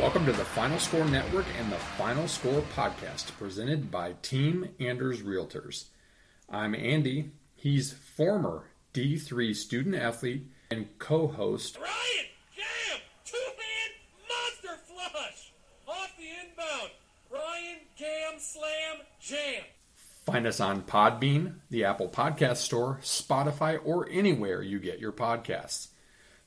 Welcome 0.00 0.24
to 0.24 0.32
the 0.32 0.46
Final 0.46 0.78
Score 0.78 1.04
Network 1.04 1.44
and 1.58 1.70
the 1.70 1.76
Final 1.76 2.26
Score 2.26 2.62
Podcast, 2.74 3.36
presented 3.38 3.90
by 3.90 4.14
Team 4.22 4.70
Anders 4.80 5.20
Realtors. 5.20 5.88
I'm 6.48 6.74
Andy. 6.74 7.32
He's 7.54 7.92
former 7.92 8.64
D3 8.94 9.54
student 9.54 9.94
athlete 9.94 10.46
and 10.70 10.88
co 10.98 11.26
host. 11.26 11.76
Ryan, 11.76 12.26
jam! 12.56 13.00
Two 13.26 13.36
hand 13.36 13.92
monster 14.26 14.82
flush! 14.86 15.52
Off 15.86 16.16
the 16.16 16.24
inbound. 16.24 16.90
Ryan, 17.30 17.76
cam, 17.98 18.38
slam, 18.40 19.06
jam. 19.20 19.64
Find 20.24 20.46
us 20.46 20.60
on 20.60 20.80
Podbean, 20.80 21.56
the 21.68 21.84
Apple 21.84 22.08
Podcast 22.08 22.56
Store, 22.56 23.00
Spotify, 23.02 23.78
or 23.84 24.08
anywhere 24.10 24.62
you 24.62 24.78
get 24.78 24.98
your 24.98 25.12
podcasts. 25.12 25.88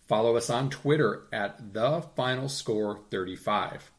Follow 0.07 0.35
us 0.35 0.49
on 0.49 0.69
Twitter 0.69 1.27
at 1.31 1.73
the 1.73 2.01
Final 2.15 2.49
Score 2.49 2.99
35. 3.09 3.91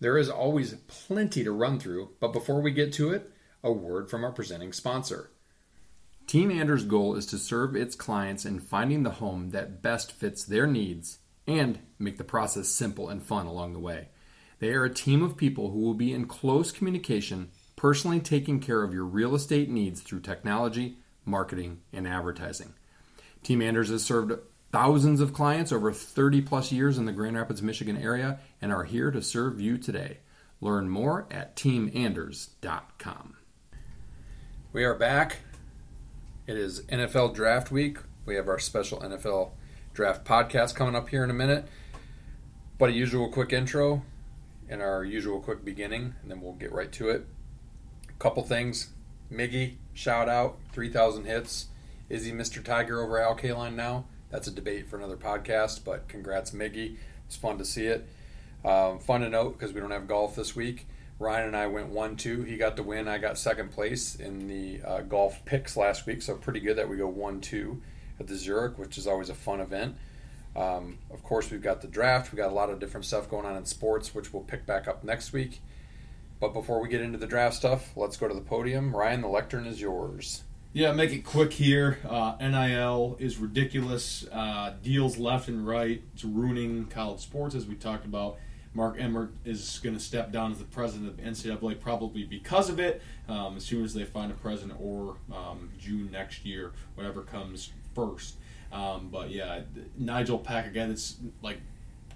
There 0.00 0.18
is 0.18 0.28
always 0.28 0.74
plenty 0.88 1.44
to 1.44 1.52
run 1.52 1.78
through, 1.78 2.10
but 2.20 2.32
before 2.32 2.60
we 2.60 2.72
get 2.72 2.92
to 2.94 3.12
it, 3.12 3.30
a 3.62 3.70
word 3.70 4.10
from 4.10 4.24
our 4.24 4.32
presenting 4.32 4.72
sponsor. 4.72 5.30
Team 6.26 6.50
Anders' 6.50 6.84
goal 6.84 7.14
is 7.14 7.26
to 7.26 7.38
serve 7.38 7.76
its 7.76 7.94
clients 7.94 8.44
in 8.44 8.58
finding 8.58 9.04
the 9.04 9.12
home 9.12 9.50
that 9.50 9.80
best 9.80 10.10
fits 10.10 10.44
their 10.44 10.66
needs 10.66 11.20
and 11.46 11.78
make 11.98 12.18
the 12.18 12.24
process 12.24 12.68
simple 12.68 13.08
and 13.08 13.22
fun 13.22 13.46
along 13.46 13.72
the 13.72 13.78
way. 13.78 14.08
They 14.58 14.70
are 14.70 14.84
a 14.84 14.92
team 14.92 15.22
of 15.22 15.36
people 15.36 15.70
who 15.70 15.78
will 15.78 15.94
be 15.94 16.12
in 16.12 16.26
close 16.26 16.72
communication, 16.72 17.50
personally 17.76 18.18
taking 18.18 18.58
care 18.58 18.82
of 18.82 18.92
your 18.92 19.04
real 19.04 19.36
estate 19.36 19.70
needs 19.70 20.00
through 20.00 20.20
technology, 20.20 20.96
marketing, 21.24 21.82
and 21.92 22.08
advertising. 22.08 22.74
Team 23.44 23.62
Anders 23.62 23.90
has 23.90 24.02
served 24.02 24.32
thousands 24.76 25.22
of 25.22 25.32
clients 25.32 25.72
over 25.72 25.90
30 25.90 26.42
plus 26.42 26.70
years 26.70 26.98
in 26.98 27.06
the 27.06 27.12
Grand 27.12 27.34
Rapids, 27.34 27.62
Michigan 27.62 27.96
area 27.96 28.38
and 28.60 28.70
are 28.70 28.84
here 28.84 29.10
to 29.10 29.22
serve 29.22 29.58
you 29.58 29.78
today. 29.78 30.18
Learn 30.60 30.90
more 30.90 31.26
at 31.30 31.56
teamanders.com. 31.56 33.36
We 34.74 34.84
are 34.84 34.94
back. 34.94 35.38
It 36.46 36.58
is 36.58 36.82
NFL 36.82 37.34
Draft 37.34 37.70
Week. 37.70 37.96
We 38.26 38.34
have 38.34 38.48
our 38.48 38.58
special 38.58 39.00
NFL 39.00 39.52
Draft 39.94 40.26
podcast 40.26 40.74
coming 40.74 40.94
up 40.94 41.08
here 41.08 41.24
in 41.24 41.30
a 41.30 41.32
minute. 41.32 41.66
But 42.76 42.90
a 42.90 42.92
usual 42.92 43.30
quick 43.30 43.54
intro 43.54 44.02
and 44.68 44.82
our 44.82 45.06
usual 45.06 45.40
quick 45.40 45.64
beginning, 45.64 46.16
and 46.20 46.30
then 46.30 46.42
we'll 46.42 46.52
get 46.52 46.70
right 46.70 46.92
to 46.92 47.08
it. 47.08 47.24
A 48.10 48.12
couple 48.18 48.42
things. 48.42 48.90
Miggy, 49.32 49.76
shout 49.94 50.28
out, 50.28 50.58
3,000 50.72 51.24
hits. 51.24 51.68
Is 52.10 52.26
he 52.26 52.32
Mr. 52.32 52.62
Tiger 52.62 53.00
over 53.00 53.18
Al 53.18 53.34
Kaline 53.34 53.74
now? 53.74 54.04
That's 54.36 54.48
a 54.48 54.50
debate 54.50 54.86
for 54.86 54.98
another 54.98 55.16
podcast, 55.16 55.82
but 55.82 56.08
congrats, 56.08 56.50
Miggy. 56.50 56.96
It's 57.26 57.36
fun 57.36 57.56
to 57.56 57.64
see 57.64 57.86
it. 57.86 58.06
Um, 58.66 58.98
fun 58.98 59.22
to 59.22 59.30
note 59.30 59.58
because 59.58 59.72
we 59.72 59.80
don't 59.80 59.92
have 59.92 60.06
golf 60.06 60.36
this 60.36 60.54
week. 60.54 60.86
Ryan 61.18 61.46
and 61.46 61.56
I 61.56 61.68
went 61.68 61.88
1 61.88 62.16
2. 62.16 62.42
He 62.42 62.58
got 62.58 62.76
the 62.76 62.82
win. 62.82 63.08
I 63.08 63.16
got 63.16 63.38
second 63.38 63.72
place 63.72 64.14
in 64.14 64.46
the 64.46 64.82
uh, 64.86 65.00
golf 65.00 65.42
picks 65.46 65.74
last 65.74 66.04
week, 66.04 66.20
so 66.20 66.34
pretty 66.34 66.60
good 66.60 66.76
that 66.76 66.86
we 66.86 66.98
go 66.98 67.08
1 67.08 67.40
2 67.40 67.80
at 68.20 68.26
the 68.26 68.36
Zurich, 68.36 68.78
which 68.78 68.98
is 68.98 69.06
always 69.06 69.30
a 69.30 69.34
fun 69.34 69.60
event. 69.60 69.96
Um, 70.54 70.98
of 71.10 71.22
course, 71.22 71.50
we've 71.50 71.62
got 71.62 71.80
the 71.80 71.88
draft. 71.88 72.30
We've 72.30 72.36
got 72.36 72.50
a 72.50 72.54
lot 72.54 72.68
of 72.68 72.78
different 72.78 73.06
stuff 73.06 73.30
going 73.30 73.46
on 73.46 73.56
in 73.56 73.64
sports, 73.64 74.14
which 74.14 74.34
we'll 74.34 74.42
pick 74.42 74.66
back 74.66 74.86
up 74.86 75.02
next 75.02 75.32
week. 75.32 75.62
But 76.40 76.52
before 76.52 76.82
we 76.82 76.90
get 76.90 77.00
into 77.00 77.16
the 77.16 77.26
draft 77.26 77.56
stuff, 77.56 77.96
let's 77.96 78.18
go 78.18 78.28
to 78.28 78.34
the 78.34 78.42
podium. 78.42 78.94
Ryan, 78.94 79.22
the 79.22 79.28
lectern 79.28 79.64
is 79.64 79.80
yours. 79.80 80.42
Yeah, 80.76 80.92
make 80.92 81.10
it 81.10 81.24
quick 81.24 81.54
here. 81.54 81.96
Uh, 82.06 82.34
NIL 82.38 83.16
is 83.18 83.38
ridiculous. 83.38 84.26
Uh, 84.30 84.74
deals 84.82 85.16
left 85.16 85.48
and 85.48 85.66
right. 85.66 86.02
It's 86.12 86.22
ruining 86.22 86.84
college 86.84 87.20
sports, 87.20 87.54
as 87.54 87.64
we 87.64 87.76
talked 87.76 88.04
about. 88.04 88.36
Mark 88.74 88.96
Emmert 89.00 89.32
is 89.46 89.80
going 89.82 89.96
to 89.96 90.02
step 90.02 90.32
down 90.32 90.52
as 90.52 90.58
the 90.58 90.66
president 90.66 91.08
of 91.08 91.16
NCAA 91.16 91.80
probably 91.80 92.24
because 92.24 92.68
of 92.68 92.78
it, 92.78 93.00
um, 93.26 93.56
as 93.56 93.64
soon 93.64 93.86
as 93.86 93.94
they 93.94 94.04
find 94.04 94.30
a 94.30 94.34
president 94.34 94.78
or 94.78 95.16
um, 95.32 95.70
June 95.78 96.10
next 96.12 96.44
year, 96.44 96.72
whatever 96.94 97.22
comes 97.22 97.72
first. 97.94 98.34
Um, 98.70 99.08
but 99.10 99.30
yeah, 99.30 99.62
Nigel 99.96 100.38
Pack 100.38 100.66
again. 100.66 100.90
It's 100.90 101.16
like 101.40 101.56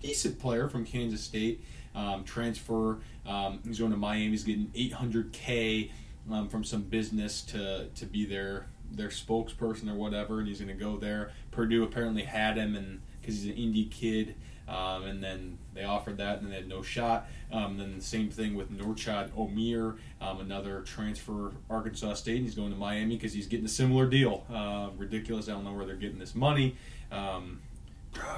decent 0.02 0.38
player 0.38 0.68
from 0.68 0.84
Kansas 0.84 1.22
State. 1.22 1.64
Um, 1.94 2.24
transfer. 2.24 2.98
Um, 3.24 3.60
he's 3.66 3.78
going 3.78 3.92
to 3.92 3.96
Miami. 3.96 4.28
He's 4.28 4.44
getting 4.44 4.66
800k 4.76 5.90
um, 6.30 6.48
from 6.48 6.64
some 6.64 6.82
business 6.82 7.42
to 7.42 7.88
to 7.94 8.06
be 8.06 8.24
their 8.24 8.66
their 8.90 9.08
spokesperson 9.08 9.90
or 9.90 9.94
whatever, 9.94 10.40
and 10.40 10.48
he's 10.48 10.60
going 10.60 10.76
to 10.76 10.84
go 10.84 10.96
there. 10.96 11.30
Purdue 11.50 11.82
apparently 11.82 12.22
had 12.22 12.56
him, 12.56 12.74
and 12.74 13.00
because 13.20 13.42
he's 13.42 13.52
an 13.52 13.56
Indy 13.56 13.84
kid. 13.86 14.34
Um, 14.68 15.04
and 15.04 15.22
then 15.22 15.58
they 15.74 15.82
offered 15.82 16.18
that, 16.18 16.40
and 16.40 16.52
they 16.52 16.54
had 16.54 16.68
no 16.68 16.80
shot. 16.80 17.26
Um, 17.52 17.76
then 17.76 17.96
the 17.96 18.02
same 18.04 18.30
thing 18.30 18.54
with 18.54 18.70
Norchad 18.70 19.30
Omier, 19.30 19.96
um, 20.20 20.40
another 20.40 20.82
transfer 20.82 21.50
Arkansas 21.68 22.14
State. 22.14 22.36
And 22.36 22.44
he's 22.44 22.54
going 22.54 22.70
to 22.70 22.76
Miami 22.76 23.16
because 23.16 23.32
he's 23.32 23.48
getting 23.48 23.66
a 23.66 23.70
similar 23.70 24.06
deal. 24.06 24.44
Uh, 24.48 24.90
ridiculous. 24.96 25.48
I 25.48 25.52
don't 25.52 25.64
know 25.64 25.72
where 25.72 25.86
they're 25.86 25.96
getting 25.96 26.20
this 26.20 26.36
money. 26.36 26.76
Um, 27.10 27.60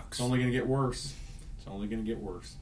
it's 0.08 0.22
only 0.22 0.38
going 0.38 0.50
to 0.50 0.56
get 0.56 0.66
worse. 0.66 1.12
It's 1.58 1.66
only 1.68 1.86
going 1.86 2.02
to 2.02 2.08
get 2.08 2.18
worse. 2.18 2.56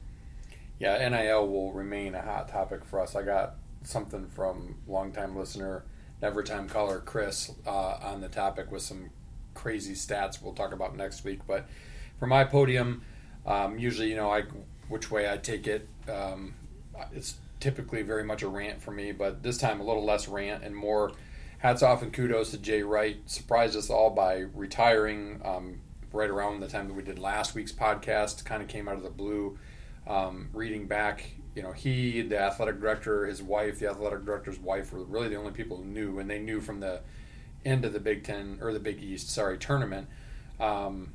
Yeah, 0.77 1.07
NIL 1.07 1.47
will 1.47 1.71
remain 1.71 2.13
a 2.13 2.21
hot 2.21 2.49
topic 2.49 2.83
for 2.83 2.99
us. 2.99 3.15
I 3.15 3.21
got 3.21 3.55
something 3.83 4.27
from 4.27 4.75
longtime 4.87 5.35
listener, 5.35 5.83
never 6.21 6.43
time 6.43 6.67
caller 6.67 6.99
Chris 6.99 7.51
uh, 7.65 7.97
on 8.01 8.21
the 8.21 8.29
topic 8.29 8.71
with 8.71 8.81
some 8.81 9.09
crazy 9.53 9.93
stats 9.93 10.41
we'll 10.41 10.53
talk 10.53 10.73
about 10.73 10.95
next 10.95 11.23
week. 11.23 11.41
But 11.47 11.67
for 12.19 12.27
my 12.27 12.43
podium, 12.43 13.03
um, 13.45 13.77
usually, 13.77 14.09
you 14.09 14.15
know, 14.15 14.31
I 14.31 14.43
which 14.87 15.09
way 15.09 15.31
I 15.31 15.37
take 15.37 15.67
it. 15.67 15.87
Um, 16.09 16.53
it's 17.13 17.35
typically 17.59 18.01
very 18.01 18.23
much 18.23 18.43
a 18.43 18.47
rant 18.47 18.81
for 18.81 18.91
me, 18.91 19.11
but 19.11 19.43
this 19.43 19.57
time 19.57 19.79
a 19.79 19.83
little 19.83 20.03
less 20.03 20.27
rant 20.27 20.63
and 20.63 20.75
more 20.75 21.11
hats 21.59 21.83
off 21.83 22.01
and 22.01 22.11
kudos 22.11 22.51
to 22.51 22.57
Jay 22.57 22.83
Wright. 22.83 23.17
Surprised 23.25 23.75
us 23.75 23.89
all 23.89 24.09
by 24.09 24.45
retiring 24.53 25.39
um, 25.45 25.79
right 26.11 26.29
around 26.29 26.59
the 26.59 26.67
time 26.67 26.87
that 26.87 26.93
we 26.93 27.03
did 27.03 27.19
last 27.19 27.55
week's 27.55 27.71
podcast. 27.71 28.43
Kind 28.45 28.61
of 28.61 28.67
came 28.67 28.87
out 28.87 28.95
of 28.95 29.03
the 29.03 29.09
blue. 29.09 29.57
Um, 30.07 30.49
reading 30.53 30.87
back, 30.87 31.31
you 31.55 31.61
know, 31.61 31.71
he, 31.71 32.21
the 32.21 32.39
athletic 32.39 32.79
director, 32.79 33.25
his 33.25 33.41
wife, 33.41 33.79
the 33.79 33.89
athletic 33.89 34.25
director's 34.25 34.59
wife 34.59 34.93
were 34.93 35.03
really 35.03 35.27
the 35.27 35.35
only 35.35 35.51
people 35.51 35.77
who 35.77 35.85
knew, 35.85 36.19
and 36.19 36.29
they 36.29 36.39
knew 36.39 36.61
from 36.61 36.79
the 36.79 37.01
end 37.65 37.85
of 37.85 37.93
the 37.93 37.99
Big 37.99 38.23
Ten 38.23 38.59
or 38.61 38.71
the 38.73 38.79
Big 38.79 39.01
East, 39.03 39.29
sorry, 39.29 39.57
tournament. 39.57 40.07
Um, 40.59 41.13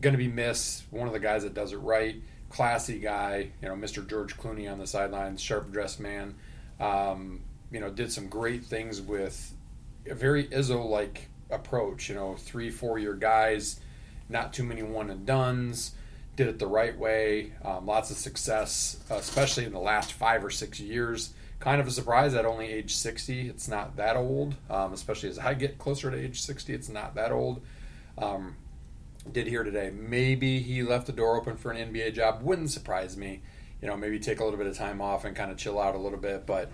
going 0.00 0.12
to 0.12 0.18
be 0.18 0.28
missed. 0.28 0.84
One 0.90 1.06
of 1.06 1.12
the 1.12 1.20
guys 1.20 1.42
that 1.44 1.54
does 1.54 1.72
it 1.72 1.76
right, 1.76 2.16
classy 2.50 2.98
guy. 2.98 3.50
You 3.62 3.68
know, 3.68 3.74
Mr. 3.74 4.06
George 4.06 4.36
Clooney 4.36 4.70
on 4.70 4.78
the 4.78 4.86
sidelines, 4.86 5.40
sharp 5.40 5.70
dressed 5.70 6.00
man. 6.00 6.34
Um, 6.80 7.42
you 7.70 7.80
know, 7.80 7.90
did 7.90 8.12
some 8.12 8.28
great 8.28 8.64
things 8.64 9.00
with 9.00 9.54
a 10.08 10.14
very 10.14 10.44
Izzo 10.44 10.88
like 10.88 11.28
approach. 11.50 12.08
You 12.08 12.16
know, 12.16 12.34
three, 12.36 12.70
four 12.70 12.98
year 12.98 13.14
guys, 13.14 13.80
not 14.28 14.52
too 14.52 14.64
many 14.64 14.82
one 14.82 15.10
and 15.10 15.24
duns. 15.24 15.92
Did 16.36 16.48
it 16.48 16.58
the 16.58 16.66
right 16.66 16.96
way. 16.96 17.52
Um, 17.64 17.86
lots 17.86 18.10
of 18.10 18.18
success, 18.18 18.98
especially 19.08 19.64
in 19.64 19.72
the 19.72 19.80
last 19.80 20.12
five 20.12 20.44
or 20.44 20.50
six 20.50 20.78
years. 20.78 21.32
Kind 21.60 21.80
of 21.80 21.86
a 21.86 21.90
surprise 21.90 22.34
at 22.34 22.44
only 22.44 22.66
age 22.66 22.94
60. 22.94 23.48
It's 23.48 23.68
not 23.68 23.96
that 23.96 24.16
old, 24.16 24.54
um, 24.68 24.92
especially 24.92 25.30
as 25.30 25.38
I 25.38 25.54
get 25.54 25.78
closer 25.78 26.10
to 26.10 26.16
age 26.16 26.42
60. 26.42 26.74
It's 26.74 26.90
not 26.90 27.14
that 27.14 27.32
old. 27.32 27.62
Um, 28.18 28.56
did 29.32 29.46
here 29.46 29.64
today. 29.64 29.90
Maybe 29.90 30.60
he 30.60 30.82
left 30.82 31.06
the 31.06 31.12
door 31.12 31.36
open 31.36 31.56
for 31.56 31.72
an 31.72 31.92
NBA 31.92 32.14
job. 32.14 32.42
Wouldn't 32.42 32.70
surprise 32.70 33.16
me. 33.16 33.40
You 33.80 33.88
know, 33.88 33.96
maybe 33.96 34.18
take 34.18 34.40
a 34.40 34.44
little 34.44 34.58
bit 34.58 34.66
of 34.66 34.76
time 34.76 35.00
off 35.00 35.24
and 35.24 35.34
kind 35.34 35.50
of 35.50 35.56
chill 35.56 35.80
out 35.80 35.94
a 35.94 35.98
little 35.98 36.18
bit. 36.18 36.46
But, 36.46 36.70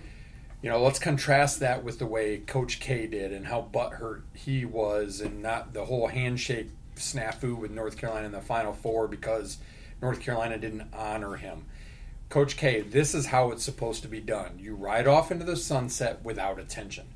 you 0.60 0.70
know, 0.70 0.82
let's 0.82 0.98
contrast 0.98 1.60
that 1.60 1.82
with 1.82 1.98
the 1.98 2.06
way 2.06 2.38
Coach 2.38 2.80
K 2.80 3.06
did 3.06 3.32
and 3.32 3.46
how 3.46 3.68
butthurt 3.72 4.22
he 4.34 4.64
was 4.64 5.20
and 5.20 5.42
not 5.42 5.72
the 5.72 5.84
whole 5.84 6.08
handshake 6.08 6.68
snafu 6.96 7.56
with 7.56 7.70
North 7.70 7.96
Carolina 7.96 8.26
in 8.26 8.32
the 8.32 8.40
Final 8.40 8.72
Four 8.72 9.08
because 9.08 9.58
North 10.00 10.20
Carolina 10.20 10.58
didn't 10.58 10.88
honor 10.92 11.36
him. 11.36 11.66
Coach 12.28 12.56
K, 12.56 12.80
this 12.80 13.14
is 13.14 13.26
how 13.26 13.50
it's 13.50 13.62
supposed 13.62 14.02
to 14.02 14.08
be 14.08 14.20
done. 14.20 14.58
You 14.58 14.74
ride 14.74 15.06
off 15.06 15.30
into 15.30 15.44
the 15.44 15.56
sunset 15.56 16.24
without 16.24 16.58
attention. 16.58 17.06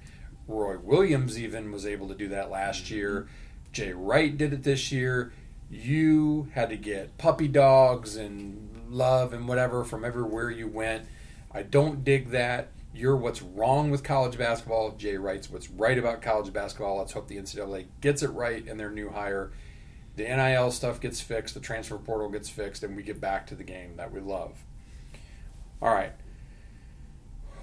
Roy 0.46 0.76
Williams 0.78 1.38
even 1.38 1.73
was 1.73 1.87
able 1.87 2.08
to 2.08 2.14
do 2.14 2.28
that 2.28 2.50
last 2.50 2.84
mm-hmm. 2.84 2.94
year. 2.94 3.28
Jay 3.73 3.93
Wright 3.93 4.37
did 4.37 4.52
it 4.52 4.62
this 4.62 4.93
year. 4.93 5.32
You 5.70 6.49
had 6.52 6.69
to 6.70 6.76
get 6.76 7.19
puppy 7.19 7.49
dogs 7.49 8.17
and 8.17 8.87
love 8.88 9.32
and 9.32 9.49
whatever 9.49 9.84
from 9.84 10.05
everywhere 10.05 10.50
you 10.50 10.69
went. 10.69 11.06
I 11.52 11.62
don't 11.62 12.05
dig 12.05 12.31
that. 12.31 12.69
You're 12.94 13.17
what's 13.17 13.43
wrong 13.43 13.90
with 13.90 14.02
college 14.02 14.38
basketball. 14.38 14.93
Jay 14.93 15.17
Wright's 15.17 15.50
what's 15.50 15.70
right 15.70 15.99
about 15.99 16.23
college 16.23 16.52
basketball. 16.52 16.99
Let's 16.99 17.12
hope 17.12 17.28
the 17.28 17.37
NCAA 17.37 17.87
gets 18.00 18.23
it 18.23 18.28
right 18.28 18.67
in 18.67 18.78
their 18.78 18.90
new 18.90 19.11
hire. 19.11 19.50
The 20.17 20.25
NIL 20.25 20.71
stuff 20.71 21.01
gets 21.01 21.21
fixed, 21.21 21.55
the 21.55 21.61
transfer 21.61 21.99
portal 21.99 22.29
gets 22.31 22.49
fixed, 22.49 22.83
and 22.83 22.97
we 22.97 23.03
get 23.03 23.21
back 23.21 23.47
to 23.49 23.55
the 23.55 23.65
game 23.65 23.97
that 23.97 24.13
we 24.13 24.21
love. 24.21 24.53
All 25.83 25.93
right. 25.95 26.13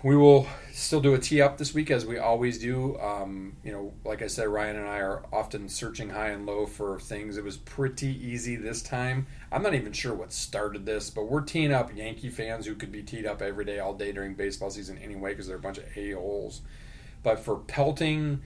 we 0.04 0.18
will 0.18 0.46
still 0.74 1.00
do 1.00 1.14
a 1.14 1.18
tee 1.20 1.42
up 1.42 1.58
this 1.58 1.74
week 1.74 1.90
as 1.90 2.06
we 2.06 2.18
always 2.18 2.60
do. 2.60 3.00
Um, 3.00 3.56
you 3.64 3.72
know, 3.72 3.94
like 4.04 4.22
I 4.22 4.28
said, 4.28 4.48
Ryan 4.50 4.76
and 4.76 4.88
I 4.88 4.98
are 4.98 5.24
often 5.32 5.70
searching 5.70 6.10
high 6.10 6.30
and 6.30 6.46
low 6.46 6.66
for 6.66 7.00
things. 7.00 7.38
It 7.38 7.44
was 7.44 7.56
pretty 7.58 8.10
easy 8.10 8.58
this 8.58 8.82
time. 8.82 9.28
I'm 9.50 9.64
not 9.64 9.74
even 9.76 9.94
sure 9.94 10.14
what 10.14 10.34
started 10.34 10.86
this, 10.86 11.10
but 11.10 11.24
we're 11.30 11.42
teeing 11.42 11.72
up 11.74 11.96
Yankee 11.96 12.30
fans 12.30 12.66
who 12.66 12.76
could 12.76 12.92
be 12.92 13.02
teed 13.02 13.26
up 13.26 13.42
every 13.42 13.64
day, 13.64 13.80
all 13.80 13.94
day 13.94 14.12
during 14.12 14.34
baseball 14.36 14.70
season 14.70 14.98
anyway, 14.98 15.32
because 15.32 15.48
they're 15.48 15.56
a 15.56 15.60
bunch 15.62 15.78
of 15.78 15.86
a 15.96 16.12
holes. 16.12 16.62
But 17.24 17.40
for 17.40 17.56
pelting 17.56 18.42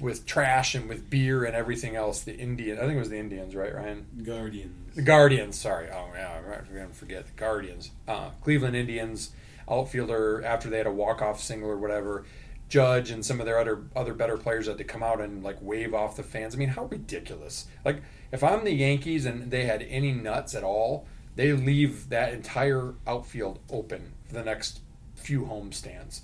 with 0.00 0.26
trash 0.26 0.74
and 0.74 0.88
with 0.88 1.10
beer 1.10 1.44
and 1.44 1.54
everything 1.54 1.96
else, 1.96 2.22
the 2.22 2.36
Indian, 2.36 2.78
I 2.78 2.82
think 2.82 2.94
it 2.94 2.98
was 2.98 3.10
the 3.10 3.18
Indians, 3.18 3.54
right, 3.54 3.74
Ryan? 3.74 4.06
Guardians. 4.22 4.94
The 4.94 5.02
Guardians, 5.02 5.58
sorry. 5.58 5.88
Oh, 5.92 6.08
yeah, 6.14 6.40
I'm 6.40 6.88
to 6.88 6.94
forget. 6.94 7.26
The 7.26 7.32
Guardians. 7.32 7.90
Uh, 8.08 8.30
Cleveland 8.42 8.76
Indians 8.76 9.30
outfielder 9.68 10.42
after 10.44 10.68
they 10.68 10.78
had 10.78 10.86
a 10.86 10.92
walk 10.92 11.22
off 11.22 11.40
single 11.40 11.70
or 11.70 11.78
whatever. 11.78 12.24
Judge 12.68 13.10
and 13.10 13.24
some 13.24 13.40
of 13.40 13.46
their 13.46 13.58
other 13.58 13.82
other 13.96 14.14
better 14.14 14.36
players 14.36 14.68
had 14.68 14.78
to 14.78 14.84
come 14.84 15.02
out 15.02 15.20
and 15.20 15.42
like 15.42 15.58
wave 15.60 15.92
off 15.92 16.16
the 16.16 16.22
fans. 16.22 16.54
I 16.54 16.58
mean, 16.58 16.68
how 16.68 16.84
ridiculous! 16.84 17.66
Like, 17.84 18.00
if 18.30 18.44
I'm 18.44 18.64
the 18.64 18.72
Yankees 18.72 19.26
and 19.26 19.50
they 19.50 19.64
had 19.64 19.82
any 19.82 20.12
nuts 20.12 20.54
at 20.54 20.62
all, 20.62 21.06
they 21.34 21.52
leave 21.52 22.10
that 22.10 22.32
entire 22.32 22.94
outfield 23.08 23.58
open 23.70 24.12
for 24.24 24.34
the 24.34 24.44
next 24.44 24.80
few 25.16 25.46
home 25.46 25.72
stands. 25.72 26.22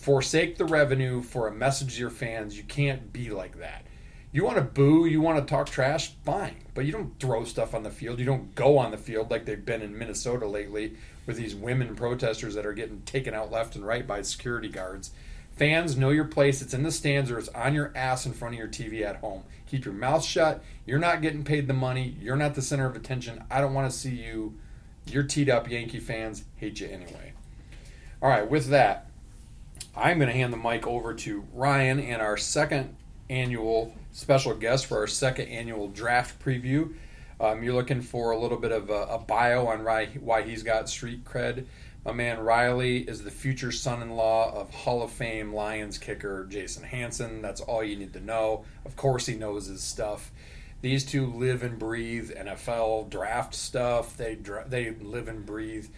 Forsake 0.00 0.56
the 0.56 0.64
revenue 0.64 1.20
for 1.20 1.46
a 1.46 1.52
message 1.52 1.94
to 1.94 2.00
your 2.00 2.08
fans. 2.08 2.56
You 2.56 2.62
can't 2.62 3.12
be 3.12 3.28
like 3.28 3.58
that. 3.58 3.84
You 4.32 4.44
want 4.44 4.56
to 4.56 4.62
boo, 4.62 5.04
you 5.04 5.20
want 5.20 5.38
to 5.38 5.44
talk 5.44 5.68
trash, 5.68 6.12
fine. 6.24 6.56
But 6.72 6.86
you 6.86 6.92
don't 6.92 7.18
throw 7.20 7.44
stuff 7.44 7.74
on 7.74 7.82
the 7.82 7.90
field. 7.90 8.18
You 8.18 8.24
don't 8.24 8.54
go 8.54 8.78
on 8.78 8.92
the 8.92 8.96
field 8.96 9.30
like 9.30 9.44
they've 9.44 9.62
been 9.62 9.82
in 9.82 9.98
Minnesota 9.98 10.46
lately 10.46 10.94
with 11.26 11.36
these 11.36 11.54
women 11.54 11.94
protesters 11.94 12.54
that 12.54 12.64
are 12.64 12.72
getting 12.72 13.02
taken 13.02 13.34
out 13.34 13.50
left 13.50 13.76
and 13.76 13.86
right 13.86 14.06
by 14.06 14.22
security 14.22 14.70
guards. 14.70 15.10
Fans, 15.52 15.98
know 15.98 16.08
your 16.08 16.24
place. 16.24 16.62
It's 16.62 16.72
in 16.72 16.82
the 16.82 16.92
stands 16.92 17.30
or 17.30 17.38
it's 17.38 17.48
on 17.48 17.74
your 17.74 17.92
ass 17.94 18.24
in 18.24 18.32
front 18.32 18.54
of 18.54 18.58
your 18.58 18.68
TV 18.68 19.02
at 19.02 19.16
home. 19.16 19.42
Keep 19.66 19.84
your 19.84 19.92
mouth 19.92 20.24
shut. 20.24 20.64
You're 20.86 20.98
not 20.98 21.20
getting 21.20 21.44
paid 21.44 21.68
the 21.68 21.74
money. 21.74 22.16
You're 22.18 22.36
not 22.36 22.54
the 22.54 22.62
center 22.62 22.86
of 22.86 22.96
attention. 22.96 23.44
I 23.50 23.60
don't 23.60 23.74
want 23.74 23.92
to 23.92 23.98
see 23.98 24.14
you. 24.14 24.54
You're 25.04 25.24
teed 25.24 25.50
up 25.50 25.68
Yankee 25.68 26.00
fans. 26.00 26.44
Hate 26.56 26.80
you 26.80 26.88
anyway. 26.88 27.34
All 28.22 28.30
right, 28.30 28.48
with 28.48 28.68
that, 28.68 29.09
I'm 29.96 30.18
going 30.18 30.30
to 30.30 30.36
hand 30.36 30.52
the 30.52 30.56
mic 30.56 30.86
over 30.86 31.14
to 31.14 31.44
Ryan 31.52 31.98
and 31.98 32.22
our 32.22 32.36
second 32.36 32.96
annual 33.28 33.94
special 34.12 34.54
guest 34.54 34.86
for 34.86 34.98
our 34.98 35.06
second 35.06 35.48
annual 35.48 35.88
draft 35.88 36.42
preview. 36.44 36.94
Um, 37.40 37.62
you're 37.62 37.74
looking 37.74 38.02
for 38.02 38.32
a 38.32 38.38
little 38.38 38.58
bit 38.58 38.72
of 38.72 38.90
a, 38.90 39.06
a 39.06 39.18
bio 39.18 39.66
on 39.66 39.82
why, 39.84 40.42
he's 40.42 40.62
got 40.62 40.88
street 40.88 41.24
cred. 41.24 41.66
My 42.04 42.12
man 42.12 42.40
Riley 42.40 42.98
is 42.98 43.22
the 43.22 43.30
future 43.30 43.72
son 43.72 44.02
in 44.02 44.10
law 44.10 44.54
of 44.54 44.70
Hall 44.70 45.02
of 45.02 45.10
Fame 45.10 45.52
Lions 45.52 45.98
kicker 45.98 46.46
Jason 46.46 46.82
Hanson. 46.82 47.42
That's 47.42 47.60
all 47.60 47.82
you 47.82 47.96
need 47.96 48.12
to 48.14 48.20
know. 48.20 48.64
Of 48.84 48.96
course, 48.96 49.26
he 49.26 49.34
knows 49.34 49.66
his 49.66 49.82
stuff. 49.82 50.30
These 50.82 51.04
two 51.04 51.26
live 51.26 51.62
and 51.62 51.78
breathe 51.78 52.30
NFL 52.30 53.10
draft 53.10 53.54
stuff. 53.54 54.16
They 54.16 54.36
they 54.66 54.92
live 54.92 55.28
and 55.28 55.44
breathe 55.44 55.88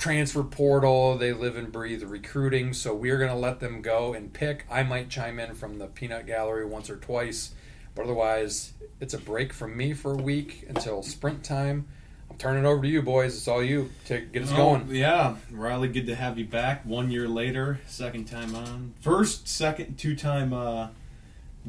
transfer 0.00 0.42
portal. 0.42 1.16
They 1.16 1.32
live 1.32 1.56
and 1.56 1.70
breathe 1.70 2.02
recruiting. 2.02 2.72
So 2.72 2.94
we're 2.94 3.18
going 3.18 3.30
to 3.30 3.36
let 3.36 3.60
them 3.60 3.82
go 3.82 4.14
and 4.14 4.32
pick. 4.32 4.64
I 4.70 4.82
might 4.82 5.10
chime 5.10 5.38
in 5.38 5.54
from 5.54 5.78
the 5.78 5.86
peanut 5.86 6.26
gallery 6.26 6.64
once 6.64 6.90
or 6.90 6.96
twice, 6.96 7.54
but 7.94 8.04
otherwise, 8.04 8.72
it's 8.98 9.14
a 9.14 9.18
break 9.18 9.52
from 9.52 9.76
me 9.76 9.92
for 9.92 10.12
a 10.14 10.16
week 10.16 10.64
until 10.68 11.02
sprint 11.02 11.44
time. 11.44 11.86
I'm 12.30 12.36
turning 12.38 12.64
it 12.64 12.66
over 12.66 12.82
to 12.82 12.88
you, 12.88 13.02
boys. 13.02 13.36
It's 13.36 13.46
all 13.48 13.62
you. 13.62 13.90
to 14.06 14.20
get 14.20 14.42
us 14.42 14.52
Oh, 14.52 14.56
going. 14.56 14.88
Yeah, 14.94 15.36
Riley, 15.50 15.88
good 15.88 16.06
to 16.06 16.14
have 16.14 16.38
you 16.38 16.44
back. 16.46 16.86
One 16.86 17.10
year 17.10 17.28
later, 17.28 17.80
second 17.86 18.24
time 18.26 18.54
on. 18.54 18.94
First, 19.00 19.48
second, 19.48 19.96
two 19.98 20.16
time 20.16 20.52
uh, 20.52 20.88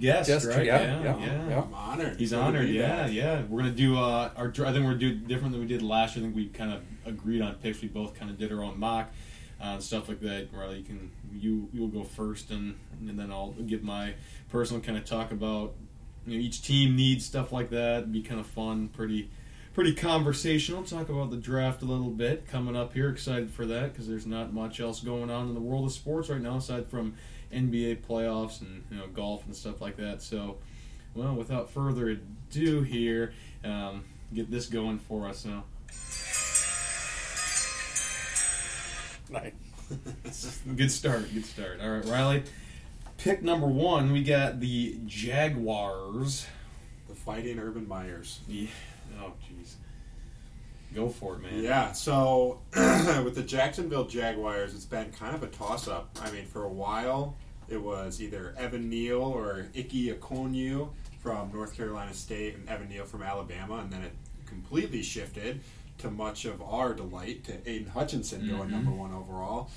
guest, 0.02 0.28
Guest, 0.30 0.48
right? 0.48 0.66
yeah, 0.66 1.02
yeah, 1.04 1.50
yeah. 1.50 1.62
I'm 1.62 1.74
honored. 1.74 2.18
He's 2.20 2.32
Good 2.32 2.40
honored, 2.40 2.70
yeah, 2.70 3.04
back. 3.04 3.14
yeah. 3.14 3.44
We're 3.48 3.60
gonna 3.62 3.72
do 3.74 3.98
uh, 3.98 4.32
our. 4.36 4.48
I 4.48 4.52
think 4.52 4.58
we're 4.66 4.82
gonna 4.82 4.98
do 4.98 5.16
different 5.16 5.52
than 5.54 5.62
we 5.62 5.68
did 5.68 5.82
last 5.82 6.16
year. 6.16 6.26
I 6.26 6.28
think 6.28 6.36
we 6.36 6.48
kind 6.48 6.74
of 6.74 6.82
agreed 7.06 7.42
on 7.42 7.56
picks. 7.56 7.82
We 7.82 7.88
both 7.88 8.14
kind 8.14 8.30
of 8.30 8.38
did 8.38 8.52
our 8.52 8.64
own 8.64 8.80
mock 8.80 9.12
uh, 9.62 9.66
and 9.66 9.84
stuff 9.84 10.10
like 10.10 10.20
that. 10.22 10.50
Riley, 10.52 10.80
you 10.80 10.84
can 10.84 11.12
you 11.34 11.70
you'll 11.72 11.88
go 11.88 12.04
first, 12.04 12.50
and 12.52 12.76
and 13.00 13.18
then 13.18 13.32
I'll 13.32 13.52
give 13.52 13.84
my 13.84 14.16
personal 14.50 14.82
kind 14.82 14.98
of 14.98 15.06
talk 15.06 15.32
about 15.32 15.74
you 16.26 16.38
know, 16.38 16.44
each 16.44 16.62
team 16.62 16.96
needs 16.96 17.26
stuff 17.26 17.52
like 17.52 17.70
that. 17.70 18.00
It'd 18.00 18.12
be 18.12 18.22
kind 18.22 18.40
of 18.40 18.48
fun, 18.48 18.90
pretty 18.90 19.30
pretty 19.74 19.94
conversational. 19.94 20.84
Talk 20.84 21.10
about 21.10 21.32
the 21.32 21.38
draft 21.38 21.82
a 21.82 21.86
little 21.86 22.10
bit 22.10 22.48
coming 22.48 22.76
up 22.76 22.94
here. 22.94 23.10
Excited 23.10 23.52
for 23.52 23.66
that 23.68 23.94
because 23.94 24.08
there's 24.08 24.28
not 24.28 24.54
much 24.54 24.80
else 24.80 25.00
going 25.00 25.30
on 25.30 25.48
in 25.48 25.54
the 25.54 25.62
world 25.62 25.86
of 25.86 25.92
sports 25.94 26.30
right 26.30 26.42
now 26.42 26.58
aside 26.58 26.88
from 26.88 27.14
NBA 27.52 28.06
playoffs 28.06 28.62
and 28.62 28.84
you 28.90 28.98
know 28.98 29.08
golf 29.08 29.46
and 29.46 29.56
stuff 29.56 29.82
like 29.82 29.98
that. 29.98 30.22
So, 30.22 30.58
well, 31.16 31.36
without 31.36 31.70
further 31.70 32.10
ado, 32.10 32.82
here 32.82 33.34
um, 33.64 34.04
get 34.34 34.50
this 34.50 34.68
going 34.68 35.00
for 35.00 35.28
us 35.28 35.46
now. 35.46 35.64
Nice. 39.30 40.60
Good 40.76 40.92
start. 40.92 41.34
Good 41.34 41.46
start. 41.46 41.80
All 41.82 41.90
right, 41.90 42.06
Riley. 42.06 42.44
Pick 43.18 43.44
number 43.44 43.68
one, 43.68 44.12
we 44.12 44.24
got 44.24 44.60
the 44.60 44.98
Jaguars. 45.06 46.48
The 47.08 47.16
Fighting 47.16 47.60
Urban 47.60 47.88
Meyers. 47.88 48.40
Yeah. 48.48 48.68
Oh, 49.20 49.34
jeez. 49.46 49.76
Go 50.94 51.08
for 51.10 51.36
it, 51.36 51.42
man. 51.42 51.64
Yeah, 51.64 51.92
so 51.94 52.60
with 52.76 53.36
the 53.36 53.44
Jacksonville 53.44 54.06
Jaguars, 54.06 54.74
it's 54.74 54.86
been 54.86 55.12
kind 55.12 55.34
of 55.36 55.42
a 55.44 55.48
toss 55.48 55.88
up. 55.88 56.18
I 56.22 56.32
mean, 56.32 56.46
for 56.46 56.64
a 56.64 56.70
while, 56.70 57.36
it 57.70 57.82
was 57.82 58.22
either 58.22 58.54
Evan 58.58 58.90
Neal 58.90 59.22
or 59.22 59.68
Ike 59.78 59.90
Ekwonu 59.92 60.90
from 61.22 61.52
North 61.54 61.76
Carolina 61.78 62.14
State 62.14 62.56
and 62.56 62.68
Evan 62.68 62.90
Neal 62.90 63.06
from 63.06 63.24
Alabama, 63.24 63.76
and 63.78 63.92
then 63.92 64.02
it 64.02 64.12
completely 64.46 65.02
shifted 65.02 65.62
to 66.00 66.10
much 66.12 66.44
of 66.46 66.62
our 66.62 66.94
delight 66.94 67.44
to 67.46 67.70
Aidan 67.70 67.88
Hutchinson 67.92 68.48
going 68.50 68.68
Mhm. 68.70 68.72
number 68.72 68.92
one 68.92 69.14
overall. 69.14 69.70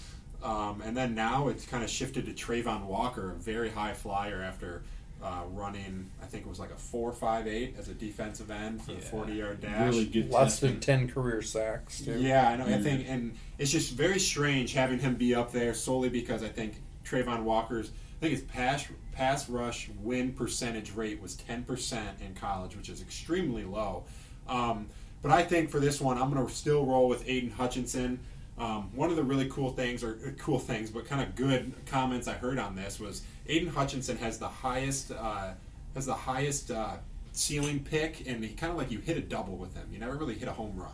Um, 0.43 0.81
and 0.83 0.97
then 0.97 1.15
now 1.15 1.49
it's 1.49 1.65
kind 1.65 1.85
of 1.85 1.91
shifted 1.91 2.27
to 2.27 2.33
Travon 2.33 2.85
Walker, 2.87 3.31
a 3.33 3.35
very 3.35 3.71
high 3.71 3.93
flyer 3.93 4.43
after 4.43 4.83
uh, 5.25 5.43
running, 5.53 6.11
I 6.23 6.27
think 6.27 6.45
it 6.45 6.49
was 6.49 6.59
like 6.61 6.71
a 6.71 6.75
4.58 6.75 7.79
as 7.79 7.89
a 7.89 7.95
defensive 7.95 8.51
end 8.51 8.83
for 8.83 8.93
the 8.93 9.01
40 9.01 9.33
yard 9.33 9.61
dash. 9.63 9.93
Really 9.95 10.05
good. 10.07 10.31
Less 10.31 10.61
than 10.61 10.81
10 10.81 11.09
career 11.09 11.41
sacks, 11.41 12.03
too. 12.03 12.19
Yeah, 12.21 12.51
I 12.51 12.57
know. 12.57 12.67
I 12.67 12.73
Mm. 12.73 12.83
think, 12.83 13.07
and 13.09 13.35
it's 13.59 13.71
just 13.71 13.95
very 13.95 14.19
strange 14.21 14.75
having 14.75 14.99
him 14.99 15.15
be 15.15 15.35
up 15.35 15.51
there 15.51 15.73
solely 15.73 16.11
because 16.11 16.43
I 16.43 16.49
think 16.49 16.75
Travon 17.07 17.43
Walker's, 17.43 17.89
I 17.89 18.21
think 18.21 18.33
his 18.33 18.43
pass 18.43 18.87
pass 19.13 19.49
rush 19.49 19.89
win 20.03 20.33
percentage 20.33 20.93
rate 20.93 21.23
was 21.23 21.37
ten 21.37 21.63
percent 21.63 22.21
in 22.21 22.35
college, 22.35 22.77
which 22.77 22.89
is 22.89 23.01
extremely 23.01 23.65
low. 23.65 24.05
Um, 24.49 24.87
but 25.23 25.31
I 25.31 25.43
think 25.43 25.71
for 25.71 25.81
this 25.81 26.01
one, 26.01 26.19
I'm 26.19 26.33
going 26.33 26.47
to 26.47 26.53
still 26.53 26.85
roll 26.85 27.09
with 27.09 27.27
Aidan 27.29 27.51
Hutchinson. 27.51 28.19
Um, 28.59 28.91
one 28.95 29.11
of 29.11 29.17
the 29.17 29.23
really 29.25 29.49
cool 29.49 29.71
things, 29.71 30.05
or 30.05 30.19
uh, 30.27 30.31
cool 30.39 30.59
things, 30.59 30.91
but 30.91 31.07
kind 31.07 31.23
of 31.23 31.35
good 31.35 31.73
comments 31.87 32.29
I 32.29 32.35
heard 32.35 32.59
on 32.59 32.77
this 32.77 33.01
was 33.01 33.23
Aidan 33.47 33.69
Hutchinson 33.69 34.17
has 34.19 34.39
the 34.39 34.49
highest 34.49 35.13
uh, 35.13 35.51
has 35.95 36.07
the 36.07 36.15
highest 36.15 36.71
uh, 36.71 36.97
ceiling 37.33 37.81
pick, 37.81 38.27
and 38.27 38.43
he 38.45 38.55
kind 38.55 38.73
of 38.73 38.79
like 38.79 38.91
you 38.91 38.99
hit 38.99 39.17
a 39.17 39.21
double 39.21 39.57
with 39.57 39.75
him. 39.75 39.89
You 39.93 39.99
never 39.99 40.17
really 40.17 40.35
hit 40.35 40.49
a 40.49 40.53
home 40.53 40.77
run. 40.77 40.93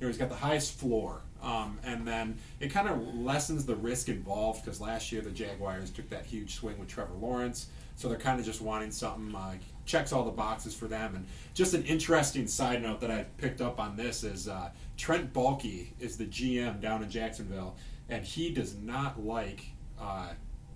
You 0.00 0.06
know, 0.06 0.08
he's 0.08 0.18
got 0.18 0.30
the 0.30 0.34
highest 0.34 0.78
floor, 0.78 1.22
um, 1.42 1.78
and 1.84 2.06
then 2.06 2.38
it 2.58 2.72
kind 2.72 2.88
of 2.88 3.14
lessens 3.14 3.64
the 3.64 3.76
risk 3.76 4.08
involved 4.08 4.64
because 4.64 4.80
last 4.80 5.12
year 5.12 5.22
the 5.22 5.30
Jaguars 5.30 5.90
took 5.90 6.10
that 6.10 6.26
huge 6.26 6.56
swing 6.56 6.76
with 6.78 6.88
Trevor 6.88 7.14
Lawrence, 7.14 7.68
so 7.94 8.08
they're 8.08 8.18
kind 8.18 8.40
of 8.40 8.44
just 8.44 8.60
wanting 8.60 8.90
something 8.90 9.32
uh, 9.34 9.54
checks 9.86 10.12
all 10.12 10.24
the 10.24 10.32
boxes 10.32 10.74
for 10.74 10.86
them. 10.86 11.14
And 11.14 11.26
just 11.54 11.72
an 11.72 11.84
interesting 11.84 12.48
side 12.48 12.82
note 12.82 13.00
that 13.00 13.12
I 13.12 13.26
picked 13.38 13.60
up 13.60 13.78
on 13.78 13.96
this 13.96 14.24
is 14.24 14.48
uh, 14.48 14.70
Trent 14.96 15.32
Baalke 15.32 15.88
is 16.00 16.16
the 16.16 16.26
GM 16.26 16.80
down 16.80 17.04
in 17.04 17.10
Jacksonville, 17.10 17.76
and 18.08 18.24
he 18.24 18.50
does 18.50 18.74
not 18.74 19.24
like. 19.24 19.66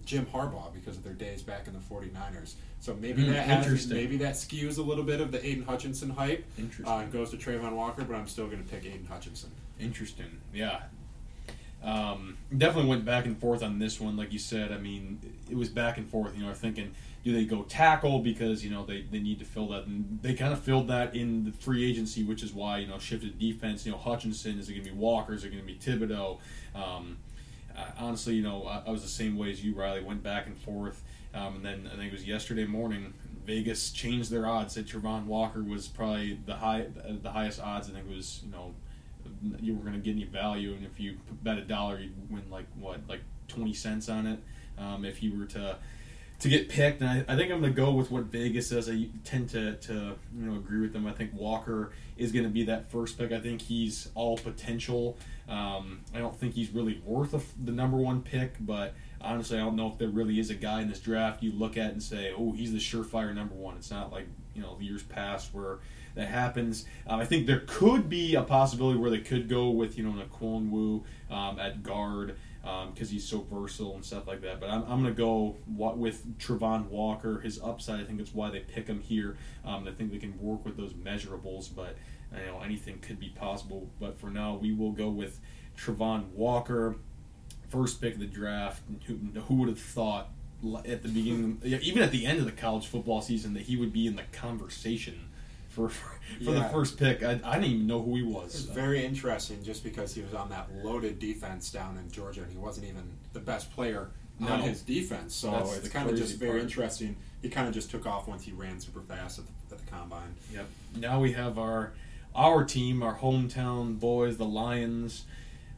Uh, 0.07 0.09
Jim 0.09 0.27
Harbaugh 0.27 0.73
because 0.73 0.97
of 0.97 1.03
their 1.05 1.13
days 1.13 1.43
back 1.43 1.67
in 1.67 1.73
the 1.73 1.81
49ers. 1.81 2.55
So 2.81 2.95
maybe 2.95 3.25
Hmm, 3.25 3.33
that 3.33 3.47
has, 3.47 3.87
maybe 3.89 4.17
that 4.19 4.35
skews 4.35 4.79
a 4.79 4.83
little 4.83 5.05
bit 5.05 5.21
of 5.21 5.33
the 5.33 5.45
Aidan 5.45 5.65
Hutchinson 5.65 6.11
hype. 6.11 6.45
Interesting. 6.59 6.87
Uh, 6.87 7.05
goes 7.05 7.31
to 7.31 7.37
Travon 7.37 7.73
Walker, 7.73 8.05
but 8.05 8.15
I'm 8.15 8.29
still 8.29 8.47
going 8.47 8.63
to 8.63 8.69
pick 8.69 8.85
Aidan 8.85 9.07
Hutchinson. 9.07 9.51
Interesting. 9.81 10.41
Yeah. 10.55 10.83
Um, 11.83 12.37
definitely 12.57 12.89
went 12.89 13.05
back 13.05 13.27
and 13.27 13.39
forth 13.39 13.63
on 13.63 13.79
this 13.79 14.01
one, 14.01 14.17
like 14.17 14.33
you 14.33 14.39
said. 14.39 14.73
I 14.73 14.79
mean, 14.79 15.21
it 15.51 15.57
was 15.57 15.69
back 15.69 15.99
and 15.99 16.09
forth. 16.09 16.35
You 16.37 16.43
know, 16.43 16.49
I'm 16.49 16.55
thinking, 16.55 16.93
do 17.23 17.33
they 17.33 17.45
go 17.45 17.63
tackle 17.63 18.21
because 18.21 18.65
you 18.65 18.71
know 18.71 18.85
they, 18.85 19.03
they 19.03 19.19
need 19.19 19.39
to 19.41 19.45
fill 19.45 19.69
that, 19.69 19.85
and 19.87 20.19
they 20.23 20.35
kind 20.35 20.53
of 20.53 20.61
filled 20.61 20.89
that 20.89 21.15
in 21.15 21.45
the 21.45 21.53
free 21.53 21.89
agency, 21.89 22.25
which 22.25 22.43
is 22.43 22.53
why 22.53 22.79
you 22.79 22.87
know 22.89 22.99
shifted 22.99 23.39
defense. 23.39 23.85
You 23.87 23.93
know, 23.93 23.99
Hutchinson 23.99 24.59
is 24.59 24.69
it 24.69 24.73
going 24.73 24.85
to 24.85 24.91
be 24.91 24.97
Walker? 24.97 25.35
Is 25.35 25.45
it 25.45 25.51
going 25.51 25.61
to 25.61 25.67
be 25.67 25.75
Thibodeaux? 25.77 26.39
Um, 26.75 27.19
honestly, 27.99 28.35
you 28.35 28.43
know, 28.43 28.65
I, 28.65 28.83
I 28.87 28.91
was 28.91 29.03
the 29.03 29.09
same 29.09 29.37
way 29.37 29.51
as 29.51 29.65
you, 29.65 29.75
Riley. 29.75 30.03
Went 30.03 30.23
back 30.23 30.47
and 30.47 30.57
forth, 30.57 31.03
um, 31.35 31.57
and 31.57 31.65
then 31.65 31.91
I 31.93 31.97
think 31.97 32.09
it 32.09 32.13
was 32.13 32.27
yesterday 32.27 32.67
morning. 32.67 33.15
Vegas 33.45 33.91
changed 33.91 34.31
their 34.31 34.47
odds. 34.47 34.75
Said 34.75 34.87
Travon 34.87 35.27
Walker 35.27 35.63
was 35.63 35.87
probably 35.87 36.39
the 36.47 36.57
high, 36.57 36.87
the 37.23 37.31
highest 37.31 37.61
odds. 37.61 37.89
I 37.89 37.93
think 37.93 38.09
was 38.09 38.43
you 38.45 38.51
know 38.51 38.75
you 39.61 39.75
were 39.75 39.83
going 39.83 39.95
to 39.95 40.01
get 40.01 40.13
any 40.13 40.25
value, 40.25 40.75
and 40.75 40.85
if 40.85 40.99
you 40.99 41.19
bet 41.43 41.59
a 41.59 41.63
dollar, 41.63 41.99
you'd 41.99 42.31
win 42.31 42.51
like 42.51 42.67
what, 42.79 43.01
like 43.09 43.21
twenty 43.49 43.73
cents 43.73 44.09
on 44.09 44.27
it 44.27 44.39
um, 44.79 45.05
if 45.05 45.23
you 45.23 45.39
were 45.39 45.47
to 45.47 45.77
to 46.41 46.49
get 46.49 46.69
picked. 46.69 47.01
And 47.01 47.09
I, 47.09 47.33
I 47.33 47.37
think 47.37 47.53
I'm 47.53 47.61
going 47.61 47.75
to 47.75 47.77
go 47.77 47.93
with 47.93 48.11
what 48.11 48.25
Vegas 48.25 48.69
says. 48.69 48.89
I 48.89 49.09
tend 49.25 49.51
to, 49.51 49.77
to 49.77 50.17
you 50.37 50.45
know 50.45 50.57
agree 50.57 50.81
with 50.81 50.93
them. 50.93 51.07
I 51.07 51.13
think 51.13 51.33
Walker 51.35 51.93
is 52.17 52.33
going 52.33 52.45
to 52.45 52.51
be 52.51 52.65
that 52.65 52.91
first 52.91 53.19
pick. 53.19 53.33
I 53.33 53.41
think 53.41 53.63
he's 53.63 54.09
all 54.15 54.37
potential. 54.37 55.17
Um, 55.49 56.01
I 56.15 56.19
don't 56.19 56.39
think 56.39 56.55
he's 56.55 56.71
really 56.71 57.01
worth 57.05 57.35
a, 57.35 57.41
the 57.65 57.73
number 57.73 57.97
one 57.97 58.23
pick, 58.23 58.55
but 58.61 58.95
honestly, 59.21 59.59
I 59.59 59.61
don't 59.61 59.77
know 59.77 59.89
if 59.89 59.99
there 59.99 60.09
really 60.09 60.39
is 60.39 60.51
a 60.51 60.55
guy 60.55 60.83
in 60.83 60.89
this 60.89 61.01
draft 61.01 61.43
you 61.43 61.53
look 61.53 61.77
at 61.77 61.93
and 61.93 62.03
say, 62.03 62.33
"Oh, 62.37 62.53
he's 62.53 62.73
the 62.73 62.79
surefire 62.79 63.35
number 63.35 63.55
one." 63.55 63.77
It's 63.77 63.91
not 63.91 64.13
like 64.13 64.27
you 64.55 64.63
know 64.63 64.77
years 64.81 65.03
past 65.03 65.55
where 65.55 65.79
that 66.15 66.29
happens. 66.29 66.87
Um, 67.07 67.21
I 67.21 67.25
think 67.25 67.47
there 67.47 67.63
could 67.67 68.09
be 68.09 68.35
a 68.35 68.43
possibility 68.43 68.99
where 68.99 69.11
they 69.11 69.21
could 69.21 69.49
go 69.49 69.71
with 69.71 69.97
you 69.97 70.05
know 70.05 70.23
Naquan 70.23 70.71
Wu 70.71 71.05
um, 71.31 71.59
at 71.59 71.83
guard 71.83 72.37
because 72.93 73.09
um, 73.09 73.13
he's 73.13 73.29
so 73.29 73.47
versatile 73.49 73.95
and 73.95 74.05
stuff 74.05 74.27
like 74.27 74.41
that. 74.41 74.59
But 74.59 74.71
I'm, 74.71 74.83
I'm 74.83 75.03
going 75.03 75.05
to 75.05 75.13
go 75.13 75.57
with 75.69 76.39
Travon 76.39 76.89
Walker. 76.89 77.39
His 77.41 77.61
upside, 77.63 78.01
I 78.01 78.05
think 78.05 78.19
that's 78.19 78.35
why 78.35 78.51
they 78.51 78.59
pick 78.59 78.89
him 78.89 79.01
here. 79.01 79.37
Um, 79.65 79.87
I 79.87 79.93
think 79.93 80.11
they 80.11 80.19
can 80.19 80.37
work 80.41 80.65
with 80.65 80.77
those 80.77 80.93
measurables, 80.95 81.73
but 81.73 81.97
you 82.33 82.45
know 82.47 82.61
anything 82.61 82.99
could 82.99 83.21
be 83.21 83.29
possible. 83.29 83.89
But 84.01 84.19
for 84.19 84.31
now, 84.31 84.57
we 84.57 84.73
will 84.73 84.91
go 84.91 85.09
with 85.11 85.39
Travon 85.79 86.31
Walker, 86.31 86.97
first 87.69 88.01
pick 88.01 88.15
of 88.15 88.21
the 88.21 88.27
draft. 88.27 88.83
Who, 89.07 89.15
who 89.43 89.55
would 89.57 89.69
have 89.69 89.81
thought 89.81 90.31
at 90.85 91.03
the 91.03 91.09
beginning, 91.09 91.61
even 91.63 92.03
at 92.03 92.11
the 92.11 92.27
end 92.27 92.41
of 92.41 92.47
the 92.47 92.53
college 92.53 92.89
football 92.89 93.23
season, 93.23 93.55
that 93.55 93.63
he 93.63 93.77
would 93.77 93.93
be 93.93 94.09
in 94.09 94.17
the 94.17 94.25
conversation 94.33 95.29
for 95.77 95.89
for, 95.91 96.11
yeah. 96.41 96.55
the 96.55 96.65
first 96.71 96.99
pick. 96.99 97.23
I, 97.23 97.39
I, 97.45 97.55
didn't 97.59 97.65
even 97.65 97.87
know 97.87 98.03
who 98.03 98.17
he 98.17 98.23
was. 98.23 98.55
It's 98.55 98.65
very 98.65 99.05
interesting, 99.05 99.63
just 99.63 99.85
because 99.85 100.15
he 100.15 100.23
was 100.23 100.35
on 100.35 100.49
that 100.49 100.69
loaded 100.83 101.19
defense 101.19 101.71
down 101.71 101.99
in 101.99 102.11
Georgia, 102.11 102.43
and 102.43 102.51
he 102.51 102.59
wasn't 102.59 102.89
even 102.89 103.13
the 103.35 103.41
best 103.41 103.71
player 103.73 104.09
no. 104.41 104.49
on 104.49 104.63
his 104.63 104.81
defense. 104.81 105.35
So 105.35 105.51
That's 105.51 105.77
it's 105.77 105.89
kind 105.91 106.09
of 106.09 106.17
just 106.17 106.39
very 106.39 106.53
part. 106.53 106.63
interesting. 106.63 107.17
He 107.43 107.51
kind 107.51 107.69
of 107.69 107.75
just 107.75 107.91
took 107.91 108.07
off 108.07 108.27
once 108.27 108.45
he 108.45 108.53
ran 108.53 108.81
super 108.81 109.03
fast 109.03 109.39
at 109.39 109.45
the, 109.47 109.75
at 109.77 109.85
the 109.85 109.91
combine. 109.91 110.35
Yep. 110.53 110.67
Now 110.97 111.21
we 111.21 111.33
have 111.33 111.59
our 111.59 111.93
our 112.35 112.65
team, 112.65 113.03
our 113.03 113.17
hometown 113.17 114.01
boys, 114.01 114.39
the 114.39 114.47
Lions. 114.47 115.25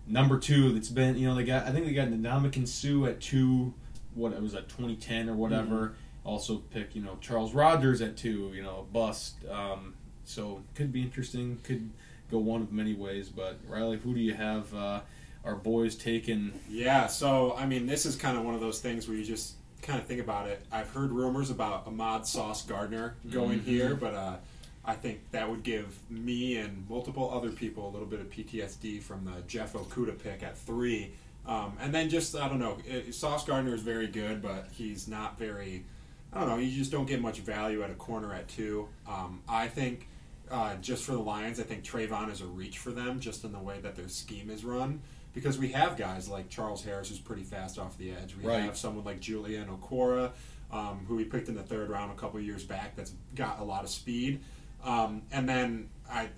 Number 0.07 0.39
two, 0.39 0.73
that's 0.73 0.89
been 0.89 1.19
you 1.19 1.29
know 1.29 1.35
they 1.35 1.45
got 1.45 1.67
I 1.67 1.73
think 1.73 1.87
they 1.87 1.93
got 1.93 2.09
Ndamukong 2.09 2.69
Suh 2.69 3.11
at 3.11 3.21
two. 3.21 3.75
What 4.15 4.33
it 4.33 4.41
was 4.41 4.55
at 4.55 4.69
2010 4.69 5.29
or 5.29 5.35
whatever. 5.35 5.77
Mm-hmm 5.77 5.95
also 6.29 6.59
pick 6.71 6.95
you 6.95 7.03
know 7.03 7.19
Charles 7.21 7.55
Rogers 7.55 8.01
at 8.01 8.17
two, 8.17 8.53
you 8.55 8.63
know, 8.63 8.87
a 8.89 8.93
bust. 8.93 9.37
Um, 9.51 9.95
so 10.25 10.63
could 10.75 10.93
be 10.93 11.03
interesting. 11.03 11.59
Could 11.63 11.91
go 12.31 12.39
one 12.39 12.63
of 12.63 12.73
many 12.73 12.95
ways. 12.95 13.29
But 13.29 13.59
Riley, 13.67 13.99
who 13.99 14.15
do 14.15 14.21
you 14.21 14.35
have? 14.35 14.73
Uh, 14.75 15.01
our 15.45 15.55
boys 15.55 15.95
taking? 15.95 16.53
Yeah. 16.69 17.07
So 17.07 17.55
I 17.57 17.67
mean, 17.67 17.87
this 17.87 18.07
is 18.07 18.17
kind 18.17 18.37
of 18.37 18.45
one 18.45 18.55
of 18.55 18.61
those 18.61 18.81
things 18.81 19.09
where 19.09 19.17
you 19.17 19.25
just 19.25 19.55
kind 19.83 19.99
of 19.99 20.07
think 20.07 20.21
about 20.21 20.49
it. 20.49 20.65
I've 20.71 20.91
heard 20.91 21.11
rumors 21.11 21.51
about 21.51 21.87
Ahmad 21.87 22.27
Sauce 22.27 22.63
Gardner 22.63 23.15
going 23.31 23.61
mm-hmm. 23.61 23.71
here, 23.71 23.95
but 23.95 24.15
uh, 24.15 24.37
I 24.85 24.95
think 24.95 25.31
that 25.31 25.49
would 25.49 25.63
give 25.63 25.99
me 26.11 26.57
and 26.57 26.89
multiple 26.89 27.31
other 27.33 27.51
people 27.51 27.89
a 27.89 27.91
little 27.91 28.07
bit 28.07 28.21
of 28.21 28.31
PTSD 28.31 29.03
from 29.03 29.25
the 29.25 29.43
Jeff 29.47 29.73
Okudah 29.73 30.23
pick 30.23 30.43
at 30.43 30.59
three. 30.59 31.13
Um, 31.47 31.79
and 31.81 31.95
then 31.95 32.11
just 32.11 32.37
I 32.37 32.49
don't 32.49 32.59
know, 32.59 32.77
Sauce 33.11 33.45
Gardner 33.45 33.75
is 33.75 33.83
very 33.83 34.07
good, 34.07 34.43
but 34.43 34.69
he's 34.73 35.09
not 35.09 35.39
very 35.39 35.85
I 36.33 36.41
don't 36.41 36.49
know. 36.49 36.57
You 36.57 36.77
just 36.77 36.91
don't 36.91 37.07
get 37.07 37.21
much 37.21 37.39
value 37.41 37.83
at 37.83 37.91
a 37.91 37.95
corner 37.95 38.35
at 38.35 38.49
two. 38.49 38.89
Um, 39.07 39.43
I 39.49 39.69
think 39.69 40.09
uh, 40.51 40.77
just 40.77 41.05
for 41.05 41.13
the 41.13 41.21
Lions, 41.21 41.59
I 41.59 41.63
think 41.63 41.85
Travon 41.85 42.31
is 42.31 42.41
a 42.41 42.47
reach 42.47 42.79
for 42.79 42.91
them, 42.91 43.21
just 43.21 43.45
in 43.45 43.53
the 43.53 43.59
way 43.59 43.81
that 43.81 43.97
their 43.97 44.09
scheme 44.09 44.51
is 44.51 44.65
run. 44.65 45.01
Because 45.35 45.59
we 45.59 45.69
have 45.73 45.97
guys 45.97 46.29
like 46.29 46.49
Charles 46.49 46.85
Harris, 46.85 47.11
who's 47.11 47.19
pretty 47.19 47.45
fast 47.45 47.79
off 47.79 47.97
the 47.97 48.11
edge. 48.11 48.35
We 48.35 48.49
right. 48.49 48.63
have 48.63 48.77
someone 48.77 49.05
like 49.05 49.21
Julian 49.21 49.69
Okwara, 49.69 50.33
um, 50.73 51.05
who 51.07 51.17
we 51.17 51.25
picked 51.25 51.49
in 51.49 51.55
the 51.55 51.63
third 51.63 51.91
round 51.91 52.11
a 52.11 52.15
couple 52.15 52.41
years 52.41 52.65
back, 52.65 52.97
that's 52.97 53.13
got 53.35 53.61
a 53.61 53.65
lot 53.65 53.85
of 53.85 53.91
speed. 53.91 54.41
Um, 54.85 55.23
and 55.33 55.49
then 55.49 55.91
I, 56.11 56.29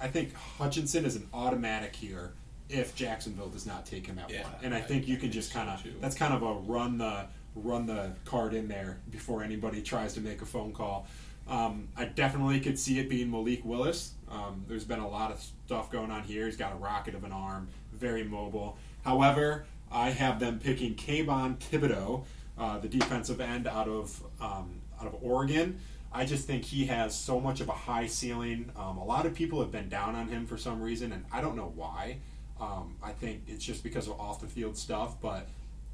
I 0.00 0.08
think 0.08 0.34
Hutchinson 0.34 1.04
is 1.04 1.16
an 1.16 1.28
automatic 1.32 1.94
here 1.94 2.32
if 2.68 2.94
Jacksonville 2.94 3.48
does 3.48 3.66
not 3.66 3.86
take 3.86 4.06
him 4.06 4.18
at 4.18 4.30
yeah, 4.30 4.44
one. 4.44 4.52
And 4.62 4.74
I, 4.74 4.78
I 4.78 4.80
think 4.82 5.08
you 5.08 5.16
can 5.16 5.30
just 5.30 5.52
kind 5.52 5.70
of 5.70 5.82
that's 6.00 6.14
kind 6.14 6.34
of 6.34 6.42
a 6.42 6.54
run 6.54 6.98
the 6.98 7.26
run 7.54 7.86
the 7.86 8.12
card 8.24 8.54
in 8.54 8.68
there 8.68 9.00
before 9.10 9.42
anybody 9.42 9.82
tries 9.82 10.14
to 10.14 10.20
make 10.20 10.42
a 10.42 10.46
phone 10.46 10.72
call. 10.72 11.06
Um, 11.48 11.88
I 11.96 12.04
definitely 12.04 12.60
could 12.60 12.78
see 12.78 12.98
it 12.98 13.08
being 13.08 13.30
Malik 13.30 13.64
Willis. 13.64 14.12
Um, 14.30 14.64
there's 14.68 14.84
been 14.84 14.98
a 14.98 15.08
lot 15.08 15.30
of 15.30 15.40
stuff 15.66 15.90
going 15.90 16.10
on 16.10 16.22
here. 16.22 16.44
He's 16.44 16.58
got 16.58 16.72
a 16.72 16.76
rocket 16.76 17.14
of 17.14 17.24
an 17.24 17.32
arm, 17.32 17.68
very 17.92 18.22
mobile. 18.22 18.76
However, 19.02 19.64
I 19.90 20.10
have 20.10 20.40
them 20.40 20.58
picking 20.58 20.94
Kayvon 20.94 21.56
Thibodeaux, 21.56 22.24
uh, 22.58 22.78
the 22.78 22.88
defensive 22.88 23.40
end 23.40 23.66
out 23.66 23.88
of 23.88 24.22
um, 24.40 24.82
out 25.00 25.06
of 25.06 25.16
Oregon. 25.22 25.80
I 26.12 26.24
just 26.24 26.46
think 26.46 26.64
he 26.64 26.86
has 26.86 27.18
so 27.18 27.40
much 27.40 27.60
of 27.60 27.68
a 27.68 27.72
high 27.72 28.06
ceiling. 28.06 28.70
Um, 28.76 28.98
a 28.98 29.04
lot 29.04 29.26
of 29.26 29.34
people 29.34 29.60
have 29.60 29.70
been 29.70 29.88
down 29.88 30.14
on 30.14 30.28
him 30.28 30.46
for 30.46 30.56
some 30.56 30.82
reason, 30.82 31.12
and 31.12 31.24
I 31.32 31.40
don't 31.40 31.56
know 31.56 31.72
why. 31.74 32.18
Um, 32.60 32.96
I 33.02 33.12
think 33.12 33.42
it's 33.46 33.64
just 33.64 33.82
because 33.82 34.08
of 34.08 34.18
off 34.18 34.40
the 34.40 34.46
field 34.48 34.76
stuff, 34.76 35.20
but 35.20 35.48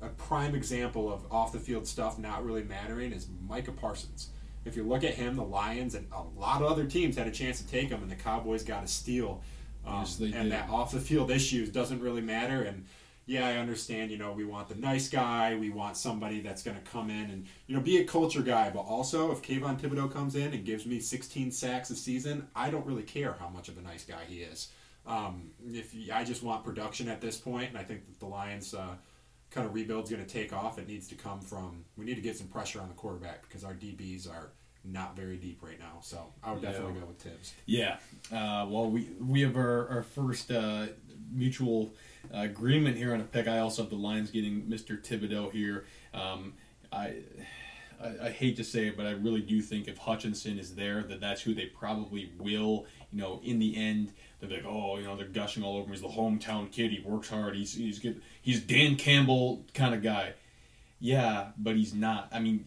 a 0.04 0.08
prime 0.10 0.54
example 0.54 1.12
of 1.12 1.24
off 1.32 1.52
the 1.52 1.58
field 1.58 1.86
stuff 1.86 2.18
not 2.18 2.44
really 2.44 2.62
mattering 2.62 3.12
is 3.12 3.28
Micah 3.48 3.72
Parsons. 3.72 4.28
If 4.64 4.76
you 4.76 4.82
look 4.82 5.04
at 5.04 5.14
him, 5.14 5.36
the 5.36 5.44
Lions 5.44 5.94
and 5.94 6.06
a 6.12 6.22
lot 6.38 6.62
of 6.62 6.70
other 6.70 6.86
teams 6.86 7.16
had 7.16 7.26
a 7.26 7.30
chance 7.30 7.60
to 7.60 7.66
take 7.66 7.90
him, 7.90 8.02
and 8.02 8.10
the 8.10 8.16
Cowboys 8.16 8.64
got 8.64 8.82
a 8.84 8.86
steal. 8.86 9.42
Um, 9.86 10.00
yes, 10.00 10.18
and 10.18 10.32
did. 10.32 10.52
that 10.52 10.70
off 10.70 10.92
the 10.92 11.00
field 11.00 11.30
issues 11.30 11.68
doesn't 11.68 12.00
really 12.00 12.22
matter. 12.22 12.62
And 12.62 12.86
yeah, 13.26 13.46
I 13.46 13.56
understand. 13.56 14.10
You 14.10 14.16
know, 14.16 14.32
we 14.32 14.44
want 14.44 14.68
the 14.68 14.74
nice 14.74 15.08
guy. 15.08 15.54
We 15.54 15.68
want 15.68 15.98
somebody 15.98 16.40
that's 16.40 16.62
going 16.62 16.78
to 16.78 16.82
come 16.82 17.10
in 17.10 17.30
and 17.30 17.46
you 17.66 17.74
know 17.74 17.82
be 17.82 17.98
a 17.98 18.04
culture 18.04 18.40
guy. 18.40 18.70
But 18.70 18.80
also, 18.80 19.30
if 19.32 19.42
Kayvon 19.42 19.78
Thibodeaux 19.78 20.12
comes 20.12 20.34
in 20.34 20.54
and 20.54 20.64
gives 20.64 20.86
me 20.86 21.00
16 21.00 21.50
sacks 21.50 21.90
a 21.90 21.96
season, 21.96 22.48
I 22.54 22.70
don't 22.70 22.86
really 22.86 23.02
care 23.02 23.36
how 23.38 23.48
much 23.48 23.68
of 23.68 23.76
a 23.76 23.82
nice 23.82 24.04
guy 24.04 24.24
he 24.26 24.36
is. 24.36 24.68
Um, 25.06 25.50
if 25.66 25.94
I 26.10 26.24
just 26.24 26.42
want 26.42 26.64
production 26.64 27.08
at 27.08 27.20
this 27.20 27.36
point, 27.36 27.68
and 27.68 27.76
I 27.76 27.84
think 27.84 28.06
that 28.06 28.18
the 28.18 28.26
Lions. 28.26 28.72
Uh, 28.72 28.96
kind 29.54 29.66
of 29.66 29.74
rebuild's 29.74 30.10
going 30.10 30.24
to 30.24 30.28
take 30.28 30.52
off, 30.52 30.78
it 30.78 30.88
needs 30.88 31.08
to 31.08 31.14
come 31.14 31.40
from 31.40 31.84
we 31.96 32.04
need 32.04 32.16
to 32.16 32.20
get 32.20 32.36
some 32.36 32.48
pressure 32.48 32.80
on 32.80 32.88
the 32.88 32.94
quarterback 32.94 33.42
because 33.42 33.64
our 33.64 33.74
DBs 33.74 34.28
are 34.28 34.50
not 34.84 35.16
very 35.16 35.36
deep 35.36 35.62
right 35.62 35.78
now. 35.78 35.98
So 36.02 36.32
I 36.42 36.52
would 36.52 36.62
definitely 36.62 36.94
yeah. 36.94 37.00
go 37.00 37.06
with 37.06 37.22
Tibbs. 37.22 37.54
Yeah. 37.66 37.96
Uh, 38.30 38.66
well, 38.68 38.90
we 38.90 39.08
we 39.20 39.40
have 39.42 39.56
our, 39.56 39.88
our 39.88 40.02
first 40.02 40.50
uh, 40.50 40.86
mutual 41.32 41.94
agreement 42.32 42.96
here 42.96 43.14
on 43.14 43.20
a 43.20 43.24
pick. 43.24 43.48
I 43.48 43.58
also 43.58 43.82
have 43.82 43.90
the 43.90 43.96
Lions 43.96 44.30
getting 44.30 44.62
Mr. 44.62 45.00
Thibodeaux 45.00 45.52
here. 45.52 45.86
Um, 46.12 46.54
I, 46.92 47.14
I, 48.02 48.26
I 48.26 48.30
hate 48.30 48.56
to 48.56 48.64
say 48.64 48.88
it, 48.88 48.96
but 48.96 49.06
I 49.06 49.12
really 49.12 49.40
do 49.40 49.60
think 49.60 49.88
if 49.88 49.98
Hutchinson 49.98 50.58
is 50.58 50.74
there, 50.74 51.02
that 51.04 51.20
that's 51.20 51.42
who 51.42 51.54
they 51.54 51.66
probably 51.66 52.32
will. 52.38 52.86
You 53.12 53.20
know, 53.20 53.40
in 53.44 53.58
the 53.58 53.76
end, 53.76 54.12
they're 54.40 54.50
like, 54.50 54.66
oh, 54.66 54.98
you 54.98 55.04
know, 55.04 55.16
they're 55.16 55.26
gushing 55.26 55.62
all 55.62 55.76
over 55.76 55.86
him. 55.86 55.92
He's 55.92 56.02
the 56.02 56.08
hometown 56.08 56.70
kid. 56.70 56.90
He 56.90 57.02
works 57.04 57.28
hard. 57.28 57.56
He's 57.56 57.74
he's 57.74 57.98
good. 57.98 58.20
He's 58.42 58.60
Dan 58.60 58.96
Campbell 58.96 59.64
kind 59.74 59.94
of 59.94 60.02
guy. 60.02 60.34
Yeah, 61.00 61.48
but 61.58 61.76
he's 61.76 61.94
not. 61.94 62.28
I 62.32 62.40
mean, 62.40 62.66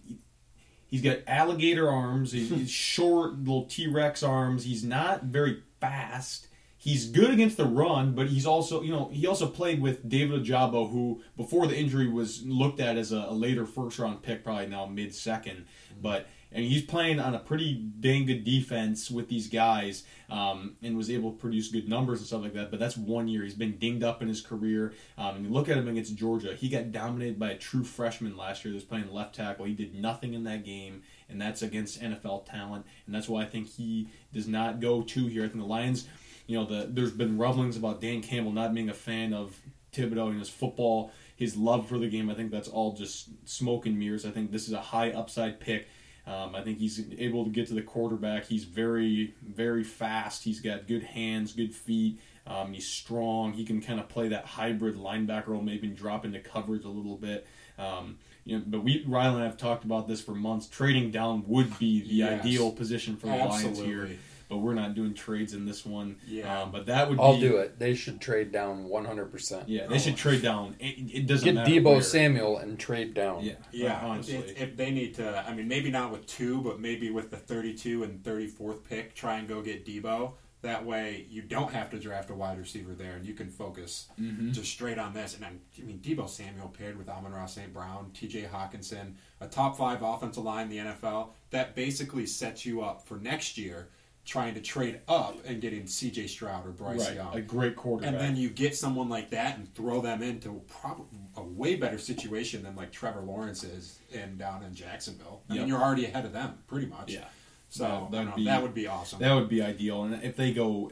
he's 0.88 1.01
got 1.01 1.19
alligator 1.27 1.89
arms. 1.89 2.31
He's 2.31 2.69
short, 2.69 3.38
little 3.39 3.65
T 3.65 3.88
Rex 3.88 4.24
arms. 4.24 4.63
He's 4.63 4.84
not 4.84 5.24
very 5.24 5.63
fast. 5.79 6.47
He's 6.88 7.06
good 7.06 7.32
against 7.32 7.58
the 7.58 7.65
run, 7.65 8.13
but 8.13 8.27
he's 8.27 8.46
also, 8.46 8.82
you 8.82 8.94
know, 8.94 9.10
he 9.12 9.27
also 9.27 9.46
played 9.46 9.82
with 9.82 10.08
David 10.08 10.41
Ojabo, 10.41 10.89
who 10.89 11.22
before 11.36 11.67
the 11.67 11.77
injury 11.77 12.08
was 12.08 12.46
looked 12.46 12.79
at 12.79 12.96
as 12.96 13.12
a, 13.12 13.25
a 13.27 13.34
later 13.34 13.65
first 13.65 14.00
round 14.00 14.22
pick, 14.22 14.41
probably 14.41 14.67
now 14.67 14.86
mid 14.86 15.10
2nd 15.10 15.65
But 16.01 16.27
and 16.51 16.63
he's 16.63 16.84
playing 16.84 17.20
on 17.20 17.36
a 17.36 17.39
pretty 17.39 17.74
dang 17.75 18.25
good 18.25 18.46
defense 18.46 19.12
with 19.12 19.27
these 19.27 19.50
guys 19.50 20.03
um, 20.29 20.77
and 20.82 20.96
was 20.96 21.10
able 21.10 21.32
to 21.32 21.38
produce 21.38 21.67
good 21.67 21.89
numbers 21.89 22.20
and 22.20 22.27
stuff 22.27 22.41
like 22.41 22.53
that. 22.53 22.72
But 22.72 22.79
that's 22.79 22.96
one 22.96 23.27
year. 23.27 23.44
He's 23.44 23.53
been 23.53 23.77
dinged 23.77 24.03
up 24.03 24.22
in 24.22 24.29
his 24.29 24.39
career. 24.39 24.94
Um, 25.17 25.36
and 25.36 25.46
you 25.46 25.51
look 25.51 25.67
at 25.67 25.77
him 25.77 25.89
against 25.89 26.15
Georgia, 26.15 26.56
he 26.56 26.70
got 26.70 26.94
dominated 26.94 27.38
by 27.38 27.50
a 27.50 27.58
true 27.58 27.84
freshman 27.84 28.38
last 28.38 28.63
year 28.63 28.72
that 28.72 28.77
was 28.77 28.86
playing 28.86 29.12
left 29.12 29.36
tackle. 29.36 29.65
He 29.65 29.74
did 29.74 29.94
nothing 29.94 30.34
in 30.34 30.46
that 30.46 30.63
game, 30.63 31.03
and 31.29 31.41
that's 31.41 31.62
against 31.62 32.01
NFL 32.01 32.46
talent. 32.46 32.86
And 33.06 33.13
that's 33.13 33.27
why 33.27 33.41
I 33.41 33.46
think 33.46 33.67
he 33.67 34.08
does 34.34 34.48
not 34.48 34.79
go 34.79 35.01
to 35.01 35.27
here. 35.27 35.44
I 35.44 35.48
think 35.50 35.60
the 35.60 35.67
Lions, 35.67 36.08
you 36.48 36.58
know, 36.58 36.66
the, 36.66 36.88
there's 36.89 37.12
been 37.12 37.38
rumblings 37.38 37.77
about 37.77 38.01
Dan 38.01 38.22
Campbell 38.22 38.51
not 38.51 38.74
being 38.74 38.89
a 38.89 38.94
fan 38.94 39.34
of 39.34 39.56
Thibodeaux 39.94 40.30
and 40.30 40.39
his 40.39 40.50
football, 40.50 41.12
his 41.36 41.56
love 41.56 41.88
for 41.88 41.98
the 41.98 42.08
game. 42.08 42.30
I 42.30 42.34
think 42.34 42.51
that's 42.51 42.68
all 42.68 42.94
just 42.94 43.30
smoke 43.46 43.86
and 43.86 44.00
mirrors. 44.00 44.25
I 44.25 44.32
think 44.32 44.51
this 44.51 44.68
is 44.68 44.74
a 44.74 44.82
high 44.82 45.12
upside 45.12 45.60
pick. 45.60 45.88
Um, 46.25 46.56
I 46.56 46.62
think 46.62 46.77
he's 46.77 47.01
able 47.18 47.46
to 47.46 47.50
get 47.50 47.68
to 47.68 47.74
the 47.74 47.82
quarterback. 47.82 48.46
He's 48.46 48.66
very, 48.66 49.34
very 49.42 49.84
fast. 49.84 50.44
He's 50.44 50.60
got 50.60 50.88
good 50.88 51.04
hands, 51.04 51.54
good 51.54 51.74
feet. 51.74 52.20
Um, 52.46 52.74
he's 52.74 52.88
strong. 52.88 53.54
He 53.54 53.66
can 53.66 53.82
kind 53.82 54.00
of 54.00 54.10
play 54.10 54.30
that 54.30 54.46
hybrid 54.46 54.96
linebacker 54.96 55.48
role, 55.48 55.62
maybe 55.62 55.88
drop 55.88 56.25
into 56.25 56.39
coverage 56.39 56.84
a 56.84 56.89
little 56.89 57.16
bit. 57.16 57.48
Um, 57.77 58.18
you 58.44 58.58
know, 58.58 58.63
but 58.66 58.84
we, 58.84 59.04
Riley 59.06 59.36
and 59.36 59.44
I 59.44 59.46
have 59.46 59.58
talked 59.58 59.84
about 59.84 60.08
this 60.08 60.22
for 60.22 60.34
months. 60.34 60.68
Trading 60.68 61.12
down 61.12 61.44
would 61.48 61.77
be 61.80 62.01
the 62.01 62.16
yes. 62.16 62.42
ideal 62.42 62.72
position 62.72 63.18
for 63.18 63.27
the 63.27 63.34
Absolutely. 63.34 63.84
Lions 63.84 64.10
here. 64.10 64.20
But 64.50 64.58
we're 64.60 64.75
not 64.75 64.96
doing 64.96 65.13
trades 65.13 65.54
in 65.54 65.66
this 65.66 65.86
one. 65.86 66.18
Yeah. 66.25 66.62
Um, 66.62 66.72
but 66.72 66.86
that 66.86 67.10
would 67.10 67.20
I'll 67.20 67.36
be, 67.36 67.42
do 67.42 67.58
it. 67.58 67.80
They 67.80 67.94
should 67.94 68.22
trade 68.22 68.51
down 68.54 68.86
100%. 68.88 69.63
Yeah, 69.68 69.88
they 69.88 70.00
should 70.00 70.16
trade 70.16 70.42
down. 70.42 70.75
It, 70.80 71.13
it 71.13 71.27
doesn't 71.27 71.44
Get 71.46 71.56
matter 71.56 71.70
Deebo 71.70 71.84
where. 71.94 72.01
Samuel 72.01 72.58
and 72.58 72.80
trade 72.80 73.13
down. 73.13 73.44
Yeah, 73.44 73.56
Yeah, 73.72 74.00
honestly. 74.01 74.36
if, 74.36 74.62
if 74.62 74.77
they 74.77 74.92
need 74.92 75.16
to, 75.16 75.44
I 75.46 75.54
mean, 75.54 75.68
maybe 75.68 75.92
not 75.92 76.12
with 76.13 76.25
two, 76.27 76.62
but 76.62 76.80
maybe 76.80 77.10
with 77.12 77.30
the 77.30 77.36
32 77.38 78.04
and 78.04 78.24
34th 78.24 78.84
pick, 78.86 79.13
try 79.16 79.38
and 79.38 79.48
go 79.50 79.62
get 79.62 79.86
Deebo. 79.86 80.32
That 80.63 80.86
way, 80.86 81.27
you 81.30 81.44
don't 81.44 81.72
have 81.72 81.92
to 81.92 82.00
draft 82.00 82.30
a 82.32 82.34
wide 82.34 82.58
receiver 82.58 82.94
there, 82.96 83.13
and 83.16 83.25
you 83.25 83.34
can 83.36 83.50
focus 83.50 84.08
Mm-hmm. 84.20 84.54
just 84.54 84.72
straight 84.72 84.98
on 84.98 85.13
this. 85.13 85.36
And 85.36 85.46
I'm, 85.46 85.60
I 85.77 85.84
mean, 85.84 86.00
Deebo 86.00 86.27
Samuel 86.27 86.70
paired 86.70 86.98
with 86.98 87.10
Amon-Ra 87.10 87.46
St. 87.46 87.72
Brown, 87.72 88.10
T.J. 88.13 88.44
Hockenson, 88.51 89.13
a 89.39 89.48
top 89.48 89.77
five 89.77 90.01
offensive 90.01 90.44
line 90.44 90.70
in 90.72 90.86
the 90.86 90.92
NFL. 90.94 91.30
That 91.51 91.75
basically 91.75 92.25
sets 92.25 92.66
you 92.66 92.82
up 92.82 93.06
for 93.08 93.18
next 93.18 93.58
year, 93.58 93.89
trying 94.27 94.53
to 94.53 94.60
trade 94.62 95.00
up 95.07 95.39
and 95.46 95.62
getting 95.62 95.88
C.J. 95.88 96.27
Stroud 96.27 96.67
or 96.67 96.72
Bryce 96.72 97.07
right, 97.07 97.15
Young. 97.15 97.34
a 97.34 97.41
great 97.41 97.77
quarterback. 97.77 98.12
And 98.12 98.19
then 98.22 98.36
you 98.36 98.50
get 98.50 98.75
someone 98.75 99.07
like 99.07 99.29
that 99.29 99.57
and 99.57 99.74
throw 99.74 100.01
them 100.01 100.22
into 100.22 100.62
probably 100.67 101.05
a 101.38 101.41
way 101.41 101.75
better 101.77 101.98
situation 101.98 102.62
than 102.62 102.75
like 102.75 102.91
Trevor 102.91 103.22
Lawrence 103.22 103.63
is 103.63 104.00
in 104.12 104.38
down 104.38 104.63
in 104.63 104.75
Jacksonville. 104.75 105.43
I 105.50 105.53
Yep. 105.53 105.62
mean, 105.62 105.69
you're 105.69 105.81
already 105.81 106.03
ahead 106.05 106.25
of 106.25 106.34
them 106.34 106.57
pretty 106.67 106.88
much. 106.88 107.13
yeah, 107.13 107.24
So 107.69 107.84
That- 107.84 108.12
that'd 108.12 108.27
know, 108.31 108.36
be- 108.36 108.46
that 108.46 108.62
would 108.62 108.74
be 108.74 108.86
awesome. 108.88 109.19
that 109.19 109.34
would 109.34 109.48
be 109.48 109.62
ideal. 109.62 110.03
And 110.03 110.22
if 110.22 110.36
they 110.36 110.51
go 110.51 110.91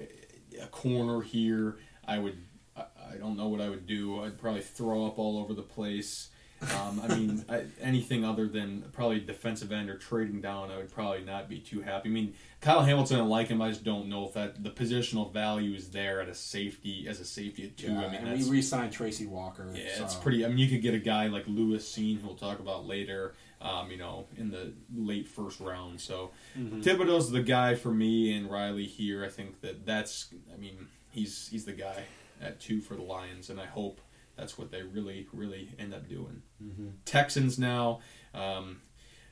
a 0.61 0.67
corner 0.67 1.21
here, 1.21 1.77
I 2.07 2.17
would. 2.19 2.37
I 2.77 3.17
don't 3.17 3.37
know 3.37 3.47
what 3.49 3.61
I 3.61 3.69
would 3.69 3.85
do. 3.85 4.23
I'd 4.23 4.37
probably 4.37 4.61
throw 4.61 5.05
up 5.05 5.19
all 5.19 5.37
over 5.39 5.53
the 5.53 5.61
place. 5.61 6.29
Um, 6.73 7.01
I 7.03 7.15
mean, 7.15 7.45
I, 7.49 7.63
anything 7.81 8.23
other 8.25 8.47
than 8.47 8.85
probably 8.91 9.19
defensive 9.19 9.71
end 9.71 9.89
or 9.89 9.97
trading 9.97 10.41
down, 10.41 10.71
I 10.71 10.77
would 10.77 10.91
probably 10.91 11.23
not 11.23 11.47
be 11.49 11.59
too 11.59 11.81
happy. 11.81 12.09
I 12.09 12.11
mean, 12.11 12.33
Kyle 12.61 12.81
Hamilton, 12.83 13.19
I 13.19 13.23
like 13.23 13.47
him. 13.47 13.61
I 13.61 13.69
just 13.69 13.83
don't 13.83 14.07
know 14.07 14.27
if 14.27 14.33
that 14.33 14.63
the 14.63 14.71
positional 14.71 15.31
value 15.31 15.75
is 15.75 15.89
there 15.89 16.21
at 16.21 16.29
a 16.29 16.35
safety 16.35 17.05
as 17.07 17.19
a 17.19 17.25
safety 17.25 17.65
at 17.65 17.77
two. 17.77 17.91
yeah, 17.91 17.99
I 17.99 18.07
mean, 18.09 18.15
and 18.15 18.27
that's 18.27 18.45
we 18.45 18.57
re-signed 18.57 18.91
Tracy 18.91 19.25
Walker. 19.25 19.69
Yeah, 19.73 19.95
so. 19.97 20.03
it's 20.05 20.15
pretty. 20.15 20.43
I 20.45 20.47
mean, 20.47 20.57
you 20.57 20.69
could 20.69 20.81
get 20.81 20.93
a 20.93 20.99
guy 20.99 21.27
like 21.27 21.43
Lewis 21.47 21.89
Cine, 21.91 22.19
who 22.19 22.27
we'll 22.27 22.35
talk 22.35 22.59
about 22.59 22.85
later. 22.85 23.33
Um, 23.61 23.89
you 23.89 23.97
know, 23.97 24.27
in 24.37 24.51
the 24.51 24.73
late 24.95 25.27
first 25.27 25.59
round. 25.59 25.99
So 25.99 26.31
Mm-hmm. 26.57 26.81
Thibodeaux's 26.81 27.31
the 27.31 27.41
guy 27.41 27.75
for 27.75 27.91
me, 27.91 28.33
and 28.35 28.49
Riley 28.49 28.85
here. 28.85 29.25
I 29.25 29.29
think 29.29 29.61
that 29.61 29.85
that's. 29.85 30.27
I 30.53 30.57
mean, 30.57 30.87
he's 31.09 31.47
he's 31.49 31.65
the 31.65 31.73
guy 31.73 32.03
at 32.41 32.59
two 32.59 32.79
for 32.81 32.95
the 32.95 33.01
Lions, 33.01 33.49
and 33.49 33.59
I 33.59 33.65
hope 33.65 33.99
that's 34.35 34.57
what 34.57 34.71
they 34.71 34.83
really 34.83 35.27
really 35.33 35.69
end 35.79 35.93
up 35.93 36.07
doing. 36.09 36.41
Mm-hmm. 36.63 36.87
Texans 37.05 37.57
now. 37.59 37.99
Um, 38.33 38.81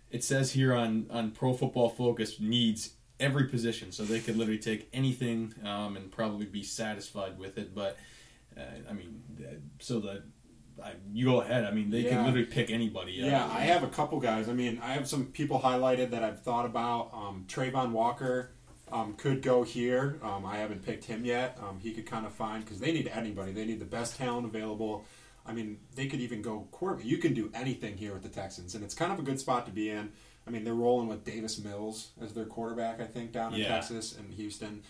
it 0.10 0.24
says 0.24 0.52
here 0.52 0.74
on 0.74 1.08
on 1.10 1.32
Pro 1.32 1.54
Football 1.54 1.90
Focus 1.90 2.40
needs 2.40 2.92
every 3.20 3.48
position, 3.48 3.92
so 3.92 4.04
they 4.04 4.20
could 4.20 4.38
literally 4.38 4.60
take 4.60 4.90
anything 4.94 5.54
um, 5.64 5.98
and 5.98 6.12
probably 6.12 6.46
be 6.46 6.64
satisfied 6.64 7.38
with 7.38 7.58
it. 7.58 7.74
But 7.74 7.98
uh, 8.58 8.62
I 8.90 8.94
mean, 8.94 9.22
uh, 9.40 9.56
so 9.80 10.00
that 10.02 10.24
I, 10.84 10.94
you 11.12 11.26
go 11.26 11.42
ahead. 11.42 11.66
I 11.66 11.72
mean, 11.72 11.90
they 11.90 12.02
Yeah. 12.02 12.10
can 12.10 12.26
literally 12.26 12.46
pick 12.46 12.72
anybody. 12.72 13.14
Yeah, 13.14 13.46
I 13.46 13.62
have 13.62 13.84
a 13.84 13.88
couple 13.88 14.20
guys. 14.20 14.50
I 14.50 14.54
mean, 14.54 14.80
I 14.84 14.94
have 14.94 15.08
some 15.08 15.26
people 15.28 15.60
highlighted 15.60 16.12
that 16.12 16.24
I've 16.24 16.42
thought 16.42 16.66
about. 16.66 17.12
Um, 17.14 17.46
Travon 17.48 17.92
Walker 17.92 18.53
um, 18.94 19.14
could 19.16 19.42
go 19.42 19.64
here. 19.64 20.20
Um, 20.24 20.46
I 20.46 20.58
haven't 20.58 20.86
picked 20.86 21.06
him 21.06 21.26
yet. 21.26 21.58
Um, 21.62 21.80
he 21.82 21.92
could 21.94 22.06
kind 22.06 22.26
of 22.26 22.32
find 22.32 22.64
because 22.64 22.80
they 22.80 22.92
need 22.92 23.08
anybody. 23.08 23.52
They 23.52 23.66
need 23.66 23.80
the 23.80 23.86
best 23.86 24.18
talent 24.18 24.46
available. 24.46 25.06
I 25.46 25.52
mean, 25.52 25.80
they 25.96 26.08
could 26.08 26.22
even 26.22 26.42
go 26.42 26.68
quarterback. 26.72 27.06
You 27.06 27.18
can 27.18 27.34
do 27.34 27.52
anything 27.54 27.98
here 27.98 28.14
with 28.14 28.24
the 28.24 28.30
Texans, 28.30 28.76
and 28.76 28.84
it's 28.84 28.94
kind 28.96 29.12
of 29.12 29.20
a 29.20 29.24
good 29.24 29.40
spot 29.40 29.66
to 29.66 29.72
be 29.72 29.90
in. 29.90 30.12
I 30.48 30.52
mean, 30.52 30.64
they're 30.64 30.74
rolling 30.74 31.08
with 31.08 31.26
Davis 31.26 31.58
Mills 31.62 32.12
as 32.22 32.34
their 32.34 32.46
quarterback, 32.46 33.02
I 33.02 33.06
think, 33.06 33.32
down 33.32 33.54
in 33.54 33.62
Yeah. 33.62 33.70
Texas 33.70 34.16
and 34.18 34.34
Houston. 34.34 34.84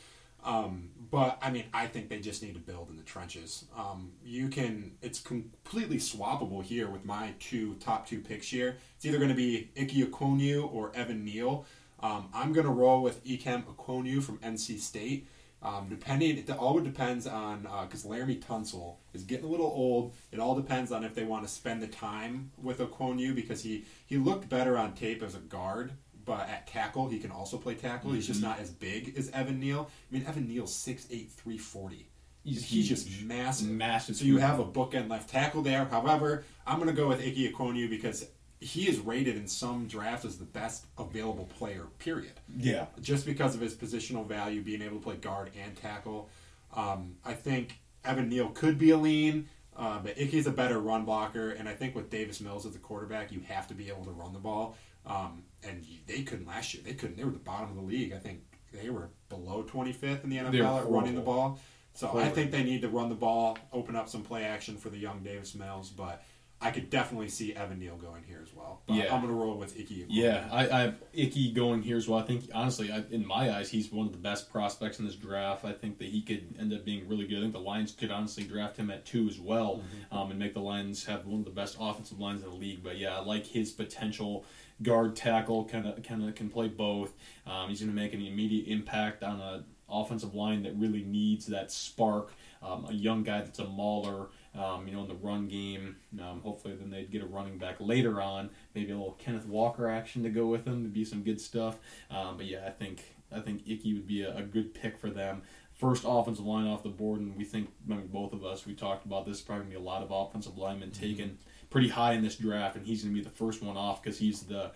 Um, 0.44 0.90
but 1.10 1.38
I 1.42 1.50
mean, 1.52 1.66
I 1.74 1.88
think 1.88 2.10
they 2.10 2.20
just 2.20 2.44
need 2.44 2.56
to 2.56 2.60
build 2.60 2.90
in 2.90 2.98
the 2.98 3.04
trenches. 3.04 3.66
Um, 3.78 4.12
you 4.26 4.50
can, 4.50 4.92
it's 5.02 5.20
completely 5.22 5.98
swappable 5.98 6.62
here 6.62 6.90
with 6.90 7.06
my 7.06 7.34
two 7.40 7.76
top 7.76 8.06
two 8.08 8.20
picks 8.20 8.50
here. 8.50 8.76
It's 8.98 9.06
either 9.06 9.18
going 9.18 9.30
to 9.30 9.36
be 9.36 9.70
Ike 9.80 9.90
Ekwonu 9.92 10.72
or 10.74 10.92
Evan 10.96 11.24
Neal. 11.24 11.66
Um, 12.04 12.28
I'm 12.34 12.52
going 12.52 12.66
to 12.66 12.72
roll 12.72 13.02
with 13.02 13.24
Ikem 13.26 13.64
Ekwonu 13.64 14.22
from 14.22 14.38
NC 14.40 14.80
State. 14.80 15.30
Um, 15.62 15.88
depending, 15.90 16.38
it 16.38 16.50
all 16.50 16.78
depends 16.82 17.26
on 17.26 17.62
because 17.62 18.06
Laremy 18.06 18.44
Tunsil 18.44 18.98
is 19.14 19.24
getting 19.24 19.46
a 19.46 19.48
little 19.48 19.68
old. 19.68 20.14
It 20.34 20.40
all 20.40 20.56
depends 20.56 20.92
on 20.92 21.06
if 21.06 21.16
they 21.16 21.24
want 21.24 21.48
to 21.48 21.50
spend 21.50 21.82
the 21.82 21.88
time 21.88 22.52
with 22.62 22.80
Ekwonu 22.80 23.34
because 23.34 23.64
he 23.64 23.86
he 24.06 24.18
looked 24.18 24.50
better 24.50 24.78
on 24.78 24.94
tape 24.94 25.24
as 25.24 25.36
a 25.36 25.40
guard, 25.40 25.94
but 26.26 26.50
at 26.50 26.68
tackle 26.68 27.08
he 27.08 27.18
can 27.18 27.32
also 27.32 27.58
play 27.58 27.76
tackle. 27.76 28.12
He's 28.12 28.28
just 28.28 28.42
not 28.42 28.60
as 28.60 28.70
big 28.70 29.18
as 29.18 29.30
Evan 29.30 29.62
Neal. 29.62 29.90
I 30.12 30.14
mean, 30.14 30.26
Evan 30.28 30.50
Neal's 30.50 30.76
6'8", 30.76 31.08
340. 31.32 32.10
He's 32.44 32.66
He's, 32.66 32.90
just 32.90 33.22
massive. 33.24 33.70
Massive. 33.70 34.18
So 34.18 34.26
you 34.26 34.38
have 34.40 34.60
a 34.60 34.66
bookend 34.66 35.10
left 35.10 35.30
tackle 35.30 35.62
there. 35.62 35.86
However, 35.86 36.44
I'm 36.68 36.76
going 36.76 36.90
to 36.90 36.96
go 36.96 37.08
with 37.08 37.22
Ike 37.22 37.54
Ekwonu 37.54 37.90
because 37.90 38.26
he 38.64 38.88
is 38.88 39.00
rated 39.00 39.36
in 39.36 39.48
some 39.48 39.88
drafts 39.88 40.26
as 40.26 40.38
the 40.38 40.46
best 40.46 40.86
available 40.98 41.46
player. 41.46 41.88
Period 42.00 42.34
yeah. 42.58 42.86
just 43.02 43.26
because 43.26 43.56
of 43.56 43.62
his 43.62 43.76
positional 43.76 44.26
value, 44.26 44.62
being 44.62 44.82
able 44.82 44.98
to 44.98 45.04
play 45.04 45.16
guard 45.16 45.52
and 45.62 45.76
tackle. 45.76 46.30
Um, 46.74 47.18
I 47.26 47.34
think 47.34 47.80
Evan 48.06 48.30
Neal 48.30 48.50
could 48.50 48.78
be 48.78 48.92
a 48.92 48.98
lean, 48.98 49.50
uh, 49.76 50.00
but 50.00 50.18
Ike's 50.20 50.46
a 50.46 50.52
better 50.52 50.80
run 50.80 51.04
blocker, 51.04 51.52
and 51.52 51.68
I 51.68 51.74
think 51.74 51.94
with 51.96 52.10
Davis 52.10 52.40
Mills 52.42 52.66
as 52.66 52.74
the 52.74 52.80
quarterback, 52.80 53.32
you 53.32 53.42
have 53.42 53.68
to 53.68 53.74
be 53.74 53.90
able 53.90 54.06
to 54.06 54.12
run 54.12 54.34
the 54.34 54.40
ball. 54.40 54.78
Um, 55.06 55.44
and 55.68 55.86
they 56.08 56.22
couldn't 56.22 56.48
last 56.48 56.74
year. 56.74 56.82
They 56.86 56.94
couldn't. 56.94 57.18
They 57.18 57.26
were 57.26 57.32
the 57.32 57.40
bottom 57.40 57.70
of 57.70 57.76
the 57.76 57.82
league. 57.82 58.14
I 58.14 58.20
think 58.20 58.42
they 58.72 58.90
were 58.90 59.10
below 59.28 59.64
25th 59.64 60.24
in 60.24 60.30
the 60.30 60.38
NFL 60.38 60.80
at 60.80 60.90
running 60.90 61.16
the 61.16 61.22
ball. 61.22 61.60
So 61.96 62.18
I 62.18 62.30
think 62.30 62.52
they 62.52 62.64
need 62.64 62.82
to 62.82 62.90
run 62.90 63.10
the 63.10 63.16
ball, 63.16 63.58
open 63.72 63.96
up 63.96 64.10
some 64.10 64.24
play 64.24 64.46
action 64.46 64.78
for 64.78 64.90
the 64.90 64.98
young 64.98 65.20
Davis 65.20 65.56
Mills, 65.56 65.90
but. 65.90 66.24
I 66.64 66.72
could 66.72 66.90
definitely 66.90 67.30
see 67.30 67.54
Evan 67.54 67.80
Neal 67.80 67.98
going 67.98 68.24
here 68.24 68.40
as 68.42 68.54
well. 68.54 68.82
But 68.88 68.96
Yeah. 68.96 69.14
I'm 69.14 69.22
going 69.22 69.34
to 69.34 69.40
roll 69.40 69.58
with 69.58 69.78
Icky. 69.80 70.06
Yeah, 70.10 70.48
I, 70.52 70.70
I 70.70 70.80
have 70.82 70.96
Icky 71.14 71.52
going 71.52 71.82
here 71.82 71.98
as 71.98 72.08
well. 72.08 72.20
I 72.20 72.24
think 72.24 72.50
honestly, 72.54 72.92
I, 72.92 73.04
in 73.12 73.26
my 73.28 73.56
eyes, 73.56 73.70
he's 73.70 73.92
one 73.92 74.08
of 74.08 74.14
the 74.14 74.18
best 74.20 74.52
prospects 74.52 75.00
in 75.00 75.06
this 75.06 75.16
draft. 75.16 75.66
I 75.66 75.74
think 75.74 76.00
that 76.00 76.08
he 76.08 76.22
could 76.22 76.56
end 76.60 76.74
up 76.74 76.86
being 76.86 77.08
really 77.08 77.28
good. 77.28 77.40
I 77.40 77.42
think 77.42 77.54
the 77.54 77.60
Lions 77.60 77.92
could 77.92 78.12
honestly 78.12 78.44
draft 78.44 78.78
him 78.78 78.90
at 78.90 79.06
two 79.06 79.28
as 79.28 79.40
well, 79.40 79.82
um, 80.12 80.30
and 80.32 80.40
make 80.40 80.54
the 80.54 80.62
Lions 80.62 81.06
have 81.06 81.26
one 81.26 81.40
of 81.40 81.46
the 81.46 81.52
best 81.52 81.78
offensive 81.80 82.20
lines 82.20 82.44
in 82.44 82.50
the 82.50 82.56
league. 82.56 82.82
But 82.84 82.98
yeah, 82.98 83.18
I 83.18 83.22
like 83.22 83.46
his 83.46 83.72
potential 83.72 84.46
guard 84.82 85.16
tackle. 85.16 85.66
Kind 85.66 85.86
of, 85.88 86.02
kind 86.04 86.24
of 86.28 86.34
can 86.36 86.50
play 86.50 86.68
both. 86.70 87.14
Um, 87.46 87.70
he's 87.70 87.82
going 87.82 87.92
to 87.92 87.96
make 87.96 88.14
an 88.14 88.22
immediate 88.22 88.68
impact 88.68 89.24
on 89.24 89.40
an 89.42 89.66
offensive 89.90 90.34
line 90.34 90.64
that 90.64 90.76
really 90.78 91.04
needs 91.04 91.46
that 91.48 91.72
spark. 91.72 92.34
Um, 92.62 92.86
a 92.90 92.94
young 92.94 93.24
guy 93.24 93.42
that's 93.42 93.60
a 93.60 93.66
mauler, 93.68 94.28
um, 94.56 94.88
you 94.88 94.94
know, 94.94 95.02
in 95.02 95.08
the 95.08 95.16
run 95.16 95.48
game. 95.48 95.96
Um, 96.20 96.42
hopefully, 96.42 96.76
then 96.76 96.90
they'd 96.90 97.12
get 97.12 97.22
a 97.22 97.26
running 97.26 97.58
back 97.58 97.78
later 97.80 98.22
on. 98.22 98.50
Maybe 98.76 98.92
a 98.92 98.98
little 98.98 99.14
Kenneth 99.14 99.46
Walker 99.46 99.90
action 99.90 100.24
to 100.24 100.30
go 100.30 100.48
with 100.48 100.66
them 100.66 100.84
to 100.84 100.90
be 100.90 101.06
some 101.06 101.24
good 101.24 101.42
stuff. 101.42 101.80
Um, 102.12 102.38
but 102.38 102.46
yeah, 102.46 102.66
I 102.66 102.70
think 102.70 103.16
I 103.32 103.40
think 103.40 103.68
Icky 103.68 103.94
would 103.94 104.08
be 104.08 104.24
a, 104.24 104.38
a 104.38 104.44
good 104.44 104.74
pick 104.74 104.98
for 104.98 105.10
them. 105.10 105.42
First 105.74 106.04
offensive 106.06 106.46
line 106.46 106.68
off 106.68 106.84
the 106.84 106.90
board, 106.90 107.20
and 107.20 107.36
we 107.36 107.44
think, 107.44 107.70
I 107.90 107.96
mean, 107.96 108.08
both 108.08 108.32
of 108.32 108.46
us, 108.46 108.66
we 108.66 108.76
talked 108.76 109.06
about 109.06 109.26
this. 109.26 109.42
Probably 109.42 109.64
gonna 109.64 109.76
be 109.80 109.82
a 109.82 109.86
lot 109.86 110.04
of 110.04 110.12
offensive 110.12 110.58
linemen 110.58 110.92
taken 110.92 111.40
pretty 111.72 111.90
high 111.90 112.14
in 112.14 112.22
this 112.22 112.36
draft, 112.36 112.76
and 112.76 112.86
he's 112.86 113.04
gonna 113.04 113.16
be 113.16 113.22
the 113.22 113.30
first 113.30 113.64
one 113.64 113.76
off 113.76 114.04
because 114.04 114.20
he's 114.20 114.44
the 114.44 114.72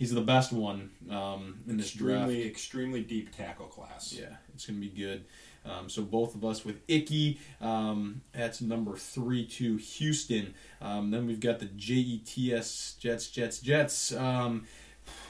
he's 0.00 0.12
the 0.12 0.20
best 0.22 0.50
one 0.50 0.90
um, 1.10 1.60
in 1.68 1.76
this 1.76 1.92
draft. 1.92 2.22
extremely, 2.22 2.48
extremely 2.48 3.02
deep 3.02 3.36
tackle 3.36 3.66
class. 3.66 4.12
Yeah, 4.18 4.34
it's 4.54 4.66
going 4.66 4.80
to 4.80 4.88
be 4.88 4.92
good. 4.92 5.24
Um, 5.64 5.90
so 5.90 6.02
both 6.02 6.34
of 6.34 6.42
us 6.42 6.64
with 6.64 6.80
Icky. 6.88 7.38
Um, 7.60 8.22
that's 8.32 8.62
number 8.62 8.96
three 8.96 9.46
to 9.46 9.76
Houston. 9.76 10.54
Um, 10.80 11.10
then 11.10 11.26
we've 11.26 11.38
got 11.38 11.58
the 11.58 11.66
Jets, 11.66 12.94
Jets, 12.94 13.28
Jets, 13.28 13.58
Jets. 13.60 14.12
Um, 14.16 14.66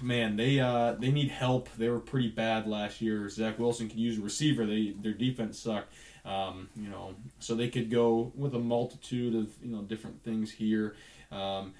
man, 0.01 0.37
they 0.37 0.61
uh, 0.61 0.93
they 0.93 1.11
need 1.11 1.31
help. 1.33 1.69
They 1.77 1.89
were 1.89 1.99
pretty 1.99 2.29
bad 2.29 2.69
last 2.69 3.01
year. 3.01 3.29
Zach 3.29 3.59
Wilson 3.59 3.89
could 3.89 3.99
use 3.99 4.19
a 4.19 4.23
receiver. 4.23 4.65
They 4.67 4.95
their 4.97 5.15
defense 5.15 5.59
sucked. 5.59 5.93
Um, 6.25 6.69
you 6.77 6.89
know, 6.89 7.15
so 7.41 7.57
they 7.57 7.69
could 7.69 7.91
go 7.91 8.31
with 8.37 8.55
a 8.55 8.59
multitude 8.59 9.35
of 9.35 9.49
you 9.63 9.73
know 9.73 9.83
different 9.83 10.23
things 10.23 10.53
here. 10.53 10.95
Um, 11.33 11.75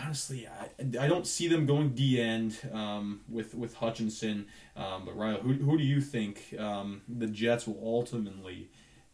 honestly, 0.00 0.46
I, 0.48 1.04
I 1.04 1.06
don't 1.08 1.26
see 1.26 1.48
them 1.48 1.66
going 1.66 1.90
D 1.90 2.20
end 2.20 2.56
um, 2.72 3.20
with 3.28 3.54
with 3.54 3.74
Hutchinson. 3.74 4.46
Um, 4.76 5.04
but 5.04 5.16
Riley, 5.16 5.40
who, 5.40 5.52
who 5.54 5.78
do 5.78 5.84
you 5.84 6.00
think 6.00 6.54
um, 6.58 7.02
the 7.08 7.26
Jets 7.26 7.66
will 7.66 7.80
ultimately 7.82 8.70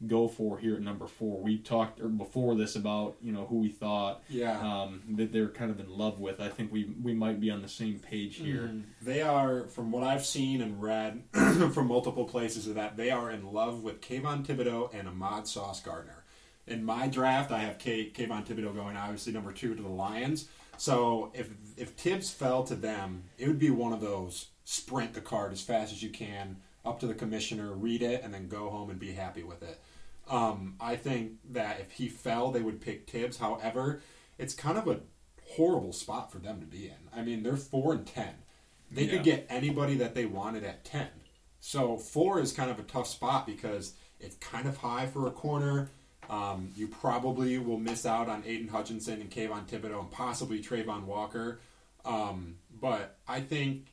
go 0.06 0.28
for 0.28 0.58
here 0.58 0.76
at 0.76 0.80
number 0.80 1.08
four? 1.08 1.42
We 1.42 1.58
talked 1.58 2.00
before 2.18 2.54
this 2.54 2.76
about 2.76 3.16
you 3.20 3.32
know 3.32 3.46
who 3.46 3.56
we 3.58 3.70
thought 3.70 4.22
Yeah. 4.28 4.60
um, 4.60 5.02
that 5.16 5.32
they're 5.32 5.48
kind 5.48 5.70
of 5.72 5.80
in 5.80 5.88
love 5.90 6.20
with. 6.20 6.40
I 6.40 6.48
think 6.48 6.72
we 6.72 6.84
we 7.02 7.14
might 7.14 7.40
be 7.40 7.50
on 7.50 7.62
the 7.62 7.68
same 7.68 7.98
page 7.98 8.36
here. 8.36 8.70
They 9.02 9.22
are, 9.22 9.66
from 9.66 9.90
what 9.90 10.04
I've 10.04 10.24
seen 10.24 10.62
and 10.62 10.80
read 10.80 11.22
from 11.32 11.88
multiple 11.88 12.24
places, 12.24 12.68
of 12.68 12.76
that 12.76 12.96
they 12.96 13.10
are 13.10 13.30
in 13.30 13.52
love 13.52 13.82
with 13.82 14.00
Kayvon 14.00 14.44
Thibodeaux 14.46 14.94
and 14.94 15.08
Ahmad 15.08 15.48
Sauce 15.48 15.80
Gardner. 15.80 16.24
In 16.68 16.84
my 16.84 17.08
draft, 17.08 17.50
I 17.50 17.60
have 17.60 17.78
Kay, 17.78 18.10
Kayvon 18.10 18.46
Thibodeaux 18.46 18.74
going 18.74 18.94
obviously 18.96 19.32
number 19.32 19.52
two 19.52 19.74
to 19.74 19.82
the 19.82 19.88
Lions. 19.88 20.48
So 20.78 21.30
if 21.34 21.48
if 21.76 21.96
Tibbs 21.96 22.30
fell 22.30 22.62
to 22.64 22.74
them, 22.74 23.24
it 23.36 23.46
would 23.48 23.58
be 23.58 23.70
one 23.70 23.92
of 23.92 24.00
those 24.00 24.48
sprint 24.64 25.12
the 25.14 25.20
card 25.20 25.52
as 25.52 25.60
fast 25.62 25.92
as 25.92 26.02
you 26.02 26.10
can. 26.10 26.56
up 26.84 27.00
to 27.00 27.06
the 27.06 27.14
commissioner, 27.14 27.72
read 27.74 28.00
it, 28.00 28.22
and 28.22 28.32
then 28.32 28.48
go 28.48 28.70
home 28.70 28.88
and 28.88 28.98
be 28.98 29.12
happy 29.12 29.42
with 29.42 29.62
it. 29.62 29.78
Um, 30.30 30.76
I 30.80 30.96
think 30.96 31.32
that 31.50 31.80
if 31.80 31.92
he 31.92 32.08
fell, 32.08 32.50
they 32.50 32.62
would 32.62 32.80
pick 32.80 33.06
Tibbs. 33.06 33.36
However, 33.38 34.00
it's 34.38 34.54
kind 34.54 34.78
of 34.78 34.88
a 34.88 35.00
horrible 35.56 35.92
spot 35.92 36.32
for 36.32 36.38
them 36.38 36.60
to 36.60 36.66
be 36.66 36.86
in. 36.86 37.08
I 37.14 37.22
mean, 37.22 37.42
they're 37.42 37.56
four 37.56 37.92
and 37.92 38.06
ten. 38.06 38.36
They 38.90 39.02
Yeah. 39.04 39.10
could 39.16 39.24
get 39.24 39.46
anybody 39.50 39.96
that 39.96 40.14
they 40.14 40.24
wanted 40.24 40.64
at 40.64 40.84
ten. 40.84 41.08
So 41.60 41.98
four 41.98 42.40
is 42.40 42.52
kind 42.52 42.70
of 42.70 42.78
a 42.78 42.84
tough 42.84 43.08
spot 43.08 43.44
because 43.44 43.94
it's 44.18 44.36
kind 44.36 44.66
of 44.66 44.78
high 44.78 45.06
for 45.06 45.26
a 45.26 45.30
corner. 45.32 45.90
Um, 46.28 46.70
you 46.76 46.88
probably 46.88 47.58
will 47.58 47.78
miss 47.78 48.04
out 48.04 48.28
on 48.28 48.42
Aidan 48.46 48.68
Hutchinson 48.68 49.20
and 49.20 49.30
Kayvon 49.30 49.66
Thibodeaux 49.66 50.00
and 50.00 50.10
possibly 50.10 50.62
Travon 50.62 51.04
Walker. 51.04 51.60
Um, 52.04 52.56
but 52.80 53.16
I 53.26 53.40
think 53.40 53.86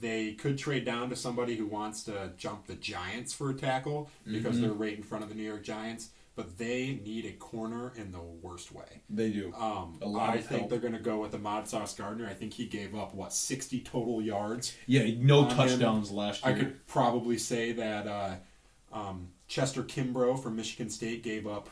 they 0.00 0.32
could 0.34 0.56
trade 0.58 0.84
down 0.84 1.10
to 1.10 1.16
somebody 1.16 1.56
who 1.56 1.66
wants 1.66 2.04
to 2.04 2.30
jump 2.36 2.66
the 2.66 2.74
Giants 2.74 3.32
for 3.32 3.50
a 3.50 3.54
tackle 3.54 4.08
because 4.24 4.54
Mm-hmm. 4.56 4.62
they're 4.62 4.72
right 4.72 4.96
in 4.96 5.02
front 5.02 5.24
of 5.24 5.30
the 5.30 5.34
New 5.34 5.42
York 5.42 5.64
Giants. 5.64 6.10
But 6.36 6.56
they 6.58 7.00
need 7.04 7.26
a 7.26 7.32
corner 7.32 7.92
in 7.96 8.12
the 8.12 8.20
worst 8.20 8.72
way. 8.72 9.02
They 9.10 9.30
do. 9.30 9.52
Um, 9.58 9.98
A 10.00 10.06
lot 10.08 10.30
I 10.30 10.36
think 10.38 10.60
help. 10.60 10.70
they're 10.70 10.78
going 10.78 10.94
to 10.94 11.00
go 11.00 11.18
with 11.20 11.34
Ahmad 11.34 11.68
Sauce 11.68 11.94
Gardner. 11.94 12.26
I 12.28 12.34
think 12.34 12.54
he 12.54 12.66
gave 12.66 12.94
up 12.94 13.14
what 13.14 13.32
sixty 13.32 13.80
total 13.80 14.22
yards. 14.22 14.74
yeah, 14.86 15.02
no 15.18 15.40
on 15.40 15.50
him. 15.50 15.56
touchdowns 15.56 16.10
last 16.10 16.44
year. 16.46 16.54
I 16.54 16.58
could 16.58 16.86
probably 16.86 17.36
say 17.36 17.72
that 17.72 18.06
uh, 18.06 18.34
um, 18.92 19.28
Chester 19.48 19.82
Kimbrough 19.82 20.40
from 20.42 20.56
Michigan 20.56 20.88
State 20.88 21.22
gave 21.24 21.46
up 21.46 21.68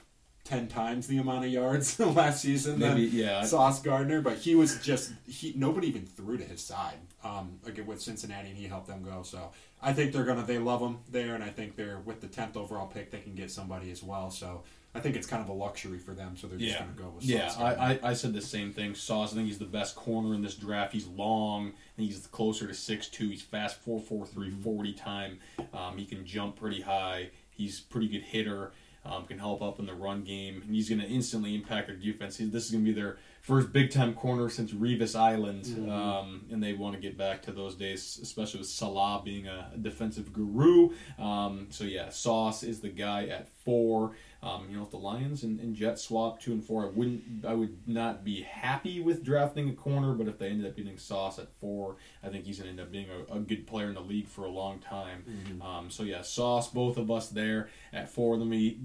ten 0.48 0.66
times 0.66 1.06
the 1.06 1.18
amount 1.18 1.44
of 1.44 1.50
yards 1.50 2.00
last 2.00 2.40
season 2.42 2.78
Maybe, 2.78 3.06
than 3.06 3.18
yeah. 3.18 3.44
Sauce 3.44 3.82
Gardner, 3.82 4.22
but 4.22 4.38
he 4.38 4.54
was 4.54 4.80
just 4.82 5.12
he 5.26 5.52
nobody 5.56 5.88
even 5.88 6.06
threw 6.06 6.38
to 6.38 6.44
his 6.44 6.62
side. 6.64 6.96
Um, 7.22 7.58
again 7.66 7.84
with 7.86 8.00
Cincinnati, 8.00 8.48
and 8.48 8.56
he 8.56 8.66
helped 8.66 8.86
them 8.86 9.02
go. 9.02 9.22
So 9.22 9.50
I 9.82 9.92
think 9.92 10.12
they're 10.12 10.24
gonna 10.24 10.44
they 10.46 10.58
love 10.58 10.80
him 10.80 10.98
there, 11.10 11.34
and 11.34 11.44
I 11.44 11.50
think 11.50 11.76
they're 11.76 11.98
with 11.98 12.20
the 12.20 12.28
tenth 12.28 12.56
overall 12.56 12.86
pick 12.86 13.10
they 13.10 13.18
can 13.20 13.34
get 13.34 13.50
somebody 13.50 13.90
as 13.90 14.02
well. 14.02 14.30
So 14.30 14.62
I 14.94 15.00
think 15.00 15.16
it's 15.16 15.26
kind 15.26 15.42
of 15.42 15.48
a 15.50 15.52
luxury 15.52 15.98
for 15.98 16.14
them. 16.14 16.36
So 16.36 16.46
they're 16.46 16.58
just 16.58 16.72
Yeah, 16.72 16.78
gonna 16.80 16.92
go 16.92 17.10
with 17.14 17.24
yeah. 17.24 17.48
Sauce 17.48 17.58
Gardner. 17.58 17.82
I, 17.84 18.08
I, 18.08 18.10
I 18.10 18.12
said 18.14 18.32
the 18.32 18.40
same 18.40 18.72
thing. 18.72 18.94
Sauce. 18.94 19.32
I 19.32 19.36
think 19.36 19.48
he's 19.48 19.58
the 19.58 19.66
best 19.66 19.96
corner 19.96 20.34
in 20.34 20.40
this 20.40 20.54
draft. 20.54 20.92
He's 20.94 21.06
long. 21.08 21.72
Think 21.96 22.10
he's 22.10 22.26
closer 22.28 22.66
to 22.66 22.74
six 22.74 23.08
two. 23.08 23.28
He's 23.28 23.42
fast 23.42 23.76
four 23.82 24.00
four 24.00 24.24
three 24.24 24.50
forty 24.50 24.94
time. 24.94 25.40
Um, 25.74 25.98
he 25.98 26.06
can 26.06 26.24
jump 26.24 26.56
pretty 26.56 26.80
high. 26.80 27.30
He's 27.50 27.80
pretty 27.80 28.08
good 28.08 28.22
hitter. 28.22 28.72
Um, 29.08 29.24
can 29.24 29.38
help 29.38 29.62
up 29.62 29.78
in 29.78 29.86
the 29.86 29.94
run 29.94 30.22
game, 30.22 30.62
and 30.62 30.74
he's 30.74 30.88
going 30.88 31.00
to 31.00 31.06
instantly 31.06 31.54
impact 31.54 31.86
their 31.88 31.96
defense. 31.96 32.36
This 32.36 32.66
is 32.66 32.70
going 32.70 32.84
to 32.84 32.92
be 32.92 33.00
their 33.00 33.16
first 33.40 33.72
big 33.72 33.90
time 33.90 34.12
corner 34.14 34.50
since 34.50 34.72
Revis 34.72 35.18
Island, 35.18 35.90
um, 35.90 36.44
and 36.50 36.62
they 36.62 36.74
want 36.74 36.94
to 36.94 37.00
get 37.00 37.16
back 37.16 37.42
to 37.42 37.52
those 37.52 37.74
days, 37.74 38.18
especially 38.22 38.60
with 38.60 38.68
Salah 38.68 39.22
being 39.24 39.46
a, 39.46 39.72
defensive 39.80 40.32
guru. 40.32 40.90
Um, 41.18 41.68
so 41.70 41.84
yeah, 41.84 42.10
Sauce 42.10 42.62
is 42.62 42.80
the 42.80 42.90
guy 42.90 43.26
at 43.26 43.48
four. 43.64 44.12
Um, 44.40 44.68
you 44.70 44.76
know, 44.76 44.84
if 44.84 44.90
the 44.90 44.98
Lions 44.98 45.42
and, 45.42 45.58
and 45.58 45.74
Jets 45.74 46.04
swap 46.04 46.40
two 46.40 46.52
and 46.52 46.64
four, 46.64 46.84
I 46.84 46.88
wouldn't, 46.88 47.44
I 47.44 47.54
would 47.54 47.88
not 47.88 48.24
be 48.24 48.42
happy 48.42 49.00
with 49.00 49.24
drafting 49.24 49.68
a 49.68 49.72
corner. 49.72 50.12
But 50.14 50.28
if 50.28 50.38
they 50.38 50.48
ended 50.48 50.66
up 50.66 50.76
getting 50.76 50.96
Sauce 50.96 51.38
at 51.40 51.52
four, 51.60 51.96
I 52.22 52.28
think 52.28 52.44
he's 52.44 52.58
going 52.58 52.66
to 52.66 52.70
end 52.70 52.80
up 52.80 52.92
being 52.92 53.08
a, 53.10 53.36
a 53.36 53.40
good 53.40 53.66
player 53.66 53.88
in 53.88 53.94
the 53.94 54.00
league 54.00 54.28
for 54.28 54.44
a 54.44 54.50
long 54.50 54.78
time. 54.78 55.24
Um, 55.60 55.90
so 55.90 56.04
yeah, 56.04 56.22
Sauce, 56.22 56.68
both 56.70 56.96
of 56.98 57.10
us 57.10 57.28
there 57.30 57.68
at 57.92 58.08
four. 58.10 58.38
Then 58.38 58.48
me, 58.48 58.78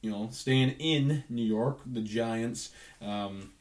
you 0.00 0.10
know, 0.10 0.28
staying 0.32 0.70
in 0.78 1.24
New 1.28 1.44
York, 1.44 1.80
the 1.84 2.00
Giants. 2.00 2.70
Um, 3.02 3.52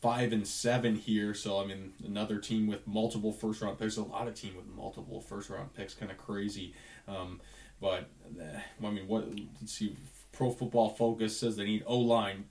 five 0.00 0.32
and 0.32 0.46
seven 0.46 0.96
here. 0.96 1.32
So 1.32 1.60
I 1.60 1.64
mean, 1.66 1.92
another 2.04 2.38
team 2.38 2.66
with 2.66 2.86
multiple 2.86 3.32
first 3.32 3.62
round. 3.62 3.78
There's 3.78 3.98
a 3.98 4.02
lot 4.02 4.26
of 4.26 4.34
team 4.34 4.56
with 4.56 4.66
multiple 4.66 5.20
first 5.20 5.48
round 5.48 5.72
picks. 5.74 5.94
Kind 5.94 6.10
of 6.10 6.18
crazy. 6.18 6.74
Um, 7.06 7.40
but 7.80 8.08
uh, 8.40 8.58
I 8.84 8.90
mean, 8.90 9.06
what? 9.08 9.28
Let's 9.60 9.72
see. 9.72 9.96
Pro 10.42 10.50
Football 10.50 10.88
Focus 10.88 11.38
says 11.38 11.54
they 11.54 11.64
need 11.64 11.84
O 11.86 11.96
line, 11.98 12.46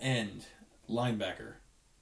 end, 0.00 0.46
linebacker. 0.88 1.56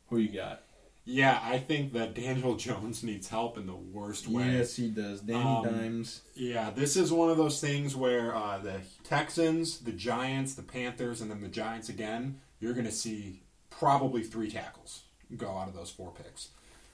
Who 0.08 0.18
you 0.18 0.28
got? 0.28 0.62
yeah, 1.04 1.40
I 1.42 1.58
think 1.58 1.94
that 1.94 2.14
Daniel 2.14 2.54
Jones 2.56 3.02
needs 3.02 3.26
help 3.26 3.58
in 3.58 3.66
the 3.66 3.74
worst 3.74 4.28
way. 4.28 4.52
Yes, 4.52 4.76
he 4.76 4.86
does. 4.88 5.20
Danny 5.20 5.42
Um, 5.42 5.64
Dimes. 5.64 6.20
Yeah, 6.36 6.70
this 6.70 6.96
is 6.96 7.10
one 7.12 7.28
of 7.28 7.38
those 7.38 7.60
things 7.60 7.96
where 7.96 8.36
uh, 8.36 8.58
the 8.58 8.82
Texans, 9.02 9.80
the 9.80 9.90
Giants, 9.90 10.54
the 10.54 10.62
Panthers, 10.62 11.20
and 11.20 11.28
then 11.28 11.40
the 11.40 11.48
Giants 11.48 11.88
again, 11.88 12.38
you're 12.60 12.72
going 12.72 12.86
to 12.86 12.92
see 12.92 13.40
probably 13.68 14.22
three 14.22 14.48
tackles 14.48 15.02
go 15.36 15.58
out 15.58 15.66
of 15.66 15.74
those 15.74 15.90
four 15.90 16.12
picks. 16.12 16.50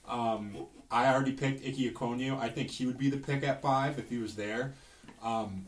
Um, 0.09 0.57
I 0.91 1.13
already 1.13 1.33
picked 1.33 1.63
Icky 1.63 1.91
Ekwonu. 1.91 2.39
I 2.41 2.49
think 2.49 2.71
he 2.71 2.87
would 2.87 2.97
be 2.97 3.11
the 3.11 3.19
pick 3.19 3.43
at 3.43 3.61
five 3.61 3.99
if 3.99 4.09
he 4.09 4.17
was 4.17 4.37
there. 4.37 4.73
Um, 5.23 5.67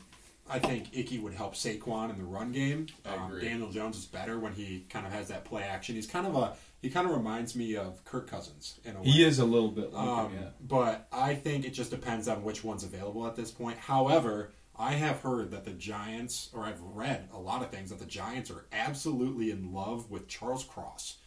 I 0.51 0.59
think 0.59 0.89
Icky 0.93 1.19
would 1.19 1.35
help 1.35 1.55
Saquon 1.55 2.11
in 2.11 2.19
the 2.19 2.25
run 2.25 2.53
game. 2.53 2.87
I 3.05 3.15
Um. 3.15 3.41
Daniel 3.41 3.71
Jones 3.71 3.97
is 3.97 4.07
better 4.07 4.39
when 4.39 4.53
he 4.53 4.87
kind 4.91 5.07
of 5.07 5.13
has 5.13 5.29
that 5.29 5.45
play 5.45 5.63
action. 5.63 5.95
He's 5.95 6.07
kind 6.07 6.27
of 6.27 6.35
a 6.37 6.55
he 6.83 6.89
kind 6.91 7.07
of 7.09 7.15
reminds 7.15 7.55
me 7.55 7.77
of 7.77 8.03
Kirk 8.05 8.27
Cousins 8.29 8.81
in 8.85 8.97
a 8.97 9.01
way. 9.01 9.07
He 9.09 9.23
is 9.25 9.39
a 9.39 9.45
little 9.45 9.71
bit 9.71 9.93
like 9.93 10.07
Um, 10.09 10.31
him, 10.33 10.43
yeah. 10.43 10.49
But 10.61 11.07
I 11.13 11.35
think 11.35 11.67
it 11.67 11.71
just 11.71 11.91
depends 11.91 12.27
on 12.27 12.43
which 12.43 12.65
one's 12.65 12.85
available 12.85 13.27
at 13.27 13.37
this 13.37 13.51
point. 13.51 13.79
However, 13.79 14.53
I 14.79 14.93
have 14.93 15.21
heard 15.21 15.51
that 15.51 15.67
the 15.67 15.73
Giants, 15.73 16.49
or 16.55 16.65
I've 16.65 16.81
read 16.81 17.29
a 17.35 17.39
lot 17.39 17.61
of 17.63 17.71
things, 17.71 17.91
that 17.91 17.99
the 17.99 18.07
Giants 18.07 18.51
are 18.51 18.65
absolutely 18.73 19.51
in 19.51 19.75
love 19.75 20.11
with 20.11 20.27
Charles 20.27 20.65
Cross. 20.65 21.19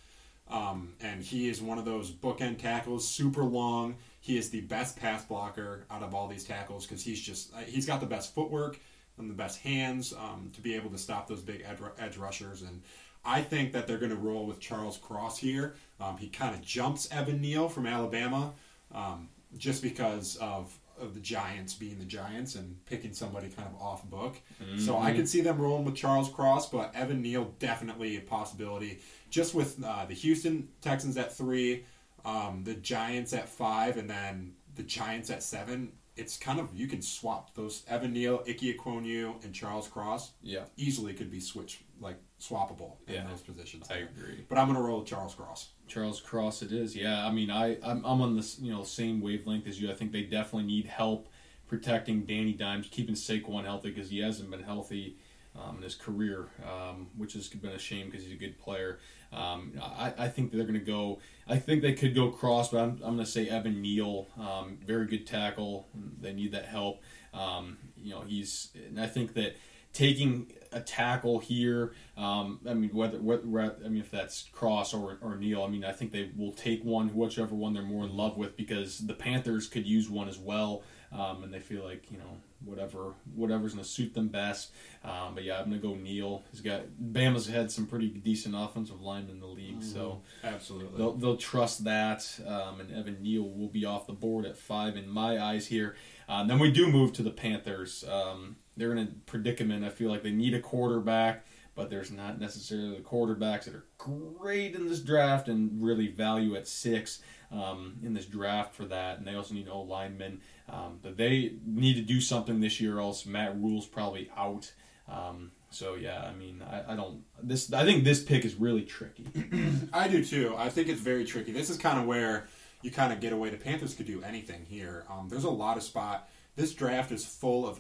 Um, 0.50 0.94
and 1.00 1.22
he 1.24 1.48
is 1.48 1.62
one 1.62 1.78
of 1.78 1.86
those 1.86 2.12
bookend 2.12 2.58
tackles, 2.58 3.08
super 3.08 3.44
long. 3.44 3.98
He 4.22 4.38
is 4.38 4.50
the 4.50 4.62
best 4.62 4.98
pass 4.98 5.24
blocker 5.24 5.86
out 5.92 6.02
of 6.02 6.16
all 6.16 6.28
these 6.28 6.44
tackles 6.46 6.86
because 6.88 7.04
he's 7.04 7.22
just, 7.22 7.54
uh, 7.54 7.60
he's 7.60 7.86
got 7.86 8.00
the 8.00 8.08
best 8.08 8.34
footwork 8.34 8.80
and 9.18 9.30
the 9.30 9.34
best 9.34 9.60
hands 9.60 10.14
um, 10.14 10.52
to 10.54 10.62
be 10.62 10.76
able 10.76 10.90
to 10.90 10.98
stop 10.98 11.28
those 11.28 11.42
big 11.42 11.64
edge, 11.68 11.80
edge 12.00 12.18
rushers. 12.18 12.62
And 12.64 12.82
I 13.26 13.42
think 13.42 13.72
that 13.74 13.88
they're 13.88 14.00
going 14.00 14.10
to 14.12 14.18
roll 14.18 14.46
with 14.46 14.60
Charles 14.60 14.98
Cross 14.98 15.38
here. 15.38 15.76
Um, 16.00 16.18
he 16.18 16.28
kind 16.30 16.54
of 16.56 16.62
jumps 16.62 17.10
Evan 17.12 17.40
Neal 17.42 17.70
from 17.70 17.86
Alabama 17.86 18.54
um, 18.94 19.30
just 19.58 19.82
because 19.82 20.36
of, 20.38 20.78
of 21.00 21.14
the 21.14 21.20
Giants 21.20 21.74
being 21.74 22.00
the 22.00 22.06
Giants 22.06 22.56
and 22.56 22.84
picking 22.86 23.14
somebody 23.14 23.50
kind 23.50 23.68
of 23.68 23.82
off 23.82 24.04
book. 24.06 24.42
So 24.78 24.98
I 24.98 25.14
could 25.14 25.30
see 25.30 25.42
them 25.42 25.60
rolling 25.60 25.86
with 25.86 25.96
Charles 25.96 26.30
Cross, 26.30 26.70
but 26.70 26.94
Evan 26.96 27.22
Neal 27.22 27.54
definitely 27.60 28.18
a 28.18 28.22
possibility. 28.22 29.00
Just 29.30 29.54
with 29.54 29.82
uh, 29.84 30.06
the 30.06 30.14
Houston 30.16 30.68
Texans 30.82 31.18
at 31.18 31.32
three, 31.36 31.86
um, 32.26 32.64
the 32.64 32.74
Giants 32.76 33.34
at 33.34 33.48
five, 33.50 33.98
and 33.98 34.10
then 34.10 34.54
the 34.76 34.84
Giants 34.84 35.30
at 35.30 35.44
seven. 35.44 35.94
It's 36.16 36.38
kind 36.38 36.60
of 36.60 36.70
you 36.76 36.88
can 36.88 37.02
swap 37.02 37.56
those 37.56 37.84
Evan 37.88 38.14
Neal, 38.14 38.44
Ike 38.48 38.60
Ekwonu, 38.60 39.44
and 39.44 39.54
Charles 39.54 39.88
Cross 39.88 40.34
Yeah, 40.44 40.66
easily 40.78 41.14
could 41.14 41.32
be 41.32 41.40
switched 41.40 41.82
like 42.00 42.18
swappable 42.40 42.98
in 43.08 43.16
Yeah. 43.16 43.28
those 43.28 43.42
positions. 43.42 43.90
I 43.90 43.96
agree. 43.98 44.46
But 44.48 44.58
I'm 44.58 44.68
gonna 44.68 44.82
roll 44.82 45.00
with 45.00 45.08
Charles 45.08 45.34
Cross. 45.34 45.70
Charles 45.88 46.22
Cross, 46.22 46.62
it 46.62 46.72
is. 46.72 46.96
Yeah, 46.96 47.26
I 47.26 47.32
mean, 47.32 47.50
I 47.50 47.78
I'm, 47.82 48.06
I'm 48.06 48.22
on 48.22 48.36
this 48.36 48.60
you 48.60 48.72
know 48.72 48.84
same 48.84 49.22
wavelength 49.22 49.68
as 49.68 49.82
you. 49.82 49.90
I 49.90 49.96
think 49.96 50.12
they 50.12 50.24
definitely 50.24 50.68
need 50.68 50.86
help 50.86 51.30
protecting 51.68 52.26
Danny 52.26 52.54
Dimes, 52.54 52.88
keeping 52.92 53.16
Saquon 53.16 53.64
healthy 53.64 53.90
because 53.90 54.10
he 54.10 54.20
hasn't 54.20 54.52
been 54.52 54.62
healthy 54.62 55.18
um, 55.56 55.78
in 55.78 55.84
his 55.84 55.96
career, 55.96 56.50
um, 56.70 57.08
which 57.18 57.34
has 57.34 57.48
been 57.48 57.72
a 57.72 57.80
shame 57.80 58.08
because 58.10 58.24
he's 58.24 58.34
a 58.34 58.38
good 58.40 58.60
player. 58.60 59.00
Um, 59.34 59.74
I, 59.82 60.14
I 60.18 60.28
think 60.28 60.52
they're 60.52 60.64
going 60.64 60.74
to 60.74 60.80
go. 60.80 61.20
I 61.48 61.58
think 61.58 61.82
they 61.82 61.94
could 61.94 62.14
go 62.14 62.30
Cross, 62.30 62.70
but 62.70 62.80
I'm, 62.80 62.92
I'm 63.04 63.16
going 63.16 63.18
to 63.20 63.26
say 63.26 63.50
Evan 63.50 63.82
Neal, 63.82 64.28
um, 64.40 64.78
very 64.86 65.08
good 65.08 65.26
tackle. 65.26 65.88
They 66.22 66.34
need 66.34 66.52
that 66.52 66.66
help. 66.66 67.02
Um, 67.34 67.78
you 67.98 68.12
know, 68.12 68.22
he's. 68.22 68.70
And 68.76 69.00
I 69.00 69.08
think 69.08 69.34
that 69.34 69.56
taking 69.94 70.52
a 70.72 70.82
tackle 70.82 71.40
here. 71.40 71.94
Um, 72.18 72.60
I 72.68 72.74
mean, 72.74 72.90
whether, 72.92 73.20
whether 73.20 73.76
I 73.86 73.88
mean 73.88 74.02
if 74.02 74.12
that's 74.12 74.50
Cross 74.52 74.94
or 74.94 75.18
or 75.22 75.36
Neal. 75.36 75.64
I 75.64 75.68
mean, 75.68 75.86
I 75.86 75.92
think 75.92 76.12
they 76.12 76.32
will 76.36 76.52
take 76.52 76.84
one, 76.84 77.10
whichever 77.10 77.56
one 77.56 77.74
they're 77.74 77.84
more 77.84 78.06
in 78.06 78.16
love 78.16 78.38
with, 78.38 78.58
because 78.58 79.00
the 79.00 79.14
Panthers 79.14 79.68
could 79.68 79.88
use 79.88 80.10
one 80.10 80.28
as 80.28 80.38
well, 80.38 80.84
um, 81.14 81.44
and 81.44 81.54
they 81.54 81.60
feel 81.60 81.84
like 81.84 82.12
you 82.12 82.18
know 82.18 82.38
whatever 82.66 83.14
whatever's 83.36 83.74
going 83.74 83.84
to 83.84 83.90
suit 83.90 84.14
them 84.14 84.30
best. 84.30 84.72
Um, 85.04 85.36
but 85.36 85.44
yeah, 85.44 85.60
I'm 85.60 85.70
going 85.70 85.82
to 85.82 85.88
go 85.88 85.96
Neal. 85.96 86.44
He's 86.52 86.62
got 86.62 86.84
Bama's 87.02 87.48
had 87.48 87.72
some 87.72 87.86
pretty 87.86 88.08
decent 88.10 88.56
offensive 88.58 89.02
linemen 89.02 89.36
in 89.36 89.40
the 89.40 89.48
league, 89.48 89.84
so. 89.84 90.22
Absolutely. 90.44 90.98
They'll, 90.98 91.14
they'll 91.14 91.38
trust 91.38 91.84
that, 91.84 92.28
um, 92.48 92.80
and 92.80 92.92
Evan 92.92 93.22
Neal 93.22 93.44
will 93.44 93.68
be 93.68 93.86
off 93.86 94.08
the 94.08 94.14
board 94.14 94.46
at 94.46 94.58
five 94.58 94.96
in 94.96 95.10
my 95.10 95.42
eyes 95.42 95.68
here. 95.68 95.96
Um, 96.30 96.48
then 96.48 96.60
we 96.60 96.72
do 96.72 96.88
move 96.88 97.14
to 97.14 97.24
the 97.24 97.32
Panthers. 97.32 98.04
Um, 98.10 98.56
they're 98.78 98.92
in 98.92 98.98
a 98.98 99.08
predicament. 99.26 99.84
I 99.84 99.90
feel 99.90 100.10
like 100.10 100.24
they 100.24 100.32
need 100.32 100.54
a 100.54 100.60
quarterback, 100.60 101.46
but 101.76 101.90
there's 101.90 102.12
not 102.12 102.40
necessarily 102.40 102.96
the 102.96 103.02
quarterbacks 103.02 103.66
that 103.66 103.76
are 103.76 103.86
great 103.98 104.76
in 104.76 104.88
this 104.88 105.00
draft 105.00 105.48
and 105.48 105.82
really 105.84 106.08
value 106.08 106.56
at 106.56 106.68
six 106.68 107.20
um, 107.52 107.96
in 108.04 108.14
this 108.14 108.26
draft 108.26 108.76
for 108.76 108.86
that. 108.86 109.18
And 109.18 109.28
they 109.28 109.36
also 109.36 109.54
need 109.54 109.68
O 109.68 109.82
linemen. 109.82 110.42
Um, 110.70 111.00
but 111.02 111.18
they 111.18 111.54
need 111.66 111.96
to 111.96 112.02
do 112.02 112.22
something 112.22 112.60
this 112.60 112.80
year, 112.80 113.00
else 113.00 113.26
Matt 113.26 113.56
Rhule's 113.60 113.88
probably 113.88 114.30
out. 114.38 114.72
Um, 115.08 115.52
so 115.70 115.96
yeah, 115.96 116.22
I 116.22 116.34
mean, 116.34 116.62
I, 116.62 116.94
I 116.94 116.96
don't. 116.96 117.24
This 117.42 117.74
I 117.74 117.84
think 117.84 118.04
this 118.04 118.24
pick 118.24 118.46
is 118.46 118.56
really 118.56 118.84
tricky. 118.84 119.26
I 119.94 120.08
do 120.08 120.24
too. 120.24 120.54
I 120.58 120.70
think 120.70 120.88
it's 120.88 121.02
very 121.02 121.26
tricky. 121.26 121.52
This 121.52 121.70
is 121.70 121.78
kind 121.78 122.00
of 122.00 122.06
where 122.06 122.48
you 122.84 122.92
kind 122.92 123.12
of 123.12 123.20
get 123.20 123.34
away. 123.34 123.50
The 123.50 123.58
Panthers 123.58 123.96
could 123.96 124.06
do 124.06 124.22
anything 124.24 124.66
here. 124.70 125.06
Um, 125.10 125.28
there's 125.30 125.46
a 125.46 125.50
lot 125.50 125.78
of 125.78 125.84
spot. 125.84 126.30
This 126.56 126.74
draft 126.74 127.12
is 127.12 127.26
full 127.26 127.68
of 127.68 127.80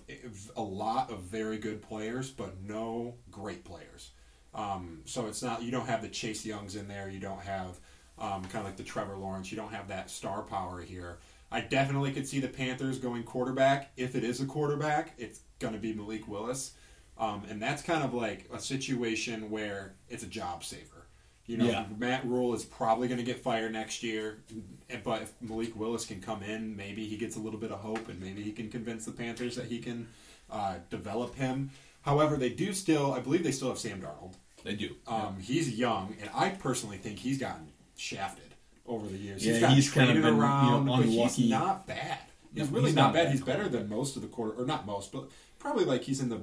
a 0.56 0.62
lot 0.62 1.12
of 1.12 1.22
very 1.22 1.58
good 1.58 1.82
players, 1.82 2.32
but 2.32 2.62
no 2.62 3.16
great 3.30 3.64
players. 3.64 4.12
Um, 4.54 5.02
so 5.06 5.28
it's 5.28 5.42
not 5.42 5.64
you 5.64 5.72
don't 5.72 5.88
have 5.88 6.02
the 6.02 6.10
Chase 6.10 6.46
Youngs 6.46 6.76
in 6.76 6.88
there. 6.88 7.10
You 7.10 7.20
don't 7.20 7.42
have 7.42 7.80
um, 8.20 8.44
kind 8.46 8.60
of 8.60 8.66
like 8.66 8.78
the 8.78 8.84
Trevor 8.84 9.18
Lawrence. 9.18 9.52
You 9.52 9.58
don't 9.58 9.74
have 9.74 9.88
that 9.90 10.10
star 10.10 10.44
power 10.44 10.82
here. 10.82 11.20
I 11.52 11.62
definitely 11.62 12.12
could 12.12 12.28
see 12.28 12.40
the 12.40 12.48
Panthers 12.48 12.98
going 12.98 13.24
quarterback. 13.24 13.92
If 13.96 14.16
it 14.16 14.24
is 14.24 14.42
a 14.42 14.46
quarterback, 14.46 15.14
it's 15.18 15.42
going 15.60 15.74
to 15.74 15.80
be 15.80 15.94
Malik 15.94 16.28
Willis. 16.28 16.74
Um, 17.18 17.44
and 17.48 17.62
that's 17.62 17.84
kind 17.84 18.04
of 18.04 18.14
like 18.14 18.50
a 18.52 18.60
situation 18.60 19.52
where 19.52 19.96
it's 20.10 20.24
a 20.24 20.28
job 20.28 20.64
saver. 20.64 20.93
You 21.46 21.58
know, 21.58 21.66
Yeah. 21.66 21.86
Matt 21.98 22.26
Rhule 22.26 22.54
is 22.54 22.64
probably 22.64 23.08
going 23.08 23.18
to 23.18 23.24
get 23.26 23.42
fired 23.44 23.74
next 23.74 24.02
year, 24.02 24.40
but 25.04 25.24
if 25.24 25.34
Malik 25.42 25.78
Willis 25.78 26.06
can 26.06 26.22
come 26.22 26.42
in, 26.42 26.76
maybe 26.76 27.06
he 27.06 27.18
gets 27.18 27.36
a 27.36 27.40
little 27.40 27.60
bit 27.60 27.72
of 27.72 27.80
hope, 27.80 28.08
and 28.08 28.20
maybe 28.22 28.42
he 28.42 28.52
can 28.54 28.70
convince 28.70 29.04
the 29.06 29.12
Panthers 29.12 29.56
that 29.58 29.66
he 29.66 29.80
can 29.80 30.08
uh, 30.50 30.76
develop 30.90 31.36
him. 31.36 31.72
However, 32.04 32.38
they 32.38 32.50
do 32.50 32.72
still, 32.74 33.14
I 33.14 33.20
believe 33.20 33.44
they 33.44 33.52
still 33.52 33.70
have 33.70 33.78
Sam 33.78 34.02
Darnold. 34.02 34.36
They 34.64 34.76
do. 34.76 34.96
Um, 35.08 35.38
He's 35.42 35.70
young, 35.78 36.16
and 36.22 36.30
I 36.34 36.50
personally 36.50 36.98
think 36.98 37.20
he's 37.20 37.38
gotten 37.38 37.68
shafted 37.98 38.54
over 38.86 39.06
the 39.06 39.18
years. 39.18 39.46
Yeah, 39.46 39.54
he's 39.54 39.62
gotten 39.62 39.76
he's 39.76 39.92
kind 39.92 40.10
of 40.12 40.16
been, 40.24 40.36
you 40.36 40.40
know, 40.42 40.84
but 40.88 41.06
he's 41.06 41.50
not 41.50 41.86
bad. 41.88 42.20
He's 42.54 42.70
No, 42.70 42.76
really 42.76 42.88
he's 42.88 42.96
not, 42.96 43.08
not 43.08 43.14
bad. 43.16 43.24
bad 43.26 43.32
He's 43.34 43.42
better 43.42 43.68
than 43.68 43.90
most 43.90 44.16
of 44.16 44.22
the 44.22 44.28
quarter, 44.30 44.62
or 44.62 44.66
not 44.66 44.86
most, 44.86 45.12
but 45.12 45.30
probably 45.60 45.84
like 45.84 46.04
he's 46.04 46.22
in 46.22 46.30
the 46.30 46.42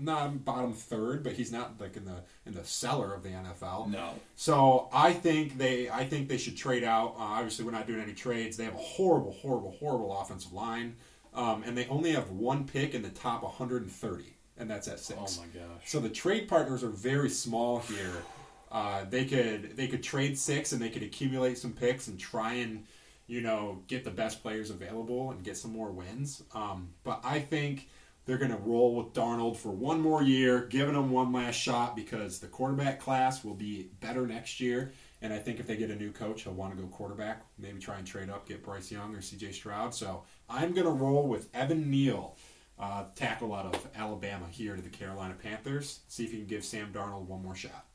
not 0.00 0.44
bottom 0.44 0.72
third, 0.72 1.22
but 1.22 1.32
he's 1.34 1.52
not 1.52 1.80
like 1.80 1.96
in 1.96 2.04
the 2.04 2.22
in 2.46 2.54
the 2.54 2.64
cellar 2.64 3.14
of 3.14 3.22
the 3.22 3.30
NFL. 3.30 3.90
no. 3.90 4.10
So 4.36 4.88
I 4.92 5.12
think 5.12 5.58
they 5.58 5.90
I 5.90 6.04
think 6.04 6.28
they 6.28 6.38
should 6.38 6.56
trade 6.56 6.84
out. 6.84 7.14
Uh, 7.18 7.22
obviously, 7.22 7.64
we're 7.64 7.72
not 7.72 7.86
doing 7.86 8.00
any 8.00 8.14
trades. 8.14 8.56
They 8.56 8.64
have 8.64 8.74
a 8.74 8.78
horrible, 8.78 9.32
horrible, 9.32 9.72
horrible 9.78 10.18
offensive 10.20 10.52
line, 10.52 10.96
um, 11.34 11.62
and 11.64 11.76
they 11.76 11.86
only 11.86 12.12
have 12.12 12.30
one 12.30 12.66
pick 12.66 12.94
in 12.94 13.02
the 13.02 13.10
top 13.10 13.42
130, 13.42 14.36
and 14.56 14.70
that's 14.70 14.88
at 14.88 15.00
six. 15.00 15.38
Oh 15.38 15.42
my 15.42 15.60
gosh. 15.60 15.82
So 15.84 16.00
the 16.00 16.08
trade 16.08 16.48
partners 16.48 16.82
are 16.84 16.90
very 16.90 17.30
small 17.30 17.80
here. 17.80 18.22
Uh, 18.70 19.04
they 19.08 19.24
could 19.24 19.76
they 19.76 19.88
could 19.88 20.02
trade 20.02 20.38
six 20.38 20.72
and 20.72 20.82
they 20.82 20.90
could 20.90 21.02
accumulate 21.02 21.56
some 21.58 21.72
picks 21.72 22.08
and 22.08 22.18
try 22.18 22.54
and 22.54 22.84
you 23.26 23.40
know 23.40 23.82
get 23.86 24.04
the 24.04 24.10
best 24.10 24.42
players 24.42 24.70
available 24.70 25.30
and 25.30 25.42
get 25.42 25.56
some 25.56 25.72
more 25.72 25.90
wins. 25.90 26.42
Um, 26.54 26.88
but 27.02 27.20
I 27.24 27.40
think 27.40 27.88
they're 28.28 28.36
going 28.36 28.50
to 28.50 28.58
roll 28.58 28.94
with 28.94 29.14
Darnold 29.14 29.56
for 29.56 29.70
one 29.70 30.02
more 30.02 30.22
year, 30.22 30.66
giving 30.66 30.94
him 30.94 31.10
one 31.10 31.32
last 31.32 31.54
shot 31.54 31.96
because 31.96 32.40
the 32.40 32.46
quarterback 32.46 33.00
class 33.00 33.42
will 33.42 33.54
be 33.54 33.88
better 34.00 34.26
next 34.26 34.60
year. 34.60 34.92
And 35.22 35.32
I 35.32 35.38
think 35.38 35.60
if 35.60 35.66
they 35.66 35.78
get 35.78 35.90
a 35.90 35.96
new 35.96 36.12
coach, 36.12 36.42
he'll 36.42 36.52
want 36.52 36.76
to 36.76 36.80
go 36.80 36.86
quarterback. 36.88 37.46
Maybe 37.58 37.80
try 37.80 37.96
and 37.96 38.06
trade 38.06 38.28
up, 38.28 38.46
get 38.46 38.62
Bryce 38.62 38.92
Young 38.92 39.14
or 39.14 39.22
C.J. 39.22 39.52
Stroud. 39.52 39.94
So 39.94 40.24
I'm 40.46 40.74
going 40.74 40.84
to 40.86 40.92
roll 40.92 41.26
with 41.26 41.48
Evan 41.54 41.90
Neal, 41.90 42.36
uh, 42.78 43.04
tackle 43.16 43.54
out 43.54 43.74
of 43.74 43.88
Alabama 43.96 44.44
here 44.50 44.76
to 44.76 44.82
the 44.82 44.90
Carolina 44.90 45.34
Panthers. 45.42 46.00
See 46.08 46.24
if 46.24 46.30
he 46.30 46.36
can 46.36 46.46
give 46.46 46.66
Sam 46.66 46.92
Darnold 46.92 47.28
one 47.28 47.42
more 47.42 47.54
shot. 47.54 47.86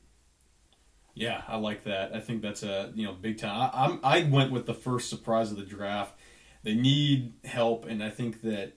Yeah, 1.14 1.42
I 1.46 1.58
like 1.58 1.84
that. 1.84 2.12
I 2.12 2.18
think 2.18 2.42
that's 2.42 2.64
a 2.64 2.90
you 2.96 3.06
know 3.06 3.12
big 3.12 3.38
time. 3.38 3.70
I, 3.72 3.84
I'm 3.84 4.00
I 4.02 4.28
went 4.28 4.50
with 4.50 4.66
the 4.66 4.74
first 4.74 5.08
surprise 5.08 5.52
of 5.52 5.58
the 5.58 5.64
draft. 5.64 6.18
They 6.64 6.74
need 6.74 7.34
help, 7.44 7.84
and 7.84 8.02
I 8.02 8.10
think 8.10 8.42
that 8.42 8.72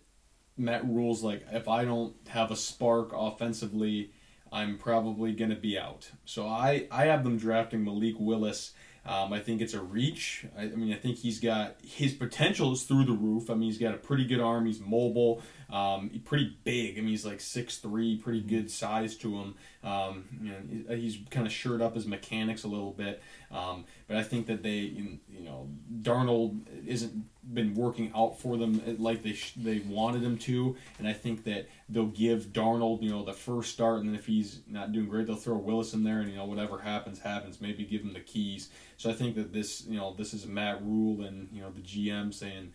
Matt 0.58 0.86
Rhule's 0.86 1.24
like 1.24 1.46
if 1.52 1.68
I 1.68 1.86
don't 1.86 2.16
have 2.30 2.52
a 2.52 2.56
spark 2.56 3.12
offensively, 3.14 4.12
I'm 4.52 4.78
probably 4.78 5.34
going 5.34 5.52
to 5.52 5.56
be 5.56 5.78
out. 5.78 6.12
So 6.26 6.48
I 6.48 6.88
I 6.92 7.06
have 7.06 7.24
them 7.24 7.38
drafting 7.38 7.84
Malik 7.84 8.16
Willis. 8.20 8.74
Um, 9.06 9.32
I 9.32 9.40
think 9.40 9.62
it's 9.62 9.74
a 9.74 9.82
reach. 9.82 10.46
I, 10.58 10.64
I 10.64 10.68
mean, 10.68 10.92
I 10.92 10.98
think 10.98 11.18
he's 11.18 11.40
got 11.40 11.78
his 11.82 12.14
potential 12.14 12.74
is 12.74 12.84
through 12.84 13.06
the 13.06 13.14
roof. 13.14 13.50
I 13.50 13.54
mean, 13.54 13.70
he's 13.70 13.78
got 13.78 13.94
a 13.94 13.98
pretty 13.98 14.26
good 14.26 14.42
arm. 14.42 14.66
He's 14.66 14.82
mobile, 14.82 15.42
um, 15.70 16.10
pretty 16.26 16.58
big. 16.64 16.98
I 16.98 17.02
mean, 17.02 17.10
he's 17.10 17.26
like 17.26 17.42
six 17.42 17.78
three, 17.78 18.18
pretty 18.18 18.42
good 18.42 18.72
size 18.72 19.16
to 19.18 19.36
him. 19.36 19.56
Um, 19.84 20.26
you 20.42 20.52
know, 20.52 20.96
he's 20.96 21.18
kind 21.30 21.46
of 21.46 21.52
shored 21.52 21.82
up 21.82 21.96
his 21.96 22.08
mechanics 22.08 22.64
a 22.64 22.68
little 22.68 22.92
bit. 22.92 23.22
Um, 23.52 23.86
but 24.08 24.18
I 24.18 24.24
think 24.24 24.48
that 24.48 24.64
they, 24.64 24.78
you 24.78 25.20
know, 25.30 25.70
Darnold 26.02 26.62
isn't 26.86 27.26
been 27.54 27.76
working 27.76 28.12
out 28.16 28.40
for 28.40 28.58
them 28.58 28.82
like 29.00 29.24
they 29.24 29.34
sh- 29.34 29.54
they 29.56 29.80
wanted 29.80 30.22
him 30.22 30.38
to, 30.38 30.76
and 31.00 31.08
I 31.08 31.14
think 31.14 31.44
that 31.46 31.68
they'll 31.90 32.08
give 32.08 32.48
Darnold, 32.48 33.02
you 33.02 33.10
know, 33.10 33.24
the 33.24 33.34
first 33.34 33.72
start, 33.72 34.00
and 34.00 34.10
then 34.10 34.16
if 34.16 34.26
he's 34.26 34.62
not 34.68 34.92
doing 34.92 35.08
great, 35.08 35.28
they'll 35.28 35.36
throw 35.36 35.58
Willis 35.58 35.94
in 35.94 36.04
there, 36.04 36.20
and 36.20 36.30
you 36.30 36.38
know, 36.38 36.46
whatever 36.46 36.80
happens, 36.80 37.20
happens. 37.20 37.62
Maybe 37.62 37.86
give 37.86 38.02
him 38.02 38.14
the 38.14 38.20
keys. 38.20 38.70
So 38.98 39.10
I 39.10 39.14
think 39.14 39.36
that 39.36 39.54
this, 39.54 39.86
you 39.86 39.98
know, 39.98 40.14
this 40.18 40.34
is 40.34 40.46
Matt 40.46 40.82
Rhule 40.84 41.26
and 41.26 41.50
you 41.52 41.62
know 41.62 41.72
the 41.72 41.82
GM 41.82 42.34
saying. 42.34 42.74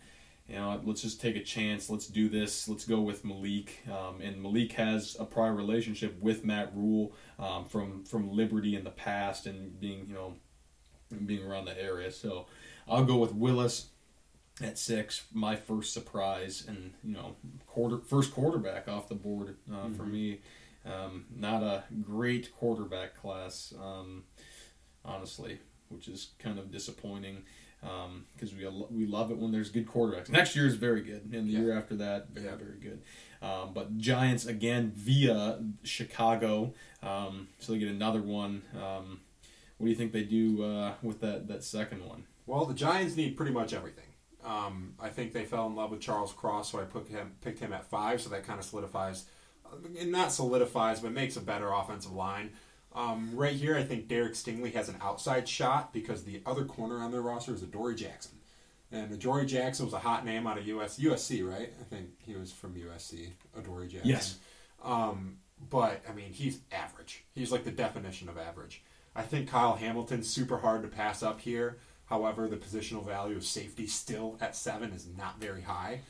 You 0.53 0.59
know, 0.59 0.79
let's 0.83 1.01
just 1.01 1.19
take 1.19 1.35
a 1.35 1.41
chance. 1.41 1.89
Let's 1.89 2.05
do 2.05 2.29
this. 2.29 2.69
Let's 2.69 2.85
go 2.85 3.01
with 3.01 3.25
Malik. 3.25 3.79
Um, 3.89 4.21
and 4.21 4.39
Malik 4.39 4.73
has 4.73 5.17
a 5.19 5.25
prior 5.25 5.55
relationship 5.55 6.15
with 6.21 6.45
Matt 6.45 6.71
Rhule 6.75 7.15
um, 7.39 7.65
from 7.65 8.03
from 8.03 8.29
Liberty 8.29 8.75
in 8.75 8.83
the 8.83 8.91
past, 8.91 9.47
and 9.47 9.79
being 9.79 10.05
you 10.07 10.13
know 10.13 10.35
being 11.25 11.43
around 11.43 11.65
the 11.65 11.81
area. 11.81 12.11
So 12.11 12.45
I'll 12.87 13.03
go 13.03 13.17
with 13.17 13.33
Willis 13.33 13.87
at 14.61 14.77
six. 14.77 15.23
My 15.33 15.55
first 15.55 15.91
surprise, 15.91 16.63
and 16.67 16.93
you 17.03 17.13
know, 17.13 17.35
quarter 17.65 18.01
first 18.05 18.31
quarterback 18.31 18.87
off 18.87 19.09
the 19.09 19.15
board 19.15 19.55
uh, 19.73 19.89
for 19.97 20.05
me. 20.05 20.41
Um, 20.85 21.25
not 21.35 21.63
a 21.63 21.85
great 22.03 22.53
quarterback 22.53 23.15
class, 23.15 23.73
um, 23.81 24.25
honestly, 25.03 25.61
which 25.89 26.07
is 26.07 26.33
kind 26.37 26.59
of 26.59 26.69
disappointing 26.69 27.45
because 28.35 28.53
we 28.53 28.65
we 28.89 29.05
love 29.05 29.31
it 29.31 29.37
when 29.37 29.51
there's 29.51 29.69
good 29.69 29.87
quarterbacks. 29.87 30.29
Next 30.29 30.55
year 30.55 30.65
is 30.65 30.75
very 30.75 31.01
good, 31.01 31.29
and 31.33 31.47
the 31.47 31.53
Yeah. 31.53 31.59
year 31.59 31.77
after 31.77 31.95
that, 31.97 32.29
very 32.29 32.45
Yeah. 32.47 32.55
very 32.55 32.79
good. 32.79 33.01
Um, 33.41 33.73
but 33.73 33.97
Giants 33.97 34.45
again 34.45 34.91
via 34.95 35.59
Chicago, 35.83 36.73
um, 37.01 37.49
so 37.59 37.73
they 37.73 37.79
get 37.79 37.89
another 37.89 38.21
one. 38.21 38.61
Um, 38.73 39.19
what 39.77 39.85
do 39.85 39.89
you 39.89 39.95
think 39.97 40.13
they 40.13 40.23
do 40.23 40.63
uh, 40.63 40.93
with 41.01 41.19
that 41.21 41.47
that 41.47 41.63
second 41.63 42.05
one? 42.05 42.23
Well, 42.45 42.65
the 42.65 42.73
Giants 42.73 43.15
need 43.15 43.35
pretty 43.37 43.51
much 43.51 43.73
everything. 43.73 44.05
Um, 44.43 44.95
I 44.99 45.09
think 45.09 45.31
they 45.31 45.45
fell 45.45 45.67
in 45.67 45.75
love 45.75 45.91
with 45.91 46.01
Charles 46.01 46.33
Cross, 46.33 46.71
so 46.71 46.79
I 46.79 46.83
put 46.83 47.07
him, 47.07 47.31
picked 47.41 47.59
him 47.59 47.71
at 47.71 47.85
five. 47.89 48.21
So 48.21 48.29
that 48.31 48.43
kind 48.43 48.59
of 48.59 48.65
solidifies, 48.65 49.25
uh, 49.65 49.69
not 50.05 50.33
solidifies, 50.33 50.99
but 50.99 51.13
makes 51.13 51.37
a 51.37 51.41
better 51.41 51.71
offensive 51.71 52.11
line. 52.11 52.51
Um, 52.95 53.31
right 53.33 53.55
here, 53.55 53.75
I 53.75 53.83
think 53.83 54.07
Derek 54.07 54.33
Stingley 54.33 54.73
has 54.73 54.87
an 54.87 54.97
outside 55.01 55.47
shot 55.47 55.93
because 55.93 56.23
the 56.23 56.41
other 56.45 56.63
corner 56.65 56.99
on 56.99 57.11
their 57.11 57.21
roster 57.21 57.53
is 57.53 57.63
Adoree 57.63 57.95
Jackson, 57.95 58.37
and 58.91 59.11
Adoree 59.11 59.45
Jackson 59.47 59.85
was 59.85 59.93
a 59.93 59.99
hot 59.99 60.25
name 60.25 60.45
out 60.45 60.57
of 60.57 60.67
US 60.67 60.99
USC, 60.99 61.47
right? 61.47 61.73
I 61.79 61.83
think 61.83 62.09
he 62.19 62.35
was 62.35 62.51
from 62.51 62.75
USC. 62.75 63.31
Adoree 63.57 63.87
Jackson. 63.87 64.09
Yes. 64.09 64.37
Um, 64.83 65.37
but 65.69 66.01
I 66.07 66.13
mean, 66.13 66.33
he's 66.33 66.59
average. 66.71 67.23
He's 67.33 67.51
like 67.51 67.63
the 67.63 67.71
definition 67.71 68.29
of 68.29 68.37
average. 68.37 68.83
I 69.15 69.21
think 69.21 69.49
Kyle 69.49 69.75
Hamilton's 69.75 70.29
super 70.29 70.57
hard 70.57 70.81
to 70.83 70.87
pass 70.87 71.23
up 71.23 71.41
here. 71.41 71.77
However, 72.05 72.47
the 72.47 72.57
positional 72.57 73.05
value 73.05 73.35
of 73.35 73.45
safety 73.45 73.87
still 73.87 74.37
at 74.41 74.55
seven 74.55 74.91
is 74.91 75.07
not 75.17 75.39
very 75.39 75.61
high. 75.61 76.01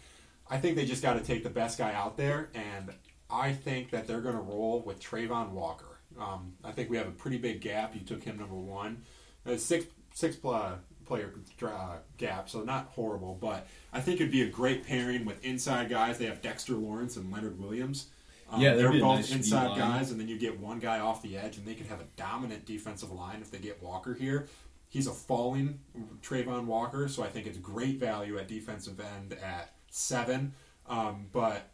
I 0.49 0.57
think 0.57 0.75
they 0.75 0.85
just 0.85 1.01
got 1.01 1.13
to 1.13 1.21
take 1.21 1.43
the 1.43 1.49
best 1.49 1.77
guy 1.77 1.93
out 1.93 2.17
there, 2.17 2.49
and 2.53 2.93
I 3.29 3.53
think 3.53 3.91
that 3.91 4.07
they're 4.07 4.21
going 4.21 4.35
to 4.35 4.41
roll 4.41 4.81
with 4.85 4.99
Travon 4.99 5.51
Walker. 5.51 5.92
Um, 6.19 6.53
I 6.63 6.71
think 6.71 6.89
we 6.89 6.97
have 6.97 7.07
a 7.07 7.11
pretty 7.11 7.37
big 7.37 7.61
gap. 7.61 7.95
You 7.95 8.01
took 8.01 8.23
him 8.23 8.37
number 8.37 8.55
one. 8.55 9.03
It's 9.45 9.63
six 9.63 9.85
six 10.13 10.35
pla- 10.35 10.75
player 11.05 11.33
uh, 11.63 11.97
gap, 12.17 12.49
so 12.49 12.61
not 12.63 12.87
horrible, 12.95 13.37
but 13.39 13.67
I 13.91 13.99
think 13.99 14.19
it'd 14.21 14.31
be 14.31 14.43
a 14.43 14.49
great 14.49 14.85
pairing 14.85 15.25
with 15.25 15.43
inside 15.43 15.89
guys. 15.89 16.17
They 16.17 16.25
have 16.25 16.41
Dexter 16.41 16.73
Lawrence 16.73 17.17
and 17.17 17.31
Leonard 17.31 17.59
Williams. 17.59 18.07
Um, 18.49 18.61
Yeah, 18.61 18.75
they're 18.75 18.91
both 18.91 19.17
nice 19.17 19.31
inside 19.31 19.77
guys, 19.77 20.11
and 20.11 20.19
then 20.19 20.27
you 20.27 20.37
get 20.37 20.59
one 20.59 20.79
guy 20.79 20.99
off 20.99 21.21
the 21.21 21.37
edge, 21.37 21.57
and 21.57 21.65
they 21.65 21.73
could 21.73 21.87
have 21.87 21.99
a 21.99 22.05
dominant 22.15 22.65
defensive 22.65 23.11
line 23.11 23.39
if 23.41 23.51
they 23.51 23.57
get 23.57 23.81
Walker 23.81 24.13
here. 24.13 24.47
He's 24.89 25.07
a 25.07 25.11
falling 25.11 25.79
Travon 26.21 26.65
Walker, 26.65 27.07
so 27.07 27.23
I 27.23 27.27
think 27.27 27.47
it's 27.47 27.57
great 27.57 27.97
value 27.97 28.37
at 28.37 28.47
defensive 28.47 28.99
end 28.99 29.33
at 29.33 29.73
seven. 29.89 30.53
Um, 30.87 31.27
but 31.31 31.71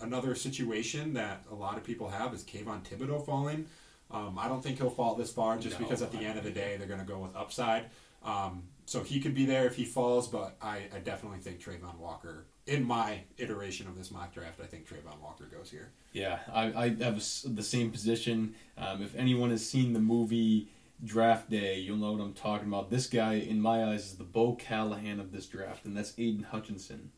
another 0.00 0.34
situation 0.36 1.14
that 1.14 1.44
a 1.50 1.54
lot 1.54 1.76
of 1.76 1.84
people 1.84 2.08
have 2.08 2.32
is 2.32 2.44
Kayvon 2.44 2.82
Thibodeaux 2.82 3.26
falling. 3.26 3.66
Um, 4.10 4.38
I 4.38 4.48
don't 4.48 4.62
think 4.62 4.78
he'll 4.78 4.90
fall 4.90 5.14
this 5.14 5.32
far 5.32 5.58
just 5.58 5.78
No, 5.78 5.86
because 5.86 6.02
at 6.02 6.10
the 6.10 6.18
I 6.18 6.22
end 6.24 6.38
of 6.38 6.44
the 6.44 6.50
day 6.50 6.76
they're 6.76 6.88
going 6.88 7.00
to 7.00 7.06
go 7.06 7.18
with 7.18 7.34
upside. 7.36 7.86
Um, 8.22 8.64
so 8.86 9.02
he 9.02 9.20
could 9.20 9.34
be 9.34 9.46
there 9.46 9.66
if 9.66 9.76
he 9.76 9.84
falls, 9.84 10.26
but 10.26 10.56
I, 10.60 10.82
I 10.94 10.98
definitely 10.98 11.38
think 11.38 11.62
Travon 11.62 11.96
Walker, 11.98 12.46
in 12.66 12.84
my 12.84 13.20
iteration 13.38 13.86
of 13.86 13.96
this 13.96 14.10
mock 14.10 14.34
draft, 14.34 14.60
I 14.60 14.66
think 14.66 14.88
Travon 14.88 15.20
Walker 15.22 15.44
goes 15.44 15.70
here. 15.70 15.92
Yeah, 16.12 16.40
I, 16.52 16.72
I 16.72 16.88
have 17.02 17.22
the 17.44 17.62
same 17.62 17.90
position. 17.90 18.54
Um, 18.76 19.02
if 19.02 19.14
anyone 19.14 19.50
has 19.50 19.66
seen 19.66 19.92
the 19.92 20.00
movie 20.00 20.68
Draft 21.04 21.48
Day, 21.48 21.78
you'll 21.78 21.96
know 21.96 22.12
what 22.12 22.20
I'm 22.20 22.34
talking 22.34 22.68
about. 22.68 22.90
This 22.90 23.06
guy, 23.06 23.34
in 23.34 23.60
my 23.60 23.84
eyes, 23.84 24.06
is 24.06 24.14
the 24.16 24.24
Bo 24.24 24.54
Callahan 24.56 25.20
of 25.20 25.32
this 25.32 25.46
draft, 25.46 25.84
and 25.84 25.96
that's 25.96 26.12
Aidan 26.18 26.42
Hutchinson. 26.42 27.12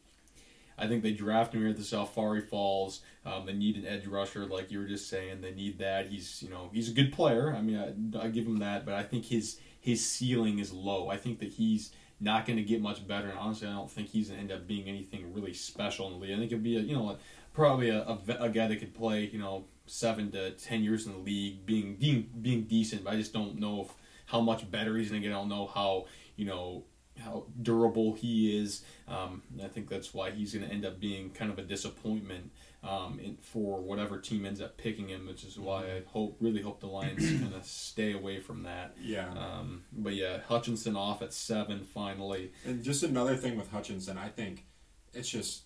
I 0.82 0.88
think 0.88 1.04
they 1.04 1.12
draft 1.12 1.54
him 1.54 1.60
here 1.60 1.70
at 1.70 1.76
the 1.76 1.82
Salfari 1.82 2.46
Falls. 2.46 3.02
Um, 3.24 3.46
they 3.46 3.52
need 3.52 3.76
an 3.76 3.86
edge 3.86 4.06
rusher, 4.06 4.46
like 4.46 4.72
you 4.72 4.80
were 4.80 4.86
just 4.86 5.08
saying. 5.08 5.40
They 5.40 5.52
need 5.52 5.78
that. 5.78 6.08
He's, 6.08 6.42
you 6.42 6.50
know, 6.50 6.70
he's 6.72 6.90
a 6.90 6.92
good 6.92 7.12
player. 7.12 7.54
I 7.56 7.60
mean, 7.62 8.14
I, 8.16 8.24
I 8.24 8.28
give 8.28 8.46
him 8.46 8.58
that, 8.58 8.84
but 8.84 8.94
I 8.94 9.04
think 9.04 9.26
his 9.26 9.58
his 9.80 10.04
ceiling 10.04 10.58
is 10.58 10.72
low. 10.72 11.08
I 11.08 11.16
think 11.16 11.38
that 11.38 11.50
he's 11.50 11.92
not 12.20 12.46
going 12.46 12.56
to 12.56 12.64
get 12.64 12.80
much 12.80 13.06
better. 13.06 13.28
And 13.28 13.38
honestly, 13.38 13.68
I 13.68 13.72
don't 13.72 13.90
think 13.90 14.08
he's 14.08 14.28
going 14.28 14.38
to 14.38 14.42
end 14.42 14.60
up 14.60 14.66
being 14.66 14.88
anything 14.88 15.32
really 15.32 15.54
special 15.54 16.06
in 16.08 16.14
the 16.14 16.18
league. 16.18 16.32
I 16.32 16.38
think 16.38 16.50
it'd 16.50 16.64
be 16.64 16.76
a 16.76 16.80
you 16.80 16.96
know 16.96 17.16
probably 17.52 17.90
a, 17.90 18.00
a, 18.02 18.18
a 18.40 18.48
guy 18.48 18.66
that 18.66 18.80
could 18.80 18.94
play 18.94 19.30
you 19.32 19.38
know 19.38 19.66
seven 19.86 20.32
to 20.32 20.50
ten 20.52 20.82
years 20.82 21.06
in 21.06 21.12
the 21.12 21.18
league, 21.18 21.64
being 21.64 21.94
being 21.94 22.28
being 22.40 22.64
decent. 22.64 23.04
But 23.04 23.14
I 23.14 23.16
just 23.16 23.32
don't 23.32 23.60
know 23.60 23.82
if, 23.82 23.94
how 24.26 24.40
much 24.40 24.68
better 24.68 24.96
he's 24.96 25.10
going 25.10 25.22
to 25.22 25.28
get. 25.28 25.32
I 25.32 25.38
don't 25.38 25.48
know 25.48 25.68
how 25.68 26.06
you 26.34 26.44
know 26.44 26.84
how 27.18 27.44
durable 27.60 28.14
he 28.14 28.58
is. 28.58 28.82
Um, 29.06 29.42
and 29.52 29.62
I 29.62 29.68
think 29.68 29.88
that's 29.88 30.14
why 30.14 30.30
he's 30.30 30.54
going 30.54 30.66
to 30.66 30.72
end 30.72 30.84
up 30.86 30.98
being 30.98 31.30
kind 31.30 31.50
of 31.50 31.58
a 31.58 31.62
disappointment 31.62 32.50
um, 32.82 33.20
in, 33.22 33.36
for 33.42 33.80
whatever 33.80 34.18
team 34.18 34.44
ends 34.46 34.60
up 34.60 34.76
picking 34.76 35.08
him, 35.08 35.26
which 35.26 35.44
is 35.44 35.58
why 35.58 35.84
I 35.84 36.02
hope 36.06 36.36
really 36.40 36.62
hope 36.62 36.80
the 36.80 36.86
Lions 36.86 37.24
kind 37.40 37.54
of 37.54 37.64
stay 37.64 38.12
away 38.12 38.40
from 38.40 38.62
that. 38.64 38.96
Yeah. 39.00 39.28
Um, 39.30 39.84
but 39.92 40.14
yeah, 40.14 40.38
Hutchinson 40.48 40.96
off 40.96 41.22
at 41.22 41.32
seven 41.32 41.84
finally. 41.84 42.52
And 42.64 42.82
just 42.82 43.02
another 43.02 43.36
thing 43.36 43.56
with 43.56 43.70
Hutchinson, 43.70 44.16
I 44.18 44.28
think 44.28 44.64
it's 45.12 45.28
just, 45.28 45.62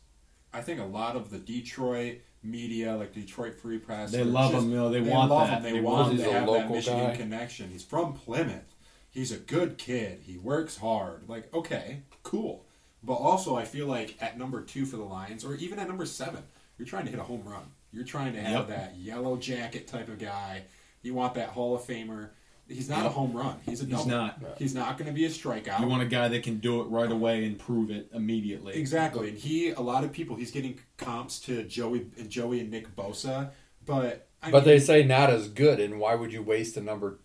I 0.52 0.60
think 0.60 0.80
a 0.80 0.84
lot 0.84 1.16
of 1.16 1.30
the 1.30 1.38
Detroit 1.38 2.18
media, 2.42 2.94
like 2.96 3.12
Detroit 3.12 3.54
Free 3.54 3.78
Press, 3.78 4.12
They 4.12 4.24
love 4.24 4.52
just- 4.52 4.64
him, 4.64 4.70
you 4.72 4.76
know, 4.76 4.90
they 4.90 5.00
want 5.00 5.30
love 5.30 5.48
that. 5.48 5.58
him. 5.58 5.62
They, 5.62 5.72
They 5.72 5.80
want 5.80 6.08
want- 6.08 6.18
him 6.20 6.28
a 6.28 6.32
have 6.32 6.46
that 6.46 6.50
local 6.52 6.74
Michigan 6.76 7.06
guy. 7.10 7.16
connection. 7.16 7.70
He's 7.70 7.84
from 7.84 8.12
Plymouth. 8.14 8.74
He's 9.16 9.32
a 9.32 9.38
good 9.38 9.78
kid. 9.78 10.20
He 10.24 10.36
works 10.36 10.76
hard. 10.76 11.26
Like, 11.26 11.52
okay, 11.54 12.02
cool. 12.22 12.66
But 13.02 13.14
also, 13.14 13.56
I 13.56 13.64
feel 13.64 13.86
like 13.86 14.14
at 14.20 14.36
number 14.38 14.60
two 14.60 14.84
for 14.84 14.98
the 14.98 15.04
Lions, 15.04 15.42
or 15.42 15.54
even 15.54 15.78
at 15.78 15.88
number 15.88 16.04
seven, 16.04 16.42
you're 16.76 16.86
trying 16.86 17.06
to 17.06 17.10
hit 17.10 17.18
a 17.18 17.22
home 17.22 17.42
run. 17.46 17.64
You're 17.92 18.04
trying 18.04 18.34
to 18.34 18.40
have 18.42 18.68
Yep. 18.68 18.78
that 18.78 18.96
yellow 18.96 19.38
jacket 19.38 19.86
type 19.86 20.08
of 20.08 20.18
guy. 20.18 20.64
You 21.00 21.14
want 21.14 21.32
that 21.34 21.48
Hall 21.48 21.74
of 21.74 21.80
Famer. 21.82 22.28
He's 22.68 22.90
not 22.90 23.06
a 23.06 23.08
home 23.08 23.32
run. 23.32 23.56
He's 23.64 23.80
a 23.80 23.86
He's 23.86 24.04
not. 24.04 24.42
He's 24.58 24.74
not 24.74 24.98
going 24.98 25.06
to 25.06 25.14
be 25.14 25.24
a 25.24 25.30
strikeout. 25.30 25.80
You 25.80 25.86
want 25.86 26.02
a 26.02 26.06
guy 26.06 26.28
that 26.28 26.42
can 26.42 26.58
do 26.58 26.82
it 26.82 26.84
right 26.88 27.10
away 27.10 27.46
and 27.46 27.58
prove 27.58 27.90
it 27.90 28.10
immediately. 28.12 28.74
Exactly, 28.74 29.30
and 29.30 29.38
he 29.38 29.70
a 29.70 29.80
lot 29.80 30.04
of 30.04 30.12
people 30.12 30.36
he's 30.36 30.50
getting 30.50 30.78
comps 30.98 31.40
to 31.40 31.62
Joey 31.62 32.08
and 32.18 32.28
Joey 32.28 32.60
and 32.60 32.70
Nick 32.70 32.94
Bosa, 32.94 33.50
but 33.86 34.28
I 34.42 34.50
But 34.50 34.66
mean, 34.66 34.74
they 34.74 34.78
say 34.80 35.04
not 35.04 35.30
as 35.30 35.48
good, 35.48 35.80
and 35.80 35.98
why 36.00 36.16
would 36.16 36.32
you 36.34 36.42
waste 36.42 36.76
a 36.76 36.82
number 36.82 37.20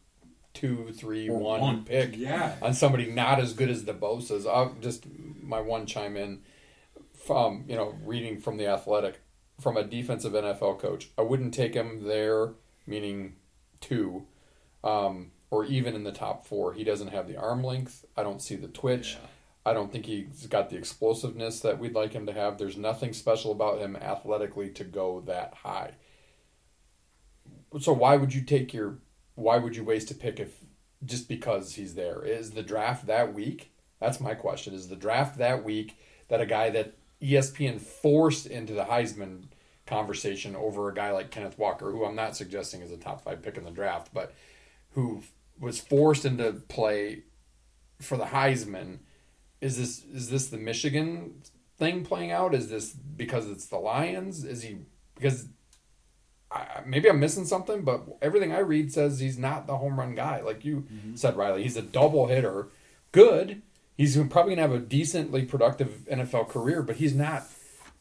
two, 0.53 0.91
three, 0.91 1.29
one 1.29 1.61
one. 1.61 1.83
pick 1.83 2.15
yeah, 2.17 2.55
on 2.61 2.73
somebody 2.73 3.11
not 3.11 3.39
as 3.39 3.53
good 3.53 3.69
as 3.69 3.85
the 3.85 3.93
Bosa's? 3.93 4.45
I'll 4.45 4.75
just 4.81 5.05
my 5.41 5.61
one 5.61 5.85
chime 5.85 6.17
in 6.17 6.41
from 7.25 7.65
you 7.67 7.75
know 7.75 7.95
reading 8.03 8.39
from 8.39 8.57
the 8.57 8.67
Athletic 8.67 9.21
from 9.59 9.77
a 9.77 9.83
defensive 9.83 10.33
NFL 10.33 10.79
coach. 10.79 11.09
I 11.17 11.21
wouldn't 11.21 11.53
take 11.53 11.73
him 11.73 12.07
there, 12.07 12.53
meaning 12.87 13.35
two, 13.79 14.25
um, 14.83 15.31
or 15.49 15.65
even 15.65 15.95
in 15.95 16.03
the 16.03 16.11
top 16.11 16.45
four. 16.47 16.73
He 16.73 16.83
doesn't 16.83 17.09
have 17.09 17.27
the 17.27 17.37
arm 17.37 17.63
length. 17.63 18.05
I 18.17 18.23
don't 18.23 18.41
see 18.41 18.55
the 18.55 18.67
twitch. 18.67 19.17
Yeah. 19.19 19.27
I 19.63 19.73
don't 19.73 19.91
think 19.91 20.07
he's 20.07 20.47
got 20.47 20.71
the 20.71 20.77
explosiveness 20.77 21.59
that 21.59 21.77
we'd 21.77 21.93
like 21.93 22.13
him 22.13 22.25
to 22.25 22.33
have. 22.33 22.57
There's 22.57 22.77
nothing 22.77 23.13
special 23.13 23.51
about 23.51 23.79
him 23.79 23.95
athletically 23.95 24.69
to 24.71 24.83
go 24.83 25.21
that 25.27 25.53
high. 25.53 25.91
So 27.79 27.93
why 27.93 28.15
would 28.15 28.33
you 28.33 28.41
take 28.41 28.73
your 28.73 28.97
why 29.35 29.57
would 29.57 29.75
you 29.75 29.83
waste 29.83 30.11
a 30.11 30.15
pick 30.15 30.39
if 30.39 30.55
just 31.05 31.27
because 31.27 31.75
he's 31.75 31.95
there? 31.95 32.23
Is 32.23 32.51
the 32.51 32.63
draft 32.63 33.07
that 33.07 33.33
week? 33.33 33.71
That's 33.99 34.19
my 34.19 34.33
question. 34.33 34.73
Is 34.73 34.89
the 34.89 34.95
draft 34.95 35.37
that 35.37 35.63
week 35.63 35.97
that 36.27 36.41
a 36.41 36.45
guy 36.45 36.69
that 36.71 36.95
ESPN 37.21 37.79
forced 37.79 38.45
into 38.45 38.73
the 38.73 38.85
Heisman 38.85 39.43
conversation 39.85 40.55
over 40.55 40.89
a 40.89 40.93
guy 40.93 41.11
like 41.11 41.31
Kenneth 41.31 41.57
Walker, 41.57 41.91
who 41.91 42.05
I'm 42.05 42.15
not 42.15 42.35
suggesting 42.35 42.81
is 42.81 42.91
a 42.91 42.97
top 42.97 43.23
five 43.23 43.41
pick 43.41 43.57
in 43.57 43.63
the 43.63 43.71
draft, 43.71 44.13
but 44.13 44.33
who 44.91 45.23
was 45.59 45.79
forced 45.79 46.25
into 46.25 46.53
play 46.53 47.23
for 47.99 48.17
the 48.17 48.25
Heisman? 48.25 48.99
Is 49.59 49.77
this 49.77 50.03
is 50.05 50.29
this 50.29 50.47
the 50.47 50.57
Michigan 50.57 51.41
thing 51.77 52.03
playing 52.03 52.31
out? 52.31 52.55
Is 52.55 52.69
this 52.69 52.91
because 52.91 53.49
it's 53.49 53.67
the 53.67 53.77
Lions? 53.77 54.43
Is 54.43 54.63
he 54.63 54.77
because 55.15 55.47
I, 56.51 56.81
maybe 56.85 57.09
I'm 57.09 57.19
missing 57.19 57.45
something, 57.45 57.83
but 57.83 58.03
everything 58.21 58.51
I 58.51 58.59
read 58.59 58.91
says 58.91 59.19
he's 59.19 59.37
not 59.37 59.67
the 59.67 59.77
home 59.77 59.99
run 59.99 60.15
guy. 60.15 60.41
Like 60.41 60.65
you 60.65 60.87
mm-hmm. 60.91 61.15
said, 61.15 61.37
Riley, 61.37 61.63
he's 61.63 61.77
a 61.77 61.81
double 61.81 62.27
hitter. 62.27 62.67
Good. 63.11 63.61
He's 63.95 64.17
probably 64.17 64.55
gonna 64.55 64.67
have 64.67 64.71
a 64.71 64.79
decently 64.79 65.45
productive 65.45 66.05
NFL 66.11 66.49
career, 66.49 66.81
but 66.81 66.97
he's 66.97 67.13
not 67.13 67.47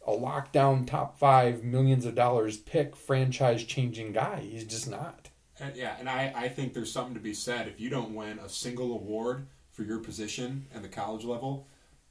a 0.07 0.13
lockdown 0.13 0.87
top 0.87 1.19
five 1.19 1.63
millions 1.63 2.07
of 2.07 2.15
dollars 2.15 2.57
pick 2.57 2.97
franchise 2.97 3.65
changing 3.65 4.13
guy. 4.13 4.41
He's 4.41 4.65
just 4.65 4.89
not. 4.89 5.29
and, 5.61 5.77
yeah, 5.77 5.97
and 5.99 6.09
I 6.09 6.33
I 6.35 6.49
think 6.49 6.73
there's 6.75 6.93
something 6.93 7.15
to 7.15 7.21
be 7.21 7.35
said 7.35 7.69
if 7.69 7.81
you 7.81 7.91
don't 7.91 8.15
win 8.15 8.39
a 8.39 8.49
single 8.49 8.93
award 8.93 9.47
for 9.73 9.83
your 9.83 9.99
position 9.99 10.67
at 10.75 10.83
the 10.83 10.89
college 10.89 11.25
level. 11.25 11.69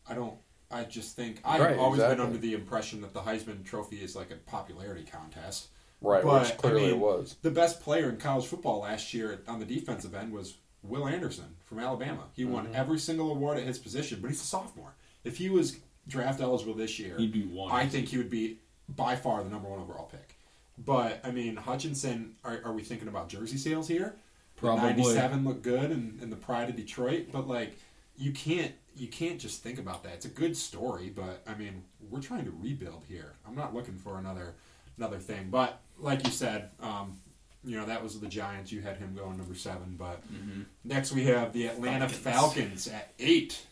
I 0.08 0.14
don't. 0.14 0.36
I 0.72 0.84
just 0.84 1.16
think 1.16 1.42
I've 1.44 1.62
Right, 1.62 1.78
always 1.78 2.00
exactly. 2.00 2.16
been 2.16 2.26
under 2.26 2.38
the 2.38 2.54
impression 2.54 3.02
that 3.02 3.14
the 3.14 3.22
Heisman 3.22 3.66
Trophy 3.66 3.98
is 3.98 4.16
like 4.16 4.32
a 4.32 4.36
popularity 4.36 5.04
contest. 5.04 5.70
Right, 6.02 6.24
But, 6.24 6.44
which 6.44 6.58
clearly 6.58 6.84
I 6.84 6.86
mean, 6.88 6.96
it 6.96 7.00
was. 7.00 7.36
The 7.42 7.52
best 7.52 7.82
player 7.82 8.10
in 8.10 8.18
college 8.18 8.46
football 8.46 8.80
last 8.82 9.14
year 9.14 9.42
on 9.48 9.60
the 9.60 9.66
defensive 9.66 10.16
end 10.16 10.32
was 10.32 10.56
Will 10.82 11.08
Anderson 11.08 11.56
from 11.66 11.80
Alabama. 11.80 12.26
He 12.34 12.46
won 12.46 12.66
Mm-hmm. 12.66 12.76
every 12.76 13.00
single 13.00 13.32
award 13.32 13.58
at 13.58 13.66
his 13.66 13.78
position, 13.80 14.20
but 14.22 14.30
he's 14.30 14.42
a 14.42 14.46
sophomore. 14.46 14.96
If 15.26 15.38
he 15.38 15.50
was 15.50 15.78
draft 16.08 16.40
eligible 16.42 16.74
this 16.74 16.98
year, 17.00 17.18
He'd 17.18 17.34
be 17.34 17.44
one. 17.44 17.72
I 17.72 17.86
think 17.86 18.08
he 18.08 18.18
would 18.18 18.30
be 18.30 18.60
by 18.88 19.16
far 19.18 19.44
the 19.44 19.50
number 19.50 19.68
one 19.68 19.80
overall 19.80 20.06
pick. 20.06 20.36
But 20.78 21.20
I 21.26 21.32
mean, 21.32 21.58
Hutchinson. 21.58 22.36
Are, 22.46 22.62
are 22.64 22.72
we 22.72 22.82
thinking 22.84 23.10
about 23.10 23.28
jersey 23.28 23.58
sales 23.58 23.88
here? 23.90 24.16
Probably. 24.56 24.88
Ninety-seven 24.90 25.44
look 25.44 25.62
good 25.62 25.92
and, 25.92 26.22
and 26.22 26.32
the 26.32 26.38
pride 26.38 26.70
of 26.70 26.76
Detroit, 26.78 27.28
but 27.34 27.48
like 27.48 27.78
you 28.18 28.32
can't 28.32 28.72
you 28.96 29.08
can't 29.08 29.40
just 29.40 29.62
think 29.62 29.80
about 29.80 30.04
that. 30.04 30.14
It's 30.14 30.26
a 30.26 30.30
good 30.30 30.56
story, 30.56 31.10
but 31.14 31.44
I 31.46 31.56
mean, 31.56 31.84
we're 32.10 32.22
trying 32.22 32.46
to 32.46 32.52
rebuild 32.52 33.04
here. 33.08 33.34
I'm 33.46 33.56
not 33.56 33.74
looking 33.76 33.96
for 33.98 34.18
another 34.18 34.56
another 35.00 35.18
thing. 35.20 35.48
But 35.50 35.80
like 35.98 36.26
you 36.26 36.32
said, 36.32 36.70
um, 36.82 37.18
you 37.64 37.78
know 37.78 37.86
that 37.86 38.04
was 38.04 38.20
the 38.20 38.28
Giants. 38.28 38.72
You 38.72 38.82
had 38.82 38.98
him 38.98 39.16
going 39.16 39.38
number 39.38 39.56
seven. 39.56 39.96
But 39.98 40.22
next 40.84 41.12
we 41.12 41.26
have 41.26 41.54
the 41.54 41.68
Atlanta 41.68 42.08
Falcons, 42.10 42.86
Falcons. 42.86 42.88
at 42.88 43.12
eight. 43.20 43.66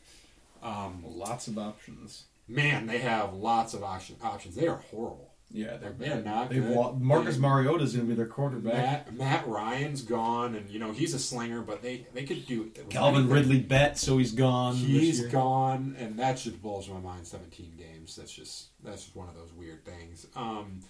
Um, 0.64 1.04
Lots 1.06 1.48
of 1.48 1.58
options. 1.60 2.24
man, 2.48 2.88
they 2.88 2.98
have 3.00 3.34
lots 3.34 3.74
of 3.74 3.84
option, 3.84 4.16
options. 4.24 4.56
They 4.56 4.68
are 4.68 4.78
horrible. 4.92 5.32
Yeah, 5.50 5.78
they're, 5.78 5.92
They're 5.98 6.22
not 6.22 6.50
They've 6.50 6.62
good. 6.62 6.76
wa- 6.76 6.92
Marcus 6.92 7.38
Mariota 7.38 7.82
is 7.86 7.94
going 7.96 8.06
to 8.06 8.10
be 8.10 8.18
their 8.18 8.26
quarterback. 8.28 8.74
Matt 9.14 9.14
Matt 9.14 9.48
Ryan's 9.48 10.02
gone, 10.02 10.56
and 10.56 10.70
you 10.70 10.78
know 10.78 10.92
he's 10.92 11.14
a 11.14 11.20
slinger, 11.20 11.62
but 11.62 11.82
they 11.82 12.06
they 12.14 12.24
could 12.26 12.46
do 12.46 12.64
with 12.64 12.90
Calvin 12.90 13.22
anything. 13.22 13.34
Ridley 13.34 13.60
bet, 13.60 13.98
so 13.98 14.18
he's 14.18 14.34
gone. 14.34 14.76
He's 14.76 15.26
gone, 15.28 15.96
and 15.98 16.20
that 16.20 16.34
just 16.38 16.62
blows 16.62 16.90
my 16.90 17.00
mind. 17.00 17.26
Seventeen 17.28 17.72
games. 17.78 18.18
That's 18.18 18.34
just 18.34 18.68
that's 18.84 19.04
just 19.06 19.16
one 19.16 19.30
of 19.30 19.36
those 19.36 19.54
weird 19.54 19.86
things. 19.86 20.28
Um, 20.36 20.82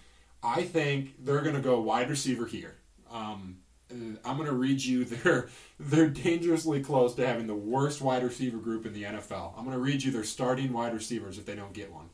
I 0.42 0.62
think 0.62 1.24
they're 1.24 1.42
gonna 1.42 1.60
go 1.60 1.80
wide 1.80 2.10
receiver 2.10 2.46
here. 2.46 2.76
Um, 3.10 3.58
uh, 3.90 3.94
I'm 4.24 4.36
gonna 4.36 4.52
read 4.52 4.82
you. 4.82 5.04
They're 5.04 5.48
they're 5.80 6.08
dangerously 6.08 6.80
close 6.80 7.14
to 7.14 7.26
having 7.26 7.46
the 7.46 7.54
worst 7.54 8.00
wide 8.00 8.22
receiver 8.22 8.58
group 8.58 8.86
in 8.86 8.92
the 8.92 9.04
NFL. 9.04 9.54
I'm 9.56 9.64
gonna 9.64 9.78
read 9.78 10.02
you 10.02 10.10
their 10.12 10.24
starting 10.24 10.72
wide 10.72 10.94
receivers 10.94 11.38
if 11.38 11.46
they 11.46 11.54
don't 11.54 11.72
get 11.72 11.92
one. 11.92 12.10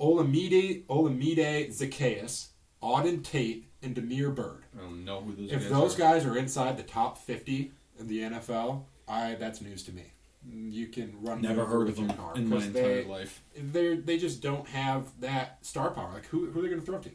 Olamide 0.00 0.84
Olamide 0.86 1.68
Zaccheaus, 1.68 2.48
Auden 2.82 3.22
Tate, 3.22 3.66
and 3.82 3.94
Damiere 3.94 4.30
Byrd. 4.30 4.64
I 4.76 4.82
don't 4.82 5.04
know 5.04 5.20
who 5.20 5.34
those 5.34 5.52
If 5.52 5.62
guys 5.62 5.70
those 5.70 5.94
are. 5.94 5.98
guys 5.98 6.24
are 6.24 6.36
inside 6.36 6.76
the 6.76 6.82
top 6.82 7.18
50 7.18 7.72
in 7.98 8.06
the 8.06 8.20
NFL, 8.20 8.84
I 9.06 9.34
that's 9.34 9.60
news 9.60 9.82
to 9.84 9.92
me. 9.92 10.12
You 10.48 10.86
can 10.86 11.14
run 11.20 11.42
Never 11.42 11.66
heard 11.66 11.88
of 11.90 11.96
them 11.96 12.08
car 12.10 12.34
in 12.34 12.48
my 12.48 12.56
entire 12.64 13.02
they, 13.02 13.04
life. 13.04 13.42
They 13.54 13.96
they 13.96 14.16
just 14.16 14.40
don't 14.40 14.66
have 14.68 15.08
that 15.20 15.58
star 15.60 15.90
power. 15.90 16.10
Like 16.14 16.26
who, 16.26 16.46
who 16.50 16.60
are 16.60 16.62
they 16.62 16.68
going 16.68 16.80
to 16.80 16.86
throw 16.86 16.98
to? 16.98 17.10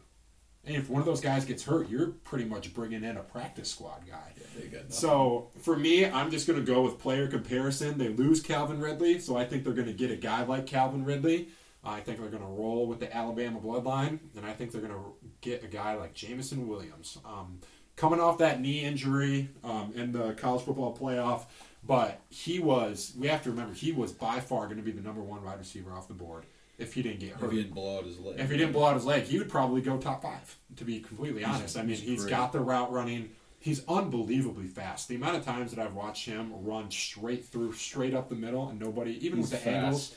And 0.66 0.76
if 0.76 0.90
one 0.90 1.00
of 1.00 1.06
those 1.06 1.22
guys 1.22 1.46
gets 1.46 1.64
hurt, 1.64 1.90
you're 1.90 2.08
pretty 2.08 2.46
much 2.46 2.74
bringing 2.74 3.04
in 3.04 3.18
a 3.18 3.24
practice 3.24 3.70
squad 3.70 4.02
guy. 4.08 4.34
Nothing. 4.74 4.92
So 4.92 5.50
for 5.62 5.76
me, 5.76 6.06
I'm 6.06 6.32
just 6.32 6.48
going 6.48 6.60
to 6.60 6.66
go 6.66 6.82
with 6.82 6.98
player 6.98 7.28
comparison. 7.28 7.98
They 7.98 8.10
lose 8.10 8.42
Calvin 8.42 8.80
Ridley, 8.80 9.20
so 9.20 9.38
I 9.38 9.46
think 9.46 9.64
they're 9.64 9.74
going 9.74 9.88
to 9.88 9.94
get 9.94 10.10
a 10.12 10.16
guy 10.16 10.44
like 10.44 10.66
Calvin 10.66 11.06
Ridley. 11.06 11.50
I 11.84 12.00
think 12.00 12.20
they're 12.20 12.30
going 12.30 12.42
to 12.42 12.50
roll 12.50 12.88
with 12.88 13.00
the 13.00 13.16
Alabama 13.16 13.60
bloodline, 13.60 14.20
and 14.36 14.44
I 14.46 14.54
think 14.54 14.72
they're 14.72 14.82
going 14.82 14.94
to 14.94 15.14
get 15.42 15.64
a 15.64 15.68
guy 15.68 15.94
like 15.96 16.16
Jameson 16.16 16.68
Williams. 16.68 17.20
Um, 17.24 17.60
coming 17.96 18.20
off 18.20 18.40
that 18.40 18.60
knee 18.60 18.82
injury 18.82 19.50
um, 19.64 19.94
in 19.96 20.12
the 20.12 20.34
college 20.34 20.64
football 20.64 20.98
playoff, 20.98 21.46
but 21.84 22.22
he 22.30 22.58
was, 22.60 23.14
we 23.18 23.28
have 23.28 23.44
to 23.44 23.52
remember, 23.52 23.76
he 23.76 23.92
was 23.92 24.12
by 24.12 24.40
far 24.40 24.66
going 24.66 24.78
to 24.78 24.84
be 24.84 24.92
the 24.92 25.02
number 25.02 25.22
one 25.22 25.44
wide 25.44 25.60
receiver 25.60 25.94
off 25.94 26.08
the 26.08 26.16
board 26.16 26.46
if 26.78 26.94
he 26.94 27.02
didn't 27.02 27.20
get 27.20 27.36
if 27.42 27.52
he 27.52 27.58
didn't 27.58 27.74
blow 27.74 27.98
out 28.00 28.06
his 28.06 28.20
leg. 28.20 28.40
If 28.40 28.52
he 28.52 28.58
didn't 28.58 28.74
blow 28.74 28.86
out 28.86 28.96
his 28.96 29.06
leg, 29.06 29.24
he 29.24 29.38
would 29.40 29.50
probably 29.50 29.82
go 29.82 29.98
top 29.98 30.22
five. 30.24 30.58
To 30.78 30.84
be 30.84 31.00
completely 31.00 31.44
honest, 31.44 31.78
I 31.78 31.82
mean, 31.82 31.90
he's 31.96 32.02
he's 32.02 32.26
got 32.26 32.52
the 32.52 32.60
route 32.60 32.92
running. 32.92 33.30
He's 33.60 33.84
unbelievably 33.88 34.68
fast. 34.68 35.08
The 35.08 35.16
amount 35.16 35.38
of 35.38 35.46
times 35.46 35.74
that 35.74 35.84
I've 35.84 35.96
watched 35.96 36.26
him 36.28 36.52
run 36.64 36.92
straight 36.92 37.46
through, 37.46 37.74
straight 37.74 38.14
up 38.14 38.30
the 38.30 38.36
middle, 38.36 38.70
and 38.70 38.80
nobody, 38.80 39.14
even 39.26 39.40
He's 39.40 39.50
with 39.50 39.60
the 39.64 39.70
fast. 39.70 39.76
angles, 39.76 40.16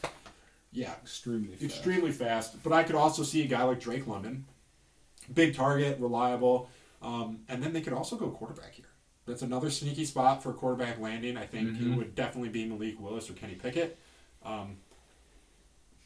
yeah, 0.70 0.92
extremely 1.02 1.52
fast. 1.56 1.62
extremely 1.62 2.12
fast. 2.12 2.62
But 2.62 2.72
I 2.74 2.82
could 2.82 2.96
also 2.96 3.22
see 3.22 3.42
a 3.42 3.46
guy 3.46 3.62
like 3.62 3.80
Drake 3.80 4.06
London, 4.06 4.44
big 5.32 5.54
target, 5.54 5.98
reliable, 5.98 6.68
um, 7.00 7.40
and 7.48 7.62
then 7.62 7.72
they 7.72 7.80
could 7.80 7.94
also 7.94 8.16
go 8.16 8.28
quarterback 8.28 8.74
here. 8.74 8.84
That's 9.26 9.42
another 9.42 9.70
sneaky 9.70 10.04
spot 10.04 10.42
for 10.42 10.52
quarterback 10.52 10.98
landing. 11.00 11.36
I 11.36 11.46
think 11.46 11.68
it 11.68 11.80
Mhm. 11.84 11.96
would 11.96 12.14
definitely 12.14 12.48
be 12.50 12.64
Malik 12.66 13.00
Willis 13.00 13.30
or 13.30 13.34
Kenny 13.34 13.54
Pickett. 13.54 13.98
Um, 14.42 14.76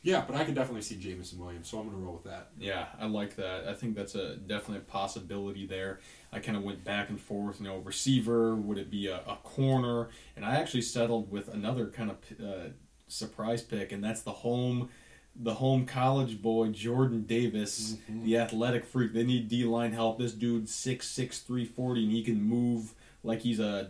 yeah, 0.03 0.25
but 0.27 0.35
I 0.35 0.45
can 0.45 0.55
definitely 0.55 0.83
see 0.83 0.97
Jameson 0.97 1.39
Williams, 1.39 1.69
so 1.69 1.79
I'm 1.79 1.85
going 1.89 1.97
to 1.97 2.05
roll 2.05 2.15
with 2.15 2.25
that. 2.25 2.49
Yeah, 2.59 2.87
I 3.01 3.07
like 3.07 3.37
that. 3.37 3.69
I 3.69 3.75
think 3.75 3.95
that's 3.95 4.17
a 4.17 4.37
definitely 4.37 4.79
a 4.79 4.91
possibility 4.91 5.65
there. 5.67 6.01
I 6.33 6.41
kind 6.41 6.57
of 6.57 6.65
went 6.65 6.83
back 6.85 7.09
and 7.09 7.21
forth. 7.21 7.61
You 7.61 7.69
know, 7.69 7.79
receiver 7.79 8.57
would 8.57 8.79
it 8.79 8.91
be 8.91 9.07
a, 9.07 9.19
a 9.19 9.39
corner? 9.45 10.09
And 10.35 10.45
I 10.45 10.57
actually 10.57 10.83
settled 10.83 11.31
with 11.31 11.49
another 11.49 11.87
kind 11.87 12.11
of 12.11 12.17
uh, 12.45 12.69
surprise 13.07 13.63
pick, 13.63 13.93
and 13.93 14.03
that's 14.03 14.23
the 14.23 14.33
home, 14.33 14.89
the 15.37 15.55
home 15.55 15.87
college 15.87 16.43
boy 16.43 16.69
Jordan 16.69 17.23
Davis, 17.23 17.97
the 18.09 18.39
athletic 18.39 18.85
freak. 18.85 19.13
They 19.13 19.25
need 19.25 19.49
D 19.49 19.65
line 19.65 19.93
help. 19.93 20.19
This 20.19 20.33
dude's 20.33 20.75
six 20.75 21.09
six 21.09 21.39
three 21.39 21.65
forty, 21.65 22.03
and 22.03 22.13
he 22.13 22.25
can 22.25 22.43
move 22.43 22.95
like 23.23 23.43
he's 23.43 23.61
a 23.61 23.89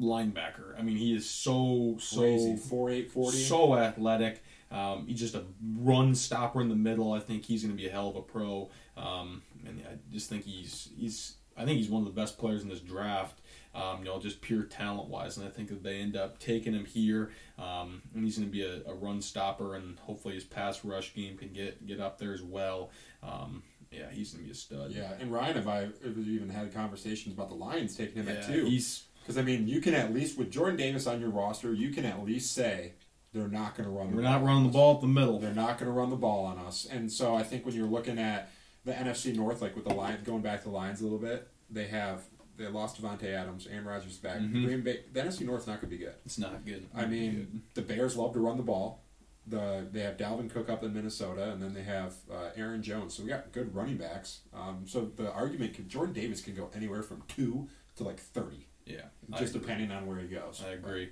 linebacker. 0.00 0.78
I 0.78 0.82
mean, 0.82 0.96
he 0.96 1.14
is 1.14 1.28
so 1.28 1.96
so 2.00 2.20
Crazy. 2.20 2.56
4'8", 2.56 3.10
40. 3.10 3.36
so 3.36 3.76
athletic. 3.76 4.42
Um, 4.74 5.06
he's 5.06 5.20
just 5.20 5.36
a 5.36 5.44
run 5.78 6.14
stopper 6.14 6.60
in 6.60 6.68
the 6.68 6.74
middle. 6.74 7.12
I 7.12 7.20
think 7.20 7.44
he's 7.44 7.62
going 7.62 7.76
to 7.76 7.80
be 7.80 7.88
a 7.88 7.92
hell 7.92 8.08
of 8.08 8.16
a 8.16 8.22
pro. 8.22 8.70
Um, 8.96 9.42
and 9.64 9.80
I 9.88 9.94
just 10.12 10.28
think 10.28 10.44
he's 10.44 10.88
he's 10.98 11.36
I 11.56 11.64
think 11.64 11.78
he's 11.78 11.88
one 11.88 12.02
of 12.02 12.12
the 12.12 12.20
best 12.20 12.38
players 12.38 12.62
in 12.62 12.68
this 12.68 12.80
draft. 12.80 13.40
Um, 13.74 14.00
you 14.00 14.04
know, 14.04 14.20
just 14.20 14.40
pure 14.40 14.62
talent 14.62 15.08
wise, 15.08 15.36
and 15.36 15.46
I 15.46 15.50
think 15.50 15.68
that 15.68 15.82
they 15.82 15.98
end 15.98 16.16
up 16.16 16.38
taking 16.38 16.74
him 16.74 16.84
here. 16.84 17.30
Um, 17.58 18.02
and 18.14 18.24
he's 18.24 18.38
going 18.38 18.48
to 18.48 18.52
be 18.52 18.62
a, 18.62 18.88
a 18.88 18.94
run 18.94 19.20
stopper, 19.20 19.74
and 19.74 19.98
hopefully 20.00 20.34
his 20.34 20.44
pass 20.44 20.84
rush 20.84 21.14
game 21.14 21.36
can 21.36 21.52
get 21.52 21.86
get 21.86 22.00
up 22.00 22.18
there 22.18 22.32
as 22.32 22.42
well. 22.42 22.90
Um, 23.22 23.62
yeah, 23.90 24.10
he's 24.10 24.32
going 24.32 24.44
to 24.44 24.46
be 24.46 24.52
a 24.52 24.54
stud. 24.54 24.92
Yeah, 24.92 25.12
and 25.20 25.32
Ryan 25.32 25.56
and 25.58 25.68
I 25.68 25.80
have 25.82 26.18
even 26.18 26.48
had 26.48 26.72
conversations 26.74 27.34
about 27.34 27.48
the 27.48 27.54
Lions 27.54 27.96
taking 27.96 28.22
him 28.22 28.28
yeah 28.28 28.34
at 28.34 28.46
two. 28.46 28.64
he's 28.64 29.04
Because 29.22 29.38
I 29.38 29.42
mean, 29.42 29.66
you 29.66 29.80
can 29.80 29.94
at 29.94 30.12
least 30.12 30.38
with 30.38 30.50
Jordan 30.50 30.76
Davis 30.76 31.06
on 31.06 31.20
your 31.20 31.30
roster, 31.30 31.72
you 31.72 31.90
can 31.90 32.04
at 32.04 32.24
least 32.24 32.52
say 32.52 32.92
they're 33.34 33.48
not 33.48 33.76
going 33.76 33.88
to 33.88 33.94
run. 33.94 34.14
we're 34.14 34.22
not 34.22 34.38
ball 34.38 34.46
running 34.46 34.62
the 34.62 34.72
ball 34.72 34.94
at 34.94 35.00
the 35.00 35.06
middle. 35.08 35.38
They're 35.40 35.52
not 35.52 35.76
going 35.78 35.90
to 35.92 35.98
run 35.98 36.08
the 36.10 36.16
ball 36.16 36.46
on 36.46 36.58
us. 36.58 36.86
And 36.90 37.10
so 37.12 37.34
I 37.34 37.42
think 37.42 37.66
when 37.66 37.74
you're 37.74 37.86
looking 37.86 38.18
at 38.18 38.50
the 38.84 38.92
NFC 38.92 39.34
North, 39.34 39.60
like 39.60 39.74
with 39.74 39.84
the 39.84 39.92
Lions, 39.94 40.24
going 40.26 40.40
back 40.42 40.62
to 40.62 40.68
the 40.68 40.74
Lions 40.74 41.00
a 41.00 41.04
little 41.04 41.18
bit, 41.18 41.48
they 41.68 41.88
have 41.88 42.22
they 42.56 42.68
lost 42.68 43.02
Davante 43.02 43.24
Adams, 43.34 43.66
Aaron 43.66 43.84
Rodgers 43.84 44.12
is 44.12 44.18
back. 44.18 44.38
Mhm. 44.38 44.64
Green 44.64 44.80
Bay, 44.82 45.00
the 45.12 45.20
NFC 45.20 45.44
North's 45.44 45.66
not 45.66 45.80
going 45.80 45.90
to 45.90 45.96
be 45.98 46.04
good. 46.04 46.14
It's 46.24 46.38
not 46.38 46.64
good. 46.64 46.86
I 46.94 47.04
mean, 47.06 47.62
the 47.74 47.82
Bears 47.82 48.16
love 48.16 48.32
to 48.34 48.38
run 48.40 48.56
the 48.56 48.62
ball. 48.62 49.02
The 49.46 49.86
they 49.90 50.00
have 50.00 50.16
Dalvin 50.16 50.48
Cook 50.48 50.70
up 50.70 50.84
in 50.84 50.94
Minnesota, 50.94 51.50
and 51.50 51.60
then 51.60 51.74
they 51.74 51.82
have 51.82 52.14
uh, 52.32 52.50
Aaron 52.56 52.82
Jones. 52.82 53.14
So 53.14 53.24
we 53.24 53.28
got 53.30 53.50
good 53.52 53.74
running 53.74 53.96
backs. 53.96 54.40
Um, 54.54 54.84
so 54.86 55.10
the 55.16 55.32
argument 55.32 55.74
could 55.74 55.88
Jordan 55.88 56.14
Davis 56.14 56.40
can 56.40 56.54
go 56.54 56.70
anywhere 56.74 57.02
from 57.02 57.22
two 57.28 57.68
to 57.96 58.04
like 58.04 58.20
thirty, 58.20 58.68
yeah, 58.86 59.06
just 59.36 59.52
depending 59.52 59.90
on 59.90 60.06
where 60.06 60.18
he 60.18 60.28
goes. 60.28 60.62
I 60.66 60.70
agree. 60.72 61.10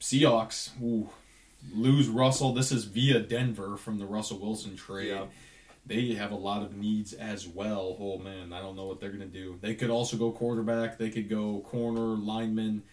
Seahawks, 0.00 0.70
ooh, 0.82 1.08
lose 1.74 2.08
Russell. 2.08 2.52
This 2.52 2.72
is 2.72 2.84
via 2.84 3.20
Denver 3.20 3.76
from 3.76 3.98
the 3.98 4.06
Russell 4.06 4.38
Wilson 4.38 4.76
trade. 4.76 5.08
Yeah. 5.08 5.24
They 5.84 6.14
have 6.14 6.30
a 6.30 6.36
lot 6.36 6.62
of 6.62 6.76
needs 6.76 7.12
as 7.12 7.48
well. 7.48 7.96
Oh 7.98 8.18
man, 8.18 8.52
I 8.52 8.60
don't 8.60 8.76
know 8.76 8.84
what 8.86 9.00
they're 9.00 9.10
gonna 9.10 9.26
do. 9.26 9.58
They 9.60 9.74
could 9.74 9.90
also 9.90 10.16
go 10.16 10.30
quarterback. 10.30 10.96
They 10.98 11.10
could 11.10 11.28
go 11.28 11.60
corner, 11.60 12.00
lineman. 12.00 12.84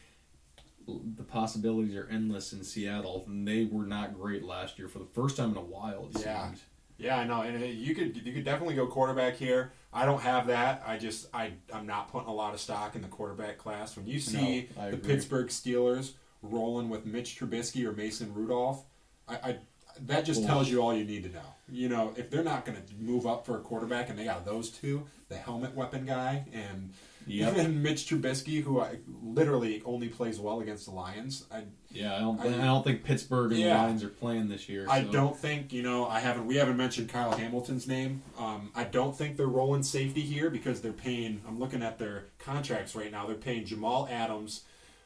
The 0.88 1.24
possibilities 1.24 1.95
are 1.95 2.07
endless 2.09 2.51
in 2.51 2.63
Seattle, 2.63 3.26
and 3.28 3.47
they 3.47 3.65
were 3.65 3.86
not 3.86 4.15
great 4.15 4.43
last 4.43 4.80
year 4.80 4.88
for 4.88 4.97
the 4.97 5.05
first 5.05 5.38
time 5.38 5.51
in 5.51 5.57
a 5.57 5.61
while. 5.61 6.09
Yeah. 6.20 6.45
seemed. 6.47 6.59
Yeah, 6.97 7.17
I 7.17 7.24
know, 7.26 7.41
and 7.43 7.63
you 7.63 7.95
could 7.95 8.17
you 8.26 8.34
could 8.34 8.43
definitely 8.43 8.76
go 8.76 8.88
quarterback 8.88 9.36
here. 9.36 9.72
I 9.93 10.05
don't 10.05 10.22
have 10.22 10.47
that. 10.47 10.84
I 10.86 10.97
just 10.97 11.28
I 11.34 11.53
I'm 11.72 11.86
not 11.86 12.11
putting 12.11 12.28
a 12.28 12.34
lot 12.34 12.53
of 12.55 12.59
stock 12.59 12.95
in 12.95 13.01
the 13.01 13.07
quarterback 13.07 13.57
class. 13.57 13.95
When 13.95 14.05
you 14.07 14.20
see 14.20 14.67
No, 14.76 14.91
the. 14.91 14.97
Pittsburgh 14.97 15.47
Steelers 15.47 16.13
rolling 16.42 16.90
with 16.90 17.06
Mitch 17.06 17.40
Trubisky 17.40 17.86
or 17.86 17.92
Mason 17.92 18.34
Rudolph, 18.34 18.84
I, 19.28 19.36
I 19.36 19.58
that 20.06 20.24
just 20.26 20.46
tells 20.46 20.70
you 20.70 20.82
all 20.82 20.94
you 20.94 21.04
need 21.04 21.24
to 21.24 21.30
know. 21.30 21.42
You 21.70 21.90
know, 21.90 22.14
if 22.16 22.30
they're 22.30 22.44
not 22.44 22.66
going 22.66 22.78
to 22.82 22.94
move 22.96 23.28
up 23.28 23.46
for 23.46 23.58
a 23.58 23.62
quarterback 23.62 24.10
and 24.10 24.18
they 24.18 24.24
got 24.24 24.46
those 24.46 24.70
two, 24.70 25.06
the 25.28 25.36
helmet 25.36 25.76
weapon 25.76 26.06
guy 26.06 26.46
and 26.54 26.94
Yep. 27.28 27.54
even 27.58 27.84
Mitch 27.84 28.08
Trubisky, 28.08 28.64
who 28.64 28.80
I, 28.80 28.98
literally 29.22 29.84
only 29.86 30.08
plays 30.08 30.40
well 30.40 30.62
against 30.62 30.86
the 30.86 30.92
Lions. 30.92 31.46
I 31.52 31.64
Yeah, 31.92 32.16
I 32.16 32.20
don't. 32.20 32.40
I- 32.40 32.48
I, 32.48 32.66
don't 32.66 32.84
think 32.84 33.04
Pittsburgh 33.04 33.52
and 33.52 33.60
Yeah. 33.60 33.78
the 33.78 33.84
Lions 33.84 34.04
are 34.04 34.10
playing 34.10 34.48
this 34.48 34.68
year. 34.68 34.88
I 34.90 35.02
don't 35.02 35.38
think 35.38 35.72
you 35.72 35.84
know. 35.84 36.08
I 36.08 36.22
haven't. 36.22 36.48
We 36.48 36.56
haven't 36.56 36.78
mentioned 36.78 37.10
Kyle 37.10 37.32
Hamilton's 37.36 37.88
name. 37.88 38.24
Um, 38.40 38.72
I 38.74 38.86
don't 38.86 39.16
think 39.16 39.38
they're 39.38 39.48
rolling 39.48 39.84
safety 39.84 40.22
here 40.22 40.50
because 40.50 40.82
they're 40.82 40.92
paying. 40.94 41.42
I'm 41.48 41.60
looking 41.60 41.84
at 41.84 42.00
their 42.00 42.26
contracts 42.40 42.96
right 42.96 43.12
now. 43.12 43.28
They're 43.28 43.36
paying 43.36 43.66
Jamal 43.66 44.08
Adams 44.10 44.64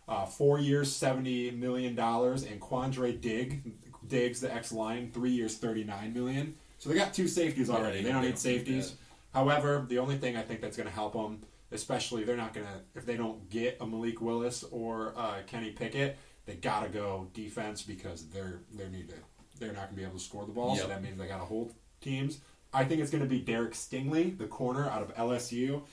uh, 0.07 0.25
four 0.25 0.59
years, 0.59 0.93
seventy 0.93 1.51
million 1.51 1.95
dollars, 1.95 2.43
and 2.43 2.59
Quandre 2.59 3.19
Digg, 3.19 3.61
Diggs, 4.07 4.41
the 4.41 4.53
ex 4.53 4.71
Lion, 4.71 5.11
three 5.13 5.31
years, 5.31 5.57
thirty 5.57 5.83
nine 5.83 6.13
million. 6.13 6.55
So 6.79 6.89
they 6.89 6.95
got 6.95 7.13
two 7.13 7.27
safeties 7.27 7.69
Yeah, 7.69 7.75
already. 7.75 7.97
they- 7.99 8.03
they 8.03 8.11
don't 8.11 8.21
they 8.21 8.27
need 8.27 8.33
don't 8.33 8.39
safeties. 8.39 8.91
that. 8.91 8.97
However, 9.33 9.85
the 9.87 9.97
only 9.99 10.17
thing 10.17 10.35
I 10.37 10.41
think 10.43 10.61
that's 10.61 10.77
going 10.77 10.87
to 10.89 10.93
help 10.93 11.13
them, 11.13 11.41
especially 11.71 12.23
they're 12.23 12.37
not 12.37 12.53
going 12.53 12.67
to 12.67 12.73
if 12.99 13.05
they 13.05 13.17
don't 13.17 13.49
get 13.49 13.77
a 13.81 13.85
Malik 13.87 14.21
Willis 14.21 14.63
or 14.71 15.13
uh, 15.17 15.35
Kenny 15.47 15.71
Pickett, 15.71 16.17
they 16.45 16.55
got 16.55 16.83
to 16.83 16.89
go 16.89 17.29
defense 17.33 17.81
because 17.81 18.27
they're 18.27 18.59
they 18.73 18.89
need 18.89 19.09
to 19.09 19.15
they're 19.59 19.69
not 19.71 19.83
going 19.85 19.89
to 19.91 19.95
be 19.95 20.03
able 20.03 20.17
to 20.17 20.23
score 20.23 20.45
the 20.45 20.51
ball. 20.51 20.75
So 20.75 20.87
that 20.87 21.01
means 21.01 21.17
they 21.17 21.27
got 21.27 21.37
to 21.39 21.45
hold 21.45 21.73
teams. 22.01 22.39
I 22.75 22.83
think 22.83 23.01
it's 23.01 23.11
going 23.11 23.23
to 23.23 23.29
be 23.29 23.39
Derek 23.39 23.73
Stingley, 23.73 24.35
the 24.37 24.47
corner 24.47 24.89
out 24.89 25.03
of 25.03 25.15
LSU. 25.15 25.83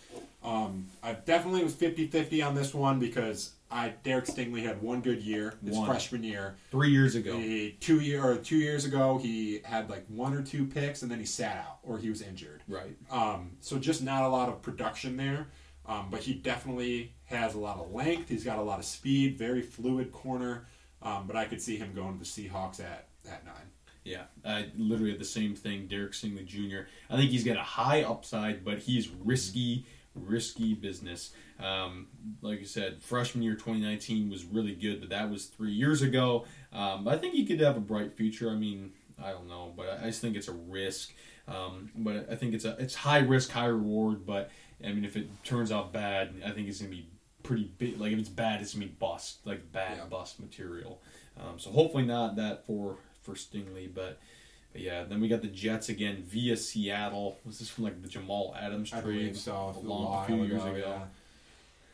Um, 0.42 0.86
I 1.02 1.12
definitely 1.12 1.62
was 1.62 1.74
50-50 1.74 2.46
on 2.46 2.54
this 2.54 2.72
one 2.72 2.98
because 2.98 3.52
I 3.70 3.90
Derek 4.02 4.26
Stingley 4.26 4.62
had 4.62 4.82
one 4.82 5.00
good 5.00 5.20
year 5.20 5.54
his 5.64 5.76
One. 5.76 5.86
freshman 5.86 6.24
year. 6.24 6.56
Three 6.70 6.90
years 6.90 7.14
ago. 7.14 7.36
He, 7.38 7.76
two 7.80 8.00
year 8.00 8.24
or 8.24 8.36
two 8.36 8.56
years 8.56 8.84
ago, 8.84 9.18
he 9.18 9.60
had 9.64 9.88
like 9.88 10.04
one 10.08 10.34
or 10.34 10.42
two 10.42 10.66
picks, 10.66 11.02
and 11.02 11.10
then 11.10 11.18
he 11.18 11.24
sat 11.24 11.56
out 11.56 11.78
or 11.82 11.98
he 11.98 12.10
was 12.10 12.22
injured. 12.22 12.62
Right. 12.66 12.96
Um, 13.10 13.52
so 13.60 13.78
just 13.78 14.02
not 14.02 14.22
a 14.22 14.28
lot 14.28 14.48
of 14.48 14.60
production 14.62 15.16
there. 15.16 15.48
Um, 15.86 16.08
but 16.10 16.20
he 16.20 16.34
definitely 16.34 17.14
has 17.24 17.54
a 17.54 17.58
lot 17.58 17.78
of 17.78 17.90
length. 17.90 18.28
He's 18.28 18.44
got 18.44 18.58
a 18.58 18.62
lot 18.62 18.78
of 18.78 18.84
speed, 18.84 19.36
very 19.36 19.60
fluid 19.62 20.12
corner. 20.12 20.66
Um, 21.02 21.26
but 21.26 21.34
I 21.36 21.46
could 21.46 21.60
see 21.60 21.76
him 21.76 21.92
going 21.94 22.12
to 22.12 22.18
the 22.18 22.24
Seahawks 22.24 22.80
at, 22.80 23.08
at 23.28 23.44
nine. 23.44 23.54
Yeah, 24.04 24.24
I 24.44 24.66
literally 24.76 25.10
had 25.10 25.20
the 25.20 25.24
same 25.24 25.54
thing. 25.54 25.86
Derek 25.86 26.12
Stingley 26.12 26.46
Jr. 26.46 26.88
I 27.10 27.16
think 27.16 27.30
he's 27.30 27.44
got 27.44 27.56
a 27.56 27.62
high 27.62 28.02
upside, 28.02 28.64
but 28.64 28.78
he's 28.78 29.08
risky, 29.08 29.84
risky 30.14 30.74
business. 30.74 31.30
Um, 31.58 32.08
like 32.42 32.60
I 32.60 32.64
said, 32.64 33.02
freshman 33.02 33.42
year 33.42 33.54
2019 33.54 34.30
was 34.30 34.44
really 34.44 34.74
good, 34.74 35.00
but 35.00 35.10
that 35.10 35.30
was 35.30 35.46
three 35.46 35.72
years 35.72 36.02
ago. 36.02 36.46
Um, 36.72 37.06
I 37.06 37.16
think 37.16 37.34
he 37.34 37.44
could 37.46 37.60
have 37.60 37.76
a 37.76 37.80
bright 37.80 38.12
future. 38.12 38.50
I 38.50 38.54
mean, 38.54 38.92
I 39.22 39.30
don't 39.32 39.48
know, 39.48 39.72
but 39.76 40.00
I 40.02 40.06
just 40.06 40.20
think 40.20 40.36
it's 40.36 40.48
a 40.48 40.52
risk. 40.52 41.12
Um, 41.48 41.90
but 41.96 42.28
I 42.30 42.36
think 42.36 42.54
it's 42.54 42.64
a 42.64 42.76
it's 42.78 42.94
high 42.94 43.18
risk, 43.18 43.50
high 43.50 43.66
reward. 43.66 44.24
But 44.24 44.50
I 44.84 44.92
mean, 44.92 45.04
if 45.04 45.16
it 45.16 45.28
turns 45.44 45.70
out 45.72 45.92
bad, 45.92 46.34
I 46.44 46.50
think 46.50 46.68
it's 46.68 46.78
gonna 46.80 46.90
be 46.90 47.08
pretty 47.42 47.70
big. 47.78 47.98
Like 48.00 48.12
if 48.12 48.18
it's 48.18 48.28
bad, 48.28 48.60
it's 48.60 48.74
gonna 48.74 48.86
be 48.86 48.92
bust, 48.92 49.46
like 49.46 49.70
bad 49.72 49.98
Yeah. 49.98 50.04
bust 50.06 50.40
material. 50.40 51.02
Um, 51.38 51.58
so 51.58 51.70
hopefully 51.70 52.04
not 52.04 52.36
that 52.36 52.66
for 52.66 52.98
for 53.22 53.34
Stingley, 53.34 53.92
but, 53.92 54.18
but 54.72 54.82
yeah. 54.82 55.04
Then 55.04 55.20
we 55.20 55.28
got 55.28 55.42
the 55.42 55.48
Jets 55.48 55.88
again 55.88 56.22
via 56.26 56.56
Seattle. 56.56 57.38
Was 57.44 57.58
this 57.58 57.68
from 57.68 57.84
like 57.84 58.02
the 58.02 58.08
Jamal 58.08 58.54
Adams 58.58 58.92
I 58.92 59.00
trade? 59.00 59.14
believe 59.14 59.36
so. 59.36 59.74
a 59.76 59.86
long 59.86 60.22
a 60.22 60.26
few 60.26 60.44
years 60.44 60.62
ago, 60.62 60.74
ago. 60.74 61.02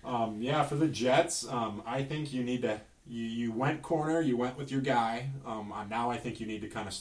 Yeah. 0.05 0.15
Um, 0.15 0.41
yeah, 0.41 0.63
for 0.63 0.77
the 0.77 0.87
Jets, 0.87 1.47
um, 1.49 1.83
I 1.87 2.03
think 2.03 2.33
you 2.33 2.45
need 2.45 2.63
to. 2.63 2.81
You, 3.09 3.25
you 3.25 3.53
went 3.53 3.83
corner. 3.83 4.21
You 4.21 4.37
went 4.37 4.57
with 4.59 4.71
your 4.71 4.81
guy. 4.81 5.31
Um, 5.45 5.73
uh, 5.73 5.85
now 5.85 6.11
I 6.11 6.17
think 6.17 6.41
you 6.41 6.47
need 6.47 6.61
to 6.63 6.69
kind 6.69 6.89
of 6.89 6.95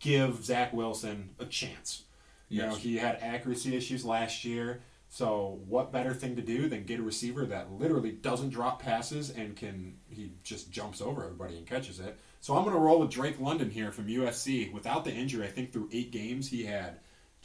give 0.00 0.44
Zach 0.44 0.72
Wilson 0.72 1.30
a 1.38 1.46
chance. 1.46 2.02
You 2.48 2.62
know, 2.62 2.74
he 2.74 2.98
had 2.98 3.18
accuracy 3.20 3.76
issues 3.76 4.04
last 4.04 4.44
year. 4.44 4.80
So 5.08 5.60
what 5.68 5.92
better 5.92 6.14
thing 6.14 6.36
to 6.36 6.42
do 6.42 6.68
than 6.68 6.84
get 6.84 7.00
a 7.00 7.02
receiver 7.02 7.44
that 7.46 7.72
literally 7.72 8.12
doesn't 8.12 8.50
drop 8.50 8.82
passes 8.82 9.30
and 9.30 9.56
can 9.56 9.94
he 10.08 10.32
just 10.42 10.70
jumps 10.70 11.00
over 11.00 11.24
everybody 11.24 11.56
and 11.56 11.66
catches 11.66 12.00
it. 12.00 12.18
So 12.40 12.56
I'm 12.56 12.62
going 12.62 12.74
to 12.74 12.80
roll 12.80 13.00
with 13.00 13.10
Drake 13.10 13.40
London 13.40 13.70
here 13.70 13.90
from 13.90 14.06
USC. 14.06 14.72
Without 14.72 15.04
the 15.04 15.12
injury, 15.12 15.44
I 15.44 15.50
think 15.50 15.72
through 15.72 15.88
eight 15.92 16.12
games 16.12 16.48
he 16.48 16.64
had 16.64 16.98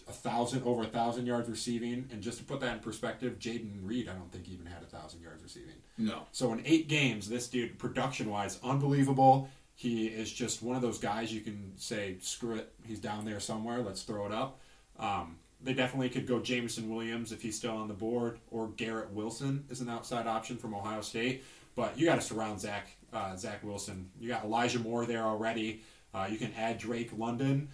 a 0.08 0.12
thousand 0.12 0.64
over 0.64 0.84
a 0.84 0.88
thousand 0.88 1.26
yards 1.26 1.50
receiving. 1.50 2.08
And 2.12 2.22
just 2.22 2.38
to 2.40 2.44
put 2.44 2.60
that 2.60 2.74
in 2.74 2.80
perspective, 2.80 3.40
Jayden 3.40 3.80
Reed 3.82 4.10
I 4.10 4.14
don't 4.14 4.32
think 4.32 4.48
even 4.50 4.66
had 4.66 4.84
a 4.84 4.86
thousand 4.86 5.22
yards 5.22 5.42
receiving. 5.42 5.76
No. 5.98 6.24
So 6.32 6.54
in 6.54 6.62
eight 6.66 6.88
games, 6.88 7.30
this 7.30 7.48
dude, 7.48 7.78
production 7.80 8.30
wise, 8.30 8.60
unbelievable. 8.64 9.50
He 9.76 10.08
is 10.08 10.32
just 10.32 10.62
one 10.62 10.76
of 10.76 10.82
those 10.82 11.00
guys 11.00 11.34
you 11.34 11.42
can 11.42 11.72
say, 11.78 12.18
screw 12.22 12.56
it, 12.56 12.72
he's 12.86 13.00
down 13.00 13.26
there 13.26 13.40
somewhere, 13.40 13.82
let's 13.82 14.04
throw 14.04 14.28
it 14.28 14.32
up. 14.32 14.60
Um, 15.00 15.38
they 15.64 15.74
definitely 15.74 16.10
could 16.10 16.28
go 16.28 16.40
Jameson 16.40 16.90
Williams 16.90 17.32
if 17.32 17.42
he's 17.42 17.58
still 17.58 17.76
on 17.76 17.88
the 17.88 17.94
board, 17.94 18.40
or 18.50 18.70
Garrett 18.70 19.12
Wilson 19.12 19.66
is 19.70 19.82
an 19.82 19.90
outside 19.90 20.28
option 20.28 20.58
from 20.58 20.76
Ohio 20.76 21.02
State. 21.02 21.44
But 21.76 21.98
you 21.98 22.06
got 22.06 22.16
to 22.16 22.22
surround 22.22 22.60
Zach 22.60 22.96
uh, 23.14 23.36
Zach 23.36 23.64
Wilson. 23.64 24.10
You 24.20 24.30
got 24.30 24.44
Elijah 24.46 24.80
Moore 24.80 25.06
there 25.06 25.24
already. 25.24 25.82
Uh, 26.14 26.28
you 26.30 26.38
can 26.38 26.52
add 26.58 26.78
Drake 26.78 27.12
London, 27.18 27.70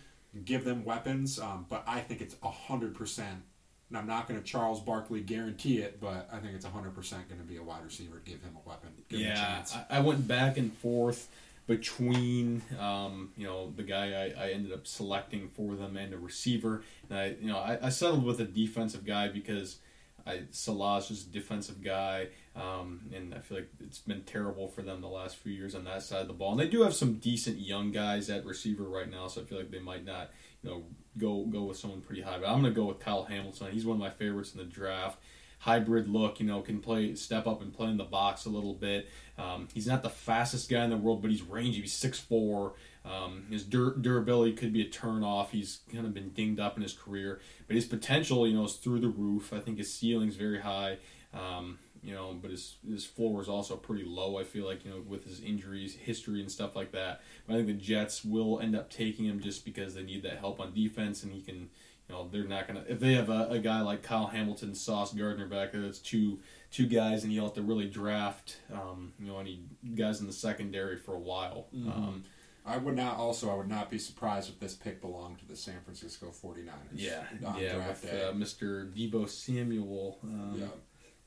give 0.45 0.63
them 0.63 0.85
weapons. 0.85 1.39
Um, 1.39 1.65
but 1.69 1.83
I 1.87 1.99
think 2.01 2.21
it's 2.21 2.35
hundred 2.43 2.93
percent. 2.95 3.43
And 3.89 3.97
I'm 3.97 4.05
not 4.07 4.27
going 4.27 4.37
to 4.37 4.45
Charles 4.45 4.81
Barkley 4.81 5.21
guarantee 5.21 5.77
it, 5.79 6.01
but 6.01 6.27
I 6.31 6.39
think 6.39 6.53
it's 6.55 6.65
hundred 6.65 6.93
percent 6.93 7.27
going 7.29 7.39
to 7.41 7.47
be 7.47 7.57
a 7.57 7.63
wide 7.63 7.83
receiver. 7.85 8.21
Give 8.25 8.41
him 8.41 8.57
a 8.63 8.67
weapon. 8.69 8.89
Give 9.09 9.21
him 9.21 9.27
a 9.27 9.29
Yeah, 9.29 9.35
chance. 9.35 9.75
I, 9.89 9.97
I 9.97 9.99
went 10.01 10.27
back 10.27 10.57
and 10.57 10.73
forth. 10.73 11.29
between 11.67 12.61
um, 12.79 13.31
you 13.35 13.45
know 13.45 13.71
the 13.75 13.83
guy 13.83 14.33
I, 14.37 14.45
I 14.45 14.49
ended 14.51 14.71
up 14.71 14.87
selecting 14.87 15.49
for 15.49 15.75
them 15.75 15.97
and 15.97 16.13
a 16.13 16.17
receiver. 16.17 16.83
And 17.09 17.19
I 17.19 17.25
you 17.41 17.47
know 17.47 17.57
I, 17.57 17.77
I 17.87 17.89
settled 17.89 18.23
with 18.23 18.39
a 18.39 18.45
defensive 18.45 19.05
guy 19.05 19.27
because 19.27 19.77
I 20.25 20.43
Salah's 20.51 21.07
just 21.07 21.27
a 21.27 21.31
defensive 21.31 21.81
guy, 21.83 22.27
um, 22.57 23.01
and 23.13 23.33
I 23.33 23.39
feel 23.39 23.59
like 23.59 23.69
it's 23.79 23.99
been 23.99 24.23
terrible 24.23 24.67
for 24.67 24.81
them 24.81 25.01
the 25.01 25.07
last 25.07 25.37
few 25.37 25.53
years 25.53 25.75
on 25.75 25.83
that 25.85 26.01
side 26.01 26.21
of 26.21 26.27
the 26.27 26.33
ball. 26.33 26.51
And 26.51 26.59
they 26.59 26.67
do 26.67 26.81
have 26.81 26.93
some 26.93 27.15
decent 27.15 27.59
young 27.59 27.91
guys 27.91 28.29
at 28.29 28.45
receiver 28.45 28.83
right 28.83 29.09
now, 29.09 29.27
so 29.27 29.41
I 29.41 29.45
feel 29.45 29.59
like 29.59 29.71
they 29.71 29.79
might 29.79 30.05
not 30.05 30.31
you 30.63 30.69
know 30.69 30.83
go 31.17 31.45
go 31.45 31.63
with 31.63 31.77
someone 31.77 32.01
pretty 32.01 32.21
high. 32.21 32.39
But 32.39 32.47
I'm 32.47 32.61
going 32.61 32.73
to 32.73 32.79
go 32.79 32.85
with 32.85 32.99
Kyle 32.99 33.23
Hamilton. 33.23 33.71
He's 33.71 33.85
one 33.85 33.97
of 33.97 34.01
my 34.01 34.09
favorites 34.09 34.53
in 34.53 34.57
the 34.57 34.65
draft 34.65 35.19
hybrid 35.59 36.07
look. 36.07 36.39
You 36.39 36.45
know, 36.45 36.61
can 36.61 36.79
play 36.79 37.15
step 37.15 37.47
up 37.47 37.61
and 37.61 37.73
play 37.73 37.89
in 37.89 37.97
the 37.97 38.03
box 38.03 38.45
a 38.45 38.49
little 38.49 38.73
bit. 38.73 39.09
Um, 39.37 39.67
he's 39.73 39.87
not 39.87 40.03
the 40.03 40.09
fastest 40.09 40.69
guy 40.69 40.83
in 40.83 40.89
the 40.89 40.97
world, 40.97 41.21
but 41.21 41.31
he's 41.31 41.41
rangy. 41.41 41.81
He's 41.81 41.93
six 41.93 42.19
four. 42.19 42.73
Um, 43.05 43.45
his 43.49 43.63
dur- 43.63 43.95
durability 43.95 44.53
could 44.53 44.73
be 44.73 44.81
a 44.81 44.89
turn 44.89 45.23
off. 45.23 45.51
He's 45.51 45.79
kind 45.93 46.05
of 46.05 46.13
been 46.13 46.29
dinged 46.29 46.59
up 46.59 46.75
in 46.75 46.83
his 46.83 46.93
career, 46.93 47.39
but 47.65 47.75
his 47.75 47.85
potential, 47.85 48.45
you 48.45 48.53
know, 48.53 48.65
is 48.65 48.73
through 48.73 48.99
the 48.99 49.07
roof. 49.07 49.53
I 49.53 49.59
think 49.59 49.77
his 49.77 49.93
ceiling's 49.93 50.35
very 50.35 50.59
high. 50.59 50.97
Um, 51.33 51.79
you 52.03 52.13
know, 52.13 52.35
but 52.41 52.51
his 52.51 52.77
his 52.87 53.05
floor 53.05 53.41
is 53.41 53.49
also 53.49 53.75
pretty 53.75 54.03
low. 54.05 54.37
I 54.37 54.43
feel 54.43 54.65
like 54.65 54.85
you 54.85 54.91
know 54.91 55.01
with 55.05 55.25
his 55.25 55.39
injuries, 55.41 55.95
history, 55.95 56.41
and 56.41 56.51
stuff 56.51 56.75
like 56.75 56.91
that. 56.91 57.21
But 57.45 57.53
I 57.53 57.55
think 57.57 57.67
the 57.67 57.73
Jets 57.73 58.23
will 58.23 58.59
end 58.59 58.75
up 58.75 58.89
taking 58.89 59.25
him 59.25 59.39
just 59.39 59.65
because 59.65 59.95
they 59.95 60.03
need 60.03 60.23
that 60.23 60.37
help 60.39 60.59
on 60.59 60.73
defense, 60.73 61.23
and 61.23 61.31
he 61.33 61.41
can 61.41 61.69
you 62.09 62.15
know 62.15 62.27
they're 62.31 62.43
not 62.43 62.67
gonna 62.67 62.83
if 62.87 62.99
they 62.99 63.13
have 63.13 63.29
a, 63.29 63.47
a 63.49 63.59
guy 63.59 63.81
like 63.81 64.03
Kyle 64.03 64.27
Hamilton, 64.27 64.75
Sauce 64.75 65.13
Gardner 65.13 65.47
back 65.47 65.71
there. 65.71 65.81
That's 65.81 65.99
two 65.99 66.39
two 66.71 66.87
guys, 66.87 67.23
and 67.23 67.33
you'll 67.33 67.45
have 67.45 67.55
to 67.55 67.61
really 67.61 67.87
draft 67.87 68.57
um, 68.71 69.13
you 69.19 69.27
know 69.27 69.39
any 69.39 69.63
guys 69.95 70.21
in 70.21 70.27
the 70.27 70.33
secondary 70.33 70.97
for 70.97 71.13
a 71.13 71.19
while. 71.19 71.67
Mm-hmm. 71.75 71.91
Um, 71.91 72.23
I 72.67 72.77
would 72.77 72.97
not. 72.97 73.17
Also, 73.17 73.49
I 73.49 73.55
would 73.55 73.69
not 73.69 73.89
be 73.89 73.97
surprised 73.97 74.49
if 74.49 74.59
this 74.59 74.75
pick 74.75 74.99
belonged 74.99 75.39
to 75.39 75.47
the 75.47 75.55
San 75.55 75.79
Francisco 75.85 76.27
49ers. 76.27 76.67
yeah, 76.95 77.23
on 77.45 77.57
yeah, 77.57 77.75
draft 77.75 78.03
with 78.03 78.11
day. 78.11 78.23
uh, 78.23 78.33
Mr. 78.33 78.91
Deebo 78.93 79.27
Samuel 79.29 80.19
um, 80.23 80.55
Yeah. 80.59 80.65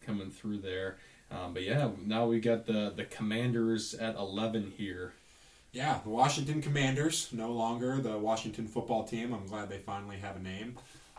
Coming 0.04 0.30
through 0.30 0.58
there. 0.58 0.98
Um, 1.30 1.54
but 1.54 1.62
yeah, 1.62 1.90
now 2.04 2.26
we 2.26 2.40
got 2.40 2.66
the 2.66 2.92
the 2.94 3.04
Commanders 3.04 3.94
at 3.94 4.16
eleven 4.16 4.72
here. 4.76 5.12
Yeah, 5.72 6.00
the 6.02 6.10
Washington 6.10 6.60
Commanders, 6.60 7.28
no 7.32 7.52
longer 7.52 8.00
the 8.00 8.18
Washington 8.18 8.66
football 8.66 9.04
team. 9.04 9.32
I'm 9.32 9.46
glad 9.46 9.68
they 9.68 9.78
finally 9.78 10.16
have 10.16 10.36
a 10.36 10.40
name. 10.40 10.76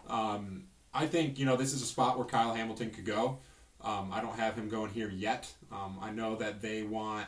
Um, 0.10 0.66
I 0.94 1.06
think, 1.08 1.40
you 1.40 1.46
know, 1.46 1.56
this 1.56 1.72
is 1.72 1.82
a 1.82 1.86
spot 1.86 2.18
where 2.18 2.26
Kyle 2.26 2.54
Hamilton 2.54 2.90
could 2.90 3.06
go. 3.06 3.40
Um, 3.80 4.12
I 4.12 4.22
don't 4.22 4.38
have 4.38 4.56
him 4.56 4.68
going 4.68 4.92
here 4.92 5.10
yet. 5.10 5.52
Um, 5.72 5.98
I 6.02 6.12
know 6.12 6.36
that 6.36 6.62
they 6.62 6.84
want 6.84 7.28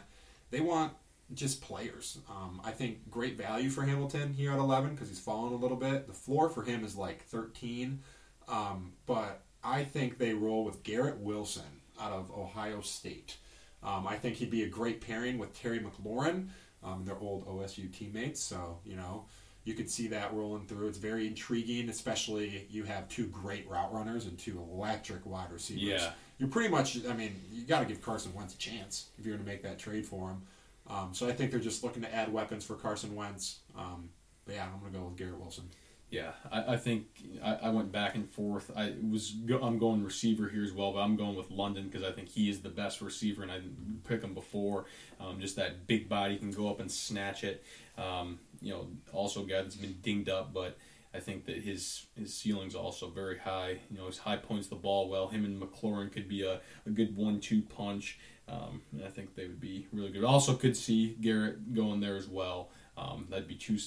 they 0.51 0.59
want 0.59 0.93
just 1.33 1.61
players. 1.61 2.19
Um, 2.29 2.61
I 2.63 2.71
think 2.71 3.09
great 3.09 3.37
value 3.37 3.69
for 3.69 3.83
Hamilton 3.83 4.33
here 4.33 4.51
at 4.51 4.59
11 4.59 4.91
because 4.91 5.07
he's 5.07 5.19
fallen 5.19 5.53
a 5.53 5.55
little 5.55 5.77
bit. 5.77 6.05
The 6.05 6.13
floor 6.13 6.49
for 6.49 6.61
him 6.61 6.83
is 6.83 6.95
like 6.95 7.23
13, 7.23 8.01
um, 8.47 8.93
but 9.07 9.41
I 9.63 9.83
think 9.83 10.17
they 10.17 10.33
roll 10.33 10.65
with 10.65 10.83
Garrett 10.83 11.19
Wilson 11.19 11.81
out 11.99 12.11
of 12.11 12.31
Ohio 12.31 12.81
State. 12.81 13.37
Um, 13.81 14.07
I 14.07 14.15
think 14.15 14.35
he'd 14.35 14.49
be 14.49 14.63
a 14.63 14.67
great 14.69 15.01
pairing 15.01 15.37
with 15.37 15.57
Terry 15.59 15.79
McLaurin. 15.79 16.47
Um, 16.83 17.03
they're 17.05 17.17
old 17.17 17.47
OSU 17.47 17.91
teammates, 17.91 18.41
so 18.41 18.79
you 18.85 18.95
know 18.95 19.25
you 19.65 19.73
could 19.73 19.89
see 19.89 20.07
that 20.07 20.33
rolling 20.33 20.65
through. 20.65 20.87
It's 20.87 20.97
very 20.97 21.25
intriguing, 21.27 21.89
especially 21.89 22.67
you 22.69 22.83
have 22.83 23.07
two 23.07 23.27
great 23.27 23.67
route 23.69 23.93
runners 23.93 24.25
and 24.25 24.37
two 24.37 24.59
electric 24.71 25.25
wide 25.25 25.51
receivers. 25.51 25.83
Yeah. 25.83 26.11
You're 26.37 26.49
pretty 26.49 26.69
much. 26.69 27.05
I 27.05 27.13
mean, 27.13 27.35
you 27.51 27.65
got 27.65 27.79
to 27.79 27.85
give 27.85 28.01
Carson 28.01 28.33
Wentz 28.33 28.53
a 28.53 28.57
chance 28.57 29.07
if 29.17 29.25
you're 29.25 29.35
going 29.35 29.45
to 29.45 29.51
make 29.51 29.63
that 29.63 29.79
trade 29.79 30.05
for 30.05 30.29
him. 30.29 30.41
Um, 30.89 31.09
so 31.13 31.29
I 31.29 31.31
think 31.31 31.51
they're 31.51 31.61
just 31.61 31.83
looking 31.83 32.01
to 32.01 32.13
add 32.13 32.31
weapons 32.33 32.65
for 32.65 32.75
Carson 32.75 33.15
Wentz. 33.15 33.59
Um, 33.77 34.09
but 34.45 34.55
yeah, 34.55 34.65
I'm 34.65 34.79
going 34.81 34.91
to 34.91 34.99
go 34.99 35.05
with 35.05 35.17
Garrett 35.17 35.39
Wilson. 35.39 35.69
Yeah, 36.13 36.33
I, 36.51 36.73
I 36.73 36.77
think 36.77 37.07
I, 37.43 37.55
I 37.55 37.69
went 37.71 37.91
back 37.91 38.13
and 38.13 38.29
forth. 38.29 38.69
I 38.75 38.93
was 39.09 39.31
go, 39.31 39.57
I'm 39.57 39.79
going 39.79 40.03
receiver 40.03 40.47
here 40.47 40.63
as 40.63 40.71
well, 40.71 40.93
but 40.93 40.99
I'm 40.99 41.15
going 41.15 41.35
with 41.35 41.49
London 41.49 41.89
because 41.89 42.07
I 42.07 42.11
think 42.11 42.29
he 42.29 42.51
is 42.51 42.61
the 42.61 42.69
best 42.69 43.01
receiver, 43.01 43.41
and 43.41 43.51
I 43.51 43.55
didn't 43.55 44.03
pick 44.07 44.21
him 44.21 44.35
before. 44.35 44.85
Um, 45.19 45.41
just 45.41 45.55
that 45.55 45.87
big 45.87 46.07
body 46.07 46.37
can 46.37 46.51
go 46.51 46.69
up 46.69 46.79
and 46.79 46.91
snatch 46.91 47.43
it. 47.43 47.63
Um, 47.97 48.37
you 48.61 48.71
know, 48.71 48.89
also 49.11 49.43
a 49.43 49.47
guy 49.47 49.63
that's 49.63 49.75
been 49.75 49.95
dinged 50.03 50.29
up, 50.29 50.53
but 50.53 50.77
I 51.15 51.19
think 51.19 51.47
that 51.47 51.57
his 51.57 52.05
his 52.15 52.31
ceiling's 52.31 52.75
also 52.75 53.09
very 53.09 53.39
high. 53.39 53.79
You 53.89 53.97
know, 53.97 54.05
his 54.05 54.19
high 54.19 54.37
points 54.37 54.67
the 54.67 54.75
ball 54.75 55.09
well. 55.09 55.29
Him 55.29 55.45
and 55.45 55.59
McLaurin 55.59 56.11
could 56.11 56.29
be 56.29 56.43
a, 56.43 56.61
a 56.85 56.91
good 56.91 57.17
one-two 57.17 57.63
punch. 57.63 58.19
Um, 58.47 58.83
and 58.91 59.03
I 59.03 59.09
think 59.09 59.33
they 59.33 59.47
would 59.47 59.59
be 59.61 59.87
really 59.91 60.11
good. 60.11 60.23
Also, 60.23 60.53
could 60.53 60.77
see 60.77 61.15
Garrett 61.21 61.73
going 61.73 62.01
there 62.01 62.17
as 62.17 62.27
well. 62.27 62.69
Um, 62.97 63.25
that'd 63.29 63.47
be 63.47 63.55
two 63.55 63.77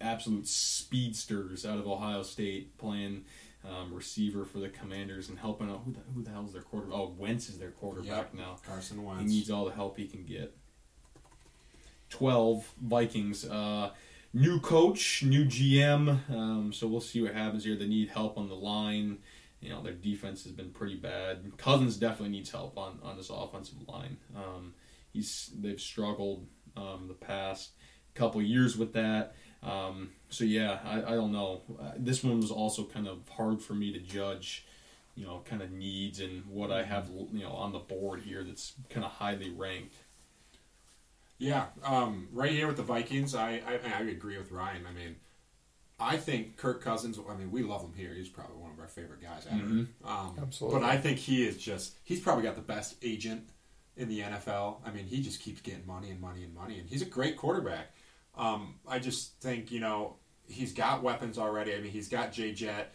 absolute 0.00 0.46
speedsters 0.48 1.64
out 1.66 1.78
of 1.78 1.86
Ohio 1.86 2.22
State 2.22 2.76
playing 2.78 3.24
um, 3.68 3.92
receiver 3.94 4.44
for 4.44 4.58
the 4.58 4.68
Commanders 4.68 5.28
and 5.28 5.38
helping 5.38 5.70
out. 5.70 5.82
Who 5.84 5.92
the, 5.92 6.00
who 6.14 6.22
the 6.22 6.30
hell's 6.30 6.52
their 6.52 6.62
quarterback? 6.62 6.98
Oh, 6.98 7.14
Wentz 7.18 7.48
is 7.48 7.58
their 7.58 7.70
quarterback 7.70 8.30
Yep. 8.32 8.34
now. 8.34 8.56
Carson 8.66 9.04
Wentz. 9.04 9.22
He 9.22 9.38
needs 9.38 9.50
all 9.50 9.64
the 9.64 9.72
help 9.72 9.96
he 9.96 10.06
can 10.06 10.24
get. 10.24 10.56
12 12.10 12.70
Vikings. 12.82 13.44
Uh, 13.44 13.90
new 14.34 14.60
coach, 14.60 15.22
new 15.22 15.44
GM. 15.44 16.28
Um, 16.30 16.72
so 16.72 16.86
we'll 16.86 17.00
see 17.00 17.22
what 17.22 17.34
happens 17.34 17.64
here. 17.64 17.76
They 17.76 17.86
need 17.86 18.08
help 18.10 18.36
on 18.38 18.48
the 18.48 18.54
line. 18.54 19.18
You 19.60 19.70
know, 19.70 19.82
their 19.82 19.92
defense 19.94 20.42
has 20.42 20.52
been 20.52 20.70
pretty 20.70 20.96
bad. 20.96 21.52
Cousins 21.56 21.96
definitely 21.96 22.30
needs 22.30 22.50
help 22.50 22.76
on, 22.76 22.98
on 23.02 23.16
this 23.16 23.30
offensive 23.30 23.86
line. 23.88 24.16
Um, 24.36 24.74
he's 25.12 25.50
They've 25.56 25.80
struggled 25.80 26.46
um, 26.76 27.04
the 27.06 27.14
past 27.14 27.70
couple 28.14 28.42
years 28.42 28.76
with 28.76 28.92
that. 28.94 29.34
Um, 29.62 30.10
so, 30.28 30.44
yeah, 30.44 30.80
I, 30.84 31.12
I 31.12 31.14
don't 31.14 31.32
know. 31.32 31.62
Uh, 31.80 31.92
this 31.96 32.24
one 32.24 32.40
was 32.40 32.50
also 32.50 32.84
kind 32.84 33.06
of 33.06 33.28
hard 33.28 33.62
for 33.62 33.74
me 33.74 33.92
to 33.92 34.00
judge 34.00 34.66
you 35.14 35.26
know, 35.26 35.42
kind 35.44 35.62
of 35.62 35.70
needs 35.70 36.20
and 36.20 36.44
what 36.46 36.72
I 36.72 36.82
have, 36.84 37.08
you 37.32 37.42
know, 37.42 37.52
on 37.52 37.72
the 37.72 37.78
board 37.78 38.20
here 38.20 38.42
that's 38.44 38.72
kind 38.88 39.04
of 39.04 39.12
highly 39.12 39.50
ranked. 39.50 39.94
Yeah, 41.38 41.66
um, 41.84 42.28
right 42.32 42.52
here 42.52 42.68
with 42.68 42.76
the 42.76 42.82
Vikings, 42.82 43.34
I, 43.34 43.60
I 43.66 43.80
I 43.98 44.00
agree 44.02 44.38
with 44.38 44.52
Ryan. 44.52 44.86
I 44.88 44.92
mean, 44.92 45.16
I 45.98 46.16
think 46.16 46.56
Kirk 46.56 46.80
Cousins. 46.82 47.18
I 47.28 47.34
mean, 47.34 47.50
we 47.50 47.62
love 47.64 47.82
him 47.82 47.92
here. 47.96 48.14
He's 48.14 48.28
probably 48.28 48.56
one 48.56 48.70
of 48.70 48.78
our 48.78 48.86
favorite 48.86 49.20
guys 49.20 49.46
ever. 49.50 49.60
Mhm. 49.60 49.86
Um, 50.04 50.36
Absolutely. 50.40 50.80
But 50.80 50.86
I 50.86 50.96
think 50.98 51.18
he 51.18 51.46
is 51.46 51.56
just. 51.56 51.94
He's 52.04 52.20
probably 52.20 52.44
got 52.44 52.54
the 52.54 52.62
best 52.62 52.94
agent 53.02 53.48
in 53.96 54.08
the 54.08 54.20
NFL. 54.20 54.76
I 54.86 54.92
mean, 54.92 55.06
he 55.06 55.20
just 55.20 55.40
keeps 55.40 55.60
getting 55.60 55.84
money 55.84 56.10
and 56.10 56.20
money 56.20 56.44
and 56.44 56.54
money, 56.54 56.78
and 56.78 56.88
he's 56.88 57.02
a 57.02 57.06
great 57.06 57.36
quarterback. 57.36 57.92
Um, 58.36 58.76
I 58.86 58.98
just 58.98 59.40
think 59.40 59.70
you 59.70 59.80
know 59.80 60.16
he's 60.46 60.72
got 60.72 61.02
weapons 61.02 61.38
already. 61.38 61.74
I 61.74 61.80
mean, 61.80 61.92
he's 61.92 62.08
got 62.08 62.32
Jay 62.32 62.52
Jet. 62.52 62.94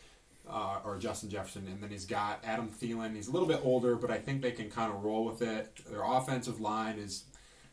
Uh, 0.50 0.80
or 0.86 0.98
Justin 0.98 1.30
Jefferson, 1.30 1.68
and 1.68 1.84
then 1.84 1.90
he's 1.90 2.06
got 2.06 2.42
Adam 2.46 2.70
Thielen. 2.70 3.14
He's 3.14 3.28
a 3.28 3.32
little 3.32 3.50
bit 3.50 3.60
older, 3.66 3.98
but 3.98 4.10
I 4.10 4.18
think 4.18 4.42
they 4.42 4.54
can 4.54 4.70
kind 4.70 4.94
of 4.94 5.04
roll 5.04 5.26
with 5.26 5.42
it. 5.42 5.82
Their 5.92 6.04
offensive 6.06 6.62
line 6.62 7.00
is 7.00 7.26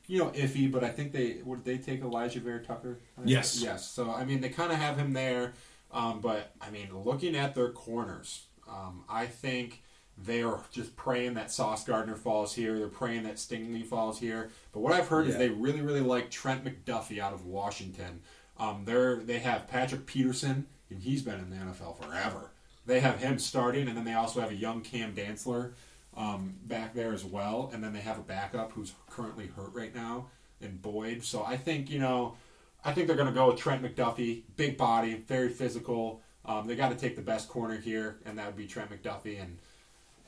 you 0.07 0.19
know, 0.19 0.31
iffy, 0.31 0.71
but 0.71 0.85
I 0.85 0.91
think 0.91 1.13
they 1.13 1.41
would 1.45 1.65
they 1.65 1.79
take 1.79 2.03
Alijah 2.03 2.43
Vera 2.43 2.63
Tucker. 2.63 3.01
Yes. 3.25 3.61
yes. 3.63 3.89
So 3.91 4.13
I 4.13 4.25
mean, 4.25 4.41
they 4.41 4.51
kind 4.51 4.73
of 4.73 4.79
have 4.79 4.97
him 4.97 5.13
there, 5.13 5.55
um, 5.91 6.21
but 6.21 6.53
I 6.61 6.71
mean, 6.71 6.89
looking 6.93 7.37
at 7.37 7.55
their 7.55 7.71
corners, 7.71 8.47
um, 8.69 9.05
I 9.09 9.27
think 9.27 9.83
they 10.17 10.43
are 10.43 10.61
just 10.71 10.95
praying 10.97 11.35
that 11.35 11.51
Sauce 11.51 11.85
Gardner 11.85 12.15
falls 12.15 12.55
here. 12.55 12.79
They're 12.79 12.89
praying 12.89 13.25
that 13.25 13.35
Stingley 13.35 13.85
falls 13.85 14.19
here. 14.19 14.51
But 14.73 14.81
what 14.81 14.93
I've 14.93 15.09
heard 15.09 15.27
is 15.27 15.37
they 15.37 15.49
really, 15.49 15.83
really 15.83 16.01
like 16.01 16.31
Trent 16.31 16.65
McDuffie 16.65 17.19
out 17.19 17.33
of 17.33 17.47
Washington. 17.47 18.21
Um, 18.59 18.83
they're 18.85 19.17
they 19.17 19.41
have 19.41 19.69
Patrick 19.69 20.07
Peterson, 20.07 20.67
and 20.89 21.01
he's 21.01 21.23
been 21.23 21.41
in 21.41 21.51
the 21.51 21.57
NFL 21.57 22.01
forever. 22.01 22.51
They 22.87 23.01
have 23.01 23.19
him 23.19 23.39
starting, 23.39 23.89
and 23.89 23.97
then 23.97 24.05
they 24.05 24.15
also 24.15 24.41
have 24.41 24.51
a 24.51 24.55
young 24.55 24.83
Cam 24.83 25.15
Dantzler 25.15 25.73
um, 26.17 26.55
back 26.65 26.95
there 26.95 27.13
as 27.13 27.25
well. 27.25 27.71
And 27.73 27.83
then 27.83 27.93
they 27.93 28.01
have 28.01 28.19
a 28.19 28.23
backup 28.23 28.73
who's 28.73 28.93
currently 29.11 29.49
hurt 29.49 29.75
right 29.75 29.95
now 29.95 30.27
in 30.61 30.77
Boyd. 30.77 31.25
So 31.25 31.45
I 31.45 31.57
think 31.57 31.91
you 31.91 31.99
know, 31.99 32.37
I 32.85 32.93
think 32.93 33.09
they're 33.09 33.17
going 33.17 33.29
to 33.29 33.35
go 33.35 33.51
with 33.51 33.59
Trent 33.59 33.83
McDuffie, 33.83 34.43
big 34.57 34.77
body, 34.77 35.15
very 35.15 35.49
physical. 35.49 36.21
Um, 36.45 36.67
they 36.69 36.77
got 36.77 36.91
to 36.91 36.97
take 36.97 37.17
the 37.17 37.23
best 37.23 37.49
corner 37.49 37.81
here, 37.81 38.19
and 38.25 38.39
that 38.39 38.47
would 38.47 38.57
be 38.57 38.67
Trent 38.67 38.91
McDuffie. 38.91 39.43
And 39.43 39.59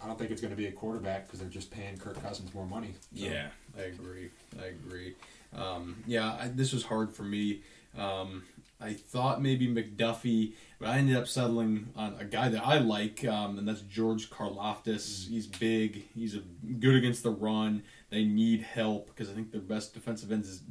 I 0.07 0.09
don't 0.11 0.19
think 0.21 0.31
it's 0.31 0.41
going 0.41 0.53
to 0.53 0.57
be 0.57 0.67
a 0.69 0.73
quarterback 0.73 1.27
because 1.27 1.41
they're 1.41 1.49
just 1.49 1.69
paying 1.73 1.97
Kirk 1.99 2.23
Cousins 2.23 2.55
more 2.55 2.65
money. 2.65 2.95
So- 3.13 3.25
Yeah, 3.27 3.49
I 3.77 3.83
agree. 3.83 4.31
I 4.63 4.67
agree. 4.67 5.17
Um, 5.53 5.97
yeah, 6.07 6.37
I, 6.41 6.47
this 6.47 6.73
was 6.73 6.85
hard 6.85 7.13
for 7.13 7.25
me. 7.25 7.63
Um, 7.99 8.45
I 8.81 8.93
thought 8.93 9.43
maybe 9.43 9.67
McDuffie, 9.67 10.53
but 10.79 10.91
I 10.91 10.99
ended 10.99 11.17
up 11.17 11.27
settling 11.27 11.89
on 11.97 12.15
a 12.21 12.25
guy 12.25 12.49
that 12.51 12.65
I 12.65 12.79
like, 12.79 13.25
um, 13.25 13.59
and 13.59 13.67
that's 13.67 13.81
George 13.81 14.31
Karlaftis. 14.31 15.27
He's 15.29 15.49
big. 15.49 16.05
He's 16.15 16.37
a, 16.37 16.41
good 16.79 16.95
against 16.95 17.25
the 17.25 17.31
run. 17.31 17.83
They 18.11 18.23
need 18.25 18.61
help 18.63 19.09
because 19.09 19.29
I 19.29 19.33
think 19.33 19.51
their 19.51 19.61
best 19.61 19.93
defensive 19.93 20.31
end 20.31 20.45
is 20.45 20.63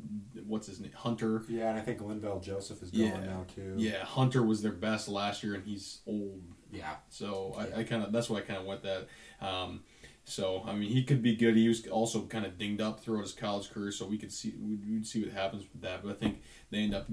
what's 0.47 0.67
his 0.67 0.79
name, 0.79 0.91
Hunter. 0.95 1.43
Yeah, 1.49 1.71
and 1.71 1.77
I 1.77 1.81
think 1.81 1.99
Linval 1.99 2.41
Joseph 2.41 2.81
is 2.81 2.89
going 2.91 3.05
Yeah. 3.11 3.19
now 3.25 3.45
too. 3.53 3.73
Yeah, 3.75 4.05
Hunter 4.05 4.43
was 4.43 4.61
their 4.61 4.71
best 4.71 5.09
last 5.09 5.43
year, 5.43 5.55
and 5.55 5.63
he's 5.65 5.99
old. 6.07 6.41
Yeah. 6.71 6.95
So 7.09 7.55
I, 7.57 7.79
I 7.79 7.83
kind 7.83 8.03
of 8.03 8.11
that's 8.11 8.29
why 8.29 8.39
I 8.39 8.41
kind 8.41 8.59
of 8.59 8.65
went 8.65 8.83
that. 8.83 9.07
Um, 9.41 9.81
So 10.27 10.63
I 10.65 10.73
mean, 10.73 10.89
he 10.89 11.03
could 11.03 11.21
be 11.21 11.35
good. 11.35 11.55
He 11.55 11.67
was 11.67 11.85
also 11.87 12.25
kind 12.25 12.45
of 12.47 12.57
dinged 12.57 12.81
up 12.81 12.99
throughout 12.99 13.21
his 13.23 13.31
college 13.33 13.69
career, 13.71 13.91
so 13.91 14.07
we 14.07 14.17
could 14.17 14.31
see 14.31 14.53
we'd, 14.59 14.83
we'd 14.89 15.05
see 15.05 15.23
what 15.23 15.31
happens 15.33 15.63
with 15.71 15.83
that. 15.83 16.01
But 16.03 16.11
I 16.11 16.15
think 16.15 16.41
they 16.71 16.79
end 16.79 16.95
up 16.95 17.05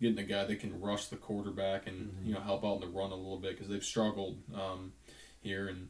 getting 0.00 0.18
a 0.18 0.22
guy 0.22 0.44
that 0.44 0.60
can 0.60 0.80
rush 0.80 1.06
the 1.06 1.16
quarterback 1.16 1.86
and 1.88 2.12
Mm-hmm. 2.12 2.26
you 2.28 2.34
know 2.34 2.40
help 2.40 2.64
out 2.64 2.74
in 2.76 2.80
the 2.82 2.86
run 2.96 3.10
a 3.10 3.16
little 3.16 3.38
bit 3.40 3.52
because 3.52 3.68
they've 3.68 3.82
struggled 3.84 4.38
um, 4.54 4.92
here 5.40 5.66
and 5.68 5.88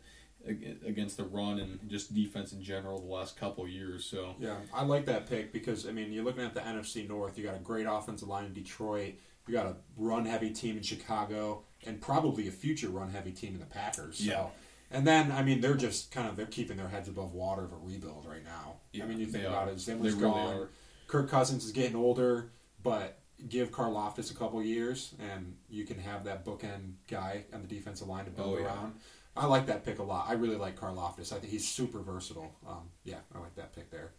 against 0.86 1.16
the 1.16 1.24
run 1.24 1.59
and 1.59 1.78
just 1.88 2.14
defense 2.14 2.52
in 2.52 2.62
general 2.62 2.98
the 3.00 3.07
last 3.12 3.36
couple 3.38 3.64
of 3.64 3.70
years. 3.70 4.05
So 4.05 4.34
Yeah, 4.38 4.57
I 4.74 4.84
like 4.84 5.07
that 5.07 5.26
pick 5.28 5.52
because 5.52 5.86
I 5.86 5.92
mean 5.92 6.12
you're 6.12 6.24
looking 6.24 6.44
at 6.44 6.55
the 6.55 6.61
NFC 6.61 7.09
North. 7.09 7.38
You 7.38 7.44
got 7.44 7.55
a 7.57 7.61
great 7.61 7.86
offensive 7.88 8.28
line 8.28 8.44
in 8.46 8.52
Detroit. 8.52 9.14
You 9.46 9.55
got 9.55 9.66
a 9.66 9.76
run 9.96 10.24
heavy 10.26 10.50
team 10.50 10.76
in 10.78 10.82
Chicago, 10.82 11.62
and 11.87 12.01
probably 12.01 12.49
a 12.49 12.51
future 12.51 12.89
run 12.89 13.11
heavy 13.11 13.32
team 13.32 13.55
in 13.55 13.61
the 13.61 13.66
Packers. 13.66 14.18
So. 14.18 14.24
Yeah. 14.24 14.47
And 14.91 15.07
then 15.07 15.32
I 15.32 15.43
mean 15.43 15.61
they're 15.61 15.74
just 15.74 16.11
kind 16.11 16.28
of 16.28 16.37
they're 16.37 16.47
keeping 16.47 16.76
their 16.76 16.89
heads 16.89 17.09
above 17.09 17.32
water 17.35 17.64
of 17.64 17.72
a 17.72 17.76
rebuild 17.76 18.26
right 18.28 18.45
now. 18.45 18.74
Yeah, 18.93 19.05
I 19.05 19.07
mean 19.09 19.18
you 19.18 19.26
think 19.26 19.45
about 19.45 19.68
are. 19.68 19.72
it, 19.72 19.80
Zimmer's 19.80 20.14
They 20.14 20.20
really 20.22 20.32
gone, 20.35 20.55
are. 20.57 20.68
Kirk 21.09 21.28
Cousins 21.30 21.64
is 21.64 21.72
getting 21.72 21.97
older, 21.97 22.51
but 22.82 23.18
give 23.49 23.70
Karlaftis 23.70 24.30
a 24.30 24.35
couple 24.35 24.62
years 24.62 25.14
and 25.18 25.57
you 25.68 25.85
can 25.85 25.99
have 25.99 26.24
that 26.24 26.45
bookend 26.45 26.93
guy 27.11 27.45
on 27.53 27.61
the 27.62 27.66
defensive 27.68 28.07
line 28.09 28.24
to 28.26 28.30
build 28.30 28.55
Oh, 28.55 28.59
yeah. 28.59 28.66
around. 28.66 28.95
I 29.37 29.47
like 29.47 29.66
that 29.66 29.85
pick 29.85 29.99
a 29.99 30.03
lot. 30.05 30.26
I 30.28 30.35
really 30.35 30.55
like 30.57 30.78
Karlaftis. 30.78 31.32
I 31.32 31.39
think 31.41 31.51
he's 31.53 31.66
super 31.66 31.99
versatile. 31.99 32.55
Um, 32.68 32.91
yeah, 33.03 33.16
I 33.35 33.41
like 33.41 33.57
that 33.57 33.74
pick 33.74 33.91
there. 33.91 34.12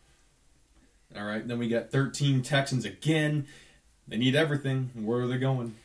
all 1.16 1.24
right, 1.24 1.48
then 1.48 1.58
we 1.58 1.70
got 1.70 1.90
13 1.92 2.42
Texans 2.42 2.84
again. 2.84 3.48
They 4.10 4.18
need 4.18 4.36
everything. 4.36 4.92
Where 4.94 5.22
are 5.22 5.28
they 5.28 5.38
going? 5.38 5.76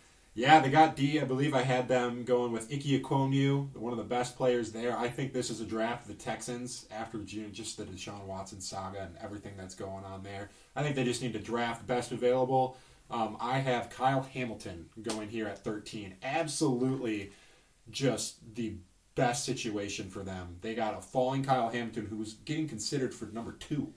Yeah, 0.41 0.61
they 0.61 0.71
got 0.71 0.97
D. 0.97 1.21
I 1.21 1.25
believe 1.25 1.53
I 1.53 1.61
had 1.61 1.87
them 1.87 2.25
going 2.25 2.51
with 2.51 2.73
Ike 2.73 2.85
Ekwonu, 2.85 3.77
one 3.77 3.93
of 3.93 3.99
the 3.99 4.05
best 4.05 4.39
players 4.39 4.73
there. 4.73 4.97
I 4.97 5.07
think 5.07 5.35
this 5.35 5.51
is 5.51 5.61
a 5.61 5.67
draft 5.67 6.09
of 6.09 6.17
the 6.17 6.25
Texans 6.25 6.87
after 6.91 7.19
June, 7.19 7.53
just 7.53 7.77
the 7.77 7.85
Deshaun 7.85 8.25
Watson 8.25 8.59
saga 8.59 9.03
and 9.03 9.19
everything 9.23 9.53
that's 9.59 9.75
going 9.75 10.03
on 10.03 10.23
there. 10.23 10.49
I 10.75 10.83
think 10.83 10.97
they 10.97 11.05
just 11.05 11.21
need 11.21 11.35
to 11.35 11.39
draft 11.39 11.87
best 11.87 12.11
available. 12.11 12.79
Um, 13.11 13.37
I 13.39 13.59
have 13.59 13.91
Kyle 13.91 14.23
Hamilton 14.23 14.87
going 15.03 15.29
here 15.29 15.47
at 15.47 15.63
13. 15.63 16.15
Absolutely 16.23 17.33
just 17.91 18.55
the 18.55 18.77
best 19.17 19.45
situation 19.45 20.09
for 20.09 20.21
them. 20.21 20.57
They 20.63 20.75
got 20.75 20.97
a 20.97 21.03
falling 21.03 21.45
Kyle 21.45 21.69
Hamilton 21.69 22.07
who 22.07 22.17
was 22.17 22.33
getting 22.47 22.67
considered 22.67 23.13
for 23.13 23.27
number 23.27 23.53
two. 23.53 23.93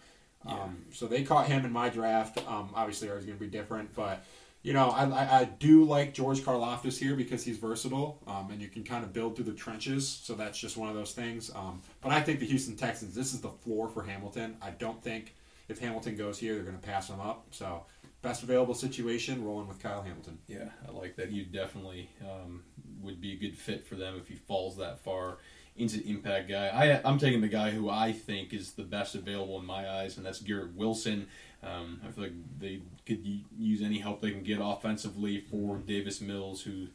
Um, 0.45 0.87
so 0.91 1.07
they 1.07 1.23
caught 1.23 1.47
him 1.47 1.63
in 1.63 1.71
my 1.71 1.87
draft. 1.87 2.37
Um, 2.49 2.71
obviously, 2.75 3.09
ours 3.09 3.19
is 3.19 3.25
going 3.27 3.37
to 3.37 3.45
be 3.45 3.49
different, 3.49 3.95
but 3.95 4.25
you 4.63 4.71
know, 4.71 4.89
I, 4.89 5.03
I, 5.03 5.39
I 5.39 5.43
do 5.43 5.83
like 5.83 6.13
George 6.13 6.39
Karlaftis 6.39 6.97
here 6.97 7.15
because 7.15 7.43
he's 7.43 7.57
versatile, 7.57 8.21
um, 8.25 8.49
and 8.49 8.61
you 8.61 8.69
can 8.69 8.83
kind 8.83 9.03
of 9.03 9.11
build 9.11 9.35
through 9.35 9.45
the 9.45 9.53
trenches. 9.53 10.07
So 10.07 10.35
that's 10.35 10.57
just 10.57 10.77
one 10.77 10.89
of 10.89 10.95
those 10.95 11.11
things. 11.11 11.51
Um, 11.53 11.81
but 12.01 12.13
I 12.13 12.21
think 12.21 12.39
the 12.39 12.45
Houston 12.45 12.77
Texans, 12.77 13.13
this 13.13 13.33
is 13.33 13.41
the 13.41 13.49
floor 13.49 13.89
for 13.89 14.03
Hamilton. 14.03 14.55
I 14.61 14.71
don't 14.71 15.03
think 15.03 15.35
if 15.67 15.79
Hamilton 15.79 16.15
goes 16.15 16.39
here, 16.39 16.55
they're 16.55 16.63
going 16.63 16.79
to 16.79 16.85
pass 16.85 17.09
him 17.09 17.19
up. 17.19 17.45
So 17.51 17.83
best 18.21 18.41
available 18.43 18.73
situation, 18.73 19.43
rolling 19.43 19.67
with 19.67 19.83
Kyle 19.83 20.01
Hamilton. 20.01 20.39
Yeah, 20.47 20.69
I 20.87 20.91
like 20.91 21.17
that. 21.17 21.31
You 21.31 21.43
definitely 21.43 22.09
um, 22.21 22.63
would 23.01 23.19
be 23.19 23.33
a 23.33 23.35
good 23.35 23.57
fit 23.57 23.85
for 23.85 23.95
them 23.95 24.15
if 24.17 24.29
he 24.29 24.35
falls 24.35 24.77
that 24.77 25.03
far 25.03 25.39
into 25.75 25.97
the 25.97 26.09
impact 26.09 26.49
guy. 26.49 26.67
I, 26.67 27.01
I'm 27.07 27.17
taking 27.17 27.41
the 27.41 27.47
guy 27.47 27.71
who 27.71 27.89
I 27.89 28.11
think 28.11 28.53
is 28.53 28.73
the 28.73 28.83
best 28.83 29.15
available 29.15 29.59
in 29.59 29.65
my 29.65 29.89
eyes, 29.89 30.17
and 30.17 30.25
that's 30.25 30.39
Garrett 30.39 30.75
Wilson. 30.75 31.27
Um, 31.63 32.01
I 32.07 32.11
feel 32.11 32.25
like 32.25 32.33
they 32.59 32.81
could 33.05 33.25
use 33.57 33.81
any 33.81 33.97
help 33.99 34.21
they 34.21 34.31
can 34.31 34.43
get 34.43 34.59
offensively 34.61 35.39
for 35.39 35.77
Davis 35.77 36.21
Mills, 36.21 36.61
who 36.61 36.87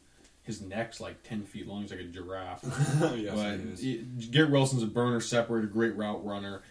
his 0.43 0.61
neck's 0.61 0.99
like 1.01 1.23
10 1.23 1.43
feet 1.45 1.67
long. 1.67 1.81
He's 1.81 1.91
like 1.91 1.99
a 1.99 2.03
giraffe. 2.03 2.63
yes, 3.17 3.35
but 3.35 3.59
it- 3.83 4.31
Garrett 4.31 4.51
Wilson's 4.51 4.83
a 4.83 4.87
burner, 4.87 5.19
separator, 5.19 5.67
great 5.67 5.95
route 5.95 6.23
runner, 6.25 6.61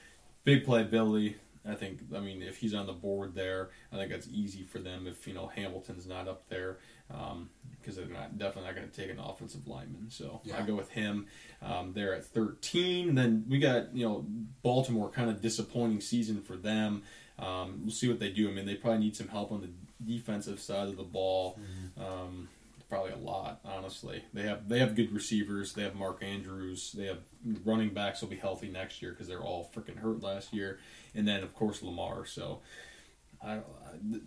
big 0.45 0.65
playability. 0.65 1.35
I 1.69 1.75
think. 1.75 2.01
I 2.17 2.21
mean, 2.21 2.41
if 2.41 2.57
he's 2.57 2.73
on 2.73 2.87
the 2.87 2.95
board 2.95 3.35
there, 3.35 3.69
I 3.93 3.97
think 3.97 4.11
that's 4.11 4.29
easy 4.29 4.63
for 4.63 4.79
them. 4.79 5.07
If 5.07 5.27
you 5.27 5.35
know 5.35 5.49
Hamilton's 5.49 6.07
not 6.07 6.27
up 6.27 6.49
there, 6.49 6.79
because 7.09 7.97
they're 7.97 8.07
not 8.07 8.39
definitely 8.39 8.65
not 8.65 8.77
going 8.77 8.89
to 8.89 8.95
take 8.95 9.11
an 9.11 9.19
offensive 9.19 9.67
lineman. 9.67 10.11
So 10.11 10.41
I 10.57 10.63
go 10.63 10.75
with 10.75 10.91
him 10.91 11.27
um, 11.63 11.93
there 11.95 12.15
at 12.15 12.25
13. 12.27 13.15
Then 13.15 13.45
we 13.49 13.59
got 13.59 13.95
you 13.95 14.07
know 14.07 14.27
Baltimore, 14.63 15.09
kind 15.09 15.31
of 15.31 15.41
disappointing 15.41 16.01
season 16.01 16.41
for 16.43 16.57
them. 16.57 17.03
Um, 17.39 17.81
we'll 17.83 17.93
see 17.93 18.09
what 18.09 18.19
they 18.19 18.31
do. 18.31 18.49
I 18.49 18.53
mean, 18.53 18.67
they 18.67 18.75
probably 18.75 18.99
need 18.99 19.17
some 19.17 19.29
help 19.29 19.53
on 19.53 19.61
the 19.61 19.71
defensive 20.05 20.61
side 20.61 20.89
of 20.89 20.97
the 20.97 21.05
ball. 21.05 21.59
Um, 21.99 22.49
probably 22.89 23.13
a 23.13 23.17
lot, 23.17 23.61
honestly. 23.65 24.25
They 24.33 24.43
have 24.43 24.69
they 24.69 24.79
have 24.79 24.95
good 24.95 25.13
receivers. 25.13 25.73
They 25.73 25.83
have 25.83 25.95
Mark 25.95 26.23
Andrews. 26.23 26.93
They 26.93 27.05
have 27.05 27.19
running 27.65 27.91
backs 27.91 28.21
will 28.21 28.29
be 28.29 28.37
healthy 28.37 28.69
next 28.69 29.03
year 29.03 29.13
because 29.13 29.29
they're 29.29 29.43
all 29.43 29.71
freaking 29.75 29.99
hurt 29.99 30.23
last 30.23 30.53
year. 30.53 30.79
And 31.15 31.27
then 31.27 31.43
of 31.43 31.55
course 31.55 31.83
Lamar. 31.83 32.27
So 32.27 32.61
I, 33.45 33.61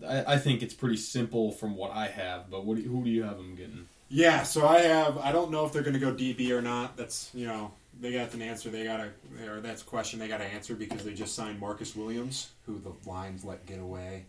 I 0.08 0.34
I 0.34 0.38
think 0.38 0.64
it's 0.64 0.74
pretty 0.74 0.98
simple 0.98 1.52
from 1.52 1.76
what 1.76 1.92
I 1.92 2.08
have. 2.08 2.50
But 2.50 2.66
what 2.66 2.78
do 2.78 2.84
you, 2.84 2.90
who 2.90 3.04
do 3.04 3.10
you 3.10 3.24
have 3.24 3.38
them 3.38 3.56
getting? 3.56 3.88
Yeah, 4.10 4.44
so 4.44 4.68
I 4.68 4.80
have. 4.80 5.18
I 5.18 5.32
don't 5.32 5.52
know 5.52 5.66
if 5.66 5.72
they're 5.72 5.84
going 5.84 5.94
to 5.94 6.00
go 6.00 6.14
DB 6.14 6.52
or 6.52 6.62
not. 6.62 6.98
That's 6.98 7.30
you 7.34 7.48
know 7.48 7.72
they 8.00 8.12
got 8.12 8.34
an 8.34 8.42
answer. 8.42 8.70
They 8.70 8.84
got 8.84 8.98
to 8.98 9.12
or 9.50 9.62
that's 9.62 9.82
a 9.82 9.86
question 9.86 10.20
they 10.20 10.28
got 10.28 10.40
to 10.40 10.46
answer 10.46 10.76
because 10.76 11.04
they 11.04 11.14
just 11.14 11.36
signed 11.36 11.60
Marcus 11.60 11.96
Williams, 11.96 12.50
who 12.66 12.80
the 12.80 12.94
Lions 13.10 13.46
let 13.46 13.66
get 13.66 13.80
away. 13.80 14.26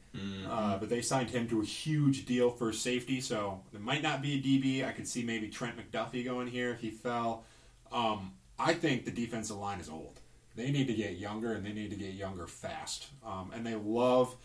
Uh, 0.49 0.79
but 0.79 0.89
they 0.89 1.01
signed 1.01 1.31
him 1.31 1.49
to 1.49 1.61
a 1.61 1.65
huge 1.65 2.27
deal 2.27 2.51
for 2.51 2.73
safety, 2.73 3.21
so 3.21 3.61
it 3.73 3.81
might 3.81 4.03
not 4.03 4.23
be 4.23 4.35
a 4.35 4.39
DB. 4.41 4.87
I 4.87 4.93
could 4.93 5.09
see 5.09 5.23
maybe 5.25 5.49
Trent 5.49 5.75
McDuffie 5.77 6.25
going 6.25 6.49
here 6.49 6.71
if 6.71 6.81
he 6.81 6.91
fell. 6.91 7.45
Um, 7.91 8.33
I 8.59 8.75
think 8.75 9.05
the 9.05 9.11
defensive 9.11 9.57
line 9.57 9.81
is 9.81 9.89
old. 9.89 10.21
They 10.55 10.71
need 10.71 10.87
to 10.89 10.95
get 10.95 11.17
younger, 11.17 11.55
and 11.55 11.65
they 11.65 11.73
need 11.73 11.91
to 11.91 11.97
get 11.97 12.13
younger 12.13 12.47
fast. 12.47 13.07
Um, 13.25 13.51
and 13.55 13.67
they 13.67 13.75
love 13.75 14.37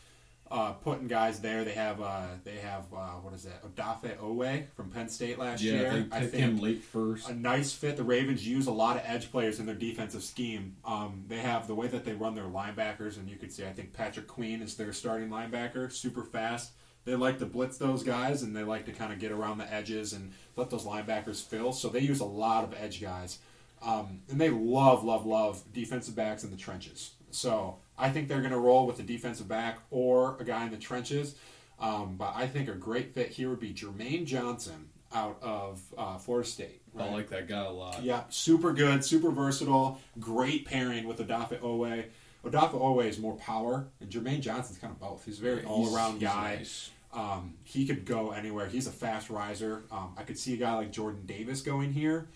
uh, 0.51 0.73
putting 0.73 1.07
guys 1.07 1.39
there. 1.39 1.63
They 1.63 1.73
have 1.73 2.01
uh, 2.01 2.25
they 2.43 2.57
have 2.57 2.85
uh, 2.93 3.11
what 3.21 3.33
is 3.33 3.43
that? 3.43 3.63
Odafe 3.63 4.17
Oweh 4.17 4.65
from 4.73 4.89
Penn 4.89 5.09
State 5.09 5.37
last 5.39 5.61
Yeah, 5.61 5.73
year. 5.73 5.89
they 5.91 6.15
I 6.17 6.19
picked 6.21 6.31
think 6.31 6.43
him 6.43 6.57
late 6.59 6.83
first. 6.83 7.29
a 7.29 7.33
nice 7.35 7.73
fit. 7.73 7.97
The 7.97 8.03
Ravens 8.03 8.47
use 8.47 8.67
a 8.67 8.71
lot 8.71 8.95
of 8.97 9.03
edge 9.05 9.31
players 9.31 9.59
in 9.59 9.65
their 9.65 9.75
defensive 9.75 10.23
scheme. 10.23 10.75
Um, 10.85 11.25
they 11.27 11.37
have 11.39 11.67
the 11.67 11.75
way 11.75 11.87
that 11.87 12.05
they 12.05 12.13
run 12.13 12.35
their 12.35 12.45
linebackers, 12.45 13.17
and 13.17 13.29
you 13.29 13.35
could 13.37 13.51
see 13.51 13.65
I 13.65 13.73
think 13.73 13.93
Patrick 13.93 14.27
Queen 14.27 14.61
is 14.61 14.75
their 14.75 14.93
starting 14.93 15.29
linebacker, 15.29 15.91
super 15.91 16.23
fast. 16.23 16.71
They 17.05 17.15
like 17.15 17.39
to 17.39 17.45
blitz 17.45 17.77
those 17.77 18.03
guys, 18.03 18.43
and 18.43 18.55
they 18.55 18.63
like 18.63 18.85
to 18.85 18.91
kind 18.91 19.13
of 19.13 19.19
get 19.19 19.31
around 19.31 19.59
the 19.59 19.73
edges 19.73 20.11
and 20.13 20.33
let 20.57 20.69
those 20.69 20.83
linebackers 20.85 21.41
fill. 21.41 21.71
So 21.71 21.87
they 21.87 22.01
use 22.01 22.19
a 22.19 22.25
lot 22.25 22.65
of 22.65 22.73
edge 22.73 23.01
guys, 23.01 23.39
um, 23.81 24.19
and 24.29 24.41
they 24.41 24.49
love, 24.49 25.05
love, 25.05 25.25
love 25.25 25.63
defensive 25.73 26.15
backs 26.15 26.43
in 26.43 26.51
the 26.51 26.57
trenches. 26.57 27.11
So 27.31 27.77
I 27.97 28.09
think 28.09 28.27
they're 28.27 28.41
going 28.41 28.51
to 28.51 28.59
roll 28.59 28.85
with 28.85 28.99
a 28.99 29.03
defensive 29.03 29.47
back 29.47 29.79
or 29.89 30.37
a 30.39 30.43
guy 30.43 30.65
in 30.65 30.71
the 30.71 30.77
trenches. 30.77 31.35
Um, 31.79 32.15
but 32.17 32.33
I 32.35 32.47
think 32.47 32.69
a 32.69 32.73
great 32.73 33.13
fit 33.13 33.29
here 33.29 33.49
would 33.49 33.59
be 33.59 33.73
Jermaine 33.73 34.25
Johnson 34.25 34.89
out 35.13 35.37
of 35.41 35.81
uh, 35.97 36.17
Florida 36.17 36.47
State. 36.47 36.81
I 36.97 37.09
like 37.11 37.29
that 37.29 37.47
guy 37.47 37.63
a 37.63 37.69
lot. 37.69 38.03
Yeah, 38.03 38.23
super 38.29 38.73
good, 38.73 39.05
super 39.05 39.29
versatile, 39.29 40.01
great 40.19 40.65
pairing 40.65 41.07
with 41.07 41.19
Odafe 41.19 41.59
Oweh. 41.59 42.05
Odafe 42.43 42.71
Oweh 42.71 43.05
is 43.05 43.19
more 43.19 43.35
power, 43.35 43.87
and 43.99 44.09
Jermaine 44.09 44.41
Johnson's 44.41 44.79
kind 44.79 44.91
of 44.91 44.99
both. 44.99 45.25
He's 45.25 45.39
a 45.39 45.41
very 45.41 45.63
all 45.63 45.93
around 45.95 46.19
guy. 46.19 46.55
nice. 46.55 46.89
Um, 47.13 47.55
he 47.63 47.85
could 47.85 48.05
go 48.05 48.31
anywhere. 48.31 48.67
He's 48.67 48.87
a 48.87 48.91
fast 48.91 49.29
riser. 49.29 49.83
Um, 49.91 50.13
I 50.17 50.23
could 50.23 50.37
see 50.37 50.53
a 50.53 50.57
guy 50.57 50.73
like 50.75 50.91
Jordan 50.91 51.23
Davis 51.25 51.61
going 51.61 51.93
here, 51.93 52.27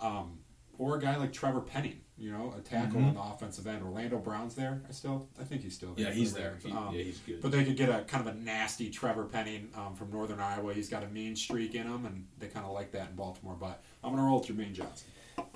um, 0.00 0.38
or 0.78 0.96
a 0.96 1.00
guy 1.00 1.16
like 1.16 1.32
Trevor 1.32 1.60
Penning. 1.60 2.00
You 2.20 2.32
know, 2.32 2.52
a 2.56 2.60
tackle 2.60 3.00
on 3.00 3.14
the 3.14 3.20
offensive 3.20 3.66
end. 3.68 3.82
Orlando 3.84 4.18
Brown's 4.18 4.54
there. 4.56 4.82
I 4.88 4.92
still, 4.92 5.28
I 5.40 5.44
think 5.44 5.62
he's 5.62 5.74
still 5.74 5.94
there. 5.94 6.06
Yeah, 6.08 6.12
he's 6.12 6.32
the 6.32 6.40
there. 6.40 6.58
He- 6.62 6.72
Um, 6.72 6.92
yeah, 6.92 7.02
he's 7.02 7.18
good. 7.18 7.40
But 7.40 7.52
they 7.52 7.64
could 7.64 7.76
get 7.76 7.88
a 7.88 8.02
kind 8.02 8.26
of 8.26 8.34
a 8.34 8.36
nasty 8.38 8.90
Trevor 8.90 9.24
Penning 9.24 9.68
um, 9.76 9.94
from 9.94 10.10
Northern 10.10 10.40
Iowa. 10.40 10.74
He's 10.74 10.88
got 10.88 11.04
a 11.04 11.08
mean 11.08 11.36
streak 11.36 11.74
in 11.76 11.84
him, 11.86 12.04
and 12.06 12.26
they 12.40 12.48
kind 12.48 12.66
of 12.66 12.72
like 12.72 12.90
that 12.92 13.10
in 13.10 13.14
Baltimore. 13.16 13.56
But 13.58 13.82
I'm 14.02 14.10
going 14.10 14.22
to 14.22 14.26
roll 14.26 14.40
with 14.40 14.48
Jermaine 14.48 14.72
Johnson. 14.72 15.06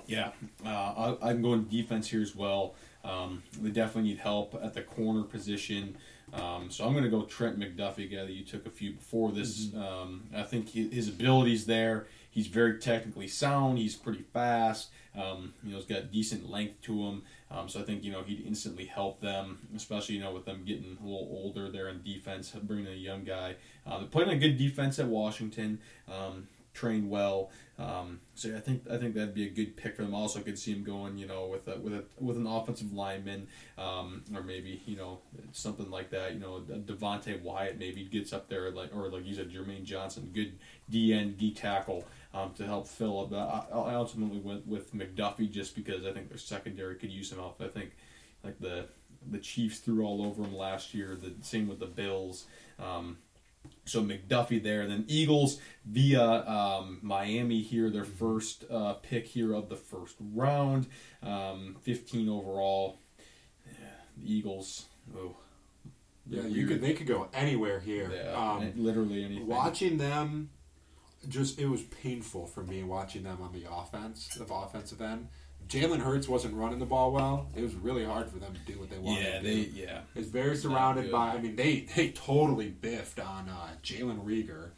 Yeah, 0.07 0.31
uh, 0.65 1.15
I, 1.21 1.29
I'm 1.31 1.41
going 1.41 1.63
defense 1.63 2.09
here 2.09 2.21
as 2.21 2.33
well. 2.35 2.75
Um, 3.03 3.43
they 3.61 3.69
definitely 3.69 4.11
need 4.11 4.19
help 4.19 4.57
at 4.63 4.73
the 4.73 4.81
corner 4.81 5.23
position. 5.23 5.97
Um, 6.33 6.71
so 6.71 6.85
I'm 6.85 6.93
going 6.93 7.03
to 7.03 7.09
go 7.09 7.23
Trent 7.23 7.59
McDuffie, 7.59 8.09
guy 8.09 8.23
that 8.23 8.31
you 8.31 8.45
took 8.45 8.65
a 8.65 8.69
few 8.69 8.93
before 8.93 9.31
this. 9.33 9.67
Um, 9.75 10.23
I 10.33 10.43
think 10.43 10.69
his 10.69 11.09
abilities 11.09 11.65
there. 11.65 12.07
He's 12.33 12.47
very 12.47 12.79
technically 12.79 13.27
sound. 13.27 13.77
He's 13.77 13.95
pretty 13.95 14.23
fast. 14.33 14.89
Um, 15.15 15.53
you 15.63 15.71
know, 15.71 15.77
he's 15.77 15.85
got 15.85 16.11
decent 16.11 16.49
length 16.49 16.81
to 16.81 16.93
him. 17.03 17.21
Um, 17.51 17.69
so 17.69 17.79
I 17.79 17.83
think 17.83 18.03
you 18.03 18.11
know 18.11 18.23
he'd 18.23 18.43
instantly 18.47 18.85
help 18.85 19.21
them, 19.21 19.59
especially 19.75 20.15
you 20.15 20.21
know 20.21 20.33
with 20.33 20.45
them 20.45 20.63
getting 20.65 20.97
a 20.99 21.05
little 21.05 21.29
older 21.31 21.69
there 21.69 21.89
in 21.89 22.01
defense, 22.01 22.49
bringing 22.63 22.87
a 22.87 22.95
young 22.95 23.23
guy. 23.23 23.55
Uh, 23.85 23.99
they're 23.99 24.07
playing 24.07 24.29
a 24.29 24.37
good 24.37 24.57
defense 24.57 24.97
at 24.97 25.05
Washington. 25.05 25.79
Um, 26.11 26.47
train 26.73 27.09
well. 27.09 27.51
Um, 27.79 28.19
so 28.35 28.55
I 28.55 28.59
think 28.59 28.83
I 28.89 28.97
think 28.97 29.15
that'd 29.15 29.33
be 29.33 29.47
a 29.47 29.49
good 29.49 29.75
pick 29.75 29.95
for 29.95 30.03
them. 30.03 30.13
Also, 30.13 30.39
I 30.39 30.43
could 30.43 30.59
see 30.59 30.73
him 30.73 30.83
going, 30.83 31.17
you 31.17 31.25
know, 31.25 31.47
with 31.47 31.67
a, 31.67 31.79
with 31.79 31.93
a 31.93 32.03
with 32.19 32.37
an 32.37 32.45
offensive 32.45 32.93
lineman, 32.93 33.47
um, 33.77 34.23
or 34.35 34.43
maybe 34.43 34.81
you 34.85 34.95
know 34.95 35.19
something 35.51 35.89
like 35.89 36.11
that. 36.11 36.33
You 36.33 36.39
know, 36.39 36.61
Devonte 36.61 37.41
Wyatt 37.41 37.79
maybe 37.79 38.03
gets 38.03 38.31
up 38.31 38.47
there, 38.47 38.69
like 38.71 38.95
or 38.95 39.09
like 39.09 39.25
you 39.25 39.33
said, 39.35 39.51
Jermaine 39.51 39.83
Johnson, 39.83 40.29
good 40.33 40.53
D 40.89 41.13
end 41.13 41.37
D 41.37 41.51
tackle 41.51 42.05
um, 42.33 42.53
to 42.53 42.65
help 42.65 42.87
fill 42.87 43.21
up. 43.21 43.33
I, 43.33 43.75
I 43.75 43.95
ultimately 43.95 44.39
went 44.39 44.67
with 44.67 44.95
McDuffie 44.95 45.51
just 45.51 45.75
because 45.75 46.05
I 46.05 46.11
think 46.11 46.29
their 46.29 46.37
secondary 46.37 46.95
could 46.95 47.11
use 47.11 47.31
him 47.31 47.39
off. 47.39 47.59
I 47.59 47.67
think 47.67 47.91
like 48.43 48.59
the 48.59 48.85
the 49.31 49.39
Chiefs 49.39 49.79
threw 49.79 50.05
all 50.05 50.23
over 50.23 50.43
him 50.43 50.55
last 50.55 50.93
year. 50.93 51.17
The 51.19 51.33
same 51.41 51.67
with 51.67 51.79
the 51.79 51.85
Bills. 51.87 52.45
Um, 52.79 53.17
so 53.85 54.01
McDuffie 54.01 54.61
there. 54.63 54.81
And 54.81 54.91
then 54.91 55.05
Eagles 55.07 55.59
via 55.85 56.21
um, 56.47 56.99
Miami 57.01 57.61
here, 57.61 57.89
their 57.89 58.03
first 58.05 58.63
uh, 58.71 58.93
pick 58.93 59.27
here 59.27 59.53
of 59.53 59.69
the 59.69 59.75
first 59.75 60.15
round, 60.19 60.87
um, 61.21 61.75
15 61.81 62.29
overall. 62.29 62.99
Yeah, 63.67 63.73
the 64.17 64.33
Eagles. 64.33 64.85
Oh, 65.17 65.35
Yeah, 66.29 66.43
you 66.43 66.65
could. 66.67 66.81
They 66.81 66.93
could 66.93 67.07
go 67.07 67.27
anywhere 67.33 67.79
here. 67.79 68.09
Yeah, 68.13 68.31
Um, 68.33 68.71
literally 68.75 69.23
anything. 69.25 69.47
watching 69.47 69.97
them, 69.97 70.49
just 71.27 71.59
it 71.59 71.67
was 71.67 71.81
painful 71.83 72.47
for 72.47 72.63
me 72.63 72.83
watching 72.83 73.23
them 73.23 73.39
on 73.41 73.51
the 73.53 73.65
offense, 73.71 74.27
the 74.37 74.45
offensive 74.53 75.01
end. 75.01 75.27
Jalen 75.73 75.99
Hurts 76.01 76.27
wasn't 76.29 76.53
running 76.55 76.79
the 76.79 76.85
ball 76.85 77.11
well. 77.11 77.47
It 77.55 77.61
was 77.61 77.73
really 77.73 78.05
hard 78.05 78.29
for 78.29 78.37
them 78.37 78.53
to 78.53 78.71
do 78.71 78.79
what 78.79 78.89
they 78.91 78.97
wanted 78.99 79.23
Yeah, 79.23 79.37
to 79.39 79.43
they 79.43 79.63
do. 79.65 79.71
yeah. 79.73 79.99
It's 80.15 80.27
very 80.27 80.55
surrounded 80.55 81.11
by. 81.11 81.29
I 81.31 81.39
mean, 81.39 81.55
they 81.55 81.87
they 81.95 82.09
totally 82.09 82.69
biffed 82.69 83.19
on 83.19 83.49
uh, 83.49 83.69
Jalen 83.83 84.23
Reagor, 84.23 84.69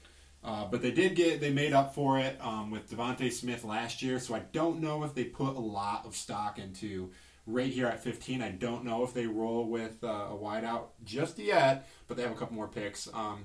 uh, 0.43 0.65
but 0.65 0.81
they 0.81 0.91
did 0.91 1.15
get 1.15 1.41
they 1.41 1.51
made 1.51 1.73
up 1.73 1.93
for 1.93 2.17
it 2.19 2.37
um, 2.41 2.71
with 2.71 2.89
DeVonta 2.89 3.31
Smith 3.31 3.63
last 3.65 4.01
year. 4.01 4.19
So 4.19 4.35
I 4.35 4.39
don't 4.53 4.79
know 4.79 5.03
if 5.03 5.13
they 5.13 5.25
put 5.25 5.55
a 5.55 5.59
lot 5.59 6.05
of 6.05 6.15
stock 6.15 6.57
into 6.59 7.11
right 7.45 7.71
here 7.71 7.87
at 7.87 8.01
15. 8.03 8.41
I 8.41 8.49
don't 8.49 8.83
know 8.85 9.03
if 9.03 9.13
they 9.13 9.27
roll 9.27 9.67
with 9.67 10.03
uh, 10.03 10.07
a 10.07 10.37
wideout 10.41 10.85
just 11.03 11.37
yet, 11.37 11.87
but 12.07 12.15
they 12.17 12.23
have 12.23 12.31
a 12.31 12.35
couple 12.35 12.55
more 12.55 12.67
picks. 12.67 13.07
Um, 13.13 13.43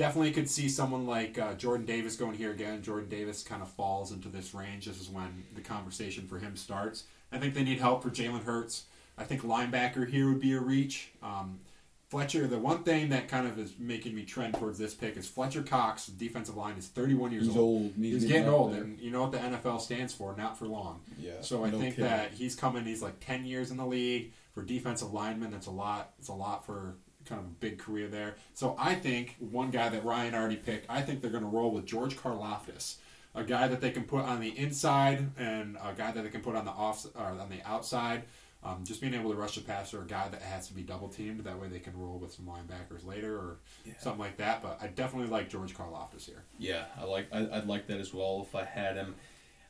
definitely 0.00 0.32
could 0.32 0.48
see 0.48 0.66
someone 0.68 1.06
like 1.06 1.38
uh, 1.38 1.52
Jordan 1.54 1.84
Davis 1.84 2.16
going 2.16 2.34
here 2.34 2.50
again. 2.52 2.82
Jordan 2.82 3.08
Davis 3.10 3.42
kind 3.42 3.60
of 3.60 3.68
falls 3.70 4.12
into 4.12 4.28
this 4.28 4.54
range. 4.54 4.86
This 4.86 4.98
is 4.98 5.10
when 5.10 5.44
the 5.54 5.60
conversation 5.60 6.26
for 6.26 6.38
him 6.38 6.56
starts. 6.56 7.04
I 7.30 7.36
think 7.38 7.52
they 7.52 7.62
need 7.62 7.78
help 7.78 8.02
for 8.02 8.08
Jalen 8.08 8.44
Hurts. 8.44 8.84
I 9.18 9.24
think 9.24 9.42
linebacker 9.42 10.08
here 10.08 10.28
would 10.30 10.40
be 10.40 10.54
a 10.54 10.60
reach. 10.60 11.10
Um, 11.22 11.60
Fletcher, 12.08 12.46
the 12.46 12.58
one 12.58 12.82
thing 12.82 13.10
that 13.10 13.28
kind 13.28 13.46
of 13.46 13.58
is 13.58 13.74
making 13.78 14.14
me 14.14 14.24
trend 14.24 14.54
towards 14.54 14.78
this 14.78 14.94
pick 14.94 15.16
is 15.18 15.28
Fletcher 15.28 15.62
Cox, 15.62 16.06
defensive 16.06 16.56
line, 16.56 16.76
is 16.76 16.88
31 16.88 17.30
years 17.30 17.46
He's 17.46 17.56
old. 17.56 17.82
old. 17.82 17.92
He's, 17.96 18.24
getting 18.24 18.48
old, 18.48 18.72
and 18.74 18.98
you 18.98 19.10
know 19.12 19.22
what 19.22 19.32
the 19.32 19.38
NFL 19.38 19.80
stands 19.82 20.14
for, 20.14 20.34
not 20.36 20.58
for 20.58 20.66
long. 20.66 21.02
Yeah, 21.20 21.34
So 21.42 21.62
I 21.64 21.70
no 21.70 21.78
think 21.78 21.96
kidding. 21.96 22.10
that 22.10 22.32
he's 22.32 22.56
coming. 22.56 22.84
He's 22.84 23.02
like 23.02 23.20
10 23.20 23.44
years 23.44 23.70
in 23.70 23.76
the 23.76 23.86
league 23.86 24.32
for 24.54 24.62
defensive 24.62 25.12
lineman. 25.12 25.50
That's 25.52 25.66
a 25.66 25.70
lot. 25.70 26.14
It's 26.18 26.28
a 26.28 26.32
lot 26.32 26.66
for 26.66 26.96
kind 27.30 27.40
of 27.40 27.46
a 27.46 27.54
big 27.60 27.78
career 27.78 28.08
there. 28.08 28.34
So 28.52 28.76
I 28.78 28.94
think 28.94 29.36
one 29.38 29.70
guy 29.70 29.88
that 29.88 30.04
Ryan 30.04 30.34
already 30.34 30.56
picked. 30.56 30.90
I 30.90 31.00
think 31.00 31.22
they're 31.22 31.30
going 31.30 31.44
to 31.44 31.48
roll 31.48 31.70
with 31.70 31.86
George 31.86 32.16
Karlaftis, 32.16 32.96
a 33.34 33.44
guy 33.44 33.68
that 33.68 33.80
they 33.80 33.90
can 33.90 34.04
put 34.04 34.24
on 34.24 34.40
the 34.40 34.58
inside 34.58 35.30
and 35.38 35.76
a 35.76 35.94
guy 35.96 36.10
that 36.10 36.22
they 36.22 36.28
can 36.28 36.42
put 36.42 36.56
on 36.56 36.64
the 36.66 36.72
off 36.72 37.06
or 37.14 37.22
on 37.24 37.48
the 37.48 37.62
outside. 37.64 38.24
Um, 38.62 38.84
just 38.84 39.00
being 39.00 39.14
able 39.14 39.30
to 39.30 39.36
rush 39.38 39.54
the 39.54 39.62
passer, 39.62 40.02
a 40.02 40.06
guy 40.06 40.28
that 40.28 40.42
has 40.42 40.68
to 40.68 40.74
be 40.74 40.82
double 40.82 41.08
teamed. 41.08 41.40
That 41.40 41.58
way 41.58 41.68
they 41.68 41.78
can 41.78 41.98
roll 41.98 42.18
with 42.18 42.34
some 42.34 42.44
linebackers 42.44 43.06
later 43.06 43.34
or 43.34 43.56
something 44.00 44.20
like 44.20 44.36
that. 44.36 44.60
But 44.60 44.78
I 44.82 44.88
definitely 44.88 45.30
like 45.30 45.48
George 45.48 45.74
Karlaftis 45.74 46.26
here. 46.26 46.44
Yeah, 46.58 46.84
I 47.00 47.04
like 47.04 47.32
I'd 47.32 47.66
like 47.66 47.86
that 47.86 48.00
as 48.00 48.12
well 48.12 48.46
if 48.46 48.54
I 48.54 48.64
had 48.64 48.96
him. 48.96 49.14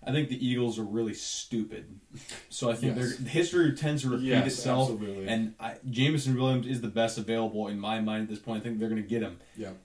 I 0.06 0.12
think 0.12 0.30
the 0.30 0.46
Eagles 0.46 0.78
are 0.78 0.84
really 0.84 1.12
stupid, 1.12 2.00
so 2.48 2.70
I 2.70 2.74
think 2.74 2.96
Yes. 2.96 3.16
their 3.18 3.28
history 3.28 3.72
tends 3.72 4.02
to 4.02 4.08
repeat 4.10 4.28
Yes, 4.28 4.46
itself. 4.46 4.90
absolutely. 4.92 5.28
And 5.28 5.54
I, 5.60 5.74
Jameson 5.90 6.34
Williams 6.36 6.66
is 6.66 6.80
the 6.80 6.88
best 6.88 7.18
available 7.18 7.68
in 7.68 7.78
my 7.78 8.00
mind 8.00 8.22
at 8.22 8.28
this 8.30 8.38
point. 8.38 8.60
I 8.60 8.64
think 8.64 8.78
they're 8.78 8.88
going 8.88 9.02
to 9.02 9.06
get 9.08 9.20
him 9.22 9.38
Yep. 9.58 9.76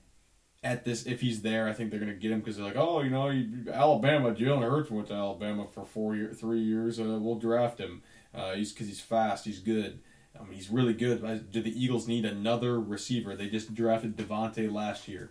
at 0.64 0.86
this 0.86 1.06
if 1.06 1.20
he's 1.20 1.42
there. 1.42 1.68
I 1.68 1.74
think 1.74 1.92
they're 1.92 2.00
going 2.00 2.14
to 2.14 2.18
get 2.18 2.32
him 2.32 2.40
because 2.40 2.56
they're 2.56 2.66
like, 2.66 2.78
oh, 2.78 3.02
you 3.02 3.10
know, 3.10 3.30
you, 3.30 3.70
Alabama. 3.72 4.32
Jalen 4.34 4.62
Hurts 4.62 4.90
went 4.90 5.08
to 5.10 5.14
Alabama 5.14 5.66
for 5.66 5.84
four 5.86 6.16
year, 6.16 6.32
three 6.34 6.62
years. 6.62 6.98
Uh, 6.98 7.20
we'll 7.22 7.36
draft 7.36 7.78
him. 7.80 8.02
Uh, 8.34 8.54
he's 8.54 8.72
because 8.72 8.88
he's 8.88 9.02
fast. 9.02 9.44
He's 9.44 9.60
good. 9.60 10.00
I 10.40 10.44
mean, 10.44 10.54
he's 10.54 10.70
really 10.70 10.94
good. 10.94 11.22
But 11.22 11.52
Do 11.52 11.62
the 11.62 11.78
Eagles 11.78 12.08
need 12.08 12.24
another 12.26 12.80
receiver? 12.80 13.36
They 13.36 13.50
just 13.50 13.74
drafted 13.74 14.16
DeVonta 14.16 14.72
last 14.72 15.08
year. 15.10 15.30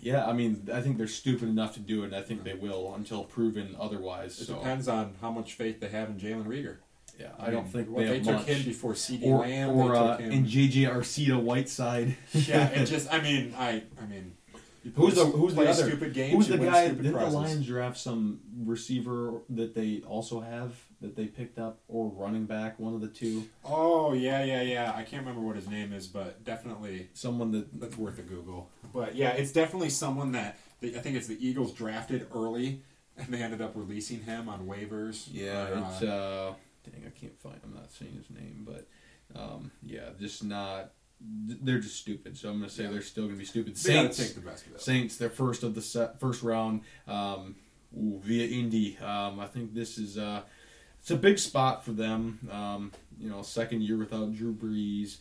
Yeah, 0.00 0.26
I 0.26 0.32
mean, 0.32 0.68
I 0.72 0.80
think 0.80 0.98
they're 0.98 1.06
stupid 1.08 1.48
enough 1.48 1.74
to 1.74 1.80
do 1.80 2.02
it, 2.02 2.06
and 2.06 2.16
I 2.16 2.22
think 2.22 2.44
they 2.44 2.54
will 2.54 2.94
until 2.94 3.24
proven 3.24 3.74
otherwise. 3.78 4.40
It 4.40 4.46
so, 4.46 4.54
depends 4.54 4.88
on 4.88 5.14
how 5.20 5.30
much 5.30 5.54
faith 5.54 5.80
they 5.80 5.88
have 5.88 6.08
in 6.10 6.16
Jalen 6.16 6.46
Reagor. 6.46 6.76
yeah, 7.18 7.30
I 7.38 7.50
don't 7.50 7.68
think 7.68 7.88
what 7.90 8.06
they, 8.06 8.20
took 8.20 8.36
much. 8.36 8.46
him 8.46 8.64
before 8.64 8.92
CeeDee 8.92 9.26
or 9.26 9.40
Lamb. 9.40 9.70
or 9.70 9.96
uh, 9.96 10.18
and 10.18 10.46
JJ 10.46 10.88
Arcega 10.88 11.42
Whiteside. 11.42 12.16
yeah, 12.32 12.68
it 12.68 12.86
just. 12.94 13.12
I 13.12 13.20
mean, 13.20 13.54
I. 13.58 13.82
I 14.00 14.06
mean, 14.06 14.36
Who's 14.94 15.16
the 15.16 15.24
who's 15.24 15.54
the 15.54 15.62
other? 15.68 15.88
stupid 15.88 16.14
games. 16.14 16.32
who's 16.34 16.48
the 16.48 16.64
guy? 16.64 16.88
Didn't 16.88 17.12
the 17.12 17.26
Lions 17.26 17.66
draft 17.66 17.98
some 17.98 18.40
receiver 18.64 19.40
that 19.50 19.74
they 19.74 20.02
also 20.06 20.40
have 20.40 20.72
that 21.00 21.14
they 21.16 21.26
picked 21.26 21.58
up, 21.58 21.78
or 21.88 22.08
running 22.08 22.46
back? 22.46 22.78
One 22.78 22.94
of 22.94 23.00
the 23.00 23.08
two. 23.08 23.44
Oh 23.64 24.12
yeah, 24.12 24.42
yeah, 24.44 24.62
yeah. 24.62 24.92
I 24.96 25.02
can't 25.02 25.22
remember 25.22 25.40
what 25.46 25.56
his 25.56 25.68
name 25.68 25.92
is, 25.92 26.06
but 26.06 26.42
definitely 26.44 27.08
Someone 27.14 27.50
that 27.52 27.80
that's 27.80 27.96
worth 27.98 28.18
a 28.18 28.22
Google. 28.22 28.70
But 28.92 29.14
yeah, 29.14 29.30
it's 29.30 29.52
definitely 29.52 29.90
someone 29.90 30.32
that 30.32 30.58
the, 30.80 30.96
I 30.96 31.00
think 31.00 31.16
it's 31.16 31.26
the 31.26 31.38
Eagles 31.46 31.72
drafted 31.72 32.26
early, 32.34 32.82
and 33.16 33.28
they 33.28 33.42
ended 33.42 33.60
up 33.60 33.72
releasing 33.74 34.20
him 34.22 34.48
on 34.48 34.66
waivers. 34.66 35.28
Yeah, 35.30 35.68
Or, 35.68 35.86
it's 35.90 36.02
uh, 36.02 36.52
dang, 36.84 37.04
I 37.06 37.10
can't 37.18 37.38
find. 37.40 37.60
I'm 37.64 37.74
not 37.74 37.90
saying 37.90 38.12
his 38.12 38.30
name, 38.30 38.66
but 38.66 38.86
um, 39.38 39.70
yeah, 39.82 40.10
just 40.18 40.44
not. 40.44 40.92
They're 41.20 41.78
just 41.78 41.96
stupid. 41.96 42.36
So 42.36 42.50
I'm 42.50 42.58
gonna 42.58 42.68
say 42.70 42.84
Yeah. 42.84 42.90
they're 42.90 43.00
still 43.02 43.24
gonna 43.26 43.38
be 43.38 43.44
stupid. 43.46 43.76
Saints, 43.78 44.18
take 44.18 44.34
the 44.34 44.40
best 44.40 44.66
of 44.66 44.74
it. 44.74 44.80
Saints, 44.82 45.16
they're 45.16 45.30
first 45.30 45.62
of 45.62 45.74
the 45.74 45.80
set, 45.82 46.20
first 46.20 46.42
round 46.42 46.82
um, 47.08 47.56
ooh, 47.96 48.20
via 48.22 48.46
Indy. 48.46 48.98
Um, 48.98 49.40
I 49.40 49.46
think 49.46 49.72
this 49.74 49.96
is 49.96 50.18
uh, 50.18 50.42
it's 51.06 51.12
a 51.12 51.16
big 51.16 51.38
spot 51.38 51.84
for 51.84 51.92
them. 51.92 52.40
Um, 52.50 52.90
you 53.16 53.30
know, 53.30 53.40
second 53.42 53.82
year 53.84 53.96
without 53.96 54.34
Drew 54.34 54.52
Brees. 54.52 55.18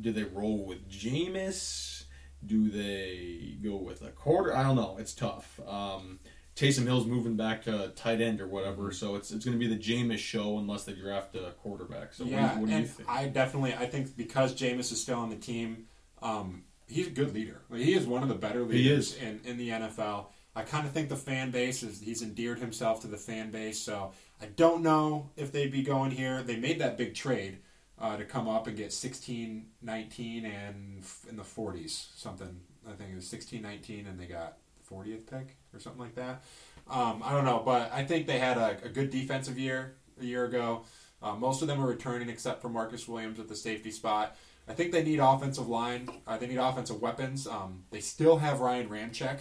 Do 0.00 0.12
they 0.12 0.22
roll 0.22 0.64
with 0.64 0.88
Jameis? 0.88 2.04
Do 2.46 2.70
they 2.70 3.58
go 3.62 3.76
with 3.76 4.00
a 4.00 4.08
quarter? 4.08 4.56
I 4.56 4.62
don't 4.62 4.76
know. 4.76 4.96
It's 4.98 5.12
tough. 5.12 5.60
Um, 5.68 6.20
Taysom 6.56 6.84
Hill's 6.84 7.04
moving 7.04 7.36
back 7.36 7.64
to 7.64 7.92
tight 7.94 8.22
end 8.22 8.40
or 8.40 8.46
whatever, 8.46 8.92
so 8.92 9.14
it's 9.16 9.30
it's 9.30 9.44
going 9.44 9.58
to 9.58 9.68
be 9.68 9.68
the 9.68 9.78
Jameis 9.78 10.16
show 10.16 10.56
unless 10.56 10.84
they 10.84 10.94
draft 10.94 11.36
a 11.36 11.52
quarterback. 11.60 12.14
So 12.14 12.24
yeah, 12.24 12.52
what, 12.52 12.60
what 12.60 12.70
do 12.70 12.76
you 12.76 12.86
think? 12.86 13.06
I 13.06 13.26
definitely 13.26 13.74
I 13.74 13.84
think 13.84 14.16
because 14.16 14.54
Jameis 14.54 14.90
is 14.90 15.02
still 15.02 15.18
on 15.18 15.28
the 15.28 15.36
team, 15.36 15.84
um, 16.22 16.62
he's 16.88 17.08
a 17.08 17.10
good 17.10 17.34
leader. 17.34 17.60
Like, 17.68 17.82
he 17.82 17.92
is 17.92 18.06
one 18.06 18.22
of 18.22 18.30
the 18.30 18.36
better 18.36 18.62
leaders 18.62 19.18
in, 19.18 19.42
in 19.44 19.58
the 19.58 19.68
NFL. 19.68 20.28
I 20.56 20.62
kind 20.62 20.86
of 20.86 20.92
think 20.92 21.08
the 21.08 21.16
fan 21.16 21.50
base 21.50 21.82
is 21.82 22.00
he's 22.00 22.22
endeared 22.22 22.58
himself 22.58 23.00
to 23.00 23.08
the 23.08 23.16
fan 23.16 23.50
base. 23.50 23.80
So 23.80 24.12
I 24.44 24.48
don't 24.56 24.82
know 24.82 25.30
if 25.36 25.52
they'd 25.52 25.72
be 25.72 25.82
going 25.82 26.10
here. 26.10 26.42
They 26.42 26.56
made 26.56 26.78
that 26.80 26.98
big 26.98 27.14
trade 27.14 27.60
uh, 27.98 28.18
to 28.18 28.24
come 28.24 28.46
up 28.46 28.66
and 28.66 28.76
get 28.76 28.92
16, 28.92 29.64
19, 29.80 30.44
and 30.44 30.98
f- 31.00 31.24
in 31.30 31.36
the 31.36 31.42
40s 31.42 32.14
something. 32.14 32.60
I 32.86 32.92
think 32.92 33.12
it 33.12 33.14
was 33.14 33.26
16, 33.26 33.62
19, 33.62 34.06
and 34.06 34.20
they 34.20 34.26
got 34.26 34.58
40th 34.90 35.26
pick 35.26 35.56
or 35.72 35.80
something 35.80 36.00
like 36.02 36.14
that. 36.16 36.42
Um, 36.90 37.22
I 37.24 37.32
don't 37.32 37.46
know, 37.46 37.62
but 37.64 37.90
I 37.90 38.04
think 38.04 38.26
they 38.26 38.38
had 38.38 38.58
a, 38.58 38.76
a 38.84 38.90
good 38.90 39.08
defensive 39.08 39.58
year 39.58 39.94
a 40.20 40.24
year 40.26 40.44
ago. 40.44 40.82
Uh, 41.22 41.34
most 41.34 41.62
of 41.62 41.68
them 41.68 41.82
are 41.82 41.86
returning 41.86 42.28
except 42.28 42.60
for 42.60 42.68
Marcus 42.68 43.08
Williams 43.08 43.40
at 43.40 43.48
the 43.48 43.56
safety 43.56 43.90
spot. 43.90 44.36
I 44.68 44.74
think 44.74 44.92
they 44.92 45.02
need 45.02 45.20
offensive 45.20 45.68
line. 45.68 46.10
Uh, 46.26 46.36
they 46.36 46.46
need 46.48 46.58
offensive 46.58 47.00
weapons. 47.00 47.46
Um, 47.46 47.84
they 47.90 48.00
still 48.00 48.36
have 48.36 48.60
Ryan 48.60 48.90
Ramczyk 48.90 49.38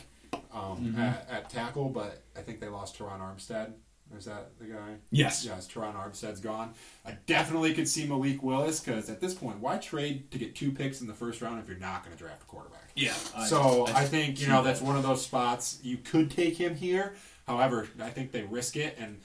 um, 0.53 0.95
at, 0.97 1.27
at 1.29 1.49
tackle, 1.49 1.89
but 1.89 2.21
I 2.37 2.41
think 2.41 2.61
they 2.61 2.69
lost 2.69 2.97
Terron 2.97 3.19
Armstead. 3.19 3.73
Is 4.17 4.25
that 4.25 4.57
the 4.59 4.65
guy? 4.65 4.95
yes. 5.11 5.45
Yes, 5.45 5.67
Terron 5.67 5.95
Armstead's 5.95 6.39
gone. 6.39 6.73
I 7.05 7.17
definitely 7.25 7.73
could 7.73 7.87
see 7.87 8.05
Malik 8.05 8.43
Willis 8.43 8.79
because 8.79 9.09
at 9.09 9.19
this 9.19 9.33
point, 9.33 9.59
why 9.59 9.77
trade 9.77 10.31
to 10.31 10.37
get 10.37 10.55
two 10.55 10.71
picks 10.71 11.01
in 11.01 11.07
the 11.07 11.13
first 11.13 11.41
round 11.41 11.59
if 11.59 11.67
you're 11.67 11.77
not 11.77 12.03
going 12.03 12.15
to 12.15 12.21
draft 12.21 12.43
a 12.43 12.45
quarterback? 12.45 12.91
Yeah. 12.95 13.13
So 13.47 13.87
I, 13.87 14.05
think 14.05 14.39
you 14.41 14.47
know 14.47 14.63
that. 14.63 14.69
that's 14.69 14.81
one 14.81 14.95
of 14.95 15.03
those 15.03 15.23
spots 15.23 15.79
you 15.83 15.97
could 15.97 16.31
take 16.31 16.57
him 16.57 16.75
here. 16.75 17.15
However, 17.47 17.87
I 18.01 18.09
think 18.09 18.31
they 18.31 18.43
risk 18.43 18.77
it, 18.77 18.95
and 18.97 19.19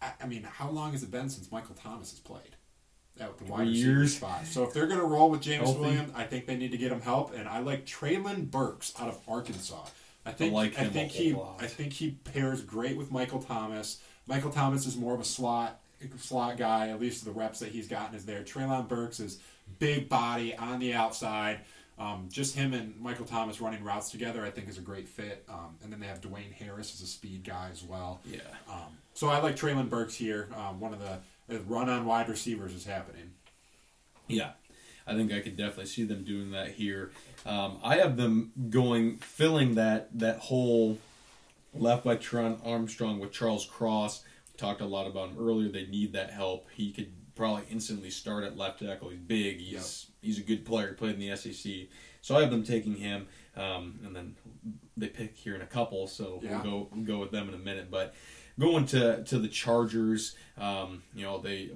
I, 0.00 0.12
I 0.22 0.26
mean, 0.26 0.44
how 0.44 0.70
long 0.70 0.92
has 0.92 1.02
it 1.02 1.10
been 1.10 1.28
since 1.28 1.50
Michael 1.50 1.74
Thomas 1.74 2.10
has 2.10 2.20
played 2.20 2.56
at 3.18 3.36
the 3.38 3.44
wide 3.44 3.68
receiver 3.68 3.90
years. 3.90 4.16
spot? 4.16 4.46
So 4.46 4.64
if 4.64 4.72
they're 4.72 4.86
going 4.86 5.00
to 5.00 5.06
roll 5.06 5.30
with 5.30 5.40
James 5.40 5.70
Williams, 5.70 6.12
I 6.14 6.24
think 6.24 6.46
they 6.46 6.56
need 6.56 6.70
to 6.72 6.76
get 6.78 6.92
him 6.92 7.00
help, 7.00 7.34
and 7.34 7.48
I 7.48 7.60
like 7.60 7.86
Treylon 7.86 8.50
Burks 8.50 8.92
out 9.00 9.08
of 9.08 9.18
Arkansas. 9.26 9.86
I 10.24 10.32
think 10.32 10.52
like 10.52 10.78
I 10.78 10.82
him 10.82 10.90
a 10.90 10.92
think 10.92 11.12
he 11.12 11.32
lot. 11.32 11.56
I 11.60 11.66
think 11.66 11.92
he 11.92 12.12
pairs 12.24 12.62
great 12.62 12.96
with 12.96 13.10
Michael 13.10 13.42
Thomas. 13.42 14.00
Michael 14.26 14.50
Thomas 14.50 14.86
is 14.86 14.96
more 14.96 15.14
of 15.14 15.20
a 15.20 15.24
slot 15.24 15.80
slot 16.18 16.56
guy, 16.56 16.88
at 16.88 17.00
least 17.00 17.24
the 17.24 17.30
reps 17.30 17.60
that 17.60 17.70
he's 17.70 17.88
gotten 17.88 18.14
is 18.14 18.24
there. 18.24 18.42
Treylon 18.42 18.88
Burks 18.88 19.20
is 19.20 19.38
big 19.78 20.08
body 20.08 20.54
on 20.56 20.78
the 20.78 20.94
outside. 20.94 21.60
Um, 21.98 22.28
just 22.30 22.56
him 22.56 22.72
and 22.72 22.98
Michael 23.00 23.26
Thomas 23.26 23.60
running 23.60 23.84
routes 23.84 24.10
together, 24.10 24.44
I 24.44 24.50
think, 24.50 24.68
is 24.68 24.78
a 24.78 24.80
great 24.82 25.08
fit. 25.08 25.44
Um, 25.48 25.76
and 25.82 25.92
then 25.92 26.00
they 26.00 26.06
have 26.06 26.20
Dwayne 26.20 26.52
Harris 26.52 26.94
as 26.94 27.00
a 27.02 27.06
speed 27.06 27.44
guy 27.44 27.68
as 27.70 27.82
well. 27.84 28.20
Yeah. 28.24 28.40
Um, 28.68 28.98
so 29.14 29.28
I 29.28 29.40
like 29.40 29.56
Treylon 29.56 29.88
Burks 29.88 30.14
here. 30.14 30.48
Um, 30.56 30.80
one 30.80 30.92
of 30.92 31.00
the 31.00 31.20
run 31.68 31.88
on 31.88 32.06
wide 32.06 32.28
receivers 32.28 32.74
is 32.74 32.84
happening. 32.84 33.32
Yeah, 34.26 34.52
I 35.06 35.14
think 35.14 35.32
I 35.32 35.40
could 35.40 35.56
definitely 35.56 35.86
see 35.86 36.04
them 36.04 36.24
doing 36.24 36.52
that 36.52 36.70
here. 36.70 37.10
Um, 37.44 37.78
I 37.82 37.96
have 37.96 38.16
them 38.16 38.52
going 38.70 39.16
filling 39.18 39.74
that 39.74 40.16
that 40.18 40.38
hole 40.38 40.98
left 41.74 42.04
by 42.04 42.16
Trent 42.16 42.60
Armstrong 42.64 43.18
with 43.18 43.32
Charles 43.32 43.66
Cross. 43.66 44.22
We 44.52 44.58
talked 44.58 44.80
a 44.80 44.86
lot 44.86 45.06
about 45.06 45.30
him 45.30 45.36
earlier. 45.40 45.68
They 45.70 45.86
need 45.86 46.12
that 46.12 46.30
help. 46.30 46.66
He 46.74 46.92
could 46.92 47.12
probably 47.34 47.64
instantly 47.70 48.10
start 48.10 48.44
at 48.44 48.56
left 48.56 48.80
tackle. 48.80 49.08
He's 49.08 49.18
big. 49.18 49.58
He's 49.58 50.06
he's 50.20 50.38
a 50.38 50.42
good 50.42 50.64
player. 50.64 50.88
He 50.88 50.94
played 50.94 51.14
in 51.14 51.20
the 51.20 51.36
SEC. 51.36 51.72
So 52.20 52.36
I 52.36 52.42
have 52.42 52.50
them 52.50 52.62
taking 52.62 52.94
him, 52.96 53.26
um, 53.56 53.98
and 54.04 54.14
then 54.14 54.36
they 54.96 55.08
pick 55.08 55.34
here 55.36 55.56
in 55.56 55.62
a 55.62 55.66
couple. 55.66 56.06
So 56.06 56.40
Yeah. 56.42 56.62
we'll 56.62 56.70
go 56.70 56.88
we'll 56.92 57.04
go 57.04 57.18
with 57.18 57.32
them 57.32 57.48
in 57.48 57.54
a 57.54 57.58
minute. 57.58 57.90
But 57.90 58.14
going 58.60 58.86
to 58.86 59.24
to 59.24 59.38
the 59.38 59.48
Chargers, 59.48 60.36
um, 60.56 61.02
you 61.14 61.22
know 61.24 61.38
they 61.38 61.70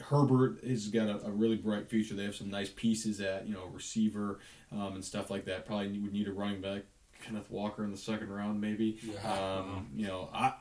Herbert 0.00 0.62
has 0.64 0.88
got 0.88 1.08
a, 1.08 1.26
a 1.26 1.30
really 1.30 1.56
bright 1.56 1.88
future. 1.88 2.14
They 2.14 2.24
have 2.24 2.36
some 2.36 2.50
nice 2.50 2.70
pieces 2.70 3.20
at 3.20 3.46
you 3.46 3.54
know 3.54 3.66
receiver 3.66 4.38
um, 4.70 4.94
and 4.94 5.04
stuff 5.04 5.30
like 5.30 5.44
that. 5.46 5.66
Probably 5.66 5.98
would 5.98 6.12
need 6.12 6.28
a 6.28 6.32
running 6.32 6.60
back, 6.60 6.82
Kenneth 7.24 7.50
Walker 7.50 7.84
in 7.84 7.90
the 7.90 7.96
second 7.96 8.30
round, 8.30 8.60
maybe. 8.60 8.98
Yeah. 9.02 9.32
Um, 9.32 9.88
you 9.94 10.06
know, 10.06 10.30
I 10.32 10.54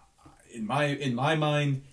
in 0.54 0.66
my 0.66 0.86
in 0.86 1.14
my 1.14 1.36
mind, 1.36 1.84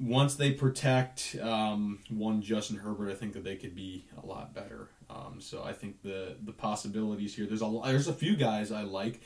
once 0.00 0.36
they 0.36 0.52
protect 0.52 1.36
um, 1.42 1.98
one 2.10 2.42
Justin 2.42 2.76
Herbert, 2.76 3.10
I 3.10 3.14
think 3.14 3.32
that 3.32 3.44
they 3.44 3.56
could 3.56 3.74
be 3.74 4.06
a 4.22 4.26
lot 4.26 4.54
better. 4.54 4.90
Um, 5.10 5.40
so 5.40 5.62
I 5.62 5.72
think 5.72 6.02
the 6.02 6.36
the 6.44 6.52
possibilities 6.52 7.34
here. 7.34 7.46
There's 7.46 7.62
a 7.62 7.80
there's 7.84 8.08
a 8.08 8.14
few 8.14 8.36
guys 8.36 8.70
I 8.70 8.82
like. 8.82 9.20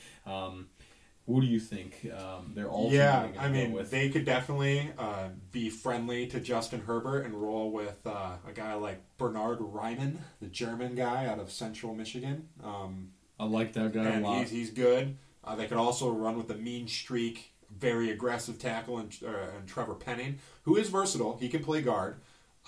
Who 1.26 1.40
do 1.40 1.46
you 1.46 1.60
think 1.60 2.06
um, 2.18 2.52
they're 2.54 2.68
all? 2.68 2.90
Yeah, 2.90 3.28
I 3.38 3.48
mean, 3.48 3.78
they 3.90 4.08
could 4.08 4.24
definitely 4.24 4.90
uh, 4.98 5.28
be 5.52 5.70
friendly 5.70 6.26
to 6.28 6.40
Justin 6.40 6.80
Herbert 6.80 7.24
and 7.24 7.34
roll 7.34 7.70
with 7.70 8.04
uh, 8.04 8.36
a 8.46 8.52
guy 8.52 8.74
like 8.74 9.00
Bernhard 9.18 9.60
Raimann, 9.60 10.16
the 10.40 10.48
German 10.48 10.96
guy 10.96 11.26
out 11.26 11.38
of 11.38 11.52
Central 11.52 11.94
Michigan. 11.94 12.48
Um, 12.62 13.10
I 13.38 13.44
like 13.44 13.72
that 13.74 13.92
guy 13.92 14.18
a 14.18 14.20
lot. 14.20 14.40
he's, 14.40 14.50
he's 14.50 14.70
good. 14.70 15.16
Uh, 15.44 15.54
they 15.54 15.66
could 15.66 15.78
also 15.78 16.10
run 16.10 16.36
with 16.36 16.48
the 16.48 16.54
mean 16.54 16.88
streak, 16.88 17.52
very 17.70 18.10
aggressive 18.10 18.58
tackle, 18.58 18.98
and, 18.98 19.16
uh, 19.24 19.56
and 19.56 19.68
Trevor 19.68 19.94
Penning, 19.94 20.38
who 20.62 20.76
is 20.76 20.88
versatile. 20.88 21.36
He 21.38 21.48
can 21.48 21.62
play 21.62 21.82
guard. 21.82 22.16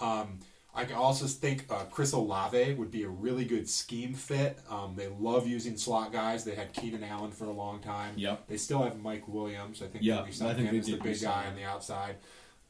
Um, 0.01 0.39
I 0.75 0.85
can 0.85 0.97
also 0.97 1.27
think 1.27 1.67
uh, 1.71 1.85
Chris 1.85 2.13
Olave 2.13 2.75
would 2.75 2.91
be 2.91 3.05
a 3.05 3.09
really 3.09 3.45
good 3.45 3.69
scheme 3.69 4.13
fit. 4.13 4.59
Um, 4.69 4.95
they 4.97 5.07
love 5.21 5.47
using 5.47 5.77
slot 5.77 6.13
guys. 6.13 6.45
They 6.45 6.57
had 6.57 6.73
Keenan 6.73 7.05
Allen 7.05 7.31
for 7.31 7.45
a 7.45 7.53
long 7.53 7.79
time. 7.79 8.15
Yep. 8.17 8.49
They 8.49 8.57
still 8.57 8.83
have 8.83 9.01
Mike 9.01 9.29
Williams. 9.29 9.83
I 9.83 9.87
think 9.87 10.03
Yeah, 10.03 10.17
they 10.17 10.27
re-signed 10.27 10.51
I 10.51 10.55
think 10.55 10.71
him 10.71 10.81
as 10.81 10.87
the 10.87 10.97
big 10.97 11.23
guy 11.23 11.47
on 11.47 11.55
the 11.55 11.63
outside. 11.63 12.17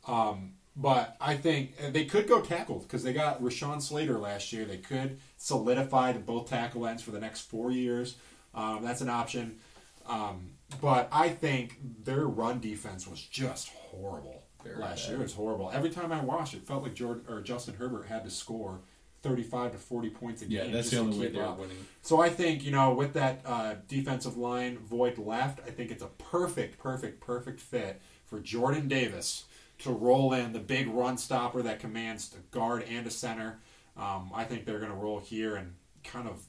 Um, 0.07 0.53
but 0.77 1.17
I 1.21 1.37
think 1.37 1.77
they 1.93 2.05
could 2.05 2.29
go 2.29 2.41
tackle 2.43 2.81
because 2.81 3.05
they 3.05 3.13
got 3.13 3.41
Rashawn 3.41 3.81
Slater 3.81 4.19
last 4.19 4.53
year. 4.53 4.65
They 4.65 4.79
could 4.79 5.19
solidify 5.39 6.13
the 6.13 6.19
both 6.19 6.51
tackle 6.51 6.87
ends 6.87 7.03
for 7.03 7.11
the 7.11 7.21
next 7.21 7.43
four 7.43 7.71
years. 7.71 8.17
Um, 8.55 8.81
that's 8.83 9.01
an 9.01 9.09
option. 9.09 9.61
Um, 10.07 10.51
but 10.81 11.09
I 11.11 11.29
think 11.31 11.79
their 12.05 12.27
run 12.27 12.61
defense 12.61 13.07
was 13.07 13.23
just 13.23 13.69
horrible 13.69 14.44
Very 14.65 14.77
last 14.77 15.05
bad. 15.05 15.11
year. 15.13 15.21
Was 15.21 15.35
horrible. 15.35 15.71
Every 15.73 15.91
time 15.91 16.11
I 16.13 16.21
watched 16.23 16.55
it, 16.55 16.67
felt 16.67 16.83
like 16.83 16.95
Jordan 16.95 17.25
or 17.29 17.41
Justin 17.41 17.75
Herbert 17.75 18.07
had 18.07 18.25
to 18.25 18.31
score 18.31 18.81
thirty-five 19.23 19.73
to 19.73 19.79
forty 19.79 20.11
points 20.11 20.43
a 20.43 20.47
game. 20.47 20.67
yeah, 20.67 20.73
that's 20.73 20.91
the 20.91 20.99
only 20.99 21.19
way 21.19 21.29
they're 21.29 21.45
up. 21.47 21.59
winning. 21.59 21.77
So 22.03 22.21
I 22.21 22.29
think 22.31 22.65
you 22.65 22.71
know 22.71 22.93
with 22.95 23.13
that 23.15 23.41
uh, 23.45 23.75
defensive 23.89 24.37
line 24.37 24.79
void 24.79 25.19
left, 25.19 25.61
I 25.67 25.71
think 25.71 25.91
it's 25.91 26.03
a 26.03 26.09
perfect, 26.09 26.79
perfect, 26.79 27.21
perfect 27.21 27.61
fit 27.61 28.01
for 28.27 28.41
Jordan 28.41 28.89
Davis 28.89 29.45
to 29.79 29.91
roll 29.91 30.33
in 30.33 30.53
the 30.53 30.61
big 30.61 30.89
run 30.89 31.19
stopper 31.19 31.63
that 31.63 31.81
commands 31.81 32.35
a 32.35 32.55
guard 32.55 32.85
and 32.89 33.07
a 33.07 33.11
center. 33.11 33.61
Um, 33.97 34.31
I 34.35 34.45
think 34.45 34.65
they're 34.67 34.79
going 34.79 34.91
to 34.91 34.97
roll 34.97 35.21
here 35.21 35.57
and 35.57 35.75
kind 36.05 36.29
of, 36.29 36.43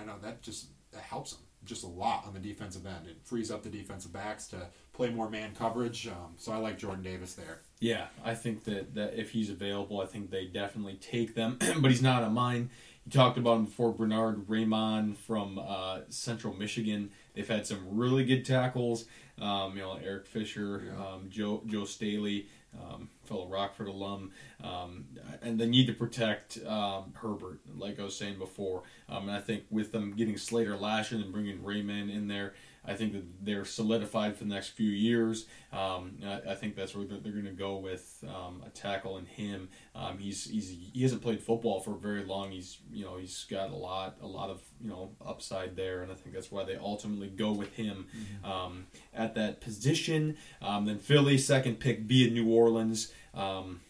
I 0.00 0.04
know 0.04 0.14
that 0.22 0.42
just 0.42 0.66
that 0.92 1.02
helps 1.02 1.32
them 1.32 1.40
just 1.64 1.84
a 1.84 1.88
lot 1.88 2.24
on 2.26 2.34
the 2.34 2.40
defensive 2.40 2.84
end. 2.86 3.06
It 3.06 3.18
frees 3.22 3.50
up 3.50 3.62
the 3.62 3.68
defensive 3.70 4.12
backs 4.12 4.48
to 4.48 4.66
play 4.92 5.10
more 5.10 5.30
man 5.30 5.54
coverage. 5.56 6.08
Um, 6.08 6.34
so 6.36 6.50
I 6.52 6.56
like 6.56 6.76
Jordan 6.76 7.04
Davis 7.04 7.34
there. 7.34 7.60
Yeah, 7.78 8.06
I 8.24 8.34
think 8.34 8.64
that, 8.64 8.94
that 8.96 9.14
if 9.18 9.30
he's 9.30 9.48
available, 9.48 10.00
I 10.00 10.06
think 10.06 10.30
they 10.30 10.46
definitely 10.46 10.94
take 10.94 11.34
them. 11.36 11.58
but 11.78 11.90
he's 11.92 12.02
not 12.02 12.24
on 12.24 12.32
mine. 12.34 12.70
You 13.06 13.12
talked 13.12 13.38
about 13.38 13.58
him 13.58 13.64
before, 13.66 13.92
Bernhard 13.92 14.46
Raimann 14.48 15.16
from 15.16 15.58
uh, 15.58 16.00
Central 16.08 16.52
Michigan. 16.52 17.10
They've 17.34 17.48
had 17.48 17.64
some 17.66 17.80
really 17.96 18.24
good 18.24 18.44
tackles. 18.44 19.04
Um, 19.40 19.76
you 19.76 19.82
know, 19.82 19.98
Eric 20.04 20.26
Fisher, 20.26 20.82
Yeah. 20.86 21.06
um, 21.06 21.26
Joe 21.30 21.62
Joe 21.66 21.84
Staley, 21.84 22.48
um, 22.80 23.08
fellow 23.24 23.46
Rockford 23.46 23.88
alum, 23.88 24.30
um, 24.62 25.04
and 25.42 25.58
they 25.58 25.66
need 25.66 25.86
to 25.86 25.92
protect 25.92 26.58
um, 26.66 27.12
Herbert, 27.14 27.60
like 27.76 28.00
I 28.00 28.04
was 28.04 28.16
saying 28.16 28.38
before. 28.38 28.82
Um, 29.08 29.28
and 29.28 29.36
I 29.36 29.40
think 29.40 29.64
with 29.70 29.92
them 29.92 30.14
getting 30.14 30.36
Slater 30.36 30.76
last 30.76 31.12
and 31.12 31.32
bringing 31.32 31.58
Raimann 31.58 32.14
in 32.14 32.28
there, 32.28 32.54
I 32.84 32.94
think 32.94 33.12
that 33.12 33.24
they're 33.44 33.64
solidified 33.64 34.36
for 34.36 34.44
the 34.44 34.50
next 34.50 34.70
few 34.70 34.90
years. 34.90 35.46
Um, 35.72 36.18
I, 36.24 36.40
I 36.50 36.54
think 36.54 36.74
that's 36.74 36.94
where 36.94 37.04
they're, 37.04 37.18
they're 37.18 37.32
going 37.32 37.44
to 37.44 37.52
go 37.52 37.76
with 37.76 38.24
um, 38.28 38.62
a 38.66 38.70
tackle 38.70 39.18
in 39.18 39.26
him. 39.26 39.68
Um, 39.94 40.18
he's, 40.18 40.44
he's 40.44 40.76
he 40.92 41.02
hasn't 41.02 41.22
played 41.22 41.40
football 41.40 41.80
for 41.80 41.94
very 41.94 42.24
long. 42.24 42.50
He's 42.50 42.78
you 42.92 43.04
know 43.04 43.18
he's 43.18 43.44
got 43.48 43.70
a 43.70 43.76
lot 43.76 44.16
a 44.20 44.26
lot 44.26 44.50
of 44.50 44.60
you 44.80 44.90
know 44.90 45.12
upside 45.24 45.76
there, 45.76 46.02
and 46.02 46.10
I 46.10 46.14
think 46.14 46.34
that's 46.34 46.50
why 46.50 46.64
they 46.64 46.76
ultimately 46.76 47.28
go 47.28 47.52
with 47.52 47.74
him 47.74 48.06
um, 48.44 48.86
at 49.14 49.34
that 49.36 49.60
position. 49.60 50.36
Um, 50.60 50.86
then 50.86 50.98
Philly 50.98 51.38
second 51.38 51.78
pick 51.80 52.06
be 52.06 52.26
in 52.26 52.34
New 52.34 52.50
Orleans. 52.50 53.12
Um, 53.34 53.80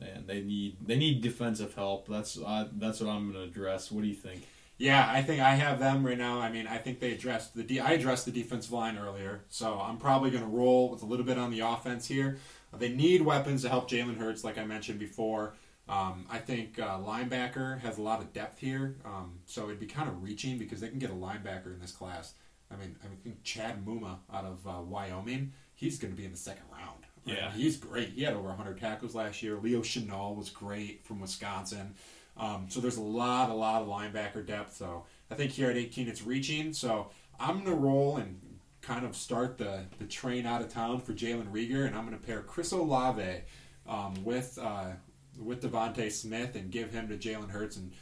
and 0.00 0.26
they 0.26 0.40
need 0.40 0.76
they 0.84 0.96
need 0.96 1.22
defensive 1.22 1.74
help. 1.74 2.08
That's 2.08 2.38
uh, 2.38 2.68
that's 2.72 3.00
what 3.00 3.10
I'm 3.10 3.32
going 3.32 3.44
to 3.44 3.50
address. 3.50 3.90
What 3.90 4.02
do 4.02 4.08
you 4.08 4.14
think? 4.14 4.46
Yeah, 4.78 5.10
I 5.10 5.22
think 5.22 5.40
I 5.40 5.56
have 5.56 5.80
them 5.80 6.06
right 6.06 6.16
now. 6.16 6.38
I 6.40 6.50
mean, 6.50 6.68
I 6.68 6.78
think 6.78 7.00
they 7.00 7.12
addressed 7.12 7.54
the 7.54 7.64
de- 7.64 7.80
I 7.80 7.90
addressed 7.90 8.26
the 8.26 8.30
defensive 8.30 8.72
line 8.72 8.96
earlier, 8.96 9.42
so 9.48 9.80
I'm 9.80 9.98
probably 9.98 10.30
going 10.30 10.44
to 10.44 10.48
roll 10.48 10.88
with 10.90 11.02
a 11.02 11.06
little 11.06 11.26
bit 11.26 11.36
on 11.36 11.50
the 11.50 11.60
offense 11.60 12.06
here. 12.06 12.38
They 12.76 12.90
need 12.90 13.22
weapons 13.22 13.62
to 13.62 13.68
help 13.68 13.90
Jalen 13.90 14.18
Hurts, 14.18 14.44
like 14.44 14.56
I 14.56 14.64
mentioned 14.64 15.00
before. 15.00 15.54
Um, 15.88 16.26
I 16.30 16.38
think 16.38 16.78
uh, 16.78 16.98
linebacker 16.98 17.80
has 17.80 17.98
a 17.98 18.02
lot 18.02 18.20
of 18.20 18.32
depth 18.32 18.60
here, 18.60 18.96
um, 19.04 19.40
so 19.46 19.64
it'd 19.64 19.80
be 19.80 19.86
kind 19.86 20.08
of 20.08 20.22
reaching 20.22 20.58
because 20.58 20.80
they 20.80 20.88
can 20.88 20.98
get 20.98 21.10
a 21.10 21.14
linebacker 21.14 21.72
in 21.72 21.80
this 21.80 21.92
class. 21.92 22.34
I 22.70 22.76
mean, 22.76 22.94
I 23.02 23.06
think 23.24 23.42
Chad 23.42 23.84
Muma 23.84 24.18
out 24.32 24.44
of 24.44 24.66
uh, 24.66 24.82
Wyoming, 24.82 25.52
he's 25.74 25.98
going 25.98 26.12
to 26.12 26.16
be 26.16 26.26
in 26.26 26.32
the 26.32 26.36
second 26.36 26.64
round. 26.70 27.06
Right? 27.26 27.36
Yeah. 27.38 27.50
he's 27.52 27.76
great. 27.78 28.10
He 28.10 28.22
had 28.22 28.34
over 28.34 28.48
100 28.48 28.78
tackles 28.78 29.14
last 29.14 29.42
year. 29.42 29.56
Leo 29.56 29.80
Chenal 29.80 30.36
was 30.36 30.50
great 30.50 31.04
from 31.04 31.20
Wisconsin. 31.20 31.94
Um, 32.38 32.66
so 32.68 32.80
there's 32.80 32.96
a 32.96 33.02
lot, 33.02 33.50
a 33.50 33.54
lot 33.54 33.82
of 33.82 33.88
linebacker 33.88 34.46
depth. 34.46 34.76
So 34.76 35.04
I 35.30 35.34
think 35.34 35.50
here 35.52 35.70
at 35.70 35.76
18 35.76 36.08
it's 36.08 36.22
reaching. 36.22 36.72
So 36.72 37.10
I'm 37.40 37.64
gonna 37.64 37.76
roll 37.76 38.16
and 38.18 38.40
kind 38.80 39.04
of 39.04 39.16
start 39.16 39.58
the, 39.58 39.84
the 39.98 40.04
train 40.04 40.46
out 40.46 40.62
of 40.62 40.68
town 40.72 41.00
for 41.00 41.12
Jalen 41.12 41.50
Reagor, 41.50 41.86
and 41.86 41.96
I'm 41.96 42.04
gonna 42.04 42.16
pair 42.16 42.40
Chris 42.42 42.72
Olave 42.72 43.42
um, 43.88 44.14
with 44.24 44.58
uh, 44.62 44.92
with 45.38 45.62
DeVonta 45.62 46.10
Smith 46.10 46.54
and 46.54 46.70
give 46.70 46.90
him 46.90 47.08
to 47.08 47.16
Jalen 47.16 47.50
Hurts, 47.50 47.76
and 47.76 47.92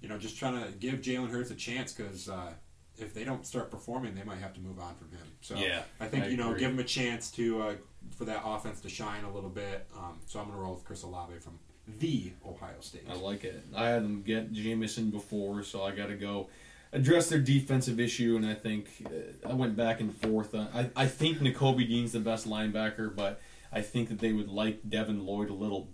you 0.00 0.08
know 0.08 0.18
just 0.18 0.38
trying 0.38 0.62
to 0.62 0.72
give 0.72 1.00
Jalen 1.00 1.30
Hurts 1.30 1.50
a 1.50 1.54
chance 1.56 1.92
because. 1.92 2.28
Uh, 2.28 2.52
if 2.98 3.12
they 3.12 3.24
don't 3.24 3.44
start 3.44 3.70
performing, 3.70 4.14
they 4.14 4.22
might 4.22 4.38
have 4.38 4.54
to 4.54 4.60
move 4.62 4.78
on 4.78 4.94
from 4.94 5.10
him. 5.10 5.26
So 5.42 5.54
Yeah, 5.54 5.82
I 6.00 6.06
think 6.06 6.24
I 6.24 6.28
you 6.28 6.38
know 6.38 6.48
agree. 6.48 6.60
give 6.60 6.70
him 6.70 6.78
a 6.78 6.84
chance 6.84 7.30
to 7.32 7.60
uh, 7.60 7.74
for 8.16 8.24
that 8.24 8.40
offense 8.42 8.80
to 8.80 8.88
shine 8.88 9.22
a 9.24 9.30
little 9.30 9.50
bit. 9.50 9.86
Um, 9.94 10.18
so 10.26 10.38
I'm 10.40 10.46
going 10.46 10.56
to 10.56 10.62
roll 10.62 10.72
with 10.76 10.84
Chris 10.84 11.02
Olave 11.02 11.38
from 11.40 11.58
the 11.86 12.32
Ohio 12.46 12.80
State. 12.80 13.04
I 13.08 13.14
like 13.14 13.44
it. 13.44 13.64
I 13.74 13.88
had 13.88 14.04
them 14.04 14.22
get 14.22 14.52
Jameson 14.52 15.10
before, 15.10 15.62
so 15.62 15.82
I 15.82 15.92
got 15.92 16.08
to 16.08 16.16
go 16.16 16.48
address 16.92 17.28
their 17.28 17.38
defensive 17.38 18.00
issue. 18.00 18.36
And 18.36 18.46
I 18.46 18.54
think 18.54 18.88
uh, 19.06 19.48
I 19.48 19.54
went 19.54 19.76
back 19.76 20.00
and 20.00 20.16
forth. 20.16 20.54
Uh, 20.54 20.66
I 20.74 20.90
I 20.96 21.06
think 21.06 21.38
Nakobe 21.38 21.86
Dean's 21.86 22.12
the 22.12 22.20
best 22.20 22.48
linebacker, 22.48 23.14
but 23.14 23.40
I 23.72 23.82
think 23.82 24.08
that 24.08 24.18
they 24.18 24.32
would 24.32 24.48
like 24.48 24.88
Devin 24.88 25.24
Lloyd 25.24 25.50
a 25.50 25.54
little. 25.54 25.88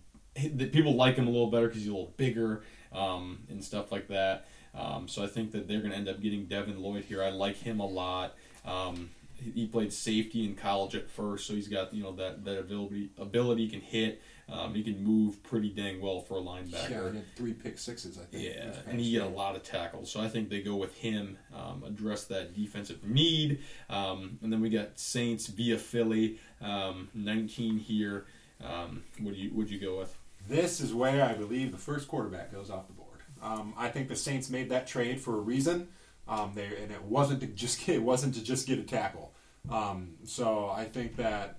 That 0.55 0.73
people 0.73 0.95
like 0.97 1.17
him 1.17 1.27
a 1.27 1.31
little 1.31 1.51
better 1.51 1.67
because 1.67 1.83
he's 1.83 1.91
a 1.91 1.95
little 1.95 2.15
bigger 2.17 2.63
um, 2.93 3.41
and 3.51 3.63
stuff 3.63 3.93
like 3.93 4.09
that. 4.09 4.47
Um, 4.75 5.07
so 5.07 5.23
I 5.23 5.27
think 5.27 5.53
that 5.53 5.69
they're 5.69 5.81
going 5.81 5.91
to 5.91 5.97
end 5.97 6.09
up 6.09 6.23
getting 6.23 6.47
Devin 6.47 6.81
Lloyd 6.81 7.05
here. 7.05 7.23
I 7.23 7.29
like 7.29 7.57
him 7.57 7.81
a 7.81 7.87
lot. 7.87 8.35
Um, 8.65 9.11
he- 9.35 9.67
played 9.67 9.93
safety 9.93 10.45
in 10.45 10.55
college 10.55 10.95
at 10.95 11.11
first, 11.11 11.47
so 11.47 11.55
he's 11.55 11.69
got 11.69 11.93
you 11.93 12.03
know 12.03 12.13
that 12.13 12.45
that 12.45 12.59
ability 12.59 13.11
ability 13.19 13.69
can 13.69 13.81
hit. 13.81 14.23
Um, 14.49 14.75
he 14.75 14.83
can 14.83 15.03
move 15.03 15.43
pretty 15.43 15.71
dang 15.71 16.01
well 16.01 16.21
for 16.21 16.37
a 16.37 16.41
linebacker. 16.41 16.91
Yeah, 16.91 17.11
he 17.11 17.17
had 17.17 17.37
three 17.37 17.53
pick 17.53 17.79
sixes, 17.79 18.19
I 18.19 18.25
think. 18.25 18.45
Yeah, 18.45 18.73
and 18.89 19.01
he 19.01 19.17
past 19.17 19.25
had 19.25 19.33
a 19.33 19.37
lot 19.37 19.57
of 19.57 19.63
tackles, 19.63 20.11
so 20.11 20.21
I 20.21 20.29
think 20.29 20.51
they 20.51 20.61
go 20.61 20.77
with 20.77 20.95
him, 20.97 21.39
um, 21.55 21.85
address 21.87 22.25
that 22.25 22.55
defensive 22.55 23.05
need, 23.05 23.61
um, 23.89 24.39
and 24.43 24.53
then 24.53 24.61
we 24.61 24.69
got 24.69 24.99
Saints 24.99 25.47
via 25.47 25.79
Philly, 25.79 26.39
um, 26.61 27.09
19 27.15 27.79
here. 27.79 28.27
Um, 28.63 29.03
would 29.21 29.37
you 29.37 29.51
would 29.55 29.71
you 29.71 29.81
go 29.81 29.99
with? 29.99 30.15
This 30.49 30.81
is 30.81 30.93
where 30.93 31.25
I 31.25 31.35
believe 31.35 31.73
the 31.73 31.79
first 31.79 32.09
quarterback 32.09 32.53
goes 32.53 32.71
off 32.71 32.87
the 32.87 32.93
board. 32.93 33.09
Um, 33.43 33.75
I 33.77 33.89
think 33.89 34.09
the 34.09 34.17
Saints 34.17 34.51
made 34.51 34.71
that 34.71 34.87
trade 34.87 35.21
for 35.21 35.37
a 35.37 35.41
reason. 35.41 35.89
Um, 36.29 36.53
they 36.55 36.67
and 36.67 36.93
it 36.93 37.03
wasn't 37.03 37.41
to 37.41 37.47
just 37.47 37.81
get, 37.87 37.97
it 37.97 38.03
wasn't 38.03 38.35
to 38.35 38.43
just 38.43 38.67
get 38.67 38.79
a 38.79 38.85
tackle. 38.85 39.33
Um, 39.71 40.15
so 40.25 40.69
I 40.69 40.85
think 40.85 41.17
that 41.17 41.59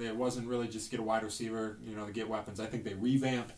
it 0.00 0.16
wasn't 0.16 0.48
really 0.48 0.68
just 0.68 0.90
get 0.90 1.00
a 1.00 1.02
wide 1.02 1.22
receiver, 1.22 1.78
you 1.84 1.94
know, 1.96 2.06
to 2.06 2.12
get 2.12 2.28
weapons. 2.28 2.60
I 2.60 2.66
think 2.66 2.84
they 2.84 2.94
revamp 2.94 3.52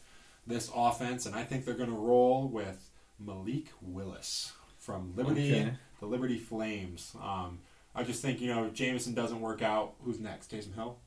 this 0.46 0.70
offense, 0.74 1.26
and 1.26 1.34
I 1.34 1.42
think 1.44 1.64
they're 1.64 1.74
going 1.74 1.90
to 1.90 1.96
roll 1.96 2.48
with 2.48 2.90
Malik 3.18 3.68
Willis 3.80 4.52
from 4.78 5.12
Liberty, 5.16 5.52
Okay. 5.54 5.72
the 6.00 6.06
Liberty 6.06 6.38
Flames. 6.38 7.14
Um, 7.22 7.60
I 7.94 8.02
just 8.02 8.20
think 8.20 8.40
you 8.40 8.48
know, 8.48 8.64
if 8.66 8.74
Jameson 8.74 9.14
doesn't 9.14 9.40
work 9.40 9.62
out. 9.62 9.94
Who's 10.04 10.18
next? 10.20 10.50
Taysom 10.50 10.74
Hill. 10.74 10.98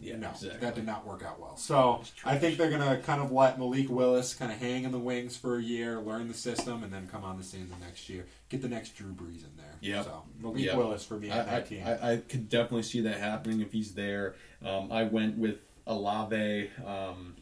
Yeah, 0.00 0.16
no, 0.16 0.30
exactly. 0.30 0.58
that 0.60 0.74
did 0.74 0.84
not 0.86 1.06
work 1.06 1.22
out 1.22 1.40
well. 1.40 1.56
So 1.56 2.02
I 2.24 2.36
think 2.36 2.58
they're 2.58 2.70
gonna 2.70 2.98
kind 2.98 3.22
of 3.22 3.32
let 3.32 3.58
Malik 3.58 3.88
Willis 3.88 4.34
kind 4.34 4.52
of 4.52 4.58
hang 4.58 4.84
in 4.84 4.92
the 4.92 4.98
wings 4.98 5.36
for 5.36 5.56
a 5.56 5.62
year, 5.62 5.98
learn 6.00 6.28
the 6.28 6.34
system, 6.34 6.82
and 6.82 6.92
then 6.92 7.08
come 7.10 7.24
on 7.24 7.38
the 7.38 7.44
scene 7.44 7.68
the 7.70 7.84
next 7.84 8.08
year. 8.08 8.26
Get 8.50 8.60
the 8.62 8.68
next 8.68 8.96
Drew 8.96 9.12
Brees 9.12 9.44
in 9.44 9.56
there. 9.56 9.76
Yeah. 9.80 10.02
So 10.02 10.22
Malik 10.40 10.64
Yep. 10.64 10.76
Willis 10.76 11.04
for 11.04 11.14
me 11.18 11.30
I, 11.30 11.40
on 11.40 11.46
that 11.46 11.54
I, 11.54 11.60
team. 11.62 11.82
I, 11.86 12.12
I 12.12 12.16
could 12.18 12.48
definitely 12.48 12.82
see 12.82 13.00
that 13.02 13.18
happening 13.18 13.60
if 13.60 13.72
he's 13.72 13.94
there. 13.94 14.34
Um, 14.64 14.92
I 14.92 15.04
went 15.04 15.38
with 15.38 15.58
Olave 15.86 16.70
um, 16.84 17.36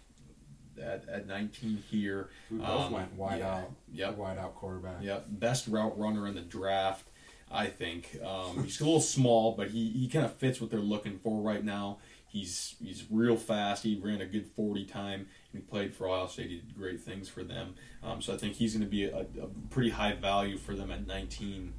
at, 0.80 1.08
at 1.08 1.26
19 1.26 1.82
here. 1.90 2.30
we 2.50 2.58
both 2.58 2.68
Um, 2.86 2.92
went 2.92 3.14
wide 3.14 3.38
yeah, 3.40 3.54
out. 3.56 3.70
Yep. 3.92 4.16
Wide 4.16 4.38
out 4.38 4.54
quarterback. 4.54 5.02
Yep. 5.02 5.26
Best 5.30 5.68
route 5.68 5.98
runner 5.98 6.26
in 6.26 6.34
the 6.34 6.40
draft, 6.40 7.08
I 7.50 7.66
think. 7.66 8.18
Um, 8.24 8.64
he's 8.64 8.80
a 8.80 8.84
little 8.84 9.00
small, 9.00 9.52
but 9.52 9.70
he, 9.70 9.90
he 9.90 10.08
kind 10.08 10.24
of 10.24 10.34
fits 10.36 10.60
what 10.60 10.70
they're 10.70 10.80
looking 10.80 11.18
for 11.18 11.40
right 11.42 11.64
now. 11.64 11.98
He's 12.32 12.76
he's 12.82 13.04
real 13.10 13.36
fast. 13.36 13.82
He 13.82 14.00
ran 14.02 14.22
a 14.22 14.26
good 14.26 14.46
40 14.56 14.86
time. 14.86 15.26
And 15.52 15.60
he 15.62 15.70
played 15.70 15.94
for 15.94 16.08
Ohio 16.08 16.26
State. 16.28 16.48
He 16.48 16.56
did 16.56 16.74
great 16.74 17.00
things 17.00 17.28
for 17.28 17.44
them. 17.44 17.74
Um, 18.02 18.22
so 18.22 18.32
I 18.32 18.38
think 18.38 18.54
he's 18.54 18.72
going 18.72 18.84
to 18.84 18.90
be 18.90 19.04
a, 19.04 19.18
a 19.20 19.46
pretty 19.68 19.90
high 19.90 20.14
value 20.14 20.56
for 20.56 20.74
them 20.74 20.90
at 20.90 21.06
19. 21.06 21.74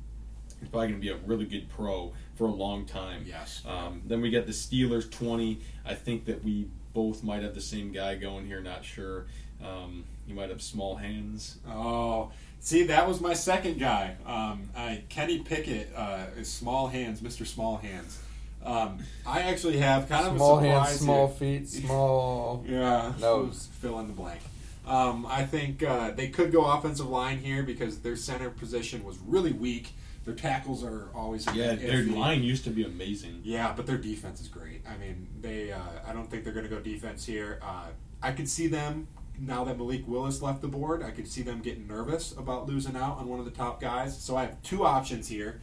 He's 0.60 0.70
probably 0.70 0.90
going 0.90 1.00
to 1.00 1.06
be 1.06 1.10
a 1.10 1.18
really 1.26 1.46
good 1.46 1.70
pro 1.70 2.14
for 2.36 2.46
a 2.46 2.52
long 2.52 2.86
time. 2.86 3.26
Yes. 3.28 3.64
Um, 3.68 4.04
then 4.06 4.22
we 4.22 4.30
get 4.30 4.46
the 4.46 4.54
Steelers 4.54 5.10
20. 5.10 5.60
I 5.86 5.96
think 5.96 6.26
that 6.26 6.44
we 6.44 6.70
both 6.94 7.24
might 7.24 7.42
have 7.42 7.56
the 7.56 7.62
same 7.62 7.92
guy 7.92 8.14
going 8.14 8.46
here. 8.46 8.62
Not 8.62 8.86
sure. 8.86 9.26
Um, 9.64 10.06
he 10.28 10.34
might 10.34 10.50
have 10.50 10.62
small 10.62 10.98
hands. 10.98 11.58
Oh, 11.68 12.32
see, 12.60 12.84
that 12.84 13.08
was 13.08 13.20
my 13.22 13.34
second 13.34 13.80
guy. 13.80 14.18
Um, 14.28 14.70
I, 14.76 15.04
Kenny 15.10 15.40
Pickett 15.40 15.92
uh, 15.96 16.26
is 16.38 16.48
small 16.48 16.88
hands, 16.88 17.22
Mr. 17.22 17.48
Small 17.48 17.78
Hands. 17.78 18.20
Um, 18.66 19.00
I 19.26 19.42
actually 19.42 19.78
have 19.80 20.08
kind 20.10 20.28
of 20.28 20.36
Small 20.38 20.60
a 20.60 20.62
surprise 20.64 20.88
hands, 20.90 21.00
small 21.02 21.28
here. 21.28 21.36
feet, 21.60 21.70
small. 21.86 22.66
Yeah, 22.68 23.14
Nose. 23.20 23.70
Fill 23.80 24.00
in 24.00 24.08
the 24.08 24.14
blank. 24.14 24.42
Um, 24.86 25.26
I 25.26 25.46
think 25.46 25.82
uh, 25.84 26.12
they 26.12 26.28
could 26.30 26.52
go 26.52 26.66
offensive 26.66 27.08
line 27.08 27.38
here 27.40 27.64
because 27.64 28.00
their 28.00 28.16
center 28.16 28.50
position 28.50 29.04
was 29.04 29.18
really 29.20 29.54
weak. 29.54 29.92
Their 30.26 30.34
tackles 30.36 30.84
are 30.84 31.10
always 31.14 31.46
Yeah, 31.54 31.76
bit 31.76 31.82
their 31.88 32.04
iffy. 32.04 32.16
line 32.18 32.44
used 32.44 32.64
to 32.66 32.70
be 32.70 32.84
amazing. 32.84 33.42
Yeah, 33.44 33.74
but 33.76 33.86
their 33.86 33.98
defense 33.98 34.40
is 34.42 34.48
great. 34.48 34.82
I 34.88 34.98
mean, 34.98 35.28
they. 35.42 35.72
Uh, 35.72 35.80
I 36.08 36.14
don't 36.14 36.30
think 36.30 36.44
they're 36.44 36.54
going 36.54 36.66
to 36.68 36.70
go 36.74 36.80
defense 36.80 37.26
here. 37.26 37.60
Uh, 37.62 37.88
I 38.22 38.32
could 38.32 38.48
see 38.48 38.68
them 38.68 39.08
now 39.38 39.66
that 39.66 39.78
Malik 39.78 40.08
Willis 40.08 40.42
left 40.42 40.62
the 40.62 40.68
board. 40.70 41.04
I 41.04 41.12
could 41.12 41.28
see 41.28 41.42
them 41.42 41.60
getting 41.62 41.88
nervous 41.88 42.32
about 42.34 42.68
losing 42.68 42.96
out 42.96 43.18
on 43.18 43.28
one 43.28 43.40
of 43.40 43.46
the 43.46 43.52
top 43.52 43.82
guys. 43.82 44.18
So 44.18 44.38
I 44.38 44.44
have 44.46 44.62
two 44.64 44.86
options 44.86 45.28
here: 45.28 45.60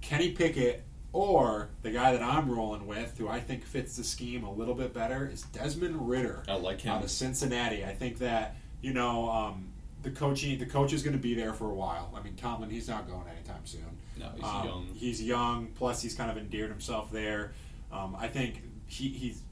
Kenny 0.00 0.30
Pickett 0.32 0.82
or 1.12 1.70
the 1.82 1.90
guy 1.90 2.12
that 2.12 2.22
I'm 2.22 2.50
rolling 2.50 2.86
with, 2.86 3.16
who 3.18 3.28
I 3.28 3.40
think 3.40 3.64
fits 3.64 3.96
the 3.96 4.04
scheme 4.04 4.44
a 4.44 4.52
little 4.52 4.74
bit 4.74 4.92
better, 4.94 5.28
is 5.32 5.42
Desmond 5.42 6.08
Ridder 6.08 6.42
I 6.48 6.54
like 6.54 6.80
him. 6.82 6.92
out 6.92 7.02
of 7.04 7.10
Cincinnati. 7.10 7.84
I 7.84 7.92
think 7.94 8.18
that 8.18 8.56
you 8.82 8.92
know 8.92 9.28
um, 9.30 9.68
the 10.02 10.10
coaching, 10.10 10.58
the 10.58 10.66
coach 10.66 10.92
is 10.92 11.02
going 11.02 11.16
to 11.16 11.22
be 11.22 11.34
there 11.34 11.52
for 11.52 11.70
a 11.70 11.74
while. 11.74 12.12
I 12.16 12.22
mean, 12.22 12.34
Tomlin, 12.36 12.70
he's 12.70 12.88
not 12.88 13.08
going 13.08 13.24
anytime 13.28 13.64
soon. 13.64 13.84
No, 14.18 14.30
he's 14.36 14.44
Um, 14.44 14.66
young. 14.66 14.86
He's 14.94 15.22
young. 15.22 15.66
Plus, 15.74 16.00
he's 16.02 16.14
kind 16.14 16.30
of 16.30 16.36
endeared 16.38 16.70
himself 16.70 17.10
there. 17.10 17.52
Um, 17.92 18.16
I 18.18 18.28
think 18.28 18.62
he, 18.86 19.08
he's. 19.08 19.42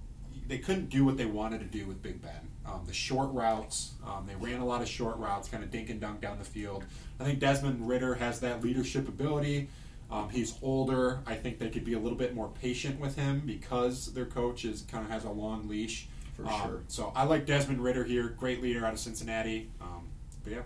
They 0.47 0.59
couldn't 0.59 0.89
do 0.89 1.05
what 1.05 1.19
they 1.19 1.27
wanted 1.27 1.59
to 1.61 1.67
do 1.67 1.85
with 1.87 2.03
Big 2.03 2.23
Ben. 2.23 2.31
Um, 2.65 2.83
the 2.87 2.93
short 2.95 3.31
routes. 3.33 3.93
Um, 4.07 4.27
they 4.27 4.35
ran 4.35 4.61
a 4.61 4.65
lot 4.65 4.81
of 4.81 4.89
short 4.89 5.17
routes, 5.19 5.49
kind 5.49 5.63
of 5.63 5.71
dink 5.71 5.91
and 5.91 6.01
dunk 6.01 6.21
down 6.23 6.39
the 6.39 6.45
field. 6.45 6.85
I 7.21 7.25
think 7.25 7.39
Desmond 7.39 7.87
Ridder 7.89 8.15
has 8.15 8.41
that 8.41 8.63
leadership 8.63 9.09
ability. 9.09 9.69
Um, 10.11 10.29
he's 10.31 10.55
older. 10.63 11.21
I 11.27 11.35
think 11.35 11.59
they 11.59 11.69
could 11.69 11.85
be 11.85 11.93
a 11.95 11.99
little 11.99 12.17
bit 12.19 12.35
more 12.35 12.49
patient 12.49 12.99
with 12.99 13.17
him 13.17 13.43
because 13.45 14.13
their 14.15 14.25
coach 14.27 14.65
is 14.65 14.83
kind 14.83 15.05
of 15.05 15.11
has 15.11 15.25
a 15.25 15.31
long 15.31 15.69
leash. 15.69 16.09
For 16.35 16.47
Um, 16.47 16.63
sure. 16.63 16.81
So 16.89 17.13
I 17.15 17.25
like 17.25 17.47
Desmond 17.47 17.83
Ridder 17.83 18.05
here. 18.05 18.29
Great 18.29 18.63
leader 18.63 18.87
out 18.87 18.93
of 18.93 18.99
Cincinnati. 19.01 19.71
Um, 19.81 20.09
but 20.45 20.53
yeah, 20.53 20.63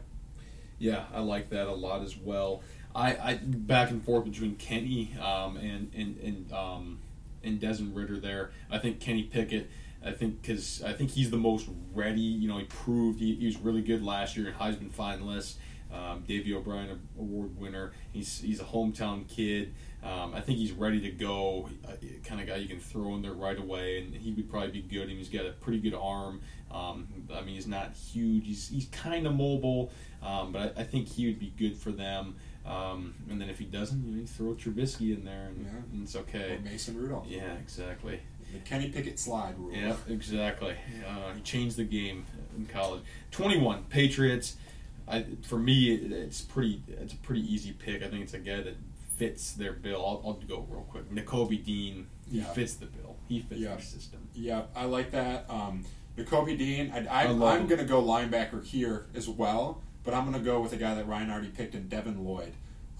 Yeah, 0.78 1.05
I 1.14 1.20
like 1.20 1.51
that 1.51 1.66
a 1.66 1.72
lot 1.72 2.03
as 2.03 2.16
well. 2.16 2.62
I, 2.95 3.16
I 3.16 3.40
back 3.43 3.90
and 3.90 4.05
forth 4.05 4.24
between 4.24 4.57
Kenny 4.57 5.16
um, 5.18 5.57
and 5.57 5.90
and 5.95 6.18
and 6.18 6.53
um, 6.53 6.99
and 7.43 7.59
Desmond 7.59 7.97
Ridder 7.97 8.18
there. 8.20 8.51
I 8.70 8.78
think 8.78 9.01
Kenny 9.01 9.22
Pickett. 9.24 9.70
I 10.05 10.11
think 10.11 10.43
because 10.43 10.82
I 10.82 10.93
think 10.93 11.11
he's 11.11 11.30
the 11.30 11.36
most 11.38 11.68
ready. 11.95 12.20
You 12.20 12.49
know, 12.49 12.59
he 12.59 12.64
proved 12.64 13.18
he, 13.18 13.34
he 13.36 13.47
was 13.47 13.57
really 13.57 13.80
good 13.82 14.03
last 14.03 14.36
year, 14.36 14.49
in 14.49 14.55
Heisman 14.55 14.90
finalist, 14.90 15.55
um, 15.93 16.24
Davey 16.26 16.55
O'Brien 16.55 16.99
Award 17.18 17.59
winner. 17.59 17.93
He's 18.12 18.40
he's 18.40 18.61
a 18.61 18.64
hometown 18.64 19.28
kid. 19.28 19.74
Um, 20.03 20.34
I 20.34 20.40
think 20.40 20.59
he's 20.59 20.72
ready 20.72 21.01
to 21.03 21.11
go. 21.11 21.68
Uh, 21.86 21.93
kind 22.24 22.40
of 22.40 22.47
guy 22.47 22.57
you 22.57 22.66
can 22.68 22.80
throw 22.80 23.14
in 23.14 23.22
there 23.22 23.32
right 23.34 23.59
away, 23.59 23.99
and 23.99 24.14
he 24.14 24.32
would 24.32 24.51
probably 24.51 24.70
be 24.70 24.82
good. 24.82 25.09
And 25.09 25.18
he's 25.18 25.28
got 25.28 25.47
a 25.47 25.53
pretty 25.53 25.78
good 25.78 25.95
arm. 25.95 26.40
Um, 26.72 27.07
I 27.32 27.43
mean, 27.43 27.55
he's 27.55 27.66
not 27.68 27.95
huge. 27.95 28.47
He's 28.47 28.68
he's 28.68 28.86
kind 28.86 29.26
of 29.26 29.34
mobile, 29.34 29.93
um, 30.22 30.53
but 30.53 30.74
I, 30.76 30.80
I 30.80 30.84
think 30.84 31.07
he 31.09 31.26
would 31.26 31.38
be 31.38 31.53
good 31.57 31.76
for 31.76 31.93
them. 31.93 32.34
Um, 32.64 33.14
and 33.28 33.40
then 33.40 33.49
if 33.51 33.59
he 33.59 33.64
doesn't, 33.64 34.05
you, 34.05 34.12
know, 34.12 34.20
you 34.20 34.26
throw 34.26 34.55
Trubisky 34.55 35.16
in 35.16 35.24
there, 35.24 35.47
and, 35.49 35.64
Yeah. 35.66 35.70
and 35.93 36.03
it's 36.05 36.14
okay. 36.14 36.55
or 36.57 36.61
Mason 36.61 36.97
Rudolph. 36.97 37.26
Yeah, 37.28 37.55
exactly. 37.55 38.20
The 38.53 38.59
Kenny 38.61 38.88
Pickett 38.88 39.18
slide 39.18 39.59
rule. 39.59 39.72
Yep, 39.74 39.99
exactly. 40.09 40.74
Uh, 41.07 41.32
he 41.34 41.40
changed 41.43 41.76
the 41.76 41.84
game 41.84 42.24
in 42.57 42.66
college. 42.66 43.03
Twenty-one 43.30 43.84
Patriots. 43.88 44.57
I, 45.09 45.24
for 45.42 45.59
me, 45.59 45.92
it, 45.94 46.12
it's 46.12 46.40
pretty. 46.40 46.82
It's 46.88 47.12
a 47.12 47.16
pretty 47.16 47.42
easy 47.53 47.72
pick. 47.72 48.03
I 48.03 48.09
think 48.09 48.22
it's 48.22 48.34
a 48.34 48.38
guy 48.38 48.62
that 48.62 48.76
fits 49.16 49.53
their 49.53 49.72
bill. 49.72 50.00
I'll, 50.05 50.22
I'll 50.28 50.34
go 50.34 50.66
real 50.70 50.82
quick. 50.90 51.11
Nakobe 51.11 51.62
Dean. 51.64 52.07
He 52.30 52.38
Yeah. 52.38 52.44
fits 52.44 52.74
the 52.74 52.86
bill. 52.86 53.16
He 53.28 53.40
fits 53.40 53.61
Yeah. 53.61 53.70
their 53.74 53.80
system. 53.80 54.20
Yeah, 54.34 54.62
I 54.74 54.84
like 54.86 55.11
that. 55.11 55.44
Um, 55.50 55.84
Nakobe 56.16 56.57
Dean, 56.57 56.90
I, 56.94 57.07
I, 57.07 57.24
I 57.24 57.26
I'm 57.26 57.66
going 57.66 57.78
to 57.80 57.84
go 57.84 58.03
linebacker 58.03 58.64
here 58.64 59.07
as 59.14 59.28
well, 59.28 59.82
but 60.05 60.14
I'm 60.14 60.22
going 60.30 60.38
to 60.38 60.44
go 60.44 60.61
with 60.61 60.72
a 60.72 60.76
guy 60.76 60.94
that 60.94 61.07
Ryan 61.07 61.30
already 61.30 61.48
picked 61.48 61.74
in 61.74 61.88
Devin 61.88 62.24
Lloyd. 62.24 62.53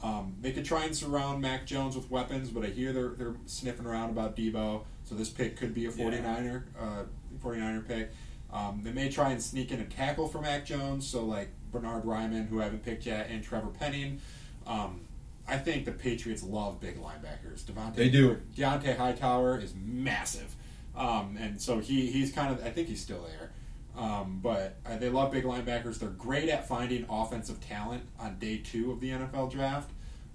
Um, 0.03 0.35
they 0.41 0.51
could 0.53 0.65
try 0.65 0.85
and 0.85 0.97
surround 0.97 1.41
Mac 1.41 1.65
Jones 1.67 1.95
with 1.95 2.11
weapons, 2.11 2.51
but 2.51 2.65
I 2.65 2.69
hear 2.69 2.93
they're, 2.93 3.11
they're 3.11 3.37
sniffing 3.47 3.87
around 3.87 4.11
about 4.11 4.35
Deebo, 4.37 4.83
so 5.05 5.15
this 5.15 5.29
pick 5.31 5.57
could 5.57 5.73
be 5.75 5.87
a 5.87 5.91
49er, 5.93 6.63
uh, 6.79 7.03
49er 7.43 7.87
pick. 7.87 8.11
Um, 8.53 8.81
they 8.83 8.93
may 8.93 9.09
try 9.11 9.31
and 9.31 9.43
sneak 9.43 9.71
in 9.73 9.81
a 9.81 9.85
tackle 9.85 10.27
for 10.29 10.41
Mac 10.41 10.65
Jones, 10.67 11.07
so 11.07 11.25
like 11.25 11.51
Bernhard 11.73 12.05
Raimann, 12.05 12.49
who 12.49 12.61
I 12.61 12.65
haven't 12.65 12.85
picked 12.85 13.07
yet, 13.07 13.29
and 13.31 13.43
Trevor 13.43 13.69
Penning. 13.69 14.21
Um, 14.67 15.01
I 15.49 15.59
think 15.59 15.85
the 15.85 15.93
Patriots 15.93 16.43
love 16.43 16.81
big 16.81 16.99
linebackers. 16.99 17.65
Devontae, 17.65 17.97
They 17.97 18.09
do. 18.09 18.41
Dont'a 18.57 18.97
Hightower 18.97 19.59
is 19.59 19.75
massive, 19.75 20.55
um, 20.97 21.37
and 21.41 21.61
so 21.61 21.81
he 21.81 22.11
he's 22.11 22.33
kind 22.33 22.53
of 22.53 22.65
I 22.65 22.71
think 22.71 22.89
he's 22.89 23.01
still 23.01 23.23
there. 23.23 23.51
Um, 23.97 24.41
but 24.43 24.77
uh, 24.87 24.97
they 24.97 25.11
love 25.11 25.33
big 25.33 25.45
linebackers. 25.45 25.99
They're 25.99 26.09
great 26.09 26.49
at 26.49 26.67
finding 26.67 27.05
offensive 27.11 27.61
talent 27.61 28.05
on 28.19 28.39
day 28.39 28.59
two 28.59 28.91
of 28.93 29.01
the 29.01 29.11
NFL 29.11 29.51
draft. 29.51 29.91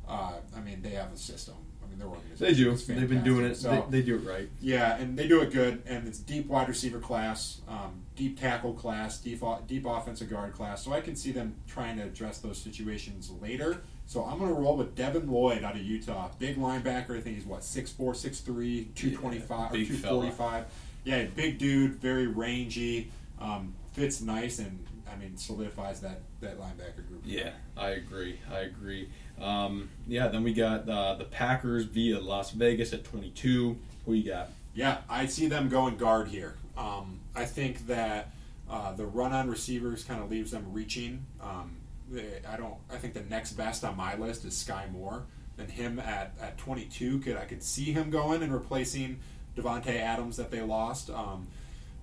Uh, 0.07 0.33
I 0.55 0.59
mean, 0.59 0.81
they 0.81 0.91
have 0.91 1.11
a 1.11 1.17
system. 1.17 1.55
I 1.97 1.99
mean, 1.99 1.99
their 1.99 2.07
organization. 2.07 2.45
They 2.47 2.53
do. 2.53 2.99
They've 2.99 3.09
been 3.09 3.23
doing 3.23 3.45
it. 3.45 3.55
So, 3.55 3.85
they, 3.89 3.99
they 3.99 4.05
do 4.05 4.15
it 4.15 4.27
right. 4.27 4.49
yeah, 4.61 4.97
and 4.97 5.17
they 5.17 5.27
do 5.27 5.41
it 5.41 5.51
good, 5.51 5.81
and 5.85 6.07
it's 6.07 6.19
deep 6.19 6.47
wide 6.47 6.67
receiver 6.67 6.99
class, 6.99 7.61
um, 7.67 8.03
deep 8.15 8.39
tackle 8.39 8.73
class, 8.73 9.19
deep 9.19 9.41
deep 9.67 9.85
offensive 9.85 10.29
guard 10.29 10.53
class. 10.53 10.83
So 10.83 10.93
I 10.93 11.01
can 11.01 11.15
see 11.15 11.31
them 11.31 11.55
trying 11.67 11.97
to 11.97 12.03
address 12.03 12.39
those 12.39 12.57
situations 12.57 13.31
later. 13.41 13.81
So 14.05 14.23
I'm 14.23 14.39
going 14.39 14.53
to 14.53 14.59
roll 14.59 14.77
with 14.77 14.95
Devin 14.95 15.29
Lloyd 15.29 15.63
out 15.63 15.75
of 15.75 15.81
Utah, 15.81 16.29
big 16.39 16.57
linebacker. 16.57 17.17
I 17.17 17.21
think 17.21 17.35
he's 17.35 17.45
what 17.45 17.59
6'4", 17.59 17.97
6'3", 17.97 18.95
225 18.95 19.71
big 19.73 19.81
or 19.81 19.85
two 19.85 19.97
forty 19.97 20.31
five. 20.31 20.65
Yeah, 21.03 21.25
big 21.25 21.57
dude, 21.57 21.95
very 21.95 22.27
rangy, 22.27 23.11
um, 23.39 23.73
fits 23.93 24.21
nice, 24.21 24.59
and 24.59 24.85
mean 25.17 25.37
solidifies 25.37 26.01
that 26.01 26.21
that 26.41 26.59
linebacker 26.59 27.07
group. 27.07 27.21
Yeah, 27.25 27.51
I 27.75 27.89
agree. 27.89 28.39
I 28.51 28.59
agree. 28.59 29.09
Um, 29.41 29.89
yeah, 30.07 30.27
then 30.27 30.43
we 30.43 30.53
got 30.53 30.87
uh, 30.87 31.15
the 31.15 31.25
Packers 31.25 31.85
via 31.85 32.19
Las 32.19 32.51
Vegas 32.51 32.93
at 32.93 33.03
22. 33.03 33.77
Who 34.05 34.13
you 34.13 34.29
got? 34.29 34.49
Yeah, 34.73 34.99
I 35.09 35.25
see 35.25 35.47
them 35.47 35.69
going 35.69 35.97
guard 35.97 36.27
here. 36.27 36.55
Um, 36.77 37.19
I 37.35 37.45
think 37.45 37.87
that 37.87 38.31
uh, 38.69 38.93
the 38.93 39.05
run 39.05 39.33
on 39.33 39.49
receivers 39.49 40.03
kind 40.03 40.21
of 40.21 40.29
leaves 40.29 40.51
them 40.51 40.65
reaching. 40.71 41.25
Um, 41.41 41.77
I 42.15 42.57
don't. 42.57 42.75
I 42.91 42.97
think 42.97 43.13
the 43.13 43.23
next 43.23 43.53
best 43.53 43.83
on 43.83 43.97
my 43.97 44.15
list 44.15 44.45
is 44.45 44.55
Sky 44.55 44.87
Moore. 44.91 45.23
And 45.59 45.71
him 45.71 45.97
at, 45.97 46.35
at 46.39 46.55
22, 46.59 47.19
could 47.19 47.35
I 47.35 47.45
could 47.45 47.63
see 47.63 47.91
him 47.91 48.11
going 48.11 48.43
and 48.43 48.53
replacing 48.53 49.19
Davante 49.55 49.95
Adams 49.99 50.37
that 50.37 50.51
they 50.51 50.61
lost. 50.61 51.09
Um, 51.09 51.47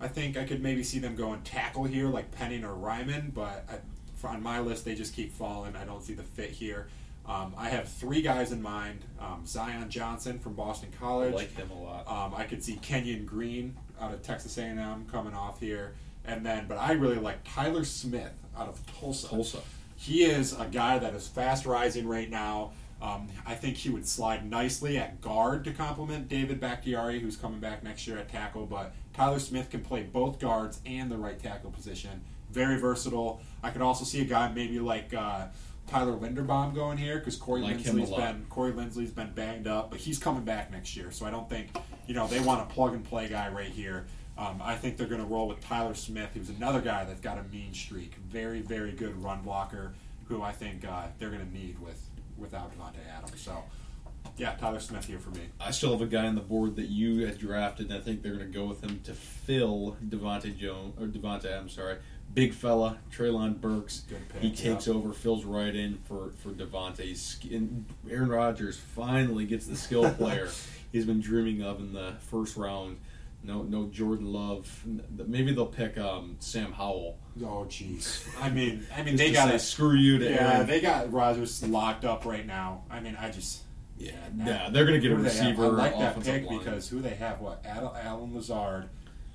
I 0.01 0.09
think 0.09 0.36
I 0.36 0.45
could 0.45 0.62
maybe 0.62 0.82
see 0.82 0.99
them 0.99 1.14
going 1.14 1.42
tackle 1.42 1.84
here, 1.84 2.09
like 2.09 2.30
Penning 2.32 2.64
or 2.64 2.74
Raimann. 2.74 3.32
But 3.32 3.66
I, 3.68 4.26
on 4.26 4.42
my 4.42 4.61
list, 4.61 4.84
they 4.84 4.95
just 4.95 5.14
keep 5.14 5.32
falling. 5.32 5.76
I 5.76 5.84
don't 5.84 6.03
see 6.03 6.14
the 6.14 6.22
fit 6.22 6.51
here. 6.51 6.88
Um, 7.26 7.55
I 7.57 7.70
have 7.70 7.88
three 7.88 8.20
guys 8.22 8.53
in 8.53 8.61
mind: 8.61 9.01
um, 9.20 9.47
Zion 9.47 9.88
Johnson 9.88 10.38
from 10.38 10.55
Boston 10.55 10.90
I 10.95 10.99
College. 10.99 11.34
like 11.34 11.55
him 11.57 11.70
a 11.70 11.82
lot. 11.82 12.07
Um, 12.09 12.34
I 12.34 12.45
could 12.45 12.62
see 12.62 12.76
Kenyon 12.76 13.24
Green 13.24 13.76
out 14.01 14.12
of 14.12 14.22
Texas 14.22 14.59
A&M 14.59 15.07
coming 15.11 15.34
off 15.34 15.61
here, 15.61 15.95
and 16.24 16.45
then, 16.45 16.66
but 16.68 16.76
I 16.76 16.92
really 16.92 17.16
like 17.16 17.38
Tyler 17.45 17.84
Smith 17.84 18.32
out 18.59 18.68
of 18.68 18.80
Tulsa. 18.99 19.28
Tulsa. 19.28 19.59
He 19.97 20.24
is 20.24 20.53
a 20.53 20.66
guy 20.66 20.99
that 20.99 21.14
is 21.14 21.26
fast 21.26 21.64
rising 21.64 22.07
right 22.07 22.28
now. 22.28 22.72
Um, 23.05 23.29
I 23.45 23.55
think 23.55 23.77
he 23.77 23.91
would 23.91 24.09
slide 24.09 24.49
nicely 24.49 24.97
at 24.97 25.21
guard 25.21 25.65
to 25.65 25.73
complement 25.73 26.29
David 26.29 26.59
Bakhtiari, 26.59 27.21
who's 27.21 27.37
coming 27.37 27.61
back 27.61 27.83
next 27.83 28.07
year 28.07 28.17
at 28.17 28.31
tackle. 28.31 28.65
But 28.65 28.95
Tyler 29.13 29.39
Smith 29.39 29.69
can 29.69 29.83
play 29.83 30.05
both 30.05 30.39
guards 30.39 30.81
and 30.87 31.11
the 31.11 31.19
right 31.19 31.39
tackle 31.39 31.71
position. 31.71 32.23
Very 32.51 32.79
versatile. 32.79 33.43
I 33.63 33.71
could 33.71 33.83
also 33.83 34.05
see 34.05 34.23
a 34.23 34.25
guy 34.25 34.51
maybe 34.51 34.79
like 34.79 35.13
uh, 35.13 35.49
Tyler 35.87 36.17
Linderbaum 36.17 36.75
going 36.75 36.97
here 36.97 37.19
because 37.19 37.37
Corey 37.37 37.61
Like 37.61 37.77
Lindsley's 37.77 38.11
been 38.11 38.47
Corey 38.49 38.73
Linsley's 38.73 39.11
been 39.11 39.33
banged 39.33 39.67
up, 39.67 39.91
but 39.91 40.01
he's 40.01 40.19
coming 40.19 40.45
back 40.45 40.73
next 40.73 40.97
year. 40.97 41.11
So 41.11 41.27
I 41.27 41.31
don't 41.31 41.49
think 41.49 41.77
you 42.07 42.15
know 42.15 42.27
they 42.27 42.41
want 42.41 42.63
a 42.63 42.73
plug 42.73 42.95
and 42.95 43.05
play 43.05 43.29
guy 43.29 43.51
right 43.51 43.69
here. 43.69 44.07
Um, 44.39 44.63
I 44.65 44.77
think 44.77 44.97
they're 44.97 45.07
going 45.07 45.21
to 45.21 45.27
roll 45.27 45.47
with 45.47 45.61
Tyler 45.61 45.95
Smith, 45.95 46.31
who's 46.35 46.49
another 46.49 46.81
guy 46.81 47.05
that's 47.05 47.21
got 47.21 47.39
a 47.39 47.43
mean 47.45 47.73
streak. 47.73 48.15
Very, 48.15 48.63
very 48.63 48.91
good 48.91 49.23
run 49.23 49.43
blocker, 49.43 49.93
who 50.25 50.43
I 50.43 50.51
think 50.51 50.85
uh, 50.85 51.05
they're 51.19 51.31
going 51.31 51.47
to 51.47 51.53
need 51.57 51.79
with 51.79 52.01
without 52.45 52.72
Davante 52.76 53.01
Adams. 53.16 53.40
So, 53.40 53.64
yeah, 54.36 54.55
Tyler 54.55 54.80
Smith 54.80 55.07
here 55.07 55.18
for 55.18 55.30
me. 55.30 55.42
I 55.61 55.70
still 55.70 55.92
have 55.92 56.01
a 56.01 56.07
guy 56.07 56.26
on 56.26 56.34
the 56.34 56.40
board 56.40 56.76
that 56.76 56.88
you 56.88 57.26
had 57.26 57.38
drafted, 57.38 57.90
and 57.90 57.99
I 57.99 58.01
think 58.01 58.22
they're 58.22 58.34
going 58.34 58.53
to 58.53 58.59
go 58.59 58.66
with 58.66 58.82
him 58.82 59.01
to 59.05 59.14
fill 59.14 59.97
Devontae 60.07 60.57
Jones 60.57 60.95
or 61.01 61.07
Davante. 61.07 61.57
I'm 61.57 61.68
sorry, 61.68 61.97
big 62.32 62.53
fella 62.53 62.99
Treylon 63.12 63.61
Burks. 63.61 64.05
Pick, 64.09 64.42
he 64.42 64.51
takes 64.51 64.86
yeah. 64.86 64.95
over, 64.95 65.12
fills 65.12 65.45
right 65.45 65.74
in 65.74 65.99
for 65.99 66.32
for 66.42 66.51
Davante. 66.51 67.55
And 67.55 67.86
Aaron 68.11 68.28
Rodgers 68.28 68.78
finally 68.78 69.45
gets 69.45 69.66
the 69.66 69.76
skill 69.76 70.11
player 70.14 70.49
he's 70.95 71.05
been 71.05 71.20
dreaming 71.20 71.61
of 71.61 71.80
in 71.80 71.92
the 71.92 72.14
first 72.30 72.57
round. 72.57 72.99
No, 73.45 73.62
no 73.62 73.86
Jordan 73.86 74.32
Love. 74.32 74.82
Maybe 75.26 75.53
they'll 75.53 75.66
pick 75.66 75.99
um, 75.99 76.36
Sam 76.38 76.72
Howell. 76.72 77.18
Oh, 77.42 77.66
jeez. 77.68 78.26
I 78.40 78.49
mean, 78.49 78.86
I 78.97 79.03
mean, 79.03 79.16
they 79.16 79.32
got 79.32 79.51
to 79.53 79.59
screw 79.59 79.95
you 79.95 80.18
to 80.18 80.24
Yeah, 80.30 80.55
Aaron. 80.55 80.66
they 80.66 80.80
got 80.80 81.12
Rodgers 81.12 81.62
locked 81.62 82.05
up 82.07 82.24
right 82.24 82.47
now. 82.47 82.84
I 82.90 83.01
mean, 83.01 83.16
I 83.20 83.30
just. 83.30 83.62
yeah, 83.99 84.12
yeah, 84.36 84.70
they're 84.72 84.86
going 84.86 84.99
to 85.01 85.07
get 85.07 85.12
a 85.12 85.16
do 85.16 85.22
they 85.22 85.28
receiver. 85.28 85.64
I 85.64 85.68
like 85.68 85.99
that 85.99 86.22
pick 86.22 86.47
line. 86.47 86.59
because 86.59 86.88
who 86.88 87.01
they 87.01 87.14
have? 87.16 87.40
What? 87.40 87.64
Ad- 87.66 87.82
Allen 88.03 88.34
Lazard. 88.34 88.88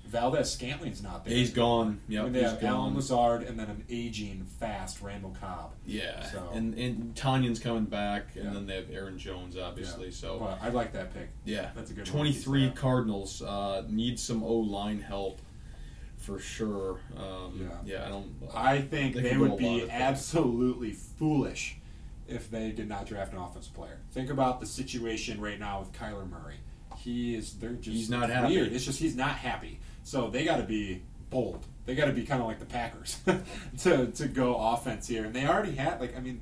Valdes-Scantling's 0.10 1.02
not 1.04 1.24
there. 1.24 1.36
he's 1.36 1.52
gone. 1.52 2.02
Yeah, 2.08 2.22
I 2.22 2.24
mean, 2.26 2.34
they 2.34 2.42
he's 2.42 2.52
have 2.52 2.62
gone. 2.62 2.70
Allen 2.72 2.96
Lazard 2.96 3.44
and 3.44 3.60
then 3.60 3.70
an 3.70 3.84
aging, 3.90 4.46
fast 4.60 5.02
Randall 5.02 5.36
Cobb. 5.40 5.72
Yeah, 5.86 6.24
So- 6.32 6.50
and 6.54 6.74
and 6.76 7.16
Tonyan's 7.16 7.60
coming 7.60 7.86
back, 7.86 8.36
and 8.36 8.46
Yeah. 8.46 8.54
then 8.54 8.66
they 8.66 8.76
have 8.76 8.90
Aaron 8.92 9.18
Jones, 9.18 9.56
obviously. 9.58 10.06
Yeah. 10.06 10.12
So 10.14 10.40
But 10.40 10.60
I 10.62 10.70
like 10.70 10.94
that 10.94 11.14
pick. 11.14 11.30
yeah, 11.46 11.70
That's 11.76 11.92
a 11.92 11.94
good 11.94 12.06
one. 12.08 12.12
Twenty-three 12.14 12.72
Cardinals 12.72 13.42
uh, 13.42 13.84
need 13.88 14.20
some 14.20 14.44
O 14.44 14.54
line 14.56 15.00
help 15.02 15.42
for 16.18 16.40
sure. 16.40 17.00
Um, 17.16 17.60
Yeah. 17.86 18.00
yeah, 18.00 18.06
I 18.06 18.10
don't. 18.10 18.34
I 18.54 18.82
think 18.82 19.16
They 19.16 19.22
they, 19.22 19.30
could 19.30 19.38
go 19.40 19.46
a 19.46 19.50
would 19.50 19.60
be 19.60 19.90
absolutely 19.90 20.92
foolish 20.92 21.78
if 22.28 22.50
they 22.52 22.72
did 22.72 22.88
not 22.88 23.06
draft 23.06 23.34
an 23.34 23.40
offensive 23.40 23.74
player. 23.74 24.00
Think 24.12 24.30
about 24.30 24.60
the 24.60 24.66
situation 24.66 25.40
right 25.40 25.60
now 25.60 25.80
with 25.80 25.92
Kyler 25.94 26.30
Murray. 26.30 26.56
He 26.98 27.34
is 27.36 27.54
they're 27.54 27.72
just 27.74 27.96
He's 27.96 28.10
not 28.10 28.26
it's 28.26 28.34
happy. 28.34 28.56
It's 28.58 28.84
just 28.86 29.00
he's 29.00 29.16
not 29.16 29.36
happy. 29.38 29.80
So 30.10 30.28
they 30.28 30.44
got 30.44 30.58
to 30.58 30.64
be 30.64 31.04
bold. 31.30 31.68
They 31.86 31.94
got 31.94 32.06
to 32.06 32.12
be 32.14 32.26
kind 32.26 32.42
of 32.42 32.48
like 32.48 32.58
the 32.60 32.66
Packers 32.66 33.20
to 33.82 34.08
to 34.08 34.28
go 34.28 34.56
offense 34.56 35.08
here. 35.08 35.24
And 35.26 35.36
they 35.36 35.46
already 35.46 35.76
had 35.76 36.02
like 36.02 36.18
I 36.18 36.20
mean, 36.20 36.42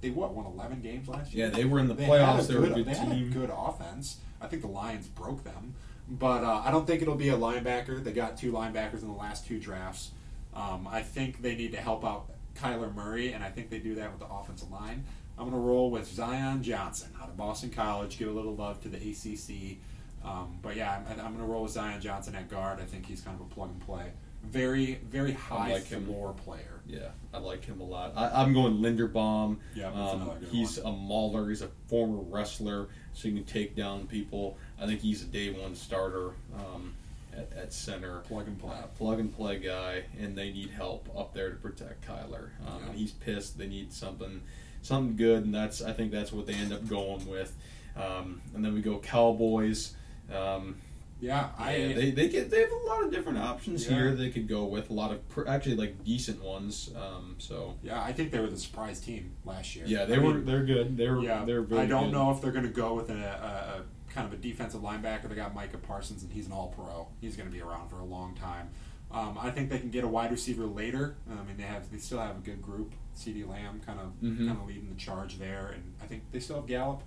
they 0.00 0.10
what 0.10 0.34
won 0.34 0.44
eleven 0.44 0.80
games 0.80 1.06
last 1.08 1.32
year. 1.32 1.46
yeah, 1.46 1.52
they 1.54 1.64
were 1.64 1.78
in 1.78 1.86
the 1.86 1.94
They 1.94 2.06
playoffs. 2.06 2.48
They 2.48 2.56
were 2.56 2.64
a 2.64 2.66
good, 2.66 2.74
good 2.74 2.86
they 2.86 2.94
had 2.94 3.08
a 3.08 3.14
team. 3.14 3.30
good 3.32 3.52
offense. 3.56 4.16
I 4.40 4.48
think 4.48 4.62
the 4.62 4.68
Lions 4.68 5.06
broke 5.06 5.44
them, 5.44 5.74
but 6.08 6.42
uh, 6.42 6.62
I 6.64 6.72
don't 6.72 6.84
think 6.84 7.00
it'll 7.00 7.14
be 7.14 7.28
a 7.28 7.36
linebacker. 7.36 8.02
They 8.02 8.12
got 8.12 8.36
two 8.36 8.50
linebackers 8.50 9.02
in 9.02 9.08
the 9.08 9.14
last 9.18 9.46
two 9.46 9.60
drafts. 9.60 10.10
Um, 10.52 10.88
I 10.90 11.02
think 11.02 11.42
they 11.42 11.54
need 11.54 11.72
to 11.72 11.78
help 11.78 12.04
out 12.04 12.26
Kyler 12.56 12.92
Murray, 12.92 13.32
and 13.32 13.44
I 13.44 13.50
think 13.50 13.70
they 13.70 13.78
do 13.78 13.94
that 13.94 14.10
with 14.10 14.18
the 14.20 14.26
offensive 14.34 14.70
line. 14.72 15.04
I'm 15.38 15.48
going 15.48 15.52
to 15.62 15.68
roll 15.68 15.90
with 15.90 16.08
Zion 16.08 16.62
Johnson 16.62 17.10
out 17.22 17.28
of 17.28 17.36
Boston 17.36 17.70
College. 17.70 18.18
Give 18.18 18.28
a 18.28 18.32
little 18.32 18.54
love 18.56 18.80
to 18.82 18.88
the 18.88 18.96
ACC. 18.96 19.78
Um, 20.26 20.58
but 20.60 20.74
yeah, 20.76 20.98
I'm, 21.08 21.20
I'm 21.20 21.26
going 21.34 21.38
to 21.38 21.44
roll 21.44 21.62
with 21.62 21.72
Zion 21.72 22.00
Johnson 22.00 22.34
at 22.34 22.50
guard. 22.50 22.80
I 22.80 22.84
think 22.84 23.06
he's 23.06 23.20
kind 23.20 23.38
of 23.40 23.46
a 23.46 23.48
plug 23.54 23.70
and 23.70 23.80
play. 23.80 24.10
Very, 24.44 24.94
very 25.08 25.32
high 25.32 25.72
like 25.72 25.86
him. 25.86 26.04
floor 26.06 26.32
player. 26.32 26.80
Yeah, 26.86 27.08
I 27.34 27.38
like 27.38 27.64
him 27.64 27.80
a 27.80 27.84
lot. 27.84 28.12
I, 28.16 28.42
I'm 28.42 28.52
going 28.52 28.78
Linderbaum. 28.78 29.56
Yeah, 29.74 29.88
um, 29.92 30.30
he's 30.50 30.78
a 30.78 30.90
mauler. 30.92 31.48
He's 31.48 31.62
a 31.62 31.68
former 31.88 32.18
wrestler, 32.18 32.88
so 33.12 33.28
he 33.28 33.34
can 33.34 33.44
take 33.44 33.74
down 33.74 34.06
people. 34.06 34.56
I 34.80 34.86
think 34.86 35.00
he's 35.00 35.22
a 35.22 35.26
day 35.26 35.50
one 35.50 35.74
starter 35.74 36.30
um, 36.56 36.94
at, 37.32 37.52
at 37.56 37.72
center. 37.72 38.18
Plug 38.20 38.46
and 38.46 38.56
play. 38.58 38.76
Uh, 38.76 38.82
plug 38.98 39.18
and 39.18 39.34
play 39.34 39.58
guy, 39.58 40.04
and 40.20 40.36
they 40.38 40.52
need 40.52 40.70
help 40.70 41.08
up 41.18 41.34
there 41.34 41.50
to 41.50 41.56
protect 41.56 42.06
Kyler. 42.06 42.50
Um, 42.66 42.78
Yeah. 42.82 42.86
and 42.90 42.94
He's 42.96 43.10
pissed. 43.12 43.58
They 43.58 43.66
need 43.66 43.92
something, 43.92 44.42
something 44.82 45.16
good, 45.16 45.44
and 45.44 45.52
that's 45.54 45.82
I 45.82 45.92
think 45.92 46.12
that's 46.12 46.30
what 46.32 46.46
they 46.46 46.54
end 46.54 46.72
up 46.72 46.86
going 46.88 47.26
with. 47.26 47.52
Um, 47.96 48.42
and 48.54 48.64
then 48.64 48.74
we 48.74 48.80
go 48.80 48.98
Cowboys. 48.98 49.95
Um, 50.34 50.76
Yeah, 51.18 51.48
I 51.58 51.76
yeah, 51.76 51.94
they, 51.94 52.10
they 52.10 52.28
get 52.28 52.50
they 52.50 52.60
have 52.60 52.70
a 52.70 52.86
lot 52.86 53.02
of 53.02 53.10
different 53.10 53.38
options 53.38 53.86
Yeah. 53.88 53.94
here 53.94 54.14
they 54.14 54.28
could 54.30 54.46
go 54.46 54.64
with 54.64 54.90
a 54.90 54.92
lot 54.92 55.12
of 55.12 55.26
pr- 55.30 55.48
actually 55.48 55.76
like 55.76 56.04
decent 56.04 56.42
ones. 56.42 56.90
Um, 56.94 57.36
so 57.38 57.74
yeah, 57.82 58.02
I 58.02 58.12
think 58.12 58.32
they 58.32 58.38
were 58.40 58.48
the 58.48 58.58
surprise 58.58 59.00
team 59.00 59.32
last 59.44 59.74
year. 59.74 59.86
yeah, 59.88 60.04
they 60.04 60.16
I 60.16 60.18
were 60.18 60.34
mean, 60.34 60.44
they're 60.44 60.64
good. 60.64 60.96
They're 60.96 61.18
Yeah, 61.20 61.44
they're 61.46 61.62
very. 61.62 61.80
I 61.82 61.86
don't 61.86 62.04
good. 62.10 62.12
know 62.12 62.30
if 62.32 62.42
they're 62.42 62.52
going 62.52 62.66
to 62.66 62.70
go 62.70 62.92
with 62.94 63.08
a, 63.10 63.14
a, 63.14 63.80
a 63.80 64.12
kind 64.12 64.26
of 64.26 64.34
a 64.34 64.36
defensive 64.36 64.82
linebacker. 64.82 65.28
They 65.30 65.34
got 65.36 65.54
Micah 65.54 65.78
Parsons, 65.78 66.22
and 66.22 66.30
he's 66.32 66.46
an 66.46 66.52
All 66.52 66.68
Pro. 66.68 67.08
He's 67.20 67.34
going 67.36 67.48
to 67.48 67.52
be 67.52 67.62
around 67.62 67.88
for 67.88 67.98
a 68.00 68.04
long 68.04 68.34
time. 68.34 68.68
Um, 69.10 69.38
I 69.40 69.50
think 69.50 69.70
they 69.70 69.78
can 69.78 69.90
get 69.90 70.04
a 70.04 70.08
wide 70.08 70.30
receiver 70.32 70.66
later. 70.66 71.16
I 71.30 71.34
mean, 71.44 71.56
they 71.56 71.62
have 71.62 71.90
they 71.90 71.96
still 71.98 72.18
have 72.18 72.36
a 72.36 72.40
good 72.40 72.60
group. 72.60 72.92
CeeDee 73.16 73.48
Lamb 73.48 73.80
kind 73.86 74.00
of 74.00 74.08
Mhm. 74.22 74.46
kind 74.46 74.60
of 74.60 74.66
leading 74.66 74.90
the 74.90 74.96
charge 74.96 75.38
there, 75.38 75.68
and 75.68 75.94
I 76.02 76.06
think 76.06 76.24
they 76.30 76.40
still 76.40 76.56
have 76.56 76.66
Gallup. 76.66 77.02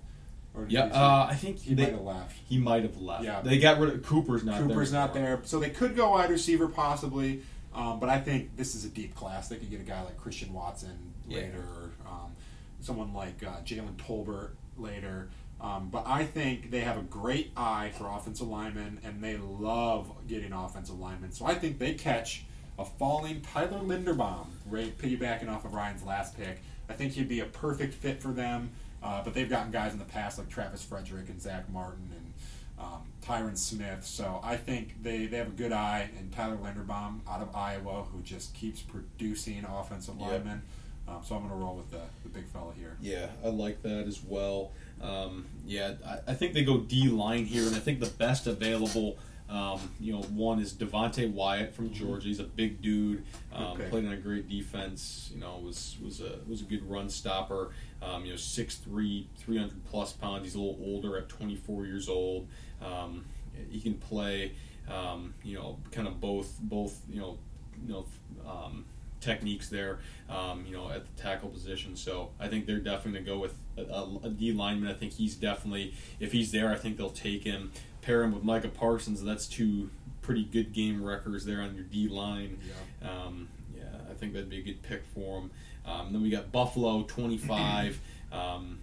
Or 0.54 0.66
Yeah, 0.68 0.86
they- 0.86 0.92
uh, 0.94 1.26
I 1.26 1.34
think 1.34 1.58
he 1.60 1.74
they, 1.74 1.84
might 1.84 1.92
have 1.92 2.00
left. 2.02 2.38
he 2.48 2.58
might 2.58 2.82
have 2.82 2.96
left. 3.00 3.24
Yeah. 3.24 3.40
they 3.40 3.58
got 3.58 3.78
rid 3.78 3.94
of 3.94 4.02
Cooper's 4.02 4.42
not 4.44 4.58
there. 4.58 4.66
Cooper's 4.68 4.92
not 4.92 5.14
there, 5.14 5.40
so 5.44 5.58
they 5.60 5.70
could 5.70 5.94
go 5.96 6.10
wide 6.10 6.30
receiver 6.30 6.66
possibly. 6.68 7.42
Um, 7.72 8.00
but 8.00 8.08
I 8.08 8.18
think 8.18 8.56
this 8.56 8.74
is 8.74 8.84
a 8.84 8.88
deep 8.88 9.14
class. 9.14 9.48
They 9.48 9.56
could 9.56 9.70
get 9.70 9.80
a 9.80 9.84
guy 9.84 10.02
like 10.02 10.16
Christian 10.16 10.52
Watson 10.52 11.12
later, 11.28 11.60
or 11.60 11.90
um, 12.10 12.32
someone 12.80 13.14
like 13.14 13.42
uh, 13.44 13.60
Jalen 13.64 13.94
Tolbert 13.96 14.50
later. 14.76 15.28
Um, 15.60 15.88
but 15.90 16.04
I 16.06 16.24
think 16.24 16.70
they 16.72 16.80
have 16.80 16.96
a 16.98 17.02
great 17.02 17.52
eye 17.56 17.92
for 17.96 18.08
offensive 18.08 18.48
linemen, 18.48 18.98
and 19.04 19.22
they 19.22 19.36
love 19.36 20.10
getting 20.26 20.52
offensive 20.52 20.98
linemen. 20.98 21.30
So 21.32 21.46
I 21.46 21.54
think 21.54 21.78
they 21.78 21.94
catch 21.94 22.44
a 22.78 22.84
falling 22.84 23.42
Tyler 23.42 23.78
Linderbaum, 23.80 24.46
right, 24.66 24.96
piggybacking 24.98 25.48
off 25.48 25.64
of 25.64 25.72
Ryan's 25.74 26.02
last 26.02 26.36
pick. 26.36 26.62
I 26.88 26.94
think 26.94 27.12
he'd 27.12 27.28
be 27.28 27.40
a 27.40 27.44
perfect 27.46 27.94
fit 27.94 28.20
for 28.20 28.32
them. 28.32 28.70
Uh, 29.02 29.22
but 29.24 29.32
they've 29.34 29.48
gotten 29.48 29.70
guys 29.70 29.92
in 29.92 29.98
the 29.98 30.04
past 30.04 30.38
like 30.38 30.48
Travis 30.48 30.82
Frederick 30.82 31.28
and 31.28 31.40
Zack 31.40 31.70
Martin 31.70 32.10
and 32.14 32.32
um, 32.78 33.02
Tyron 33.24 33.56
Smith. 33.56 34.04
So 34.04 34.40
I 34.42 34.56
think 34.56 35.02
they, 35.02 35.26
they 35.26 35.36
have 35.38 35.48
a 35.48 35.52
good 35.52 35.72
eye. 35.72 36.10
And 36.18 36.30
Tyler 36.32 36.56
Linderbaum 36.56 37.20
out 37.28 37.40
of 37.40 37.54
Iowa, 37.54 38.04
who 38.12 38.20
just 38.22 38.54
keeps 38.54 38.80
producing 38.82 39.64
offensive 39.64 40.16
Yep. 40.18 40.30
linemen. 40.30 40.62
Um, 41.08 41.16
so 41.24 41.34
I'm 41.34 41.40
going 41.46 41.52
to 41.52 41.64
roll 41.64 41.76
with 41.76 41.90
the, 41.90 42.02
the 42.22 42.28
big 42.28 42.46
fella 42.48 42.72
here. 42.78 42.96
Yeah, 43.00 43.26
I 43.44 43.48
like 43.48 43.82
that 43.82 44.06
as 44.06 44.22
well. 44.22 44.70
Um, 45.02 45.46
yeah, 45.66 45.94
I, 46.06 46.32
I 46.32 46.34
think 46.34 46.52
they 46.52 46.62
go 46.62 46.78
D 46.78 47.08
line 47.08 47.46
here, 47.46 47.66
and 47.66 47.74
I 47.74 47.78
think 47.80 48.00
the 48.00 48.06
best 48.10 48.46
available. 48.46 49.16
Um, 49.48 49.80
you 49.98 50.12
know, 50.12 50.20
one 50.22 50.60
is 50.60 50.72
Devonte 50.72 51.28
Wyatt 51.32 51.74
from 51.74 51.92
Georgia. 51.92 52.28
He's 52.28 52.38
a 52.38 52.44
big 52.44 52.80
dude. 52.80 53.24
Um, 53.52 53.64
Okay. 53.72 53.88
Played 53.88 54.06
on 54.06 54.12
a 54.12 54.16
great 54.16 54.48
defense. 54.48 55.30
You 55.34 55.40
know, 55.40 55.58
was 55.64 55.96
was 56.04 56.20
a 56.20 56.38
was 56.46 56.60
a 56.60 56.64
good 56.64 56.88
run 56.88 57.08
stopper. 57.10 57.70
Um, 58.02 58.24
you 58.24 58.30
know, 58.30 58.36
6'3", 58.36 59.26
300 59.36 59.84
plus 59.84 60.12
pounds. 60.12 60.44
He's 60.44 60.54
a 60.54 60.58
little 60.58 60.78
older 60.82 61.18
at 61.18 61.28
twenty 61.28 61.56
four 61.56 61.84
years 61.84 62.08
old. 62.08 62.48
Um, 62.82 63.24
he 63.68 63.80
can 63.80 63.94
play. 63.94 64.52
Um, 64.88 65.34
you 65.44 65.56
know, 65.56 65.78
kind 65.92 66.08
of 66.08 66.20
both 66.20 66.58
both. 66.60 67.00
You 67.08 67.20
know, 67.20 67.38
you 67.86 67.92
know. 67.92 68.06
Um, 68.48 68.86
techniques 69.20 69.68
there, 69.68 69.98
um, 70.28 70.64
you 70.66 70.74
know, 70.74 70.90
at 70.90 71.04
the 71.04 71.22
tackle 71.22 71.48
position. 71.50 71.94
So 71.94 72.30
I 72.40 72.48
think 72.48 72.66
they're 72.66 72.78
definitely 72.78 73.20
going 73.20 73.24
to 73.24 73.30
go 73.30 73.38
with 73.38 73.54
a, 73.76 73.82
a, 73.92 74.26
a 74.26 74.30
D 74.30 74.52
lineman. 74.52 74.90
I 74.90 74.94
think 74.94 75.12
he's 75.12 75.34
definitely, 75.34 75.94
if 76.18 76.32
he's 76.32 76.52
there, 76.52 76.70
I 76.70 76.76
think 76.76 76.96
they'll 76.96 77.10
take 77.10 77.44
him, 77.44 77.70
pair 78.02 78.22
him 78.22 78.32
with 78.32 78.42
Micah 78.42 78.68
Parsons. 78.68 79.22
That's 79.22 79.46
two 79.46 79.90
pretty 80.22 80.44
good 80.44 80.72
game 80.72 81.02
records 81.04 81.44
there 81.44 81.60
on 81.60 81.74
your 81.74 81.84
D 81.84 82.08
line. 82.08 82.58
Um, 83.02 83.48
yeah, 83.76 83.82
I 84.10 84.14
think 84.14 84.32
that'd 84.32 84.48
be 84.50 84.58
a 84.58 84.62
good 84.62 84.82
pick 84.82 85.04
for 85.14 85.40
him. 85.40 85.50
Um, 85.86 86.12
then 86.12 86.22
we 86.22 86.30
got 86.30 86.52
Buffalo, 86.52 87.02
25. 87.04 88.00
um, 88.32 88.78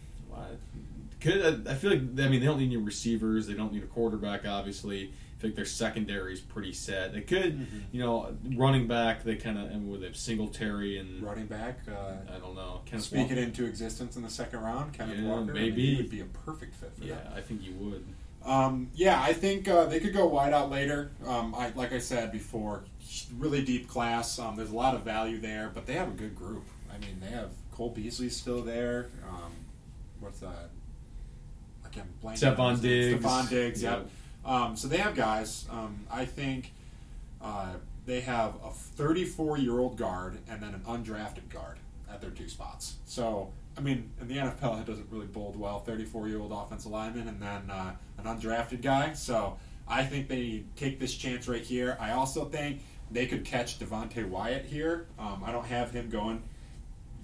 Could, 1.19 1.68
I 1.68 1.74
feel 1.74 1.91
like 1.91 1.99
I 2.02 2.28
mean 2.30 2.40
they 2.40 2.45
don't 2.45 2.60
need 2.60 2.68
any 2.68 2.78
receivers. 2.78 3.48
They 3.48 3.53
don't 3.53 3.74
need 3.74 3.84
a 3.84 3.88
quarterback. 3.88 4.45
Obviously, 4.45 5.11
I 5.38 5.41
think 5.41 5.56
their 5.56 5.65
secondary 5.65 6.34
is 6.34 6.40
pretty 6.41 6.74
set. 6.74 7.14
They 7.14 7.22
could, 7.22 7.57
Mm-hmm. 7.60 7.78
you 7.91 7.99
know, 8.02 8.36
running 8.56 8.88
back. 8.88 9.24
They 9.24 9.36
kind 9.36 9.57
of 9.57 9.72
and 9.72 9.90
with 9.90 10.02
they 10.02 10.07
have 10.07 10.15
Singletary 10.18 10.99
and 10.99 11.24
Running 11.24 11.48
back. 11.48 11.80
Uh, 11.88 12.14
I 12.34 12.38
don't 12.40 12.56
know. 12.56 12.82
Kenneth 12.86 13.06
speak 13.06 13.32
it 13.32 13.38
into 13.40 13.65
existence 13.65 14.15
in 14.15 14.22
the 14.24 14.30
second 14.30 14.60
round. 14.61 14.94
Kenneth 14.94 15.18
Yeah, 15.19 15.28
Walker. 15.30 15.41
I 15.41 15.45
mean, 15.45 15.53
maybe. 15.53 15.95
he 15.95 15.98
would 16.02 16.10
be 16.11 16.22
a 16.22 16.26
perfect 16.26 16.76
fit 16.76 16.91
for 16.98 17.03
Yeah, 17.03 17.15
them. 17.15 17.34
I 17.36 17.41
think 17.41 17.64
you 17.64 17.74
would. 17.76 18.06
Um, 18.45 18.90
yeah, 18.94 19.19
I 19.22 19.34
think 19.34 19.68
uh, 19.68 19.86
they 19.86 19.99
could 19.99 20.14
go 20.14 20.26
wide 20.28 20.53
out 20.53 20.69
later. 20.69 21.11
Um, 21.26 21.53
I, 21.56 21.69
like 21.76 21.91
I 21.91 21.98
said 21.99 22.32
before, 22.32 22.86
really 23.38 23.61
deep 23.64 23.90
class. 23.90 24.38
Um, 24.40 24.56
there's 24.56 24.69
a 24.69 24.76
lot 24.76 24.94
of 24.95 25.02
value 25.02 25.40
there, 25.40 25.69
but 25.74 25.86
they 25.86 25.94
have 25.94 26.07
a 26.07 26.11
good 26.11 26.36
group. 26.36 26.64
I 26.98 27.06
mean, 27.06 27.19
they 27.19 27.28
have 27.28 27.52
Cole 27.72 27.90
Beasley 27.90 28.30
still 28.30 28.61
there. 28.61 29.10
Um, 29.30 29.52
what's 30.19 30.40
that? 30.40 30.69
I 31.86 31.90
can't 31.90 32.22
blank. 32.22 32.40
Stefon 32.40 32.60
on 32.60 32.72
his 32.72 32.84
name. 32.84 33.11
Diggs. 33.14 33.26
Stefon 33.26 33.49
Diggs. 33.49 33.84
Yeah. 33.84 33.91
Yep. 33.98 34.10
Um, 34.45 34.76
so 34.76 34.88
they 34.88 34.98
have 34.98 35.15
guys. 35.15 35.65
Um, 35.72 36.06
I 36.11 36.26
think 36.26 36.74
uh, 37.41 37.74
they 38.06 38.22
have 38.22 38.56
a 38.64 38.72
34 38.72 39.57
year 39.57 39.80
old 39.80 39.98
guard 39.98 40.38
and 40.49 40.61
then 40.61 40.74
an 40.74 40.82
undrafted 40.88 41.49
guard 41.49 41.78
at 42.10 42.22
their 42.22 42.32
two 42.32 42.48
spots. 42.48 42.95
So, 43.06 43.52
I 43.78 43.82
mean, 43.82 44.11
in 44.22 44.28
the 44.28 44.38
NFL, 44.38 44.82
it 44.82 44.88
doesn't 44.88 45.07
really 45.11 45.28
bode 45.28 45.56
well 45.56 45.80
34 45.82 46.30
year 46.30 46.40
old 46.40 46.52
offensive 46.52 46.91
lineman 46.91 47.28
and 47.28 47.41
then 47.41 47.69
uh, 47.69 47.94
an 48.18 48.24
undrafted 48.24 48.82
guy. 48.82 49.14
So, 49.14 49.57
I 49.90 50.03
think 50.03 50.28
they 50.28 50.64
take 50.76 50.99
this 50.99 51.15
chance 51.15 51.48
right 51.48 51.61
here. 51.61 51.98
I 51.99 52.11
also 52.11 52.45
think 52.45 52.82
they 53.10 53.26
could 53.26 53.45
catch 53.45 53.80
Devonte 53.80 54.28
Wyatt 54.28 54.65
here. 54.65 55.07
Um, 55.18 55.44
I 55.45 55.52
don't 55.53 55.65
have 55.65 55.91
him 55.91 56.10
going 56.10 56.44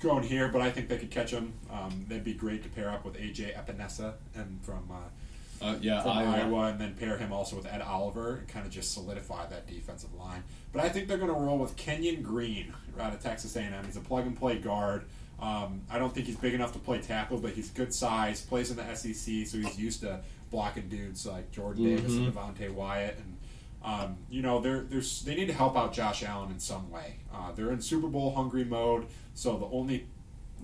going 0.03 0.23
here, 0.23 0.49
but 0.49 0.61
I 0.61 0.69
think 0.69 0.87
they 0.89 0.97
could 0.97 1.09
catch 1.11 1.31
him. 1.31 1.53
Um, 1.71 2.05
they'd 2.07 2.23
be 2.23 2.33
great 2.33 2.61
to 2.63 2.69
pair 2.69 2.89
up 2.89 3.03
with 3.05 3.15
AJ 3.17 3.55
Epenesa 3.55 4.13
and 4.35 4.61
from 4.63 4.89
uh, 4.91 5.65
Uh, 5.65 5.75
yeah, 5.81 6.01
from 6.01 6.11
Iowa. 6.17 6.35
Iowa, 6.35 6.61
and 6.67 6.79
then 6.81 6.93
pair 6.95 7.17
him 7.17 7.31
also 7.31 7.55
with 7.55 7.65
Ed 7.65 7.81
Oliver 7.81 8.35
and 8.37 8.47
kind 8.47 8.65
of 8.65 8.71
just 8.71 8.91
solidify 8.93 9.47
that 9.47 9.65
defensive 9.65 10.13
line. 10.13 10.43
But 10.73 10.83
I 10.83 10.89
think 10.89 11.07
they're 11.07 11.17
going 11.17 11.33
to 11.33 11.39
roll 11.39 11.57
with 11.57 11.75
Kenyon 11.77 12.21
Green 12.21 12.73
out 12.99 13.13
of 13.13 13.21
Texas 13.21 13.55
A&M. 13.55 13.73
He's 13.85 13.95
a 13.97 14.01
plug 14.01 14.25
and 14.27 14.37
play 14.37 14.57
guard. 14.57 15.05
Um, 15.41 15.81
I 15.89 15.97
don't 15.99 16.13
think 16.13 16.27
he's 16.27 16.35
big 16.35 16.53
enough 16.53 16.73
to 16.73 16.79
play 16.79 16.99
tackle, 16.99 17.37
but 17.37 17.51
he's 17.53 17.69
good 17.69 17.93
size. 17.93 18.41
Plays 18.41 18.71
in 18.71 18.77
the 18.77 18.95
SEC, 18.95 19.45
so 19.47 19.57
he's 19.57 19.79
used 19.79 20.01
to 20.01 20.19
blocking 20.51 20.87
dudes 20.89 21.25
like 21.25 21.51
Jordan 21.51 21.83
Davis 21.85 22.11
Mhm. 22.13 22.27
and 22.27 22.33
Devonte 22.35 22.69
Wyatt, 22.73 23.17
and 23.17 23.32
um, 23.83 24.17
you 24.29 24.41
know 24.41 24.59
they're, 24.59 24.81
they're 24.81 25.01
they 25.25 25.35
need 25.35 25.47
to 25.47 25.53
help 25.53 25.75
out 25.77 25.93
Josh 25.93 26.23
Allen 26.23 26.51
in 26.51 26.59
some 26.59 26.89
way. 26.89 27.17
Uh, 27.33 27.51
they're 27.51 27.71
in 27.71 27.81
Super 27.81 28.07
Bowl 28.07 28.33
hungry 28.35 28.63
mode, 28.63 29.07
so 29.33 29.57
the 29.57 29.65
only 29.65 30.07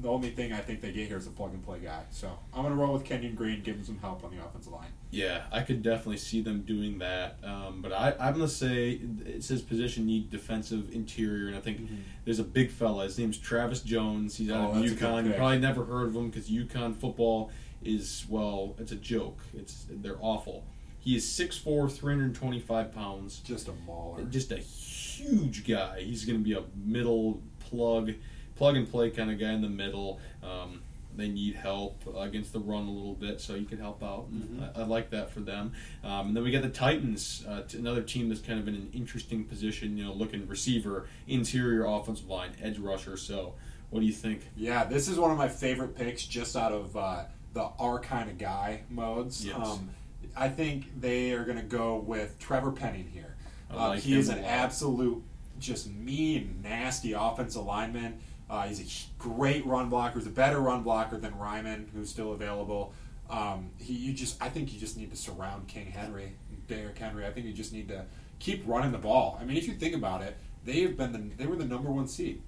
the 0.02 0.08
only 0.08 0.30
thing 0.30 0.54
I 0.54 0.60
think 0.62 0.80
they 0.80 0.94
get 0.94 1.10
here 1.10 1.18
is 1.18 1.28
a 1.28 1.30
plug 1.30 1.52
and 1.54 1.62
play 1.62 1.80
guy. 1.80 2.04
So 2.10 2.30
I'm 2.54 2.62
going 2.62 2.74
to 2.74 2.80
roll 2.82 2.94
with 2.94 3.04
Kenyon 3.04 3.36
Green, 3.36 3.62
give 3.62 3.76
him 3.76 3.84
some 3.84 3.98
help 3.98 4.24
on 4.24 4.32
the 4.34 4.41
offensive 4.41 4.72
line. 4.72 4.88
Yeah, 5.12 5.41
I 5.52 5.60
could 5.60 5.82
definitely 5.84 6.16
see 6.20 6.40
them 6.40 6.62
doing 6.62 7.00
that. 7.00 7.38
Um, 7.44 7.82
but 7.82 7.91
I, 7.91 8.14
I'm 8.18 8.36
going 8.36 8.48
to 8.48 8.54
say 8.54 8.91
it 9.26 9.44
says 9.44 9.62
position 9.62 10.06
need 10.06 10.30
defensive 10.30 10.94
interior, 10.94 11.48
and 11.48 11.58
I 11.58 11.60
think 11.60 11.82
there's 12.24 12.40
a 12.40 12.46
big 12.46 12.72
fella. 12.72 13.04
His 13.04 13.20
name's 13.20 13.38
Travis 13.38 13.82
Jones. 13.82 14.38
He's 14.38 14.50
out 14.50 14.70
Oh, 14.70 14.78
of 14.80 14.86
UConn. 14.86 15.26
You 15.26 15.34
probably 15.34 15.60
never 15.60 15.84
heard 15.84 16.08
of 16.08 16.16
him 16.16 16.30
because 16.30 16.50
UConn 16.50 16.96
football 16.96 17.52
is 17.84 18.26
well, 18.30 18.76
it's 18.80 18.94
a 18.94 18.96
joke. 18.96 19.40
It's 19.54 19.86
they're 19.90 20.18
awful. 20.22 20.64
He 20.99 21.15
is 21.15 21.26
6'4", 21.26 21.91
325 21.91 22.93
pounds. 22.93 23.39
Just 23.39 23.67
a 23.67 23.73
mauler. 23.85 24.23
Just 24.26 24.51
a 24.51 24.57
huge 24.57 25.67
guy. 25.67 26.01
He's 26.01 26.26
going 26.26 26.39
to 26.39 26.43
be 26.43 26.53
a 26.53 26.63
middle 26.76 27.41
plug, 27.59 28.13
plug 28.55 28.76
and 28.76 28.89
play 28.89 29.09
kind 29.09 29.31
of 29.31 29.39
guy 29.39 29.53
in 29.53 29.61
the 29.61 29.69
middle. 29.69 30.19
Um, 30.43 30.81
they 31.15 31.27
need 31.27 31.55
help 31.55 32.01
against 32.17 32.53
the 32.53 32.59
run 32.59 32.88
a 32.88 32.91
little 32.91 33.15
bit, 33.15 33.41
so 33.41 33.55
you 33.55 33.65
can 33.65 33.77
help 33.80 34.03
out. 34.03 34.27
And 34.31 34.63
I, 34.76 34.81
I 34.81 34.84
like 34.85 35.09
that 35.09 35.31
for 35.31 35.41
them. 35.41 35.73
Um, 36.03 36.27
and 36.27 36.35
then 36.35 36.43
we 36.43 36.51
got 36.51 36.61
the 36.61 36.69
Titans, 36.69 37.43
uh, 37.47 37.63
t- 37.63 37.77
another 37.77 38.01
team 38.01 38.30
that's 38.30 38.41
kind 38.41 38.59
of 38.59 38.67
in 38.67 38.76
an 38.76 38.89
interesting 38.93 39.43
position. 39.43 39.97
You 39.97 40.05
know, 40.05 40.13
looking 40.13 40.47
receiver, 40.47 41.07
interior 41.27 41.85
offensive 41.85 42.30
line, 42.30 42.51
edge 42.61 42.77
rusher. 42.80 43.17
So, 43.17 43.55
what 43.89 43.99
do 43.99 44.05
you 44.05 44.13
think? 44.13 44.47
Yeah, 44.55 44.85
this 44.85 45.07
is 45.07 45.17
one 45.17 45.31
of 45.31 45.38
my 45.38 45.49
favorite 45.49 45.95
picks 45.95 46.26
just 46.26 46.55
out 46.55 46.71
of 46.71 46.95
uh, 46.95 47.23
the 47.53 47.63
our 47.80 47.99
kind 47.99 48.30
of 48.30 48.38
guy 48.38 48.84
modes. 48.89 49.45
Yes. 49.45 49.55
Um, 49.57 49.89
I 50.35 50.49
think 50.49 50.99
they 50.99 51.31
are 51.31 51.43
going 51.43 51.57
to 51.57 51.64
go 51.64 51.97
with 51.97 52.38
Trevor 52.39 52.72
Penning 52.72 53.07
here. 53.07 53.35
Uh, 53.72 53.89
like 53.89 53.99
he 53.99 54.18
is 54.18 54.30
an 54.30 54.39
absolute, 54.39 55.23
just 55.60 55.89
mean, 55.91 56.60
nasty 56.64 57.14
offensive 57.14 57.64
lineman. 57.64 58.19
Uh, 58.49 58.68
he's 58.68 58.80
a 58.81 59.22
great 59.22 59.65
run 59.65 59.89
blocker. 59.89 60.18
He's 60.18 60.27
a 60.27 60.31
better 60.31 60.60
run 60.60 60.81
blocker 60.81 61.18
than 61.18 61.34
Raimann, 61.34 61.89
who's 61.93 62.10
still 62.10 62.31
available. 62.34 62.93
Um, 63.30 63.69
he, 63.77 63.93
you 63.93 64.11
just, 64.14 64.41
I 64.41 64.49
think 64.49 64.73
you 64.73 64.80
just 64.80 64.97
need 64.97 65.11
to 65.11 65.15
surround 65.15 65.68
King 65.68 65.85
Henry, 65.85 66.34
Derrick 66.68 66.97
Henry. 66.97 67.27
I 67.27 67.31
think 67.31 67.45
you 67.45 67.53
just 67.53 67.72
need 67.73 67.88
to 67.89 68.06
keep 68.39 68.64
running 68.65 68.91
the 68.91 68.97
ball. 68.97 69.38
I 69.39 69.45
mean, 69.45 69.56
if 69.56 69.68
you 69.68 69.76
think 69.76 69.93
about 69.93 70.23
it, 70.23 70.35
they 70.65 70.81
have 70.81 70.97
been 70.97 71.11
the, 71.11 71.35
they 71.38 71.45
were 71.45 71.56
the 71.56 71.65
number 71.65 71.91
one 71.91 72.07
seed. 72.07 72.41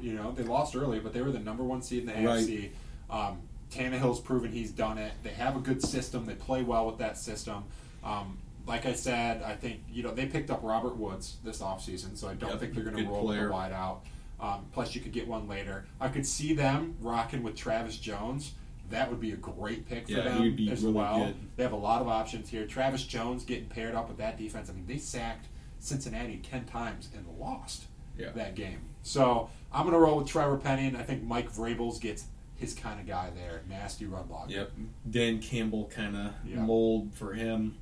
You 0.00 0.12
know, 0.12 0.30
they 0.30 0.44
lost 0.44 0.76
early, 0.76 1.00
but 1.00 1.12
they 1.12 1.22
were 1.22 1.32
the 1.32 1.40
number 1.40 1.64
one 1.64 1.82
seed 1.82 2.00
in 2.02 2.06
the 2.06 2.12
Right. 2.12 2.46
AFC. 2.46 2.70
Um, 3.10 3.40
Tannehill's 3.70 4.20
proven 4.20 4.52
he's 4.52 4.70
done 4.70 4.98
it. 4.98 5.12
They 5.22 5.30
have 5.30 5.56
a 5.56 5.60
good 5.60 5.82
system. 5.82 6.26
They 6.26 6.34
play 6.34 6.62
well 6.62 6.86
with 6.86 6.98
that 6.98 7.18
system. 7.18 7.64
Um, 8.02 8.38
like 8.66 8.86
I 8.86 8.92
said, 8.92 9.42
I 9.42 9.54
think 9.54 9.80
you 9.90 10.02
know 10.02 10.12
they 10.12 10.26
picked 10.26 10.50
up 10.50 10.60
Robert 10.62 10.96
Woods 10.96 11.36
this 11.44 11.60
offseason, 11.60 12.16
so 12.16 12.28
I 12.28 12.34
don't 12.34 12.50
Yep, 12.50 12.60
think 12.60 12.74
they're 12.74 12.84
going 12.84 12.96
to 12.96 13.10
roll 13.10 13.24
player. 13.24 13.42
with 13.42 13.50
a 13.50 13.52
wide 13.52 13.72
out. 13.72 14.02
Um, 14.40 14.66
plus, 14.72 14.94
you 14.94 15.00
could 15.00 15.12
get 15.12 15.26
one 15.26 15.48
later. 15.48 15.86
I 16.00 16.08
could 16.08 16.26
see 16.26 16.54
them 16.54 16.96
rocking 17.00 17.42
with 17.42 17.56
Travis 17.56 17.96
Jones. 17.96 18.52
That 18.90 19.10
would 19.10 19.20
be 19.20 19.32
a 19.32 19.36
great 19.36 19.86
pick 19.86 20.06
for 20.06 20.12
Yeah, 20.12 20.22
them 20.24 20.68
as 20.70 20.82
really 20.82 20.94
well. 20.94 21.24
good. 21.26 21.34
They 21.56 21.62
have 21.62 21.72
a 21.72 21.76
lot 21.76 22.00
of 22.00 22.08
options 22.08 22.48
here. 22.48 22.64
Travis 22.66 23.04
Jones 23.04 23.44
getting 23.44 23.66
paired 23.66 23.94
up 23.94 24.08
with 24.08 24.16
that 24.18 24.38
defense. 24.38 24.70
I 24.70 24.72
mean, 24.74 24.86
they 24.86 24.96
sacked 24.98 25.46
Cincinnati 25.80 26.38
ten 26.38 26.64
times 26.64 27.08
and 27.14 27.26
lost 27.38 27.84
Yeah. 28.16 28.30
that 28.30 28.54
game. 28.54 28.80
So 29.02 29.50
I'm 29.72 29.82
going 29.82 29.92
to 29.94 29.98
roll 30.00 30.18
with 30.18 30.28
Trevor 30.28 30.56
Penny, 30.56 30.86
and 30.86 30.96
I 30.96 31.02
think 31.02 31.22
Mike 31.22 31.52
Vrabels 31.52 32.00
gets 32.00 32.26
his 32.58 32.74
kind 32.74 33.00
of 33.00 33.06
guy 33.06 33.30
there. 33.34 33.62
Nasty 33.68 34.04
run 34.06 34.26
blocker. 34.26 34.50
Yep, 34.52 34.72
Dan 35.10 35.40
Campbell 35.40 35.86
kind 35.94 36.16
of 36.16 36.32
Yeah. 36.46 36.60
mold 36.60 37.14
for 37.14 37.32
him. 37.34 37.76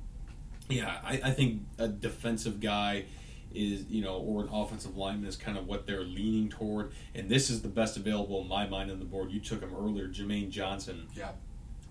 Yeah, 0.69 0.99
I, 1.03 1.19
I 1.23 1.31
think 1.31 1.61
a 1.77 1.87
defensive 1.87 2.59
guy 2.59 3.05
is 3.53 3.85
you 3.89 4.03
know, 4.03 4.17
or 4.17 4.43
an 4.43 4.49
offensive 4.51 4.95
lineman 4.97 5.27
is 5.27 5.35
kind 5.37 5.57
of 5.57 5.65
what 5.67 5.87
they're 5.87 6.03
leaning 6.03 6.49
toward, 6.49 6.91
and 7.15 7.29
this 7.29 7.49
is 7.49 7.61
the 7.61 7.69
best 7.69 7.97
available 7.97 8.41
in 8.41 8.47
my 8.47 8.67
mind 8.67 8.91
on 8.91 8.99
the 8.99 9.05
board. 9.05 9.31
You 9.31 9.39
took 9.39 9.61
him 9.61 9.73
earlier, 9.75 10.07
Jermaine 10.07 10.49
Johnson 10.49 11.07
Yeah. 11.15 11.31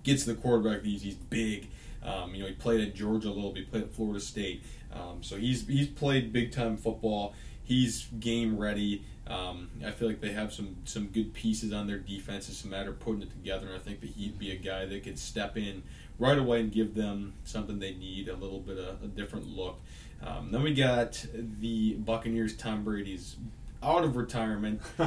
gets 0.02 0.24
the 0.24 0.34
quarterback. 0.34 0.84
He's, 0.84 1.02
he's 1.02 1.14
big. 1.14 1.68
Um, 2.02 2.34
you 2.34 2.42
know, 2.42 2.46
he 2.48 2.54
played 2.54 2.80
at 2.86 2.94
Georgia 2.94 3.28
a 3.28 3.30
little 3.30 3.52
bit. 3.52 3.64
He 3.64 3.70
played 3.70 3.82
at 3.84 3.90
Florida 3.90 4.20
State. 4.20 4.62
Um, 4.92 5.22
so 5.22 5.36
he's 5.36 5.66
he's 5.66 5.88
played 5.88 6.32
big 6.32 6.52
time 6.52 6.76
football. 6.76 7.34
He's 7.66 8.06
game 8.20 8.56
ready. 8.56 9.04
Um, 9.26 9.68
I 9.84 9.90
feel 9.90 10.06
like 10.06 10.20
they 10.20 10.32
have 10.32 10.52
some 10.52 10.76
some 10.84 11.06
good 11.08 11.34
pieces 11.34 11.72
on 11.72 11.86
their 11.88 11.98
defense. 11.98 12.48
It's 12.48 12.64
a 12.64 12.68
matter 12.68 12.90
of 12.90 13.00
putting 13.00 13.22
it 13.22 13.30
together. 13.30 13.66
And 13.66 13.74
I 13.74 13.78
think 13.78 14.00
that 14.00 14.10
he'd 14.10 14.38
be 14.38 14.52
a 14.52 14.56
guy 14.56 14.86
that 14.86 15.02
could 15.02 15.18
step 15.18 15.56
in 15.56 15.82
right 16.18 16.38
away 16.38 16.60
and 16.60 16.70
give 16.72 16.94
them 16.94 17.34
something 17.44 17.78
they 17.80 17.94
need, 17.94 18.28
a 18.28 18.36
little 18.36 18.60
bit 18.60 18.78
of 18.78 19.02
a 19.02 19.08
different 19.08 19.48
look. 19.48 19.80
Um, 20.24 20.50
then 20.52 20.62
we 20.62 20.72
got 20.74 21.26
the 21.60 21.94
Buccaneers. 21.94 22.56
Tom 22.56 22.84
Brady's 22.84 23.36
out 23.82 24.04
of 24.04 24.16
retirement. 24.16 24.80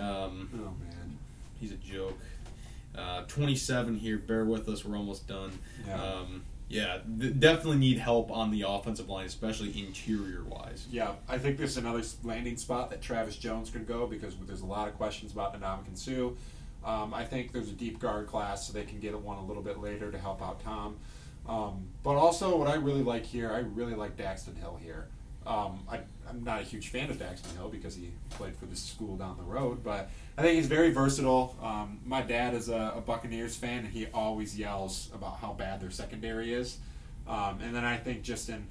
Um, 0.00 0.48
Oh 0.54 0.74
man. 0.82 1.18
He's 1.60 1.72
a 1.72 1.76
joke. 1.76 2.18
Uh, 2.96 3.22
27 3.28 3.96
here. 3.96 4.16
Bear 4.18 4.44
with 4.44 4.68
us. 4.68 4.84
We're 4.84 4.96
almost 4.96 5.26
done. 5.28 5.52
Yeah. 5.86 6.02
Um, 6.02 6.42
yeah, 6.68 6.98
th- 7.18 7.38
definitely 7.38 7.78
need 7.78 7.98
help 7.98 8.30
on 8.30 8.50
the 8.50 8.62
offensive 8.66 9.08
line, 9.08 9.26
especially 9.26 9.78
interior 9.80 10.44
wise. 10.44 10.86
Yeah, 10.90 11.12
I 11.28 11.38
think 11.38 11.56
this 11.56 11.72
is 11.72 11.76
another 11.78 12.02
landing 12.22 12.56
spot 12.56 12.90
that 12.90 13.00
Travis 13.00 13.36
Jones 13.36 13.70
could 13.70 13.86
go 13.86 14.06
because 14.06 14.36
there's 14.46 14.60
a 14.60 14.66
lot 14.66 14.88
of 14.88 14.94
questions 14.94 15.32
about 15.32 15.58
Ndamukong 15.58 15.96
Suh. 15.96 16.30
Um, 16.84 17.12
I 17.12 17.24
think 17.24 17.52
there's 17.52 17.70
a 17.70 17.74
deep 17.74 17.98
guard 17.98 18.26
class, 18.26 18.66
so 18.66 18.72
they 18.72 18.84
can 18.84 19.00
get 19.00 19.18
one 19.18 19.38
a 19.38 19.44
little 19.44 19.62
bit 19.62 19.78
later 19.78 20.12
to 20.12 20.18
help 20.18 20.42
out 20.42 20.60
Tom. 20.60 20.96
Um, 21.48 21.88
but 22.02 22.16
also, 22.16 22.56
what 22.56 22.68
I 22.68 22.74
really 22.74 23.02
like 23.02 23.24
here, 23.24 23.50
I 23.50 23.58
really 23.60 23.94
like 23.94 24.16
Daxton 24.16 24.56
Hill 24.58 24.78
here. 24.82 25.08
Um, 25.48 25.80
I, 25.90 26.00
I'm 26.28 26.44
not 26.44 26.60
a 26.60 26.64
huge 26.64 26.88
fan 26.90 27.08
of 27.10 27.16
Daxton 27.16 27.56
Hill 27.56 27.68
because 27.70 27.94
he 27.96 28.10
played 28.30 28.54
for 28.56 28.66
this 28.66 28.82
school 28.82 29.16
down 29.16 29.36
the 29.38 29.42
road, 29.44 29.82
but 29.82 30.10
I 30.36 30.42
think 30.42 30.56
he's 30.56 30.66
very 30.66 30.90
versatile. 30.92 31.56
Um, 31.62 32.00
my 32.04 32.20
dad 32.20 32.52
is 32.54 32.68
a, 32.68 32.92
a 32.96 33.00
Buccaneers 33.00 33.56
fan, 33.56 33.78
and 33.80 33.88
he 33.88 34.06
always 34.12 34.58
yells 34.58 35.08
about 35.14 35.38
how 35.38 35.54
bad 35.54 35.80
their 35.80 35.90
secondary 35.90 36.52
is. 36.52 36.78
Um, 37.26 37.60
and 37.62 37.74
then 37.74 37.84
I 37.84 37.96
think 37.96 38.22
just 38.22 38.48
in 38.50 38.66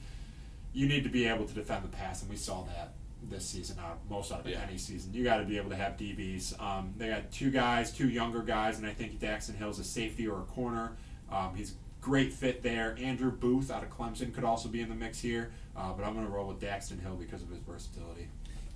you 0.74 0.88
need 0.88 1.04
to 1.04 1.10
be 1.10 1.26
able 1.26 1.45
to 1.45 1.54
defend 1.54 1.84
the 1.84 1.88
pass, 1.90 2.22
and 2.22 2.30
we 2.30 2.36
saw 2.38 2.64
that 2.66 2.94
this 3.24 3.48
season, 3.48 3.78
out 3.84 3.98
most 4.08 4.32
out 4.32 4.41
of 4.41 4.48
Yeah. 4.48 4.62
any 4.68 4.78
season. 4.78 5.12
You 5.14 5.24
got 5.24 5.38
to 5.38 5.44
be 5.44 5.58
able 5.58 5.72
to 5.72 5.76
have 5.76 5.98
DBs. 5.98 6.62
Um, 6.62 6.94
they 6.98 7.08
got 7.08 7.32
two 7.32 7.49
guys, 7.49 7.91
two 7.91 8.08
younger 8.10 8.41
guys, 8.44 8.78
and 8.78 8.86
I 8.86 8.94
think 8.94 9.20
Daxton 9.20 9.56
Hill's 9.58 9.80
a 9.80 9.84
safety 9.84 10.28
or 10.28 10.41
a 10.41 10.44
corner. 10.44 10.91
Um, 11.32 11.56
he's 11.56 11.72
a 11.72 11.74
great 11.99 12.32
fit 12.32 12.62
there. 12.62 12.95
Andrew 13.02 13.32
Booth 13.32 13.72
out 13.72 13.82
of 13.82 13.90
Clemson 13.90 14.32
could 14.34 14.44
also 14.44 14.70
be 14.70 14.82
in 14.82 14.90
the 14.90 14.95
mix 14.95 15.20
here, 15.20 15.52
uh, 15.78 15.94
but 15.94 16.04
I'm 16.04 16.14
going 16.14 16.26
to 16.26 16.32
roll 16.32 16.48
with 16.48 16.60
Daxton 16.60 17.02
Hill 17.02 17.16
because 17.16 17.41
of 17.41 17.49
his 17.49 17.60
versatility. 17.60 18.28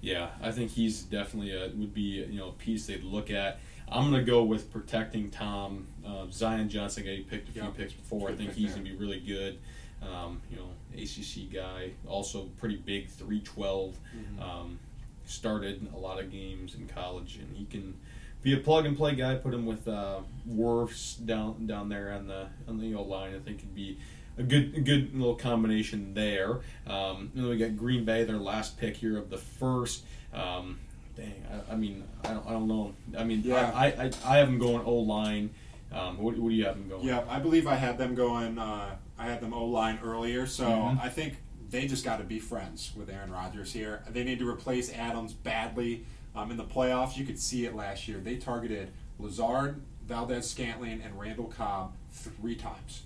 Yeah, 0.02 0.30
I 0.42 0.52
think 0.52 0.72
he's 0.72 1.04
definitely 1.04 1.56
a 1.56 1.70
would 1.76 1.94
be 1.94 2.26
you 2.28 2.40
know 2.40 2.50
a 2.50 2.54
piece 2.54 2.88
they'd 2.88 3.04
look 3.04 3.30
at. 3.30 3.60
I'm 3.88 4.10
gonna 4.10 4.24
go 4.24 4.44
with 4.44 4.72
protecting 4.72 5.30
Tom 5.30 5.86
uh, 6.06 6.26
Zion 6.32 6.70
Johnson. 6.70 7.04
He 7.04 7.20
picked 7.22 7.50
a 7.50 7.52
few 7.52 7.62
Yep. 7.64 7.78
picks 7.78 7.94
before. 7.94 8.30
I 8.30 8.36
think 8.36 8.54
he's 8.54 8.72
gonna 8.72 8.84
be 8.84 8.96
really 8.96 9.20
good. 9.20 9.60
Um, 10.02 10.42
you 10.50 10.58
know, 10.58 10.70
ACC 10.96 11.54
guy, 11.54 11.92
also 12.08 12.46
pretty 12.58 12.78
big, 12.78 13.10
312. 13.10 13.96
Mm-hmm. 13.96 14.42
Um, 14.42 14.80
started 15.26 15.88
a 15.94 15.98
lot 15.98 16.20
of 16.20 16.32
games 16.32 16.74
in 16.74 16.88
college, 16.88 17.38
and 17.38 17.56
he 17.56 17.66
can 17.66 17.96
be 18.42 18.54
a 18.54 18.58
plug 18.58 18.88
and 18.88 18.98
play 18.98 19.14
guy. 19.14 19.36
Put 19.36 19.54
him 19.54 19.68
with 19.68 19.88
uh, 19.88 20.22
Wirfs 20.50 21.24
down 21.24 21.68
down 21.68 21.90
there 21.90 22.12
on 22.12 22.26
the 22.28 22.48
on 22.68 22.80
the 22.80 22.96
O 22.96 23.04
line. 23.04 23.36
I 23.36 23.40
think 23.40 23.60
he'd 23.62 23.76
be 23.76 24.00
a 24.38 24.44
good 24.44 24.74
a 24.76 24.80
good 24.82 25.14
little 25.14 25.36
combination 25.36 26.14
there. 26.14 26.62
Um, 26.88 27.32
and 27.34 27.44
then 27.44 27.48
we 27.50 27.58
got 27.58 27.76
Green 27.78 28.06
Bay, 28.06 28.24
their 28.24 28.38
last 28.38 28.78
pick 28.80 28.96
here 28.98 29.18
of 29.18 29.30
the 29.30 29.38
first. 29.38 30.04
Um, 30.34 30.80
dang, 31.16 31.34
I, 31.70 31.74
I 31.74 31.76
mean, 31.76 32.04
I 32.24 32.30
don't, 32.30 32.48
I 32.48 32.52
don't 32.52 32.68
know. 32.68 32.94
I 33.18 33.24
mean, 33.24 33.42
Yeah. 33.44 33.72
I, 33.76 33.88
I, 33.88 34.12
I 34.26 34.38
have 34.38 34.48
them 34.48 34.58
going 34.60 34.84
O 34.86 34.96
line. 34.96 35.50
Um, 35.92 36.18
what, 36.20 36.38
what 36.38 36.50
do 36.50 36.56
you 36.56 36.66
have 36.66 36.76
them 36.78 36.88
going? 36.88 37.06
Yeah, 37.06 37.24
I 37.28 37.40
believe 37.40 37.68
I 37.68 37.76
had 37.76 37.98
them 37.98 38.16
going. 38.16 38.58
Uh, 38.58 38.96
I 39.20 39.26
had 39.26 39.42
them 39.42 39.54
O 39.54 39.66
line 39.66 40.00
earlier, 40.04 40.48
so 40.48 40.64
Mhm. 40.66 41.02
I 41.04 41.10
think 41.10 41.36
they 41.70 41.86
just 41.86 42.04
got 42.06 42.18
to 42.18 42.24
be 42.24 42.40
friends 42.40 42.92
with 42.96 43.10
Aaron 43.10 43.32
Rodgers 43.32 43.74
here. 43.74 44.02
They 44.10 44.24
need 44.24 44.40
to 44.40 44.48
replace 44.50 44.92
Adams 44.94 45.34
badly. 45.34 46.06
Um, 46.34 46.50
in 46.50 46.56
the 46.58 46.64
playoffs, 46.64 47.18
you 47.18 47.26
could 47.26 47.38
see 47.40 47.66
it 47.66 47.76
last 47.76 48.08
year. 48.08 48.20
They 48.20 48.38
targeted 48.38 48.92
Lazard, 49.20 49.82
Valdes-Scantling, 50.08 51.02
and 51.02 51.20
Randall 51.20 51.46
Cobb 51.48 51.94
three 52.10 52.56
times 52.56 53.04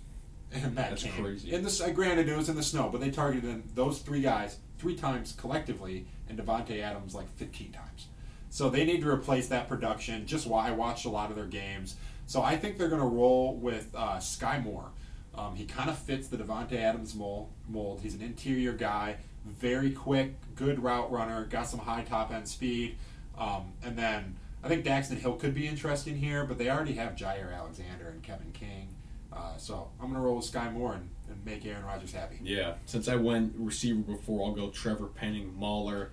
in 0.64 0.76
that 0.76 0.90
That's 0.92 1.04
game. 1.04 1.14
crazy. 1.24 1.52
In 1.54 1.62
the 1.64 1.70
s- 1.70 1.82
uh, 1.82 1.90
granted, 1.90 2.28
it 2.30 2.36
was 2.38 2.50
in 2.50 2.56
the 2.56 2.64
snow, 2.64 2.90
but 2.92 3.02
they 3.02 3.12
targeted 3.12 3.50
them, 3.50 3.64
those 3.76 4.00
three 4.00 4.22
guys 4.22 4.58
three 4.78 4.96
times 4.96 5.34
collectively, 5.38 6.06
and 6.30 6.38
Davante 6.38 6.82
Adams 6.82 7.16
like 7.16 7.30
15 7.38 7.72
times. 7.72 8.08
So 8.50 8.70
they 8.70 8.86
need 8.86 9.02
to 9.02 9.10
replace 9.10 9.48
that 9.50 9.68
production. 9.68 10.26
Just 10.26 10.48
why 10.48 10.68
I 10.68 10.72
watched 10.72 11.06
a 11.06 11.10
lot 11.10 11.30
of 11.30 11.36
their 11.36 11.46
games. 11.46 11.96
So 12.26 12.42
I 12.42 12.56
think 12.58 12.78
they're 12.78 12.90
going 12.90 13.02
to 13.02 13.08
roll 13.08 13.56
with 13.56 13.94
uh, 13.96 14.20
Sky 14.20 14.60
Moore. 14.64 14.92
Um, 15.38 15.56
he 15.56 15.66
kind 15.66 15.90
of 15.90 15.98
fits 15.98 16.28
the 16.30 16.38
Davante 16.38 16.74
Adams 16.74 17.14
mold, 17.16 17.50
mold. 17.68 18.00
He's 18.02 18.16
an 18.16 18.22
interior 18.22 18.72
guy, 18.72 19.18
very 19.46 19.92
quick, 19.92 20.36
good 20.56 20.82
route 20.82 21.12
runner, 21.12 21.46
got 21.46 21.68
some 21.68 21.80
high 21.82 22.04
top 22.04 22.32
end 22.32 22.48
speed. 22.48 22.96
Um, 23.38 23.74
and 23.84 23.98
then 23.98 24.36
I 24.64 24.70
think 24.70 24.86
Daxton 24.86 25.18
Hill 25.18 25.34
could 25.34 25.54
be 25.54 25.68
interesting 25.68 26.16
here, 26.18 26.46
but 26.46 26.58
they 26.58 26.70
already 26.70 26.94
have 26.94 27.16
Jaire 27.16 27.54
Alexander 27.54 28.08
and 28.10 28.24
Kevin 28.24 28.52
King. 28.54 28.95
Uh, 29.36 29.58
so 29.58 29.90
I'm 30.00 30.08
going 30.08 30.14
to 30.16 30.22
roll 30.22 30.38
with 30.38 30.46
Sky 30.46 30.70
Moore 30.70 30.94
and, 30.94 31.10
and 31.30 31.44
make 31.46 31.66
Aaron 31.66 31.84
Rodgers 31.84 32.14
happy. 32.14 32.40
Yeah, 32.42 32.76
since 32.86 33.08
I 33.08 33.16
went 33.16 33.54
receiver 33.58 34.00
before, 34.00 34.48
I'll 34.48 34.56
go 34.56 34.70
Trevor 34.70 35.08
Penning, 35.08 35.54
Mahler, 35.60 36.12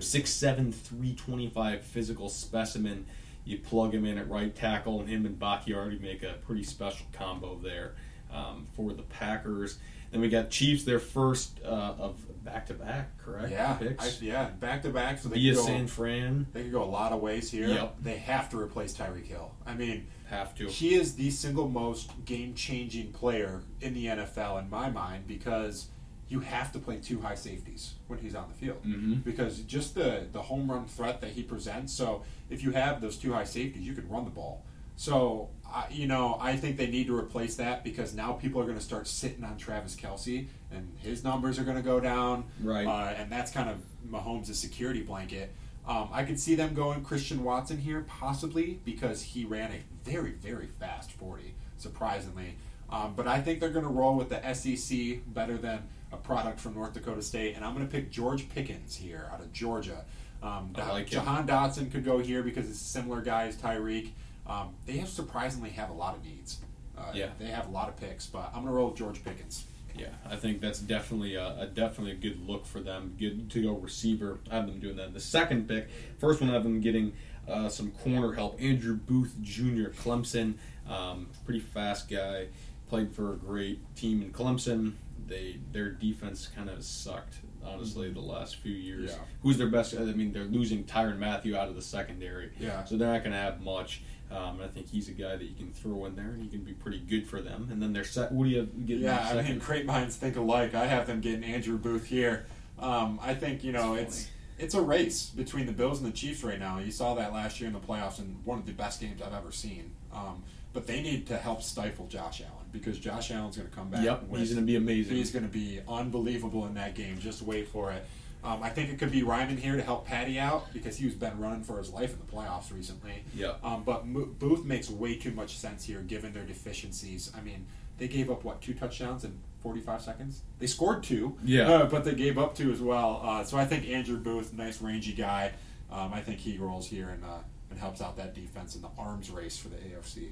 six 0.00 0.30
seven, 0.30 0.70
three 0.72 1.14
twenty 1.14 1.48
five 1.48 1.82
physical 1.82 2.28
specimen. 2.28 3.06
You 3.44 3.58
plug 3.58 3.94
him 3.94 4.04
in 4.04 4.18
at 4.18 4.28
right 4.28 4.54
tackle, 4.54 5.00
and 5.00 5.08
him 5.08 5.24
and 5.24 5.38
Bakhtiari 5.38 5.98
make 5.98 6.22
a 6.22 6.34
pretty 6.44 6.62
special 6.62 7.06
combo 7.12 7.58
there 7.62 7.94
um, 8.30 8.66
for 8.76 8.92
the 8.92 9.04
Packers. 9.04 9.78
Then 10.10 10.20
we 10.20 10.28
got 10.28 10.50
Chiefs, 10.50 10.84
their 10.84 10.98
first 10.98 11.60
uh, 11.64 11.94
of 11.98 12.16
back 12.44 12.66
to 12.66 12.74
back, 12.74 13.18
correct? 13.18 13.50
Yeah, 13.50 13.74
picks. 13.74 14.22
I, 14.22 14.24
yeah, 14.24 14.48
back 14.48 14.82
to 14.82 14.90
back. 14.90 15.18
So 15.18 15.28
they 15.28 15.36
Via 15.36 15.52
could, 15.52 15.60
go, 15.60 15.66
San 15.66 15.86
Fran, 15.86 16.46
they 16.52 16.62
could 16.62 16.72
go 16.72 16.82
a 16.82 16.84
lot 16.84 17.12
of 17.12 17.20
ways 17.20 17.50
here. 17.50 17.68
Yep. 17.68 17.96
They 18.02 18.16
have 18.16 18.48
to 18.50 18.58
replace 18.58 18.94
Tyreek 18.94 19.26
Hill. 19.26 19.52
I 19.66 19.74
mean, 19.74 20.06
have 20.28 20.54
to. 20.56 20.66
He 20.66 20.94
is 20.94 21.14
the 21.14 21.30
single 21.30 21.68
most 21.68 22.12
game 22.24 22.54
changing 22.54 23.12
player 23.12 23.62
in 23.80 23.94
the 23.94 24.06
NFL 24.06 24.60
in 24.60 24.70
my 24.70 24.90
mind 24.90 25.26
because 25.26 25.88
you 26.28 26.40
have 26.40 26.72
to 26.72 26.78
play 26.78 26.96
two 26.98 27.20
high 27.20 27.34
safeties 27.34 27.94
when 28.06 28.18
he's 28.18 28.34
on 28.34 28.48
the 28.48 28.54
field. 28.54 28.82
Mhm. 28.84 29.24
Because 29.24 29.60
just 29.60 29.94
the, 29.94 30.26
the 30.32 30.42
home 30.42 30.70
run 30.70 30.84
threat 30.86 31.20
that 31.22 31.30
he 31.30 31.42
presents. 31.42 31.92
So 31.92 32.22
if 32.50 32.62
you 32.62 32.72
have 32.72 33.00
those 33.00 33.16
two 33.16 33.32
high 33.32 33.44
safeties, 33.44 33.82
you 33.86 33.94
can 33.94 34.08
run 34.08 34.24
the 34.24 34.30
ball. 34.30 34.62
So, 34.96 35.48
I 35.72 35.86
you 35.90 36.06
know, 36.06 36.38
I 36.40 36.56
think 36.56 36.76
they 36.76 36.86
need 36.86 37.06
to 37.08 37.16
replace 37.16 37.56
that 37.56 37.84
because 37.84 38.14
now 38.14 38.32
people 38.32 38.60
are 38.60 38.64
going 38.64 38.78
to 38.78 38.84
start 38.84 39.06
sitting 39.06 39.44
on 39.44 39.56
Travis 39.56 39.94
Kelce 39.94 40.46
and 40.72 40.92
his 40.98 41.24
numbers 41.24 41.58
are 41.58 41.64
going 41.64 41.76
to 41.76 41.82
go 41.82 42.00
down. 42.00 42.44
Right. 42.62 42.86
Uh, 42.86 43.14
and 43.16 43.30
that's 43.30 43.50
kind 43.50 43.68
of 43.68 43.78
Mahomes' 44.10 44.54
security 44.54 45.02
blanket. 45.02 45.52
Um, 45.86 46.10
I 46.12 46.24
could 46.24 46.38
see 46.38 46.54
them 46.54 46.74
going 46.74 47.02
Christian 47.02 47.42
Watson 47.42 47.78
here, 47.78 48.04
possibly 48.06 48.78
because 48.84 49.22
he 49.22 49.46
ran 49.46 49.72
a 49.72 49.80
very, 50.08 50.32
very 50.32 50.66
fast 50.66 51.12
40, 51.12 51.54
surprisingly. 51.78 52.56
Um, 52.90 53.14
but 53.16 53.26
I 53.26 53.40
think 53.40 53.60
they're 53.60 53.70
going 53.70 53.86
to 53.86 53.90
roll 53.90 54.14
with 54.14 54.28
the 54.28 54.54
SEC 54.54 55.20
better 55.32 55.56
than 55.56 55.88
a 56.12 56.16
product 56.16 56.60
from 56.60 56.74
North 56.74 56.92
Dakota 56.92 57.22
State. 57.22 57.56
And 57.56 57.64
I'm 57.64 57.74
going 57.74 57.86
to 57.86 57.90
pick 57.90 58.10
George 58.10 58.48
Pickens 58.50 58.96
here 58.96 59.30
out 59.32 59.40
of 59.40 59.52
Georgia. 59.52 60.04
Um, 60.42 60.72
I 60.76 60.90
like 60.90 61.08
him. 61.08 61.20
Jahan 61.20 61.46
Dotson 61.46 61.90
could 61.90 62.04
go 62.04 62.18
here 62.18 62.42
because 62.42 62.68
it's 62.68 62.80
a 62.80 62.84
similar 62.84 63.22
guy 63.22 63.46
as 63.46 63.56
Tyreek. 63.56 64.10
Um, 64.48 64.74
they 64.86 64.96
have 64.98 65.08
surprisingly 65.08 65.70
have 65.70 65.90
a 65.90 65.94
lot 65.94 66.16
of 66.16 66.24
needs. 66.24 66.58
Uh, 66.96 67.12
Yeah. 67.14 67.28
They 67.38 67.46
have 67.46 67.68
a 67.68 67.70
lot 67.70 67.88
of 67.88 67.96
picks, 67.96 68.26
but 68.26 68.46
I'm 68.48 68.62
going 68.62 68.66
to 68.66 68.72
roll 68.72 68.88
with 68.88 68.96
George 68.98 69.22
Pickens. 69.24 69.64
Yeah, 69.96 70.08
I 70.30 70.36
think 70.36 70.60
that's 70.60 70.78
definitely 70.78 71.34
a, 71.34 71.62
a 71.62 71.66
definitely 71.66 72.12
a 72.12 72.14
good 72.14 72.46
look 72.46 72.66
for 72.66 72.78
them. 72.80 73.16
Good 73.18 73.50
to 73.50 73.62
go 73.62 73.72
receiver. 73.72 74.38
I 74.50 74.54
have 74.56 74.66
them 74.66 74.78
doing 74.78 74.96
that. 74.96 75.12
The 75.12 75.18
second 75.20 75.66
pick, 75.68 75.88
first 76.18 76.40
one 76.40 76.50
I 76.50 76.52
have 76.52 76.62
them 76.62 76.80
getting 76.80 77.14
uh, 77.48 77.68
some 77.68 77.90
corner 77.90 78.32
help. 78.32 78.60
Andrew 78.62 78.94
Booth 78.94 79.34
Jr. 79.42 79.88
Clemson, 79.88 80.54
um, 80.88 81.26
pretty 81.44 81.58
fast 81.60 82.08
guy, 82.08 82.46
played 82.88 83.12
for 83.12 83.32
a 83.32 83.36
great 83.36 83.80
team 83.96 84.22
in 84.22 84.30
Clemson. 84.32 84.92
They 85.26 85.58
their 85.72 85.90
defense 85.90 86.48
kind 86.54 86.70
of 86.70 86.84
sucked 86.84 87.38
honestly 87.64 88.08
the 88.12 88.20
last 88.20 88.56
few 88.56 88.72
years. 88.74 89.10
Yeah. 89.10 89.18
Who's 89.42 89.58
their 89.58 89.68
best? 89.68 89.94
I 89.96 90.04
mean, 90.04 90.32
they're 90.32 90.44
losing 90.44 90.84
Tyrann 90.84 91.18
Mathieu 91.18 91.56
out 91.56 91.68
of 91.68 91.74
the 91.74 91.82
secondary. 91.82 92.52
Yeah. 92.60 92.84
So 92.84 92.96
they're 92.96 93.12
not 93.12 93.22
going 93.24 93.32
to 93.32 93.38
have 93.38 93.60
much. 93.62 94.02
Um, 94.30 94.60
I 94.62 94.66
think 94.66 94.88
he's 94.88 95.08
a 95.08 95.12
guy 95.12 95.36
that 95.36 95.44
you 95.44 95.54
can 95.54 95.70
throw 95.70 96.04
in 96.04 96.14
there, 96.14 96.26
and 96.26 96.42
he 96.42 96.48
can 96.48 96.60
be 96.60 96.72
pretty 96.72 96.98
good 97.00 97.26
for 97.26 97.40
them. 97.40 97.68
And 97.70 97.80
then 97.82 97.92
they're 97.92 98.04
set. 98.04 98.30
What 98.30 98.44
do 98.44 98.50
you 98.50 98.58
have 98.58 98.86
getting 98.86 99.04
Yeah, 99.04 99.28
I 99.30 99.42
mean, 99.42 99.58
great 99.58 99.86
minds 99.86 100.16
think 100.16 100.36
alike. 100.36 100.74
I 100.74 100.86
have 100.86 101.06
them 101.06 101.20
getting 101.20 101.44
Andrew 101.44 101.78
Booth 101.78 102.06
here. 102.06 102.46
Um, 102.78 103.18
I 103.22 103.34
think 103.34 103.64
you 103.64 103.72
know 103.72 103.96
That's 103.96 104.20
it's 104.20 104.30
it's 104.58 104.74
a 104.74 104.82
race 104.82 105.30
between 105.30 105.66
the 105.66 105.72
Bills 105.72 106.00
and 106.02 106.12
the 106.12 106.16
Chiefs 106.16 106.42
right 106.44 106.58
now. 106.58 106.78
You 106.78 106.90
saw 106.90 107.14
that 107.14 107.32
last 107.32 107.60
year 107.60 107.68
in 107.68 107.72
the 107.74 107.80
playoffs, 107.80 108.18
and 108.18 108.36
one 108.44 108.58
of 108.58 108.66
the 108.66 108.72
best 108.72 109.00
games 109.00 109.22
I've 109.22 109.34
ever 109.34 109.52
seen. 109.52 109.92
Um, 110.12 110.42
but 110.72 110.86
they 110.86 111.00
need 111.00 111.26
to 111.28 111.36
help 111.36 111.62
stifle 111.62 112.06
Josh 112.06 112.42
Allen 112.42 112.66
because 112.72 112.98
Josh 112.98 113.30
Allen's 113.30 113.56
going 113.56 113.68
to 113.68 113.74
come 113.74 113.88
back. 113.88 114.04
Yep, 114.04 114.24
with- 114.24 114.40
he's 114.40 114.50
going 114.52 114.62
to 114.62 114.66
be 114.66 114.76
amazing. 114.76 115.16
He's 115.16 115.30
going 115.30 115.44
to 115.44 115.50
be 115.50 115.80
unbelievable 115.88 116.66
in 116.66 116.74
that 116.74 116.94
game. 116.94 117.18
Just 117.18 117.42
wait 117.42 117.68
for 117.68 117.92
it. 117.92 118.04
Um, 118.44 118.62
I 118.62 118.68
think 118.70 118.90
it 118.90 118.98
could 118.98 119.10
be 119.10 119.22
Raimann 119.22 119.58
here 119.58 119.76
to 119.76 119.82
help 119.82 120.06
Patty 120.06 120.38
out 120.38 120.72
because 120.72 120.96
he's 120.96 121.14
been 121.14 121.38
running 121.40 121.64
for 121.64 121.78
his 121.78 121.90
life 121.90 122.12
in 122.12 122.20
the 122.24 122.32
playoffs 122.32 122.72
recently. 122.72 123.24
Yep. 123.34 123.58
Um, 123.64 123.82
but 123.84 124.06
Mo- 124.06 124.26
Booth 124.38 124.64
makes 124.64 124.88
way 124.88 125.16
too 125.16 125.32
much 125.32 125.58
sense 125.58 125.84
here 125.84 126.00
given 126.00 126.32
their 126.32 126.44
deficiencies. 126.44 127.32
I 127.36 127.40
mean, 127.40 127.66
they 127.98 128.06
gave 128.08 128.30
up 128.30 128.44
what 128.44 128.62
two 128.62 128.74
touchdowns 128.74 129.24
in 129.24 129.38
45 129.62 130.02
seconds? 130.02 130.42
They 130.60 130.68
scored 130.68 131.02
two. 131.02 131.36
Yeah. 131.44 131.68
uh, 131.68 131.86
but 131.86 132.04
they 132.04 132.14
gave 132.14 132.38
up 132.38 132.54
two 132.54 132.70
as 132.70 132.80
well. 132.80 133.20
Uh, 133.24 133.42
so 133.44 133.56
I 133.58 133.64
think 133.64 133.88
Andrew 133.88 134.16
Booth, 134.18 134.52
nice 134.52 134.80
rangy 134.80 135.12
guy. 135.12 135.52
Um, 135.90 136.12
I 136.12 136.20
think 136.20 136.38
he 136.38 136.58
rolls 136.58 136.86
here 136.86 137.08
and 137.08 137.24
uh, 137.24 137.38
and 137.70 137.78
helps 137.78 138.00
out 138.00 138.16
that 138.18 138.34
defense 138.34 138.76
in 138.76 138.82
the 138.82 138.88
arms 138.98 139.30
race 139.30 139.58
for 139.58 139.68
the 139.68 139.76
AFC. 139.76 140.28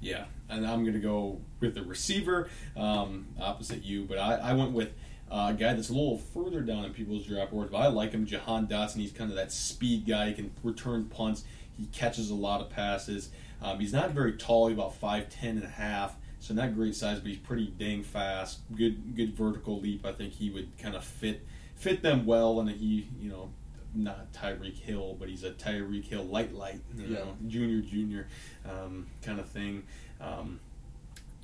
Yeah, 0.00 0.24
and 0.50 0.66
I'm 0.66 0.82
going 0.82 0.94
to 0.94 1.00
go 1.00 1.40
with 1.60 1.74
the 1.74 1.82
receiver, 1.82 2.50
um, 2.76 3.26
opposite 3.40 3.82
you, 3.82 4.04
but 4.04 4.18
I, 4.18 4.34
I 4.34 4.52
went 4.52 4.72
with 4.72 4.92
uh, 5.34 5.48
a 5.50 5.54
guy 5.54 5.74
that's 5.74 5.88
a 5.88 5.92
little 5.92 6.18
further 6.18 6.60
down 6.60 6.84
in 6.84 6.92
people's 6.92 7.24
draft 7.26 7.50
boards, 7.50 7.70
but 7.72 7.78
I 7.78 7.88
like 7.88 8.12
him, 8.12 8.24
Jahan 8.24 8.68
Dotson. 8.68 8.96
He's 8.98 9.10
kind 9.12 9.30
of 9.30 9.36
that 9.36 9.50
speed 9.50 10.06
guy. 10.06 10.28
He 10.28 10.34
can 10.34 10.52
return 10.62 11.06
punts. 11.06 11.42
He 11.76 11.86
catches 11.86 12.30
a 12.30 12.34
lot 12.36 12.60
of 12.60 12.70
passes. 12.70 13.30
Um, 13.60 13.80
he's 13.80 13.92
not 13.92 14.12
very 14.12 14.34
tall. 14.34 14.68
He's 14.68 14.76
about 14.78 15.00
5'10 15.00 15.42
and 15.42 15.64
a 15.64 15.68
half, 15.68 16.14
so 16.38 16.54
not 16.54 16.74
great 16.74 16.94
size, 16.94 17.18
but 17.18 17.26
he's 17.28 17.38
pretty 17.38 17.66
dang 17.78 18.02
fast. 18.04 18.60
Good 18.76 19.16
good 19.16 19.34
vertical 19.34 19.80
leap. 19.80 20.06
I 20.06 20.12
think 20.12 20.34
he 20.34 20.50
would 20.50 20.76
kind 20.78 20.94
of 20.94 21.02
fit 21.04 21.44
fit 21.74 22.02
them 22.02 22.26
well, 22.26 22.60
and 22.60 22.70
he, 22.70 23.08
you 23.20 23.30
know, 23.30 23.50
not 23.94 24.32
Tyreek 24.32 24.76
Hill, 24.76 25.16
but 25.18 25.28
he's 25.28 25.42
a 25.42 25.50
Tyreek 25.50 26.04
Hill 26.04 26.24
light 26.24 26.54
light, 26.54 26.80
you 26.96 27.06
Yeah. 27.06 27.18
know, 27.20 27.36
junior 27.48 27.80
junior 27.80 28.28
um, 28.68 29.06
kind 29.22 29.40
of 29.40 29.48
thing. 29.48 29.82
Um, 30.20 30.60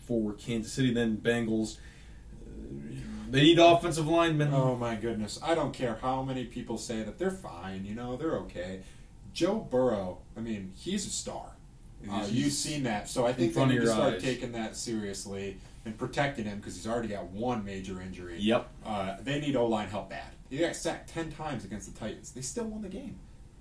for 0.07 0.33
Kansas 0.35 0.73
City, 0.73 0.93
then 0.93 1.17
Bengals. 1.17 1.79
They 3.31 3.43
need 3.43 3.59
offensive 3.59 4.09
linemen. 4.09 4.53
Oh 4.53 4.75
my 4.75 4.97
goodness! 4.97 5.39
I 5.43 5.55
don't 5.55 5.73
care 5.73 5.99
how 6.03 6.23
many 6.23 6.45
people 6.45 6.79
say 6.79 7.03
that 7.03 7.19
they're 7.19 7.31
fine. 7.31 7.85
You 7.85 7.95
know, 7.95 8.17
they're 8.17 8.37
okay. 8.39 8.81
Joe 9.33 9.67
Burrow. 9.71 10.19
I 10.37 10.41
mean, 10.41 10.73
he's 10.75 11.07
a 11.07 11.11
star. 11.11 11.53
Uh, 12.11 12.27
you've 12.31 12.53
seen 12.53 12.85
that, 12.85 13.09
so 13.09 13.27
I 13.27 13.33
think 13.33 13.55
they 13.55 13.65
need 13.67 13.81
to 13.81 13.87
start 13.87 14.15
eyes. 14.15 14.23
taking 14.23 14.53
that 14.53 14.75
seriously 14.75 15.59
and 15.85 15.97
protecting 15.97 16.47
him 16.47 16.59
because 16.59 16.75
he's 16.75 16.87
already 16.87 17.09
got 17.09 17.27
one 17.27 17.65
major 17.65 18.01
injury. 18.01 18.39
Yep. 18.39 18.69
Uh, 18.85 19.17
they 19.23 19.39
need 19.39 19.55
O 19.55 19.67
line 19.67 19.89
help 19.89 20.11
bad. 20.11 20.33
He 20.49 20.59
got 20.59 20.75
sacked 20.75 21.11
ten 21.11 21.31
times 21.31 21.65
against 21.65 21.93
the 21.93 21.99
Titans. 21.99 22.33
They 22.33 22.41
still 22.41 22.65
won 22.65 22.83
the 22.83 22.89
game. 22.89 23.19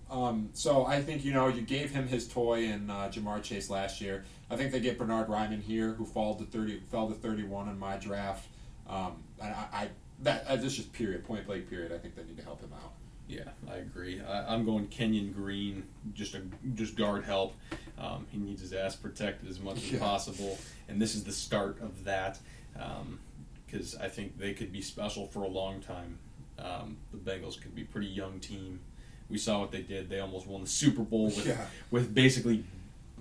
Um, 0.09 0.49
so 0.53 0.85
I 0.85 1.01
think 1.03 1.23
you 1.23 1.33
know 1.33 1.47
you 1.49 1.61
gave 1.61 1.91
him 1.91 2.07
his 2.07 2.27
toy 2.27 2.63
in 2.63 2.89
uh, 2.89 3.11
Ja'Marr 3.13 3.43
Chase 3.43 3.69
last 3.69 4.01
year. 4.01 4.25
I 4.49 4.55
think 4.55 4.71
they 4.71 4.79
get 4.79 4.97
Bernhard 4.97 5.27
Raimann 5.27 5.61
here, 5.61 5.93
who 5.93 6.05
fell 6.05 6.33
to 6.35 6.45
thirty, 6.45 6.81
fell 6.89 7.07
to 7.09 7.13
thirty-one 7.13 7.69
in 7.69 7.77
my 7.77 7.97
draft. 7.97 8.47
Um, 8.89 9.13
and 9.41 9.53
I, 9.53 9.67
I 9.73 9.89
that 10.23 10.45
uh, 10.47 10.55
this 10.57 10.65
is 10.65 10.75
just 10.77 10.93
period, 10.93 11.23
point 11.23 11.45
blank 11.45 11.69
period. 11.69 11.91
I 11.93 11.97
think 11.97 12.15
they 12.15 12.23
need 12.23 12.37
to 12.37 12.43
help 12.43 12.59
him 12.61 12.71
out. 12.73 12.91
Yeah, 13.27 13.43
I 13.71 13.75
agree. 13.77 14.19
I, 14.21 14.53
I'm 14.53 14.65
going 14.65 14.87
Kenyon 14.87 15.31
Green, 15.31 15.83
just 16.13 16.33
a 16.33 16.41
just 16.73 16.95
guard 16.95 17.23
help. 17.23 17.53
Um, 17.99 18.25
he 18.31 18.37
needs 18.39 18.61
his 18.61 18.73
ass 18.73 18.95
protected 18.95 19.49
as 19.49 19.59
much 19.59 19.77
as 19.77 19.91
Yeah. 19.93 19.99
possible, 19.99 20.57
and 20.87 20.99
this 21.01 21.13
is 21.15 21.23
the 21.23 21.31
start 21.31 21.79
of 21.81 22.03
that 22.05 22.39
because 23.65 23.95
I 23.97 24.07
think 24.07 24.37
they 24.39 24.53
could 24.53 24.71
be 24.71 24.81
special 24.81 25.27
for 25.27 25.43
a 25.43 25.47
long 25.47 25.79
time. 25.81 26.17
Um, 26.57 26.97
the 27.11 27.17
Bengals 27.17 27.61
could 27.61 27.75
be 27.75 27.83
a 27.83 27.85
pretty 27.85 28.07
young 28.07 28.39
team. 28.39 28.79
We 29.29 29.37
saw 29.37 29.59
what 29.59 29.71
they 29.71 29.81
did; 29.83 30.09
they 30.09 30.19
almost 30.19 30.47
won 30.47 30.61
the 30.61 30.67
Super 30.67 31.03
Bowl 31.03 31.25
with 31.27 31.45
Yeah. 31.47 31.65
with 31.91 32.13
basically 32.13 32.63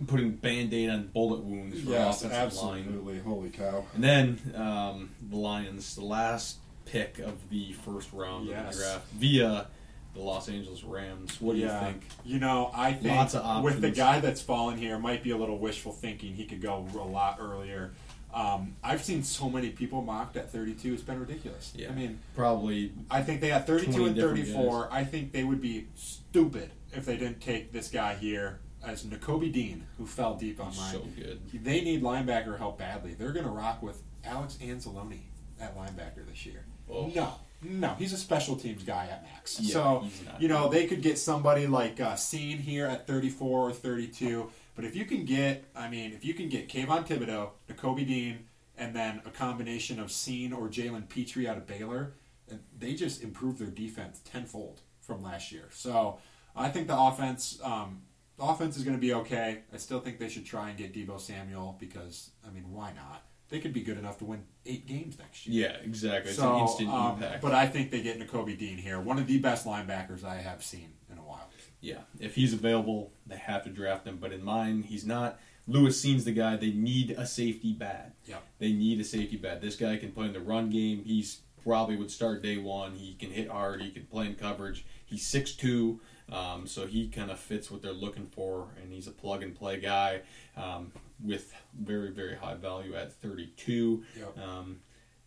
putting 0.07 0.33
band-aid 0.33 0.91
on 0.91 1.09
bullet 1.09 1.41
wounds 1.41 1.83
for 1.83 1.91
Yes, 1.91 2.25
offensive 2.25 2.63
line. 2.63 2.81
absolutely. 2.81 3.19
Holy 3.21 3.51
cow. 3.51 3.85
And 3.95 4.05
then 4.05 4.39
um, 4.55 5.11
the 5.29 5.37
Lions, 5.37 5.95
the 5.95 6.05
last 6.05 6.59
pick 6.85 7.19
of 7.19 7.49
the 7.51 7.73
first 7.73 8.13
round 8.13 8.49
of 8.49 8.57
the 8.73 8.79
draft, 8.79 9.07
via 9.13 9.67
the 10.15 10.21
Los 10.21 10.49
Angeles 10.49 10.85
Rams. 10.85 11.41
What 11.41 11.55
do 11.55 11.61
yeah. 11.61 11.81
you 11.81 11.87
think? 11.87 12.07
You 12.25 12.39
know, 12.39 12.71
I 12.75 12.93
think 12.93 13.33
with 13.63 13.81
the 13.81 13.91
guy 13.91 14.21
that's 14.21 14.41
fallen 14.41 14.77
here, 14.79 14.97
it 14.97 15.01
might 15.01 15.23
be 15.23 15.31
a 15.31 15.37
little 15.37 15.59
wishful 15.59 15.93
thinking. 15.93 16.35
He 16.35 16.45
could 16.45 16.63
go 16.63 16.87
a 16.95 16.99
lot 16.99 17.39
earlier. 17.41 17.93
Um, 18.33 18.77
I've 18.85 19.03
seen 19.03 19.23
so 19.23 19.49
many 19.49 19.71
people 19.71 20.03
mocked 20.03 20.37
at 20.37 20.53
32. 20.53 20.93
It's 20.93 21.03
been 21.03 21.19
ridiculous. 21.19 21.73
Yeah. 21.75 21.89
I 21.89 21.93
mean, 21.93 22.19
Probably 22.37 22.93
I 23.11 23.23
think 23.23 23.41
they 23.41 23.49
had 23.49 23.67
32 23.67 24.05
and 24.05 24.15
different 24.15 24.47
34. 24.47 24.89
I 24.93 25.05
think 25.05 25.33
they 25.33 25.45
would 25.45 25.63
be 25.63 25.89
stupid 25.95 26.71
if 26.93 27.07
they 27.07 27.17
didn't 27.17 27.41
take 27.41 27.73
this 27.73 27.89
guy 27.89 28.15
here 28.15 28.61
as 28.85 29.05
Nakobe 29.05 29.53
Dean, 29.53 29.87
who 29.97 30.07
fell 30.07 30.35
deep 30.35 30.61
on 30.61 30.75
mine. 30.77 30.93
so 30.93 31.01
good. 31.17 31.41
They 31.53 31.81
need 31.81 32.03
linebacker 32.03 32.59
help 32.59 32.79
badly. 32.79 33.15
They're 33.15 33.33
going 33.33 33.47
to 33.47 33.51
rock 33.51 33.83
with 33.83 34.03
Alex 34.25 34.59
Anzalone 34.63 35.21
at 35.61 35.77
linebacker 35.77 36.27
this 36.29 36.47
year. 36.47 36.65
Oh. 36.91 37.11
No, 37.15 37.35
no, 37.63 37.95
he's 37.99 38.13
a 38.13 38.17
special 38.17 38.57
teams 38.57 38.83
guy 38.85 39.09
at 39.11 39.23
max. 39.25 39.61
Yeah, 39.61 39.73
so 39.73 40.07
you 40.39 40.49
know 40.49 40.69
they 40.69 40.87
could 40.87 41.03
get 41.03 41.19
somebody 41.19 41.67
like 41.67 42.01
uh, 42.01 42.15
Cine 42.15 42.61
here 42.61 42.87
at 42.87 43.07
34 43.07 43.69
or 43.69 43.73
32. 43.73 44.51
But 44.77 44.85
if 44.85 44.95
you 44.95 45.05
can 45.05 45.25
get, 45.25 45.65
I 45.75 45.89
mean, 45.89 46.13
if 46.13 46.25
you 46.25 46.35
can 46.35 46.49
get 46.49 46.69
Kayvon 46.69 47.05
Thibodeaux, 47.07 47.51
Nakobe 47.69 48.07
Dean, 48.07 48.47
and 48.77 48.95
then 48.95 49.21
a 49.27 49.31
combination 49.31 49.99
of 49.99 50.07
Cine 50.07 50.57
or 50.57 50.69
Jalen 50.69 51.09
Pitre 51.09 51.49
out 51.49 51.57
of 51.57 51.67
Baylor, 51.67 52.13
they 52.79 52.95
just 52.95 53.23
improved 53.23 53.59
their 53.59 53.69
defense 53.69 54.21
tenfold 54.25 54.83
from 55.01 55.23
last 55.23 55.51
year. 55.51 55.69
So 55.73 56.19
I 56.55 56.69
think 56.69 56.87
the 56.87 56.99
offense, 56.99 57.59
um, 57.65 58.03
the 58.39 58.45
offense 58.45 58.77
is 58.77 58.85
going 58.85 58.97
to 58.97 59.01
be 59.01 59.13
okay. 59.15 59.61
I 59.73 59.77
still 59.77 60.01
think 60.01 60.19
they 60.19 60.29
should 60.29 60.47
try 60.47 60.69
and 60.71 60.79
get 60.79 60.95
Deebo 60.95 61.21
Samuel 61.21 61.77
because 61.79 62.31
I 62.47 62.51
mean, 62.51 62.73
why 62.73 62.93
not? 62.93 63.25
They 63.51 63.61
could 63.61 63.73
be 63.73 63.81
good 63.83 63.97
enough 63.99 64.19
to 64.19 64.27
win 64.27 64.45
eight 64.67 64.87
games 64.87 65.19
next 65.19 65.47
year. 65.47 65.71
Yeah, 65.71 65.77
exactly. 65.83 66.31
It's 66.31 66.39
So, 66.39 66.55
an 66.55 66.61
instant 66.61 66.91
um, 66.91 67.15
impact. 67.15 67.41
But 67.43 67.53
I 67.53 67.67
think 67.67 67.91
they 67.91 68.03
get 68.03 68.21
Nakobe 68.21 68.57
Dean 68.59 68.77
here, 68.77 69.01
one 69.01 69.19
of 69.19 69.27
the 69.27 69.39
best 69.39 69.65
linebackers 69.67 70.23
I 70.23 70.37
have 70.37 70.63
seen 70.63 70.93
in 71.11 71.17
a 71.17 71.23
while. 71.23 71.49
yeah, 71.81 72.01
if 72.21 72.35
he's 72.35 72.53
available, 72.53 73.13
they 73.27 73.37
have 73.39 73.65
to 73.65 73.71
draft 73.71 74.07
him. 74.07 74.19
But 74.21 74.33
in 74.33 74.45
mine, 74.45 74.83
he's 74.83 75.07
not. 75.07 75.41
Lewis 75.67 76.01
Cine's 76.01 76.25
the 76.25 76.33
guy. 76.33 76.57
They 76.57 76.73
need 76.73 77.11
a 77.13 77.27
safety 77.27 77.73
bad. 77.73 78.13
Yeah. 78.27 78.37
They 78.59 78.73
need 78.73 79.01
a 79.01 79.05
safety 79.05 79.37
bad. 79.37 79.61
This 79.63 79.77
guy 79.77 79.97
can 79.97 80.13
play 80.13 80.27
in 80.27 80.33
the 80.35 80.41
run 80.41 80.69
game. 80.71 81.03
He's 81.05 81.41
probably 81.63 81.97
would 81.97 82.11
start 82.11 82.43
day 82.43 82.57
one. 82.59 82.97
He 82.97 83.15
can 83.15 83.31
hit 83.31 83.49
hard. 83.51 83.81
He 83.83 83.91
can 83.91 84.05
play 84.07 84.27
in 84.27 84.35
coverage. 84.35 84.85
He's 85.07 85.25
6'2", 85.31 85.99
um, 86.33 86.67
so 86.67 86.87
he 86.87 87.09
kind 87.09 87.31
of 87.31 87.39
fits 87.39 87.71
what 87.71 87.83
they're 87.83 87.93
looking 87.93 88.27
for, 88.27 88.69
and 88.83 88.93
he's 88.93 89.07
a 89.07 89.11
plug 89.13 89.43
and 89.43 89.55
play 89.55 89.81
guy 89.81 90.21
um, 90.57 90.93
with 91.25 91.55
very 91.79 92.11
very 92.11 92.37
high 92.37 92.55
value 92.55 92.95
at 92.95 93.13
32. 93.15 94.05
Yep. 94.19 94.39
Um, 94.39 94.81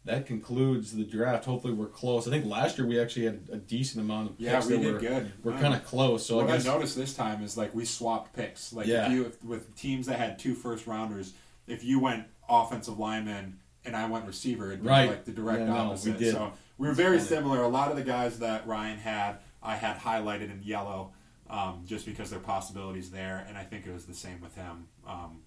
that 0.04 0.26
concludes 0.26 0.94
the 0.96 1.04
draft. 1.04 1.46
Hopefully, 1.46 1.74
we're 1.74 1.86
close. 1.86 2.28
I 2.28 2.32
think 2.32 2.46
last 2.46 2.78
year 2.80 2.88
we 2.88 3.00
actually 3.00 3.26
had 3.26 3.42
a 3.52 3.58
decent 3.58 4.04
amount 4.04 4.32
of 4.32 4.38
picks 4.40 4.50
Yeah, 4.50 4.66
we 4.66 4.76
that 4.78 4.82
did 4.82 4.94
were, 4.94 5.00
good. 5.00 5.32
We're 5.44 5.60
kind 5.60 5.76
of 5.76 5.86
close. 5.86 6.26
So 6.26 6.38
what 6.38 6.50
I 6.50 6.56
I, 6.56 6.58
noticed 6.64 6.96
this 6.96 7.14
time 7.14 7.44
is 7.44 7.56
like 7.56 7.76
we 7.76 7.86
swapped 7.86 8.34
picks. 8.36 8.74
Like 8.74 8.88
Yeah. 8.88 9.06
if 9.06 9.12
you 9.12 9.26
if, 9.26 9.44
with 9.44 9.76
teams 9.76 10.08
that 10.08 10.18
had 10.18 10.40
two 10.40 10.56
first 10.56 10.88
rounders, 10.88 11.34
if 11.68 11.84
you 11.84 12.00
went 12.00 12.26
offensive 12.50 12.98
lineman 12.98 13.60
and 13.86 13.96
I 13.96 14.08
went 14.08 14.26
receiver, 14.26 14.68
it'd 14.72 14.82
be 14.82 14.90
Right. 14.90 15.08
like 15.10 15.26
the 15.26 15.32
direct 15.32 15.60
Yeah, 15.62 15.66
no, 15.68 15.74
we 15.74 15.80
opposite. 15.80 16.18
did. 16.18 16.34
So 16.34 16.52
we 16.80 16.88
were 16.88 16.96
very 16.96 17.20
similar. 17.20 17.62
A 17.62 17.68
lot 17.68 17.92
of 17.92 17.96
the 17.96 18.04
guys 18.04 18.40
that 18.40 18.66
Ryan 18.66 18.98
had, 18.98 19.38
I 19.64 19.76
had 19.76 20.00
highlighted 20.00 20.52
in 20.52 20.62
yellow, 20.64 21.12
um, 21.50 21.84
just 21.86 22.06
because 22.06 22.30
there 22.30 22.40
are 22.40 22.44
possibilities 22.44 23.12
there, 23.12 23.46
and 23.48 23.58
I 23.58 23.64
think 23.64 23.86
it 23.86 23.94
was 23.94 24.06
the 24.06 24.14
same 24.14 24.42
with 24.42 24.56
him. 24.56 24.88
Um, 25.08 25.42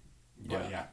but 0.45 0.63
Yeah. 0.65 0.69
yeah. 0.69 0.85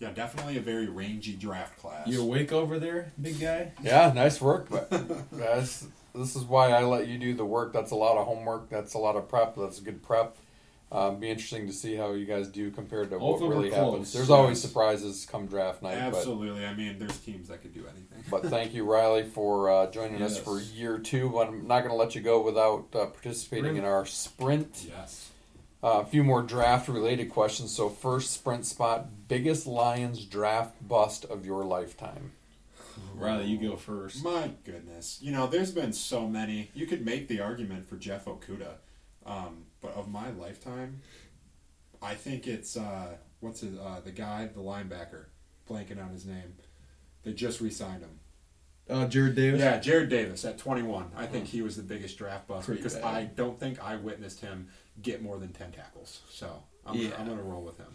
yeah, 0.00 0.10
definitely 0.12 0.56
a 0.56 0.60
very 0.60 0.88
rangy 0.88 1.34
draft 1.34 1.78
class. 1.78 2.06
you 2.08 2.20
awake 2.22 2.52
over 2.52 2.78
there, 2.78 3.12
big 3.20 3.38
guy. 3.40 3.72
Yeah, 3.82 4.12
nice 4.14 4.40
work, 4.40 4.68
but 4.70 4.90
guys, 5.38 5.86
this 6.14 6.34
is 6.36 6.42
why 6.44 6.70
I 6.72 6.82
let 6.84 7.06
you 7.06 7.18
do 7.18 7.34
the 7.34 7.44
work. 7.46 7.72
That's 7.72 7.90
a 7.92 7.96
lot 7.96 8.16
of 8.18 8.26
homework. 8.26 8.68
That's 8.68 8.94
a 8.94 8.98
lot 8.98 9.16
of 9.16 9.28
prep. 9.28 9.54
That's 9.56 9.78
good 9.80 10.02
prep. 10.02 10.36
Um, 10.92 11.20
be 11.20 11.30
interesting 11.30 11.66
to 11.68 11.72
see 11.72 11.96
how 11.96 12.12
you 12.12 12.26
guys 12.26 12.48
do 12.48 12.70
compared 12.70 13.08
to 13.10 13.18
Hopefully 13.18 13.48
what 13.48 13.56
really 13.56 13.70
close, 13.70 13.92
happens. 13.92 14.12
There's 14.12 14.28
always 14.28 14.60
surprises 14.60 15.26
come 15.28 15.46
draft 15.46 15.80
night, 15.80 15.94
Absolutely. 15.94 16.66
I 16.66 16.74
mean, 16.74 16.98
there's 16.98 17.16
teams 17.16 17.48
that 17.48 17.62
could 17.62 17.72
do 17.72 17.86
anything. 17.86 18.24
but 18.30 18.42
but 18.42 18.50
thank 18.50 18.74
you, 18.74 18.84
Riley, 18.84 19.22
for 19.22 19.70
uh, 19.70 19.90
joining 19.90 20.20
us 20.20 20.38
for 20.38 20.60
year 20.60 20.98
two. 20.98 21.30
But 21.30 21.48
I'm 21.48 21.66
not 21.66 21.80
going 21.80 21.92
to 21.92 21.96
let 21.96 22.14
you 22.14 22.20
go 22.20 22.42
without 22.42 22.88
uh, 22.94 23.06
participating 23.06 23.64
Sprint. 23.64 23.78
in 23.78 23.84
our 23.86 24.04
sprint. 24.04 24.86
yes. 24.86 25.30
Uh, 25.82 26.00
a 26.00 26.04
few 26.04 26.22
more 26.22 26.42
draft 26.42 26.88
related 26.88 27.30
questions. 27.30 27.74
So 27.74 27.88
first 27.88 28.30
sprint 28.30 28.66
spot: 28.66 29.28
biggest 29.28 29.66
Lions 29.66 30.26
draft 30.26 30.86
bust 30.86 31.24
of 31.24 31.46
your 31.46 31.64
lifetime. 31.64 32.32
Riley, 33.14 33.46
you 33.46 33.70
go 33.70 33.76
first. 33.76 34.22
My 34.22 34.50
goodness. 34.66 35.18
You 35.22 35.32
know, 35.32 35.46
there's 35.46 35.70
been 35.70 35.94
so 35.94 36.28
many. 36.28 36.70
You 36.74 36.86
could 36.86 37.02
make 37.02 37.28
the 37.28 37.40
argument 37.40 37.88
for 37.88 37.96
Jeff 37.96 38.26
Okudah. 38.26 38.74
Um, 39.24 39.64
but 39.82 39.92
of 39.94 40.08
my 40.10 40.30
lifetime, 40.30 41.00
I 42.00 42.14
think 42.14 42.46
it's, 42.46 42.76
uh, 42.76 43.16
what's 43.40 43.60
his, 43.60 43.76
uh, 43.78 44.00
the 44.04 44.10
guy, 44.12 44.46
the 44.52 44.60
linebacker, 44.60 45.26
blanking 45.68 46.02
on 46.02 46.10
his 46.12 46.24
name. 46.24 46.54
They 47.24 47.32
just 47.32 47.60
re 47.60 47.70
signed 47.70 48.02
him. 48.02 48.18
Uh, 48.90 49.06
Jarrad 49.06 49.34
Davis. 49.36 49.60
Yeah, 49.60 49.78
Jarrad 49.78 50.08
Davis 50.08 50.44
at 50.44 50.58
21. 50.58 51.12
I 51.16 51.26
think 51.26 51.46
he 51.46 51.62
was 51.62 51.76
the 51.76 51.82
biggest 51.84 52.18
draft 52.18 52.48
bust 52.48 52.66
Pretty 52.66 52.80
because 52.80 52.96
bad. 52.96 53.04
I 53.04 53.24
don't 53.24 53.58
think 53.58 53.82
I 53.82 53.94
witnessed 53.96 54.40
him 54.40 54.68
get 55.02 55.22
more 55.22 55.38
than 55.38 55.52
10 55.52 55.70
tackles. 55.72 56.20
So 56.28 56.62
I'm, 56.84 56.96
Yeah. 56.96 57.10
gonna, 57.10 57.20
I'm 57.20 57.26
going 57.26 57.38
to 57.38 57.44
roll 57.44 57.62
with 57.62 57.78
him. 57.78 57.86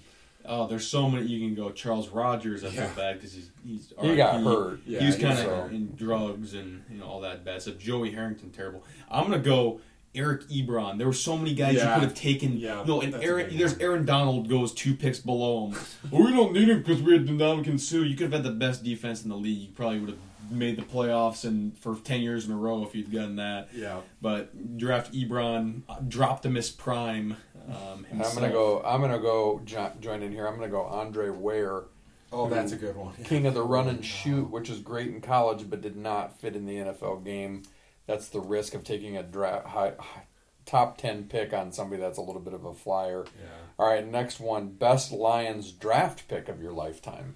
Oh, 0.45 0.65
there's 0.65 0.87
so 0.87 1.09
many 1.09 1.25
you 1.27 1.45
can 1.45 1.55
go. 1.55 1.71
Charles 1.71 2.07
Rogers, 2.07 2.63
I 2.63 2.69
feel 2.69 2.83
Yeah. 2.83 2.93
bad 2.95 3.15
because 3.15 3.33
he's 3.33 3.51
he's 3.65 3.93
He 3.99 4.15
got 4.15 4.35
RIP. 4.35 4.43
hurt. 4.45 4.79
Yeah, 4.85 4.99
he's 5.01 5.17
kind 5.17 5.37
of 5.37 5.73
in 5.73 5.93
drugs 5.97 6.53
and 6.53 6.85
you 6.89 6.99
know 6.99 7.05
all 7.05 7.19
that 7.21 7.43
bad 7.43 7.61
stuff. 7.61 7.77
Joey 7.77 8.11
Harrington, 8.11 8.51
terrible. 8.51 8.81
I'm 9.11 9.25
gonna 9.25 9.39
go 9.39 9.81
Eric 10.17 10.43
Ebron. 10.49 10.97
There 10.97 11.07
were 11.07 11.13
so 11.13 11.37
many 11.37 11.53
guys 11.53 11.75
Yeah. 11.75 11.89
you 11.93 11.99
could 12.01 12.09
have 12.09 12.17
taken. 12.17 12.57
Yeah, 12.57 12.83
no, 12.87 13.01
and 13.01 13.15
Aaron, 13.15 13.49
big 13.49 13.59
there's. 13.59 13.77
Aaron 13.77 14.05
Donald 14.05 14.49
goes 14.49 14.73
two 14.73 14.95
picks 14.95 15.19
below 15.19 15.67
him. 15.67 15.77
well, 16.11 16.23
we 16.25 16.31
don't 16.33 16.53
need 16.53 16.69
him 16.69 16.79
because 16.81 17.01
we 17.01 17.13
had 17.13 17.25
Ndamukong 17.27 17.79
Suh. 17.79 17.97
You 17.99 18.15
could 18.15 18.31
have 18.31 18.33
had 18.33 18.43
the 18.43 18.57
best 18.57 18.83
defense 18.83 19.23
in 19.23 19.29
the 19.29 19.35
league. 19.37 19.59
You 19.59 19.69
probably 19.75 19.99
would 19.99 20.09
have 20.09 20.19
made 20.51 20.77
the 20.77 20.81
playoffs 20.81 21.43
and 21.43 21.77
for 21.77 21.95
ten 22.03 22.21
years 22.21 22.45
in 22.45 22.51
a 22.53 22.57
row 22.57 22.83
if 22.83 22.95
you'd 22.95 23.11
gotten 23.11 23.35
that. 23.37 23.69
Yeah. 23.75 23.99
But 24.21 24.77
draft 24.77 25.13
Ebron, 25.13 25.81
Droptimus 26.07 26.75
Prime. 26.75 27.37
Um, 27.69 28.05
I'm 28.11 28.33
gonna 28.33 28.49
go. 28.49 28.81
I'm 28.85 29.01
gonna 29.01 29.19
go 29.19 29.61
jo- 29.65 29.91
join 29.99 30.23
in 30.23 30.31
here. 30.31 30.47
I'm 30.47 30.55
gonna 30.55 30.69
go 30.69 30.83
Andre 30.83 31.29
Ware. 31.29 31.83
Oh, 32.31 32.49
that's 32.49 32.73
a 32.73 32.75
good 32.75 32.95
one. 32.97 33.13
king 33.23 33.45
of 33.45 33.53
the 33.53 33.63
run 33.63 33.87
and 33.87 34.03
shoot, 34.03 34.49
which 34.49 34.69
is 34.69 34.79
great 34.79 35.07
in 35.07 35.21
college, 35.21 35.69
but 35.69 35.79
did 35.81 35.95
not 35.95 36.37
fit 36.39 36.55
in 36.57 36.65
the 36.65 36.75
NFL 36.75 37.23
game. 37.23 37.63
That's 38.07 38.29
the 38.29 38.39
risk 38.39 38.73
of 38.73 38.83
taking 38.83 39.15
a 39.17 39.23
draft 39.23 39.67
high, 39.67 39.93
high, 39.99 40.23
top 40.65 40.97
ten 40.97 41.25
pick 41.25 41.53
on 41.53 41.71
somebody 41.71 42.01
that's 42.01 42.17
a 42.17 42.21
little 42.21 42.41
bit 42.41 42.53
of 42.53 42.65
a 42.65 42.73
flyer. 42.73 43.25
Yeah. 43.39 43.45
All 43.77 43.87
right, 43.87 44.05
next 44.07 44.39
one: 44.39 44.69
best 44.69 45.11
Lions 45.11 45.71
draft 45.71 46.27
pick 46.27 46.47
of 46.49 46.61
your 46.61 46.71
lifetime. 46.71 47.35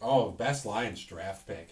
Oh, 0.00 0.30
best 0.30 0.64
Lions 0.64 1.04
draft 1.04 1.46
pick. 1.46 1.70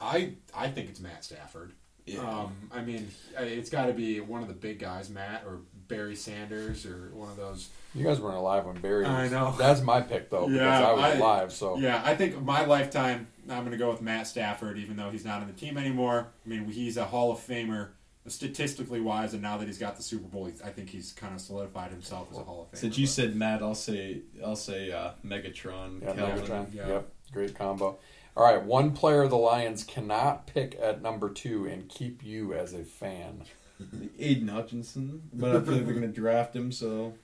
I 0.00 0.34
I 0.54 0.68
think 0.68 0.90
it's 0.90 1.00
Matt 1.00 1.24
Stafford. 1.24 1.72
Yeah. 2.04 2.20
Um, 2.20 2.52
I 2.72 2.82
mean, 2.82 3.08
it's 3.36 3.68
got 3.70 3.86
to 3.86 3.92
be 3.92 4.20
one 4.20 4.40
of 4.40 4.46
the 4.46 4.54
big 4.54 4.78
guys, 4.78 5.10
Matt 5.10 5.42
or 5.44 5.58
Barry 5.88 6.14
Sanders 6.14 6.86
or 6.86 7.10
one 7.12 7.30
of 7.30 7.36
those. 7.36 7.68
You 7.96 8.04
guys 8.04 8.20
weren't 8.20 8.36
alive 8.36 8.64
when 8.64 8.76
Barry. 8.80 9.02
Was, 9.02 9.10
I 9.10 9.28
know. 9.28 9.54
That's 9.58 9.80
my 9.80 10.00
pick 10.02 10.30
though 10.30 10.46
because 10.46 10.60
I 10.60 10.92
was 10.92 11.02
I- 11.02 11.14
alive. 11.16 11.52
So 11.52 11.78
Yeah, 11.78 12.00
I 12.04 12.14
think 12.14 12.40
my 12.42 12.64
lifetime. 12.64 13.26
I'm 13.50 13.60
going 13.60 13.70
to 13.72 13.76
go 13.76 13.90
with 13.90 14.00
Matt 14.02 14.26
Stafford, 14.26 14.78
even 14.78 14.96
though 14.96 15.10
he's 15.10 15.24
not 15.24 15.40
on 15.40 15.46
the 15.46 15.52
team 15.52 15.76
anymore. 15.78 16.28
I 16.44 16.48
mean, 16.48 16.64
he's 16.68 16.96
a 16.96 17.04
Hall 17.04 17.30
of 17.32 17.38
Famer 17.38 17.90
statistically 18.26 19.00
wise, 19.00 19.32
and 19.34 19.42
now 19.42 19.56
that 19.56 19.66
he's 19.66 19.78
got 19.78 19.96
the 19.96 20.02
Super 20.02 20.26
Bowl, 20.26 20.50
I 20.64 20.68
think 20.70 20.90
he's 20.90 21.12
kind 21.12 21.34
of 21.34 21.40
solidified 21.40 21.90
himself 21.90 22.28
as 22.32 22.38
a 22.38 22.42
Hall 22.42 22.62
of 22.62 22.70
Famer. 22.76 22.80
Since 22.80 22.98
you 22.98 23.06
but- 23.06 23.10
said 23.10 23.36
Matt, 23.36 23.62
I'll 23.62 23.74
say 23.74 24.22
I'll 24.44 24.56
say 24.56 24.90
uh, 24.90 25.10
Megatron. 25.24 26.02
yeah, 26.02 26.12
Calvin. 26.14 26.44
Megatron. 26.44 26.74
yeah. 26.74 26.88
Yep, 26.88 27.08
great 27.32 27.54
combo. 27.54 27.98
All 28.36 28.44
right, 28.44 28.62
one 28.62 28.92
player 28.92 29.26
the 29.28 29.36
Lions 29.36 29.82
cannot 29.82 30.46
pick 30.46 30.78
at 30.82 31.00
number 31.00 31.30
two 31.30 31.66
and 31.66 31.88
keep 31.88 32.22
you 32.22 32.52
as 32.52 32.74
a 32.74 32.84
fan. 32.84 33.44
Aidan 34.18 34.48
Hutchinson, 34.48 35.22
but 35.32 35.50
I 35.50 35.60
feel 35.60 35.74
like 35.74 35.84
they're 35.84 35.94
going 35.94 36.00
to 36.02 36.08
draft 36.08 36.54
him, 36.56 36.72
so 36.72 37.14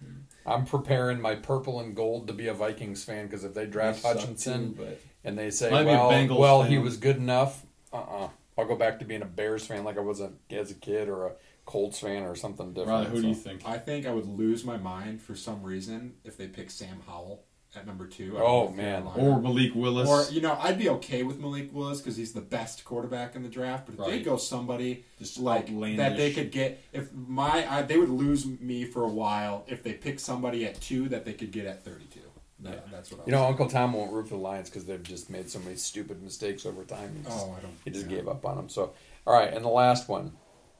I'm 0.47 0.65
preparing 0.67 1.21
my 1.21 1.35
purple 1.35 1.81
and 1.81 1.95
gold 1.97 2.27
to 2.29 2.33
be 2.33 2.47
a 2.49 2.55
Vikings 2.55 3.05
fan 3.05 3.27
because 3.27 3.45
if 3.45 3.55
they 3.55 3.67
draft 3.67 4.03
They 4.03 4.09
Hutchinson 4.09 4.75
too, 4.75 4.83
but 4.83 5.01
and 5.25 5.39
they 5.39 5.51
say, 5.51 5.71
Might 5.71 5.85
be 5.85 5.91
a 5.91 5.95
well, 5.95 6.11
Bengals 6.11 6.39
well, 6.39 6.63
he 6.63 6.79
was 6.79 6.97
good 6.97 7.17
enough, 7.17 7.65
uh-uh. 7.93 8.29
I'll 8.59 8.67
go 8.67 8.77
back 8.77 8.99
to 8.99 9.05
being 9.05 9.23
a 9.23 9.27
Bears 9.27 9.67
fan 9.67 9.85
like 9.85 9.97
I 9.97 10.01
was 10.01 10.21
a, 10.21 10.33
as 10.51 10.71
a 10.71 10.75
kid, 10.75 11.09
or 11.09 11.27
a 11.27 11.33
Colts 11.65 12.01
fan, 12.01 12.25
or 12.25 12.35
something 12.35 12.73
different. 12.73 13.07
Riley, 13.07 13.11
who 13.11 13.23
do 13.23 13.29
you 13.29 13.35
think? 13.35 13.63
I 13.65 13.79
think 13.79 14.07
I 14.07 14.11
would 14.11 14.27
lose 14.27 14.65
my 14.65 14.77
mind 14.77 15.23
for 15.23 15.35
some 15.35 15.63
reason 15.63 16.15
if 16.25 16.37
they 16.37 16.49
pick 16.49 16.71
Sam 16.71 17.03
Howell 17.07 17.45
at 17.75 17.87
number 17.87 18.07
two. 18.07 18.37
Oh, 18.39 18.69
man. 18.69 19.05
Carolina. 19.05 19.23
Or 19.23 19.41
Malik 19.41 19.75
Willis? 19.75 20.09
Or 20.09 20.31
you 20.31 20.43
know, 20.43 20.59
I'd 20.61 20.79
be 20.79 20.91
okay 20.91 21.23
with 21.23 21.39
Malik 21.39 21.71
Willis 21.73 22.01
because 22.01 22.17
he's 22.17 22.33
the 22.33 22.43
best 22.43 22.85
quarterback 22.85 23.35
in 23.35 23.43
the 23.43 23.49
draft. 23.49 23.87
But 23.87 24.07
if 24.07 24.11
they 24.11 24.23
go 24.23 24.37
somebody 24.37 25.05
Just 25.19 25.39
like 25.39 25.69
that, 25.97 26.17
they 26.17 26.33
could 26.33 26.51
get. 26.51 26.83
If 26.93 27.13
my, 27.15 27.67
I, 27.69 27.83
they 27.83 27.97
would 27.97 28.11
lose 28.11 28.47
me 28.47 28.85
for 28.85 29.05
a 29.05 29.09
while 29.09 29.65
if 29.67 29.83
they 29.83 29.95
pick 29.95 30.21
somebody 30.21 30.67
at 30.67 30.81
two 30.81 31.09
that 31.09 31.25
they 31.25 31.33
could 31.33 31.53
get 31.53 31.67
at 31.67 31.85
thirty-two. 31.85 32.21
That, 32.63 32.73
Yeah. 32.75 32.81
That's 32.91 33.11
what 33.11 33.21
I 33.21 33.25
You 33.27 33.33
know, 33.33 33.41
was 33.43 33.51
Uncle 33.51 33.69
Tom 33.69 33.93
won't 33.93 34.13
root 34.13 34.25
for 34.29 34.35
the 34.37 34.41
Lions 34.43 34.69
because 34.71 34.85
they've 34.85 35.03
just 35.03 35.31
made 35.31 35.51
so 35.51 35.59
many 35.61 35.77
stupid 35.77 36.23
mistakes 36.23 36.65
over 36.67 36.85
time. 36.85 37.15
He 37.17 37.23
just, 37.25 37.39
Oh, 37.47 37.55
I 37.57 37.61
don't. 37.61 37.75
he 37.85 37.91
just 37.91 38.07
yeah. 38.09 38.17
gave 38.17 38.29
up 38.29 38.45
on 38.47 38.57
them. 38.57 38.69
So, 38.69 38.93
all 39.27 39.35
right, 39.35 39.53
and 39.53 39.65
the 39.65 39.69
last 39.71 40.09
one, 40.09 40.33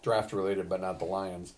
draft 0.03 0.33
related, 0.33 0.69
but 0.69 0.81
not 0.81 0.99
the 0.99 1.05
Lions. 1.05 1.55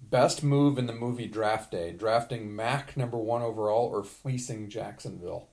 Best 0.00 0.42
move 0.44 0.78
in 0.78 0.86
the 0.86 0.92
movie 0.94 1.26
Draft 1.26 1.72
Day: 1.72 1.92
drafting 1.92 2.54
Mac 2.54 2.96
number 2.96 3.18
one 3.18 3.42
overall 3.42 3.86
or 3.86 4.02
fleecing 4.04 4.68
Jacksonville. 4.70 5.48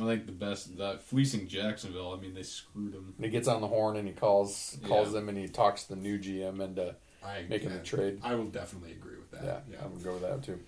I 0.00 0.04
think 0.06 0.24
the 0.24 0.32
best 0.32 0.78
that 0.78 1.02
fleecing 1.04 1.46
Jacksonville. 1.46 2.12
I 2.12 2.20
mean, 2.20 2.32
they 2.32 2.42
screwed 2.42 2.94
him. 2.94 3.12
And 3.18 3.24
he 3.26 3.30
gets 3.30 3.46
on 3.48 3.60
the 3.60 3.66
horn 3.68 3.96
and 3.98 4.08
he 4.08 4.14
calls 4.14 4.78
calls 4.86 5.08
Yeah. 5.08 5.20
them 5.20 5.28
and 5.28 5.36
he 5.36 5.46
talks 5.46 5.84
to 5.84 5.94
the 5.94 6.00
new 6.00 6.18
GM 6.18 6.62
into 6.62 6.96
I, 7.22 7.44
making 7.48 7.68
yeah, 7.70 7.76
the 7.76 7.82
trade. 7.84 8.18
I 8.22 8.34
will 8.34 8.46
definitely 8.46 8.92
agree 8.92 9.16
with 9.18 9.30
that. 9.32 9.44
Yeah, 9.44 9.58
Yeah. 9.70 9.84
I 9.84 9.86
would 9.88 10.02
go 10.02 10.14
with 10.14 10.22
that 10.22 10.42
too. 10.42 10.58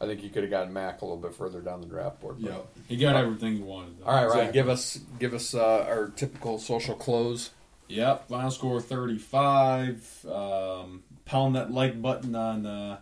I 0.00 0.06
think 0.06 0.22
you 0.22 0.30
could 0.30 0.42
have 0.44 0.50
gotten 0.50 0.72
Mac 0.72 1.02
a 1.02 1.04
little 1.04 1.16
bit 1.20 1.34
further 1.34 1.60
down 1.60 1.80
the 1.80 1.86
draft 1.88 2.20
board. 2.20 2.36
but- 2.40 2.50
Yeah. 2.50 2.58
He 2.88 2.96
got 2.96 3.16
everything 3.16 3.56
he 3.56 3.62
wanted. 3.62 3.98
Though. 3.98 4.04
All 4.04 4.14
right, 4.14 4.26
Ryan, 4.26 4.38
Exactly. 4.48 4.52
give 4.60 4.68
us 4.68 5.00
give 5.18 5.34
us 5.34 5.54
uh, 5.54 5.86
our 5.88 6.08
typical 6.14 6.58
social 6.58 6.94
close. 6.94 7.50
Yep. 7.88 8.28
Final 8.28 8.50
score 8.50 8.80
thirty-five. 8.80 10.26
Um, 10.30 11.02
pound 11.24 11.56
that 11.56 11.70
like 11.72 12.00
button 12.00 12.34
on 12.34 12.64
uh, 12.66 12.98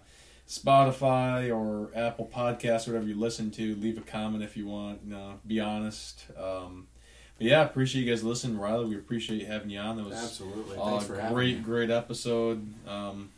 Spotify 0.49 1.55
or 1.55 1.91
Apple 1.95 2.31
Podcasts, 2.33 2.87
whatever 2.87 3.07
you 3.07 3.15
listen 3.19 3.51
to. 3.53 3.75
Leave 3.77 3.99
a 3.99 4.01
comment 4.03 4.43
if 4.43 4.57
you 4.57 4.67
want. 4.67 5.01
You 5.05 5.11
know, 5.13 5.41
be 5.47 5.61
honest. 5.61 6.25
Um, 6.39 6.87
but 7.39 7.47
yeah, 7.49 7.63
appreciate 7.65 8.05
you 8.05 8.11
guys 8.11 8.25
listening, 8.25 8.59
Riley. 8.59 8.87
We 8.87 8.97
appreciate 8.97 9.47
having 9.47 9.71
you 9.71 9.79
on. 9.81 9.97
That 9.97 10.07
was 10.07 10.15
Absolutely. 10.15 10.79
Uh, 10.79 10.99
for 11.01 11.29
great, 11.33 11.63
great 11.63 11.91
episode. 11.91 12.67
Um, 12.89 13.31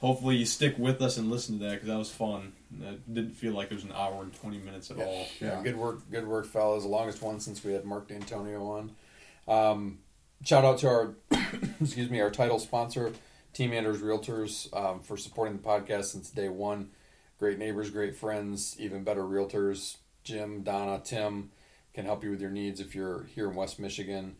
hopefully 0.00 0.36
you 0.36 0.44
stick 0.44 0.76
with 0.78 1.00
us 1.00 1.16
and 1.16 1.30
listen 1.30 1.58
to 1.58 1.64
that 1.64 1.72
because 1.74 1.88
that 1.88 1.98
was 1.98 2.10
fun. 2.10 2.52
It 2.78 3.12
didn't 3.14 3.32
feel 3.34 3.52
like 3.52 3.70
it 3.70 3.74
was 3.74 3.84
an 3.84 3.92
hour 3.92 4.22
and 4.22 4.32
twenty 4.34 4.58
minutes 4.58 4.90
at 4.90 4.98
all. 4.98 5.26
Yeah, 5.40 5.56
Yeah. 5.56 5.62
good 5.62 5.76
work, 5.76 6.08
good 6.10 6.26
work, 6.26 6.46
fellas. 6.46 6.84
The 6.84 6.88
longest 6.88 7.20
one 7.22 7.40
since 7.40 7.64
we 7.64 7.72
had 7.72 7.84
Mark 7.84 8.08
Dantonio 8.08 8.62
on. 8.68 8.92
Um, 9.48 9.98
shout 10.44 10.64
out 10.64 10.78
to 10.78 10.88
our, 10.88 11.14
excuse 11.80 12.08
me, 12.10 12.20
our 12.20 12.30
title 12.30 12.58
sponsor, 12.60 13.12
Team 13.52 13.72
Anders 13.72 14.00
Realtors, 14.00 14.72
um, 14.76 15.00
for 15.00 15.16
supporting 15.16 15.56
the 15.56 15.62
podcast 15.62 16.04
since 16.04 16.30
day 16.30 16.48
one. 16.48 16.90
Great 17.38 17.58
neighbors, 17.58 17.90
great 17.90 18.14
friends, 18.16 18.76
even 18.78 19.02
better 19.02 19.22
realtors. 19.24 19.96
Jim, 20.22 20.62
Donna, 20.62 21.00
Tim 21.02 21.50
can 21.94 22.04
help 22.04 22.22
you 22.22 22.30
with 22.30 22.40
your 22.40 22.50
needs 22.50 22.78
if 22.80 22.94
you're 22.94 23.24
here 23.34 23.48
in 23.48 23.56
West 23.56 23.80
Michigan. 23.80 24.36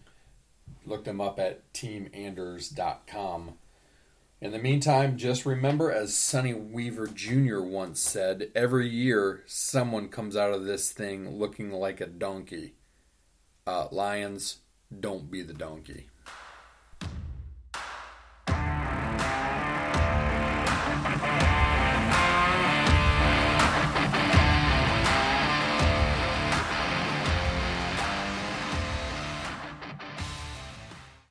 Look 0.87 1.05
them 1.05 1.21
up 1.21 1.41
at 1.41 1.73
teamanders.com. 1.73 3.55
In 4.43 4.53
the 4.53 4.59
meantime, 4.59 5.19
just 5.19 5.45
remember, 5.45 5.93
as 5.93 6.17
Sonny 6.17 6.55
Weaver 6.55 7.09
Jr. 7.09 7.61
once 7.61 8.01
said, 8.01 8.51
every 8.55 8.89
year 8.89 9.43
someone 9.47 10.09
comes 10.09 10.35
out 10.35 10.55
of 10.55 10.65
this 10.65 10.91
thing 10.93 11.39
looking 11.39 11.71
like 11.71 12.01
a 12.01 12.07
donkey. 12.07 12.73
Uh, 13.67 13.89
Lions, 13.93 14.61
don't 14.99 15.31
be 15.31 15.43
the 15.43 15.53
donkey. 15.53 16.09